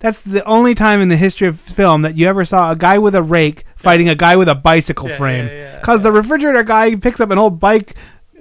that's 0.00 0.16
the 0.24 0.42
only 0.44 0.74
time 0.74 1.02
in 1.02 1.08
the 1.10 1.16
history 1.16 1.48
of 1.48 1.56
film 1.76 2.02
that 2.02 2.16
you 2.16 2.26
ever 2.28 2.44
saw 2.46 2.70
a 2.72 2.76
guy 2.76 2.96
with 2.98 3.14
a 3.14 3.22
rake 3.22 3.64
fighting 3.82 4.08
a 4.08 4.14
guy 4.14 4.36
with 4.36 4.48
a 4.48 4.54
bicycle 4.54 5.08
Yeah, 5.08 5.18
frame. 5.18 5.46
yeah, 5.46 5.52
yeah, 5.52 5.80
Because 5.80 6.02
the 6.02 6.12
refrigerator 6.12 6.62
guy 6.62 6.94
picks 7.00 7.20
up 7.20 7.30
an 7.30 7.38
old 7.38 7.60
bike 7.60 7.94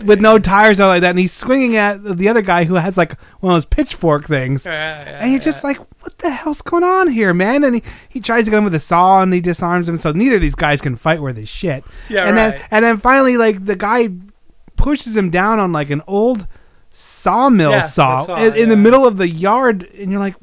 with 0.06 0.20
no 0.20 0.40
tires 0.40 0.80
or 0.80 0.88
like 0.88 1.02
that, 1.02 1.12
and 1.12 1.20
he's 1.20 1.32
swinging 1.42 1.78
at 1.78 1.98
the 2.18 2.28
other 2.30 2.42
guy 2.42 2.66
who 2.66 2.76
has 2.76 2.96
like 2.98 3.18
one 3.40 3.56
of 3.56 3.62
those 3.62 3.70
pitchfork 3.72 4.28
things. 4.28 4.62
and 4.66 5.32
you're 5.32 5.42
just 5.42 5.64
like, 5.64 5.78
what 6.02 6.14
the 6.22 6.32
hell's 6.32 6.62
going 6.70 6.84
on 6.84 7.12
here, 7.12 7.34
man? 7.34 7.64
And 7.64 7.76
he, 7.76 7.84
he 8.10 8.22
tries 8.22 8.46
to 8.46 8.52
go 8.52 8.58
in 8.58 8.64
with 8.64 8.76
a 8.76 8.84
saw, 8.88 9.22
and 9.22 9.34
he 9.34 9.42
disarms 9.42 9.88
him. 9.88 10.00
So 10.02 10.12
neither 10.12 10.36
of 10.36 10.42
these 10.42 10.56
guys 10.56 10.82
can 10.82 10.98
fight 10.98 11.22
worth 11.22 11.38
his 11.38 11.50
shit. 11.50 11.84
Yeah, 12.10 12.28
and 12.28 12.36
right. 12.36 12.52
then 12.52 12.62
and 12.72 12.86
then 12.86 13.02
finally, 13.02 13.38
like 13.38 13.66
the 13.66 13.76
guy 13.76 14.08
pushes 14.78 15.16
him 15.16 15.30
down 15.30 15.60
on 15.60 15.72
like 15.72 15.90
an 15.90 16.02
old 16.08 16.48
sawmill 17.24 17.72
Yeah, 17.72 17.94
saw, 17.94 18.26
saw, 18.26 18.46
in, 18.46 18.56
in 18.56 18.70
the 18.70 18.78
middle 18.78 19.08
of 19.08 19.18
the 19.18 19.28
yard, 19.28 19.84
and 19.84 20.12
you're 20.12 20.20
like, 20.20 20.36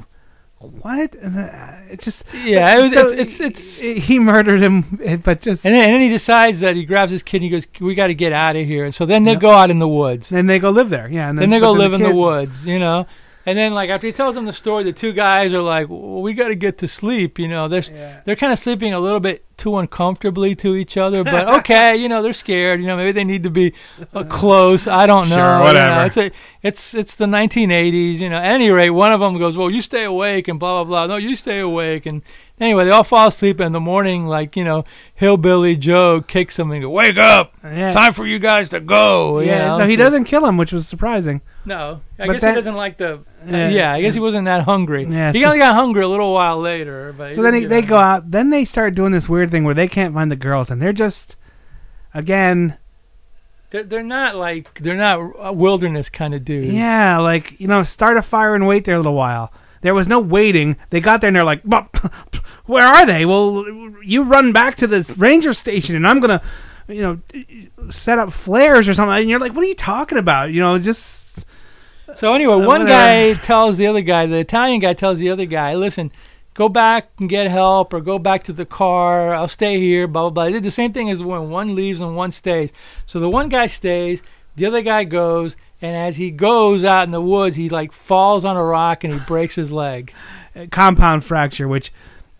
what? 0.58 1.14
And 1.14 1.38
uh, 1.38 1.48
it's 1.90 2.04
just 2.04 2.16
Yeah, 2.32 2.74
it 2.78 2.82
was- 2.82 2.92
so 2.98 3.12
it's- 3.12 3.40
it's- 3.40 3.78
it's 3.80 4.06
he 4.06 4.18
murdered 4.18 4.62
him, 4.62 5.20
but 5.24 5.42
just 5.42 5.64
And 5.64 5.74
then, 5.74 5.84
and 5.84 5.94
then 5.94 6.00
he 6.00 6.08
decides 6.08 6.60
that 6.60 6.74
he 6.76 6.84
grabs 6.84 7.12
his 7.12 7.22
kid 7.22 7.38
and 7.42 7.44
he 7.44 7.50
goes, 7.50 7.64
"We 7.80 7.94
got 7.94 8.06
to 8.08 8.14
get 8.14 8.32
out 8.32 8.56
of 8.56 8.66
here." 8.66 8.84
And 8.84 8.94
so 8.94 9.04
then 9.06 9.24
they 9.24 9.32
go 9.40 9.50
out 9.50 9.70
in 9.70 9.78
the 9.78 9.88
woods. 9.88 10.28
then 10.30 10.46
they 10.46 10.58
go 10.58 10.70
live 10.70 10.88
there. 10.90 11.08
Yeah, 11.08 11.28
and 11.28 11.38
then 11.38 11.50
they 11.50 11.60
go 11.60 11.72
live 11.72 11.92
in 11.92 12.00
the 12.02 12.08
woods, 12.14 12.52
you 12.64 12.78
know. 12.78 13.06
And 13.48 13.56
then 13.56 13.74
like 13.74 13.90
after 13.90 14.06
he 14.08 14.12
tells 14.12 14.34
them 14.34 14.44
the 14.46 14.52
story, 14.52 14.82
the 14.84 14.92
two 14.92 15.12
guys 15.12 15.52
are 15.54 15.62
like, 15.62 15.88
well, 15.88 16.20
"We 16.22 16.32
got 16.34 16.48
to 16.48 16.56
get 16.56 16.78
to 16.80 16.88
sleep," 16.88 17.38
you 17.38 17.46
know. 17.48 17.68
They're 17.68 17.80
s 17.80 17.88
they're 18.24 18.34
kind 18.36 18.52
of 18.52 18.58
sleeping 18.60 18.92
a 18.92 18.98
little 18.98 19.20
bit 19.20 19.44
too 19.58 19.76
uncomfortably 19.78 20.54
to 20.56 20.74
each 20.74 20.96
other, 20.96 21.24
but 21.24 21.48
okay, 21.60 21.96
you 21.96 22.08
know, 22.08 22.22
they're 22.22 22.34
scared. 22.34 22.80
You 22.80 22.86
know, 22.86 22.96
maybe 22.96 23.12
they 23.12 23.24
need 23.24 23.42
to 23.44 23.50
be 23.50 23.72
uh, 24.14 24.24
close. 24.30 24.82
I 24.86 25.06
don't 25.06 25.28
know. 25.28 25.36
Sure, 25.36 25.52
you 25.52 25.58
know. 25.58 25.64
whatever. 25.64 26.04
It's 26.06 26.16
a, 26.16 26.30
it's 26.62 26.80
it's 26.92 27.12
the 27.18 27.26
1980s, 27.26 28.18
you 28.18 28.28
know. 28.28 28.36
At 28.38 28.54
any 28.54 28.68
rate, 28.70 28.90
one 28.90 29.12
of 29.12 29.20
them 29.20 29.38
goes, 29.38 29.56
"Well, 29.56 29.70
you 29.70 29.82
stay 29.82 30.04
awake," 30.04 30.48
and 30.48 30.58
blah 30.58 30.84
blah 30.84 31.06
blah. 31.06 31.06
No, 31.06 31.16
you 31.16 31.36
stay 31.36 31.58
awake, 31.60 32.06
and 32.06 32.22
anyway, 32.60 32.84
they 32.84 32.90
all 32.90 33.04
fall 33.04 33.28
asleep. 33.28 33.58
And 33.60 33.66
in 33.68 33.72
the 33.72 33.80
morning, 33.80 34.26
like 34.26 34.56
you 34.56 34.64
know, 34.64 34.84
hillbilly 35.14 35.76
Joe 35.76 36.20
kicks 36.26 36.56
them 36.56 36.70
and 36.72 36.82
go, 36.82 36.90
"Wake 36.90 37.18
up! 37.18 37.52
Yeah. 37.64 37.92
Time 37.92 38.14
for 38.14 38.26
you 38.26 38.38
guys 38.38 38.68
to 38.70 38.80
go." 38.80 39.40
Yeah, 39.40 39.68
know, 39.68 39.80
so 39.80 39.86
he 39.86 39.96
doesn't 39.96 40.24
kill 40.24 40.44
him, 40.44 40.56
which 40.56 40.72
was 40.72 40.86
surprising. 40.88 41.40
no, 41.64 42.00
I 42.18 42.26
But 42.26 42.32
guess 42.34 42.42
that- 42.42 42.50
he 42.50 42.56
doesn't 42.56 42.74
like 42.74 42.98
the. 42.98 43.20
Yeah. 43.46 43.68
Yeah, 43.68 43.92
I 43.94 44.02
guess 44.02 44.14
he 44.14 44.18
wasn't 44.18 44.46
that 44.46 44.64
hungry. 44.64 45.06
Yeah, 45.08 45.30
he 45.32 45.42
so- 45.42 45.46
only 45.50 45.60
got 45.60 45.74
hungry 45.76 46.02
a 46.02 46.08
little 46.08 46.34
while 46.34 46.60
later, 46.60 47.14
but 47.16 47.36
So 47.36 47.42
then 47.42 47.54
he, 47.54 47.66
they 47.66 47.82
go 47.82 47.94
out. 47.94 48.28
Then 48.28 48.50
they 48.50 48.64
start 48.64 48.96
doing 48.96 49.12
this 49.12 49.28
weird 49.28 49.45
thing 49.50 49.64
where 49.64 49.74
they 49.74 49.88
can't 49.88 50.14
find 50.14 50.30
the 50.30 50.36
girls, 50.36 50.68
and 50.70 50.80
they're 50.80 50.92
just, 50.92 51.36
again, 52.14 52.76
They're, 53.70 53.84
they're 53.84 54.02
not 54.02 54.34
like 54.36 54.78
they're 54.82 54.96
not 54.96 55.56
wilderness 55.56 56.08
kind 56.08 56.34
of 56.34 56.44
dudes. 56.44 56.72
yeah, 56.72 57.18
like 57.18 57.54
you 57.58 57.68
know, 57.68 57.84
start 57.84 58.16
a 58.16 58.22
fire 58.22 58.54
and 58.54 58.66
wait 58.66 58.86
there 58.86 58.94
a 58.94 58.98
little 58.98 59.14
while. 59.14 59.52
There 59.82 59.94
was 59.94 60.06
no 60.08 60.18
waiting. 60.20 60.76
They 60.90 61.00
got 61.00 61.20
there 61.20 61.28
and 61.28 61.36
they're 61.36 61.44
like, 61.44 61.62
where 62.66 62.86
are 62.86 63.06
they? 63.06 63.24
Well, 63.24 63.64
you 64.02 64.22
run 64.24 64.52
back 64.52 64.78
to 64.78 64.86
the 64.86 65.04
ranger 65.16 65.52
station, 65.52 65.94
and 65.94 66.06
I'm 66.06 66.20
gonna, 66.20 66.42
you 66.88 67.02
know, 67.02 67.18
set 68.04 68.18
up 68.18 68.30
flares 68.44 68.88
or 68.88 68.94
something." 68.94 69.14
And 69.16 69.28
you're 69.28 69.38
like, 69.40 69.54
"What 69.54 69.62
are 69.62 69.68
you 69.68 69.76
talking 69.76 70.18
about?" 70.18 70.50
You 70.52 70.60
know, 70.60 70.78
just 70.78 71.00
So 72.20 72.34
anyway, 72.34 72.54
Uh, 72.54 72.66
one 72.66 72.86
guy 72.86 73.34
tells 73.46 73.76
the 73.76 73.86
other 73.88 74.00
guy, 74.00 74.26
the 74.26 74.38
Italian 74.38 74.80
guy 74.80 74.94
tells 74.94 75.18
the 75.18 75.30
other 75.30 75.44
guy, 75.44 75.74
"Listen, 75.74 76.10
go 76.56 76.68
back 76.68 77.08
and 77.18 77.28
get 77.28 77.50
help, 77.50 77.92
or 77.92 78.00
go 78.00 78.18
back 78.18 78.44
to 78.46 78.52
the 78.52 78.64
car. 78.64 79.34
I'll 79.34 79.48
stay 79.48 79.78
here." 79.80 80.06
Blah 80.06 80.22
blah 80.22 80.30
blah. 80.30 80.44
They 80.46 80.52
did 80.52 80.64
the 80.64 80.70
same 80.70 80.92
thing 80.92 81.10
as 81.10 81.18
when 81.18 81.50
one 81.50 81.74
leaves 81.74 82.00
and 82.00 82.16
one 82.16 82.32
stays. 82.32 82.70
So 83.06 83.20
the 83.20 83.28
one 83.28 83.48
guy 83.48 83.68
stays, 83.68 84.20
the 84.56 84.66
other 84.66 84.82
guy 84.82 85.04
goes, 85.04 85.54
and 85.80 85.96
as 85.96 86.16
he 86.16 86.30
goes 86.30 86.84
out 86.84 87.04
in 87.04 87.10
the 87.12 87.20
woods, 87.20 87.56
he 87.56 87.68
like 87.68 87.90
falls 88.08 88.44
on 88.44 88.56
a 88.56 88.64
rock 88.64 89.04
and 89.04 89.12
he 89.12 89.20
breaks 89.26 89.54
his 89.54 89.70
leg. 89.70 90.12
compound 90.72 91.24
fracture, 91.24 91.68
which 91.68 91.92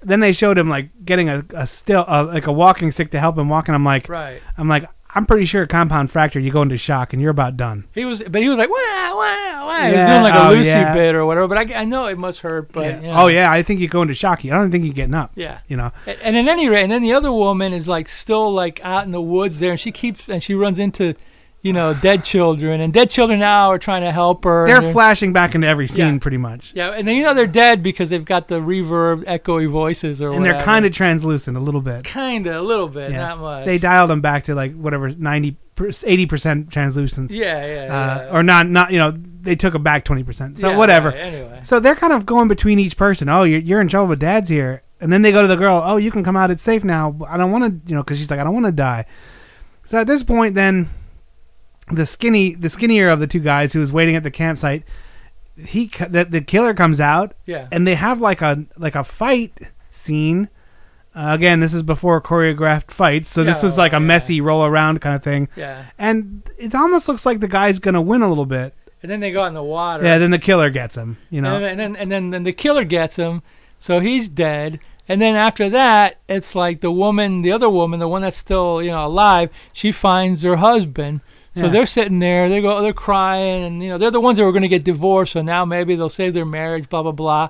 then 0.03 0.21
they 0.21 0.33
showed 0.33 0.57
him 0.59 0.69
like 0.69 0.91
getting 1.05 1.29
a, 1.29 1.43
a 1.55 1.69
still 1.83 2.05
uh, 2.07 2.25
like 2.27 2.47
a 2.47 2.53
walking 2.53 2.91
stick 2.93 3.11
to 3.13 3.21
help 3.21 3.37
him 3.37 3.49
walk, 3.49 3.69
and 3.69 3.75
I'm 3.75 3.85
like, 3.85 4.09
Right. 4.09 4.41
I'm 4.57 4.69
like, 4.69 4.85
I'm 5.17 5.25
pretty 5.25 5.47
sure 5.47 5.67
compound 5.67 6.11
fracture, 6.11 6.39
you 6.39 6.53
go 6.53 6.61
into 6.61 6.77
shock 6.77 7.15
and 7.15 7.23
you're 7.23 7.31
about 7.31 7.57
done. 7.57 7.87
He 7.95 8.05
was, 8.05 8.21
but 8.31 8.43
he 8.43 8.51
was 8.51 8.59
like, 8.59 8.69
wow, 8.69 9.15
wow, 9.17 9.67
wow. 9.67 9.87
He 9.89 9.95
Yeah, 9.95 10.05
was 10.05 10.15
doing 10.15 10.23
like 10.25 10.35
a 10.35 10.47
oh, 10.47 10.51
Lucy 10.53 10.67
yeah. 10.67 10.93
bit 10.93 11.15
or 11.15 11.25
whatever. 11.25 11.49
But 11.49 11.57
I, 11.57 11.75
I 11.75 11.85
know 11.85 12.05
it 12.05 12.19
must 12.19 12.39
hurt. 12.41 12.71
But 12.71 13.03
Yeah. 13.03 13.23
Oh 13.23 13.29
yeah, 13.29 13.51
I 13.51 13.63
think 13.63 13.81
you 13.81 13.89
go 13.89 14.03
into 14.03 14.15
shock. 14.15 14.41
I 14.45 14.49
don't 14.49 14.71
think 14.71 14.85
you're 14.85 14.93
getting 14.93 15.15
up. 15.15 15.33
Yeah. 15.35 15.61
You 15.69 15.79
know. 15.79 15.91
And, 16.07 16.37
and 16.37 16.37
at 16.37 16.53
any 16.53 16.69
rate, 16.69 16.83
and 16.83 16.93
then 16.93 17.01
the 17.01 17.15
other 17.15 17.33
woman 17.33 17.73
is 17.73 17.87
like 17.87 18.09
still 18.23 18.55
like 18.55 18.79
out 18.85 19.07
in 19.07 19.13
the 19.13 19.21
woods 19.23 19.59
there, 19.59 19.73
and 19.73 19.81
she 19.81 19.91
keeps 19.91 20.21
and 20.29 20.43
she 20.43 20.53
runs 20.53 20.79
into, 20.79 21.15
you 21.63 21.73
know, 21.73 21.93
dead 22.01 22.23
children, 22.25 22.81
and 22.81 22.93
dead 22.93 23.11
children 23.11 23.41
now 23.41 23.73
are 23.73 23.79
trying 23.79 24.03
to 24.03 24.13
help 24.13 24.45
her. 24.45 24.67
and 24.67 24.85
They're 24.85 24.93
flashing 24.93 25.33
back 25.33 25.55
into 25.57 25.67
every 25.67 25.89
scene 25.89 25.97
Yeah. 26.15 26.19
pretty 26.21 26.37
much. 26.37 26.63
Yeah, 26.75 26.91
and 26.93 27.09
then 27.09 27.17
you 27.17 27.23
know 27.25 27.35
they're 27.35 27.47
dead 27.49 27.83
because 27.83 28.09
they've 28.09 28.25
got 28.25 28.47
the 28.49 28.57
reverb, 28.61 29.25
echoey 29.25 29.69
voices 29.71 30.21
or 30.21 30.31
And 30.31 30.41
whatever. 30.41 30.59
they're 30.59 30.65
kind 30.65 30.87
of 30.87 30.93
translucent 30.93 31.57
a 31.57 31.61
little 31.61 31.81
bit. 31.81 32.05
kind 32.05 32.47
of 32.47 32.55
a 32.55 32.61
little 32.61 32.89
bit, 32.89 33.11
Yeah. 33.11 33.19
not 33.19 33.41
much. 33.41 33.67
They 33.67 33.79
dialed 33.79 34.11
them 34.11 34.21
back 34.21 34.45
to 34.45 34.55
like 34.55 34.75
whatever 34.77 35.09
90 35.11 35.57
80 36.05 36.27
percent 36.27 36.71
translucence. 36.71 37.31
Yeah, 37.31 37.67
yeah, 37.67 37.83
Uh, 37.83 38.23
yeah. 38.29 38.29
or 38.33 38.43
not, 38.43 38.69
not 38.69 38.93
you 38.93 38.99
know, 38.99 39.13
they 39.43 39.57
took 39.57 39.75
it 39.75 39.83
back 39.83 40.05
20 40.05 40.23
percent. 40.23 40.59
So 40.61 40.71
Yeah, 40.71 40.77
whatever. 40.77 41.09
right, 41.09 41.19
anyway. 41.19 41.61
So 41.67 41.81
they're 41.81 41.97
kind 41.97 42.13
of 42.13 42.25
going 42.27 42.49
between 42.49 42.79
each 42.79 42.97
person. 42.97 43.29
Oh, 43.29 43.43
you're 43.43 43.59
you're 43.61 43.81
in 43.81 43.89
trouble, 43.89 44.09
but 44.09 44.21
Dad's 44.21 44.49
here. 44.49 44.83
And 45.01 45.13
then 45.13 45.21
they 45.23 45.33
go 45.33 45.43
to 45.43 45.49
the 45.49 45.57
girl. 45.57 45.83
Oh, 45.85 45.97
you 45.99 46.11
can 46.11 46.25
come 46.25 46.37
out. 46.37 46.51
It's 46.51 46.63
safe 46.65 46.83
now. 46.83 47.15
I 47.29 47.37
don't 47.37 47.51
want 47.51 47.65
to, 47.65 47.89
you 47.89 47.95
know, 47.95 48.03
because 48.03 48.17
she's 48.19 48.31
like, 48.31 48.39
I 48.41 48.45
don't 48.45 48.55
want 48.55 48.65
to 48.67 48.73
die. 48.73 49.05
So 49.91 49.99
at 49.99 50.07
this 50.07 50.23
point, 50.23 50.55
then 50.55 50.89
the 51.93 52.07
skinny, 52.07 52.55
the 52.55 52.71
skinnier 52.71 53.11
of 53.11 53.21
the 53.21 53.27
two 53.27 53.41
guys 53.41 53.73
who 53.73 53.81
was 53.81 53.93
waiting 53.93 54.17
at 54.17 54.23
the 54.23 54.31
campsite, 54.31 54.85
he 55.57 55.91
the 55.99 56.25
the 56.31 56.41
killer 56.41 56.75
comes 56.75 57.01
out. 57.01 57.35
Yeah. 57.47 57.69
And 57.71 57.87
they 57.87 57.95
have 57.95 58.21
like 58.21 58.41
a 58.41 58.65
like 58.77 58.95
a 58.95 59.05
fight 59.19 59.59
scene. 60.07 60.49
Uh, 61.15 61.33
again, 61.33 61.61
this 61.61 61.73
is 61.73 61.83
before 61.83 62.21
choreographed 62.21 62.95
fights, 62.95 63.29
so 63.35 63.43
this 63.43 63.57
is 63.65 63.73
like 63.79 63.93
a 63.93 63.97
yeah. 63.97 64.01
messy 64.01 64.41
roll 64.43 64.67
around 64.67 65.01
kind 65.01 65.17
of 65.17 65.25
thing. 65.25 65.49
Yeah. 65.57 65.87
And 65.99 66.43
it 66.59 66.75
almost 66.75 67.09
looks 67.09 67.25
like 67.25 67.41
the 67.41 67.49
guy's 67.49 67.79
gonna 67.79 68.03
win 68.03 68.21
a 68.21 68.29
little 68.29 68.45
bit. 68.45 68.75
And 69.03 69.11
then 69.11 69.21
they 69.21 69.31
go 69.31 69.43
out 69.43 69.49
in 69.49 69.55
the 69.55 69.63
water. 69.63 70.05
Yeah. 70.05 70.19
Then 70.19 70.31
the 70.31 70.39
killer 70.39 70.69
gets 70.69 70.95
him. 70.95 71.17
You 71.31 71.41
know. 71.41 71.57
And, 71.57 71.65
and 71.65 71.81
then 71.81 71.97
and 71.97 72.13
then 72.13 72.35
and 72.35 72.47
the 72.47 72.53
killer 72.53 72.85
gets 72.85 73.17
him, 73.17 73.43
so 73.81 74.01
he's 74.01 74.29
dead. 74.29 74.81
And 75.09 75.23
then 75.23 75.37
after 75.37 75.71
that, 75.71 76.17
it's 76.29 76.55
like 76.55 76.81
the 76.81 76.91
woman, 76.91 77.43
the 77.43 77.53
other 77.53 77.71
woman, 77.71 78.01
the 78.01 78.09
one 78.09 78.23
that's 78.23 78.39
still 78.39 78.83
you 78.83 78.91
know 78.91 79.07
alive, 79.07 79.51
she 79.73 79.93
finds 79.93 80.43
her 80.43 80.57
husband. 80.57 81.21
So 81.57 81.71
they're 81.71 81.87
sitting 81.87 82.19
there, 82.19 82.49
they 82.49 82.61
go, 82.61 82.83
they're 82.83 82.93
crying, 82.93 83.65
and 83.65 83.83
you 83.83 83.89
know 83.89 83.99
they're 83.99 84.11
the 84.11 84.21
ones 84.21 84.39
that 84.39 84.45
were 84.45 84.53
going 84.53 84.63
to 84.63 84.69
get 84.69 84.85
divorced. 84.85 85.33
So 85.33 85.43
now 85.43 85.65
maybe 85.65 85.97
they'll 85.97 86.11
save 86.11 86.35
their 86.35 86.45
marriage, 86.45 86.89
blah 86.89 87.03
blah 87.03 87.13
blah. 87.13 87.49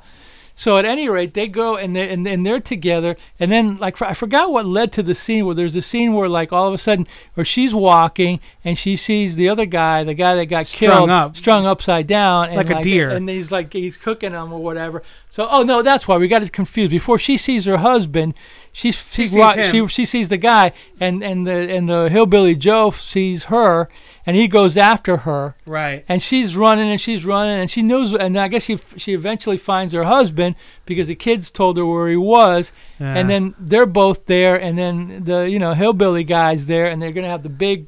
So 0.58 0.78
at 0.78 0.86
any 0.86 1.06
rate, 1.08 1.34
they 1.34 1.48
go 1.48 1.76
and 1.76 1.94
they 1.94 2.08
and, 2.08 2.26
and 2.26 2.44
they're 2.46 2.60
together. 2.60 3.16
And 3.38 3.52
then 3.52 3.76
like 3.76 4.00
I 4.00 4.14
forgot 4.14 4.50
what 4.50 4.64
led 4.64 4.92
to 4.94 5.02
the 5.02 5.14
scene 5.14 5.44
where 5.44 5.54
there's 5.54 5.76
a 5.76 5.82
scene 5.82 6.14
where 6.14 6.28
like 6.30 6.50
all 6.50 6.68
of 6.68 6.72
a 6.72 6.82
sudden, 6.82 7.06
where 7.34 7.44
she's 7.44 7.74
walking 7.74 8.40
and 8.64 8.78
she 8.78 8.96
sees 8.96 9.36
the 9.36 9.50
other 9.50 9.66
guy, 9.66 10.02
the 10.04 10.14
guy 10.14 10.34
that 10.36 10.46
got 10.46 10.66
Strung 10.66 10.90
killed, 10.90 11.10
up. 11.10 11.36
strung 11.36 11.66
upside 11.66 12.06
down, 12.06 12.48
and 12.48 12.56
Like 12.56 12.70
a 12.70 12.82
deer. 12.82 13.10
and 13.10 13.28
he's 13.28 13.50
like 13.50 13.72
he's 13.72 13.96
cooking 14.02 14.32
them 14.32 14.50
or 14.52 14.62
whatever. 14.62 15.02
So 15.34 15.46
oh 15.50 15.62
no, 15.62 15.82
that's 15.82 16.08
why 16.08 16.16
we 16.16 16.26
got 16.26 16.42
it 16.42 16.52
confused. 16.54 16.90
Before 16.90 17.18
she 17.18 17.36
sees 17.36 17.66
her 17.66 17.76
husband, 17.76 18.32
she's 18.80 18.94
She 19.12 19.22
she's 19.22 19.30
sees 19.30 19.70
she 19.72 19.86
she 19.88 20.06
sees 20.06 20.28
the 20.28 20.36
guy, 20.36 20.72
and 21.00 21.22
and 21.22 21.46
the 21.46 21.74
and 21.76 21.88
the 21.88 22.08
hillbilly 22.10 22.54
Joe 22.54 22.92
sees 23.12 23.44
her, 23.44 23.88
and 24.26 24.36
he 24.36 24.48
goes 24.48 24.76
after 24.76 25.18
her. 25.18 25.56
Right. 25.66 26.04
And 26.08 26.20
she's 26.22 26.54
running 26.56 26.90
and 26.90 27.00
she's 27.00 27.24
running 27.24 27.60
and 27.60 27.70
she 27.70 27.80
knows 27.82 28.14
and 28.18 28.38
I 28.38 28.48
guess 28.48 28.64
she 28.64 28.78
she 28.98 29.12
eventually 29.12 29.56
finds 29.56 29.94
her 29.94 30.04
husband 30.04 30.56
because 30.84 31.06
the 31.06 31.14
kids 31.14 31.50
told 31.54 31.76
her 31.78 31.86
where 31.86 32.08
he 32.10 32.16
was 32.16 32.66
Yeah. 32.98 33.14
and 33.14 33.30
then 33.30 33.54
they're 33.58 33.86
both 33.86 34.26
there 34.26 34.56
and 34.56 34.76
then 34.76 35.22
the 35.24 35.42
you 35.44 35.58
know 35.60 35.74
hillbilly 35.74 36.24
guy's 36.24 36.66
there 36.66 36.86
and 36.88 37.00
they're 37.00 37.12
going 37.12 37.24
to 37.24 37.30
have 37.30 37.44
the 37.44 37.48
big 37.48 37.86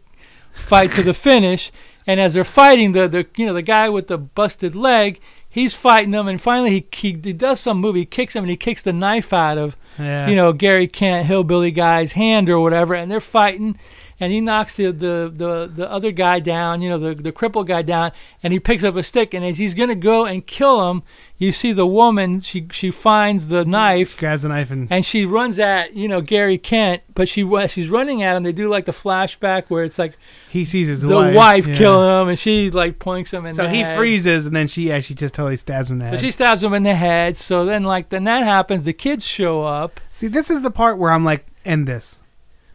fight 0.69 0.91
to 0.95 1.03
the 1.03 1.15
finish 1.25 1.71
and 2.07 2.21
as 2.21 2.35
they're 2.35 2.45
fighting 2.55 2.93
the 2.93 3.09
the 3.09 3.27
you 3.37 3.45
know 3.47 3.55
the 3.55 3.63
guy 3.63 3.89
with 3.89 4.07
the 4.07 4.17
busted 4.17 4.77
leg 4.77 5.19
he's 5.51 5.75
fighting 5.83 6.13
them 6.13 6.29
and 6.29 6.41
finally 6.41 6.71
he 6.71 7.13
he, 7.13 7.21
he 7.23 7.33
does 7.33 7.61
some 7.61 7.81
move 7.81 7.97
he 7.97 8.05
kicks 8.07 8.35
him 8.35 8.45
and 8.45 8.51
he 8.51 8.57
kicks 8.57 8.83
the 8.85 8.93
knife 8.93 9.33
out 9.33 9.59
of 9.59 9.75
Yeah. 9.99 10.29
you 10.29 10.37
know 10.37 10.53
Gary 10.53 10.89
Kent 10.89 11.27
hillbilly 11.27 11.71
guy's 11.71 12.13
hand 12.13 12.49
or 12.49 12.61
whatever 12.61 12.95
and 12.95 13.11
they're 13.11 13.25
fighting 13.33 13.79
and 14.21 14.33
he 14.33 14.41
knocks 14.41 14.73
the 14.77 14.87
the 14.87 15.33
the, 15.37 15.73
the 15.77 15.91
other 15.91 16.11
guy 16.11 16.41
down 16.41 16.81
you 16.83 16.89
know 16.89 16.99
the 16.99 17.23
the 17.23 17.33
crippled 17.33 17.69
guy 17.69 17.83
down 17.83 18.13
and 18.43 18.53
he 18.53 18.59
picks 18.59 18.85
up 18.85 18.97
a 18.97 19.03
stick 19.03 19.35
and 19.35 19.45
as 19.45 19.57
he's 19.57 19.75
going 19.75 19.89
to 19.89 19.95
go 19.95 20.25
and 20.25 20.47
kill 20.47 20.91
him 20.91 21.03
you 21.39 21.53
see 21.53 21.73
the 21.73 21.87
woman 21.87 22.43
she 22.53 22.67
she 22.73 22.91
finds 22.91 23.49
the 23.49 23.65
knife 23.65 24.09
grabs 24.19 24.43
the 24.43 24.49
knife 24.49 24.71
and 24.71 24.91
and 24.91 25.05
she 25.05 25.25
runs 25.25 25.59
at 25.59 25.95
you 25.95 26.09
know 26.09 26.21
Gary 26.21 26.59
Kent 26.59 27.03
but 27.15 27.29
she 27.29 27.49
she's 27.75 27.89
running 27.89 28.23
at 28.23 28.37
him 28.37 28.43
they 28.43 28.53
do 28.53 28.69
like 28.69 28.87
the 28.87 28.93
flashback 28.93 29.65
where 29.69 29.85
it's 29.85 29.99
like 29.99 30.15
he 30.51 30.65
sees 30.65 30.89
his 30.89 31.01
the 31.03 31.09
wife, 31.09 31.35
wife 31.35 31.65
yeah. 31.67 31.79
killing 31.79 32.23
him 32.23 32.29
and 32.29 32.39
she 32.39 32.71
like 32.71 32.99
points 32.99 33.31
him 33.31 33.45
in 33.45 33.57
So 33.57 33.65
the 33.65 33.71
he 33.71 33.85
freezes, 33.97 34.47
and 34.47 34.55
then 34.55 34.69
she 34.69 34.91
she 35.03 35.15
just 35.15 35.35
totally 35.35 35.57
stabs 35.59 35.89
him 35.89 35.95
in 35.95 35.99
the 35.99 36.05
head. 36.07 36.21
So 36.21 36.27
she 36.27 36.33
stabs 36.33 36.63
him 36.63 36.73
in 36.73 36.83
the 36.83 36.95
head. 36.95 37.37
So 37.47 37.67
then, 37.67 37.85
like, 37.85 38.11
then 38.11 38.25
that 38.25 38.45
happens. 38.45 38.85
The 38.85 38.93
kids 38.93 39.25
show 39.37 39.63
up. 39.63 40.01
See, 40.21 40.29
this 40.29 40.49
is 40.51 40.63
the 40.63 40.71
part 40.71 40.99
where 40.99 41.13
I'm 41.13 41.25
like, 41.25 41.47
end 41.65 41.87
this. 41.87 42.05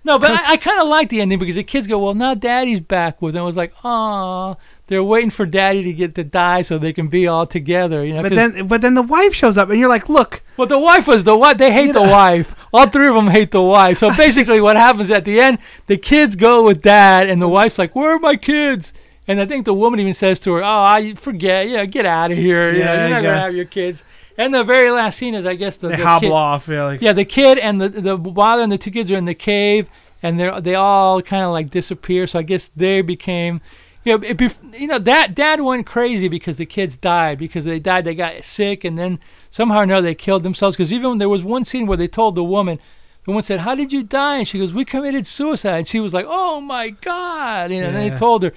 No, 0.06 0.20
but 0.20 0.32
I, 0.32 0.54
I 0.54 0.58
kind 0.58 0.82
of 0.82 0.88
like 0.88 1.10
the 1.10 1.22
ending 1.22 1.40
because 1.40 1.56
the 1.56 1.64
kids 1.64 1.88
go, 1.88 1.98
well, 1.98 2.14
now 2.14 2.34
Daddy's 2.34 2.82
back 2.82 3.22
with 3.22 3.34
them. 3.34 3.44
It 3.44 3.46
was 3.46 3.56
like, 3.56 3.72
ah, 3.84 4.58
they're 4.90 5.04
waiting 5.04 5.32
for 5.32 5.46
Daddy 5.46 5.84
to 5.84 5.94
get 5.94 6.16
to 6.16 6.24
die 6.26 6.64
so 6.68 6.78
they 6.78 6.92
can 6.92 7.08
be 7.08 7.26
all 7.28 7.48
together. 7.48 8.06
You 8.06 8.16
know, 8.16 8.24
but 8.24 8.36
then, 8.36 8.68
but 8.68 8.82
then 8.82 8.96
the 8.96 9.02
wife 9.02 9.34
shows 9.34 9.58
up, 9.58 9.70
and 9.70 9.80
you're 9.80 9.90
like, 9.90 10.10
look, 10.10 10.42
Well, 10.58 10.68
the 10.68 10.78
wife 10.80 11.08
was 11.08 11.24
the 11.24 11.38
what? 11.38 11.58
They 11.58 11.72
hate 11.72 11.94
the 11.94 12.02
wife. 12.02 12.48
All 12.74 12.90
three 12.90 13.08
of 13.08 13.16
them 13.16 13.28
hate 13.28 13.52
the 13.52 13.62
wife. 13.62 13.98
So 14.00 14.10
basically, 14.18 14.60
what 14.60 14.76
happens 14.76 15.10
at 15.10 15.24
the 15.24 15.40
end? 15.40 15.60
The 15.88 15.98
kids 15.98 16.36
go 16.36 16.64
with 16.64 16.82
dad, 16.82 17.30
and 17.30 17.42
the 17.42 17.48
wife's 17.48 17.78
like, 17.78 17.96
"Where 17.96 18.16
are 18.16 18.20
my 18.20 18.36
kids?" 18.36 18.86
And 19.26 19.40
I 19.40 19.46
think 19.46 19.64
the 19.64 19.74
woman 19.74 20.02
even 20.02 20.16
says 20.16 20.38
to 20.42 20.52
her, 20.52 20.64
"Oh, 20.64 20.68
I 20.84 21.14
forget. 21.24 21.70
Yeah, 21.70 21.86
get 21.86 22.06
out 22.06 22.32
of 22.32 22.38
here. 22.38 22.74
You 22.74 22.84
know, 22.84 22.94
Yeah, 22.94 23.00
you're 23.00 23.10
not 23.10 23.24
yeah. 23.24 23.30
gonna 23.30 23.42
have 23.42 23.56
your 23.56 23.66
kids." 23.66 24.00
And 24.38 24.54
the 24.54 24.64
very 24.64 24.90
last 24.90 25.20
scene 25.20 25.36
is, 25.36 25.46
I 25.46 25.56
guess, 25.56 25.76
the, 25.82 25.90
they 25.90 25.98
the 25.98 26.04
hobble 26.04 26.30
kid, 26.30 26.34
off. 26.34 26.64
Yeah, 26.68 26.84
like, 26.86 27.02
yeah, 27.02 27.14
the 27.14 27.26
kid 27.26 27.58
and 27.58 27.80
the 27.80 27.90
the 27.90 28.34
father 28.36 28.64
and 28.64 28.72
the 28.72 28.78
two 28.78 28.92
kids 28.92 29.12
are 29.12 29.16
in 29.18 29.26
the 29.26 29.36
cave, 29.36 29.88
and 30.24 30.40
they 30.40 30.50
they 30.62 30.76
all 30.76 31.22
kind 31.22 31.44
of 31.44 31.52
like 31.52 31.70
disappear. 31.70 32.26
So 32.28 32.40
I 32.40 32.42
guess 32.42 32.62
they 32.76 33.02
became, 33.02 33.62
you 34.04 34.18
know, 34.18 34.24
it, 34.28 34.38
bef- 34.38 34.80
you 34.80 34.88
know, 34.88 35.00
that 35.00 35.36
dad 35.36 35.62
went 35.62 35.86
crazy 35.86 36.28
because 36.30 36.58
the 36.58 36.66
kids 36.66 36.96
died 37.02 37.38
because 37.38 37.66
they 37.66 37.80
died, 37.80 38.06
they 38.06 38.16
got 38.16 38.34
sick, 38.56 38.84
and 38.84 38.98
then 38.98 39.20
somehow 39.52 39.80
or 39.80 39.84
another 39.84 40.08
they 40.08 40.16
killed 40.16 40.44
themselves. 40.44 40.76
Because 40.76 40.92
even 40.92 41.20
there 41.20 41.30
was 41.30 41.44
one 41.44 41.66
scene 41.66 41.86
where 41.86 41.98
they 41.98 42.08
told 42.08 42.36
the 42.36 42.44
woman. 42.44 42.80
The 43.26 43.32
woman 43.32 43.46
said, 43.46 43.60
"How 43.62 43.76
did 43.76 43.92
you 43.94 44.04
die?" 44.04 44.40
And 44.40 44.48
she 44.48 44.60
goes, 44.60 44.74
"We 44.74 44.84
committed 44.84 45.28
suicide." 45.28 45.78
And 45.78 45.88
she 45.88 46.00
was 46.00 46.12
like, 46.12 46.26
"Oh 46.28 46.60
my 46.60 46.90
God!" 46.90 47.72
You 47.72 47.82
know, 47.82 47.88
and 47.90 48.04
Yeah. 48.04 48.10
they 48.10 48.20
told 48.20 48.44
her. 48.44 48.52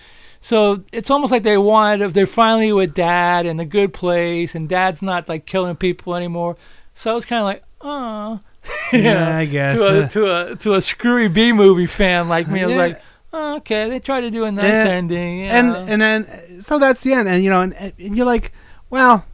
So 0.48 0.84
it's 0.92 1.10
almost 1.10 1.32
like 1.32 1.42
they 1.42 1.56
wanted. 1.58 2.14
They're 2.14 2.26
finally 2.28 2.72
with 2.72 2.94
Dad 2.94 3.46
in 3.46 3.58
a 3.60 3.64
good 3.64 3.92
place, 3.92 4.50
and 4.54 4.68
Dad's 4.68 5.02
not 5.02 5.28
like 5.28 5.46
killing 5.46 5.76
people 5.76 6.14
anymore. 6.14 6.56
So 7.02 7.16
it's 7.16 7.26
kind 7.26 7.40
of 7.40 7.44
like, 7.46 7.62
oh, 7.80 8.40
Yeah, 8.92 9.36
I 9.38 9.44
guess. 9.44 9.74
to 9.74 9.82
a 9.86 10.08
to 10.12 10.24
a 10.52 10.56
to 10.62 10.74
a 10.74 10.80
screwy 10.82 11.28
B 11.28 11.52
movie 11.52 11.88
fan 11.98 12.28
like 12.28 12.48
me, 12.48 12.62
I 12.62 12.66
was 12.66 12.72
Yeah. 12.74 12.78
like, 12.78 13.00
oh, 13.32 13.56
okay, 13.56 13.90
they 13.90 13.98
tried 13.98 14.20
to 14.22 14.30
do 14.30 14.44
a 14.44 14.52
nice 14.52 14.72
Yeah. 14.86 14.92
ending. 14.92 15.40
you 15.40 15.46
and 15.46 15.76
and 15.90 16.00
then 16.02 16.64
so 16.68 16.78
that's 16.78 17.02
the 17.02 17.12
end, 17.12 17.28
and 17.28 17.42
you 17.42 17.50
know, 17.50 17.62
and, 17.62 17.74
and 17.98 18.16
you're 18.16 18.26
like, 18.26 18.52
well, 18.90 19.24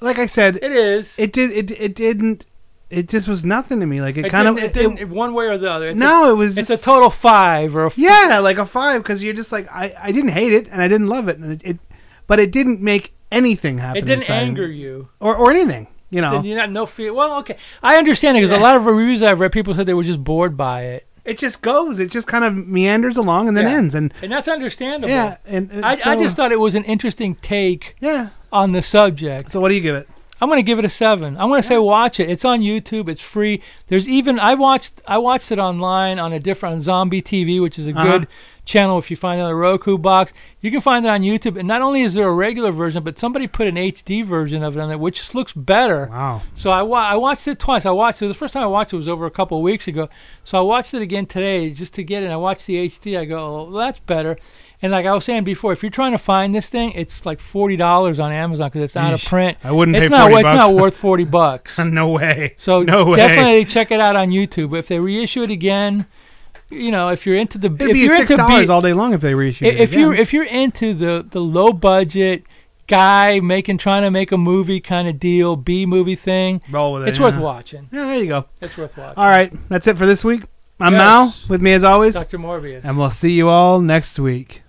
like 0.00 0.18
I 0.18 0.26
said, 0.28 0.56
it 0.56 0.72
is. 0.72 1.06
It 1.18 1.32
did. 1.32 1.50
It 1.52 1.70
it 1.70 1.94
didn't. 1.94 2.44
It 2.98 3.08
just 3.10 3.28
was 3.28 3.42
nothing 3.44 3.80
to 3.80 3.86
me. 3.86 4.00
Like 4.00 4.16
it, 4.16 4.26
It 4.26 4.30
kind 4.30 4.46
of. 4.48 4.56
didn't, 4.56 4.70
it 4.70 4.96
didn't 4.96 5.10
one 5.10 5.34
way 5.34 5.46
or 5.46 5.58
the 5.58 5.68
other. 5.70 5.88
It's 5.90 5.98
no, 5.98 6.26
a, 6.26 6.30
it 6.32 6.36
was. 6.36 6.56
It's 6.56 6.70
a 6.70 6.76
total 6.76 7.12
five 7.22 7.74
or 7.74 7.86
a 7.86 7.90
Yeah, 7.96 8.38
like 8.40 8.56
a 8.58 8.66
five, 8.66 9.02
because 9.02 9.20
you're 9.20 9.34
just 9.34 9.50
like 9.52 9.66
I. 9.68 9.92
I 10.00 10.12
didn't 10.12 10.32
hate 10.32 10.52
it, 10.52 10.68
and 10.70 10.80
I 10.80 10.88
didn't 10.88 11.08
love 11.08 11.28
it, 11.28 11.38
and 11.38 11.52
it, 11.52 11.62
it 11.64 11.78
but 12.26 12.38
it 12.38 12.50
didn't 12.52 12.80
make 12.80 13.12
anything 13.32 13.78
happen. 13.78 13.98
It 14.02 14.06
didn't 14.06 14.22
inside 14.22 14.42
anger 14.42 14.66
you. 14.66 15.08
or 15.20 15.36
or 15.36 15.50
anything. 15.52 15.88
You 16.10 16.20
know, 16.20 16.42
you 16.44 16.54
not 16.54 16.70
no 16.70 16.86
fear? 16.86 17.12
Well, 17.12 17.38
okay, 17.40 17.56
I 17.82 17.96
understand 17.96 18.36
it 18.36 18.42
because 18.42 18.52
Yeah. 18.52 18.60
a 18.60 18.62
lot 18.62 18.76
of 18.76 18.84
reviews 18.84 19.20
I've 19.22 19.40
read, 19.40 19.50
people 19.50 19.74
said 19.74 19.86
they 19.86 19.94
were 19.94 20.04
just 20.04 20.22
bored 20.22 20.56
by 20.56 20.82
it. 20.82 21.06
it 21.24 21.38
just 21.38 21.60
goes. 21.62 21.98
It 21.98 22.10
just 22.12 22.28
kind 22.28 22.44
of 22.44 22.54
meanders 22.54 23.16
along 23.16 23.48
and 23.48 23.56
then 23.56 23.64
Yeah. 23.64 23.78
ends. 23.78 23.94
And 23.96 24.14
And 24.22 24.30
that's 24.30 24.46
understandable. 24.46 25.08
yeah, 25.12 25.38
and, 25.46 25.70
and 25.72 25.84
I, 25.84 25.96
I 26.04 26.16
just 26.22 26.36
thought 26.36 26.52
it 26.52 26.60
was 26.60 26.74
an 26.76 26.84
interesting 26.84 27.36
take 27.42 27.96
yeah. 28.00 28.28
on 28.52 28.70
the 28.72 28.82
subject. 28.82 29.50
So 29.52 29.58
what 29.58 29.70
do 29.70 29.74
you 29.74 29.80
give 29.80 29.96
it? 29.96 30.06
I'm 30.40 30.48
gonna 30.48 30.62
give 30.62 30.78
it 30.78 30.84
a 30.84 30.90
seven. 30.90 31.36
I'm 31.36 31.48
gonna 31.48 31.62
say 31.62 31.76
watch 31.78 32.18
it. 32.18 32.28
It's 32.28 32.44
on 32.44 32.60
YouTube. 32.60 33.08
It's 33.08 33.20
free. 33.32 33.62
There's 33.88 34.06
even 34.08 34.38
I 34.38 34.54
watched 34.54 34.90
I 35.06 35.18
watched 35.18 35.50
it 35.50 35.58
online 35.58 36.18
on 36.18 36.32
a 36.32 36.40
different 36.40 36.76
on 36.76 36.82
Zombie 36.82 37.22
TV, 37.22 37.62
which 37.62 37.78
is 37.78 37.86
a 37.88 37.92
Uh-huh. 37.92 38.18
good 38.18 38.28
channel 38.66 38.98
if 38.98 39.10
you 39.10 39.16
find 39.16 39.38
it 39.38 39.42
on 39.42 39.50
the 39.50 39.54
Roku 39.54 39.96
box. 39.98 40.32
You 40.62 40.70
can 40.70 40.80
find 40.80 41.04
it 41.04 41.08
on 41.08 41.20
YouTube. 41.20 41.58
And 41.58 41.68
not 41.68 41.82
only 41.82 42.02
is 42.02 42.14
there 42.14 42.26
a 42.26 42.32
regular 42.34 42.72
version, 42.72 43.04
but 43.04 43.18
somebody 43.18 43.46
put 43.46 43.66
an 43.66 43.76
HD 43.76 44.22
version 44.26 44.62
of 44.62 44.74
it 44.76 44.80
on 44.80 44.88
there, 44.88 44.96
which 44.98 45.18
looks 45.34 45.52
better. 45.52 46.08
Wow. 46.10 46.42
So 46.56 46.70
I 46.70 46.82
wa- 46.82 46.98
I 46.98 47.16
watched 47.16 47.46
it 47.46 47.58
twice. 47.60 47.84
I 47.86 47.90
watched 47.90 48.20
it 48.22 48.28
the 48.28 48.34
first 48.34 48.54
time 48.54 48.62
I 48.62 48.66
watched 48.66 48.92
it 48.92 48.96
was 48.96 49.08
over 49.08 49.26
a 49.26 49.30
couple 49.30 49.58
of 49.58 49.62
weeks 49.62 49.86
ago. 49.86 50.08
So 50.44 50.58
I 50.58 50.62
watched 50.62 50.94
it 50.94 51.02
again 51.02 51.26
today 51.26 51.70
just 51.70 51.94
to 51.94 52.02
get 52.02 52.22
it. 52.22 52.30
I 52.30 52.36
watched 52.36 52.66
the 52.66 52.76
HD. 52.88 53.16
I 53.18 53.24
go, 53.26 53.38
oh, 53.38 53.70
well, 53.70 53.86
that's 53.86 53.98
better. 54.00 54.38
And 54.84 54.92
like 54.92 55.06
I 55.06 55.14
was 55.14 55.24
saying 55.24 55.44
before, 55.44 55.72
if 55.72 55.82
you're 55.82 55.90
trying 55.90 56.12
to 56.12 56.22
find 56.22 56.54
this 56.54 56.66
thing, 56.70 56.92
it's 56.94 57.24
like 57.24 57.38
forty 57.52 57.74
dollars 57.76 58.18
on 58.18 58.32
Amazon 58.32 58.68
because 58.70 58.82
it's 58.84 58.96
out 58.96 59.14
of 59.14 59.20
print. 59.30 59.56
I 59.64 59.72
wouldn't 59.72 59.96
it's 59.96 60.04
pay 60.04 60.08
not, 60.10 60.28
40 60.30 60.34
It's 60.34 60.42
bucks. 60.44 60.58
not 60.58 60.74
worth 60.74 60.94
forty 61.00 61.24
bucks. 61.24 61.70
no 61.78 62.08
way. 62.10 62.56
So 62.66 62.82
no 62.82 63.06
way. 63.06 63.16
definitely 63.16 63.64
check 63.72 63.90
it 63.90 63.98
out 63.98 64.14
on 64.14 64.28
YouTube. 64.28 64.78
If 64.78 64.86
they 64.88 64.98
reissue 64.98 65.42
it 65.42 65.50
again, 65.50 66.04
you 66.68 66.90
know, 66.90 67.08
if 67.08 67.24
you're 67.24 67.38
into 67.38 67.56
the 67.56 67.68
It'd 67.68 67.80
if 67.80 67.92
be 67.94 68.00
you're 68.00 68.20
into 68.20 68.36
dollars 68.36 68.68
all 68.68 68.82
day 68.82 68.92
long 68.92 69.14
if 69.14 69.22
they 69.22 69.32
reissue 69.32 69.64
it. 69.64 69.80
if 69.80 69.88
again. 69.90 70.12
if 70.18 70.32
you're 70.34 70.44
into 70.44 70.92
the 70.92 71.26
the 71.32 71.40
low 71.40 71.68
budget 71.68 72.42
guy 72.86 73.40
making 73.40 73.78
trying 73.78 74.02
to 74.02 74.10
make 74.10 74.32
a 74.32 74.36
movie 74.36 74.80
kind 74.80 75.08
of 75.08 75.18
deal, 75.18 75.56
B 75.56 75.86
movie 75.86 76.16
thing, 76.22 76.60
roll 76.70 76.92
with 76.92 77.04
it, 77.04 77.08
it's 77.08 77.18
worth 77.18 77.40
watching. 77.40 77.88
Yeah, 77.90 78.04
there 78.04 78.22
you 78.22 78.28
go. 78.28 78.44
It's 78.60 78.76
worth 78.76 78.90
watching. 78.98 79.16
All 79.16 79.28
right, 79.28 79.50
that's 79.70 79.86
it 79.86 79.96
for 79.96 80.06
this 80.06 80.22
week. 80.22 80.42
I'm 80.78 80.92
Yes. 80.92 80.98
Mal 81.00 81.34
with 81.48 81.62
me 81.62 81.72
as 81.72 81.84
always, 81.84 82.12
Dr. 82.12 82.36
Morbius. 82.36 82.82
and 82.84 82.98
we'll 82.98 83.14
see 83.22 83.28
you 83.28 83.48
all 83.48 83.80
next 83.80 84.18
week. 84.18 84.60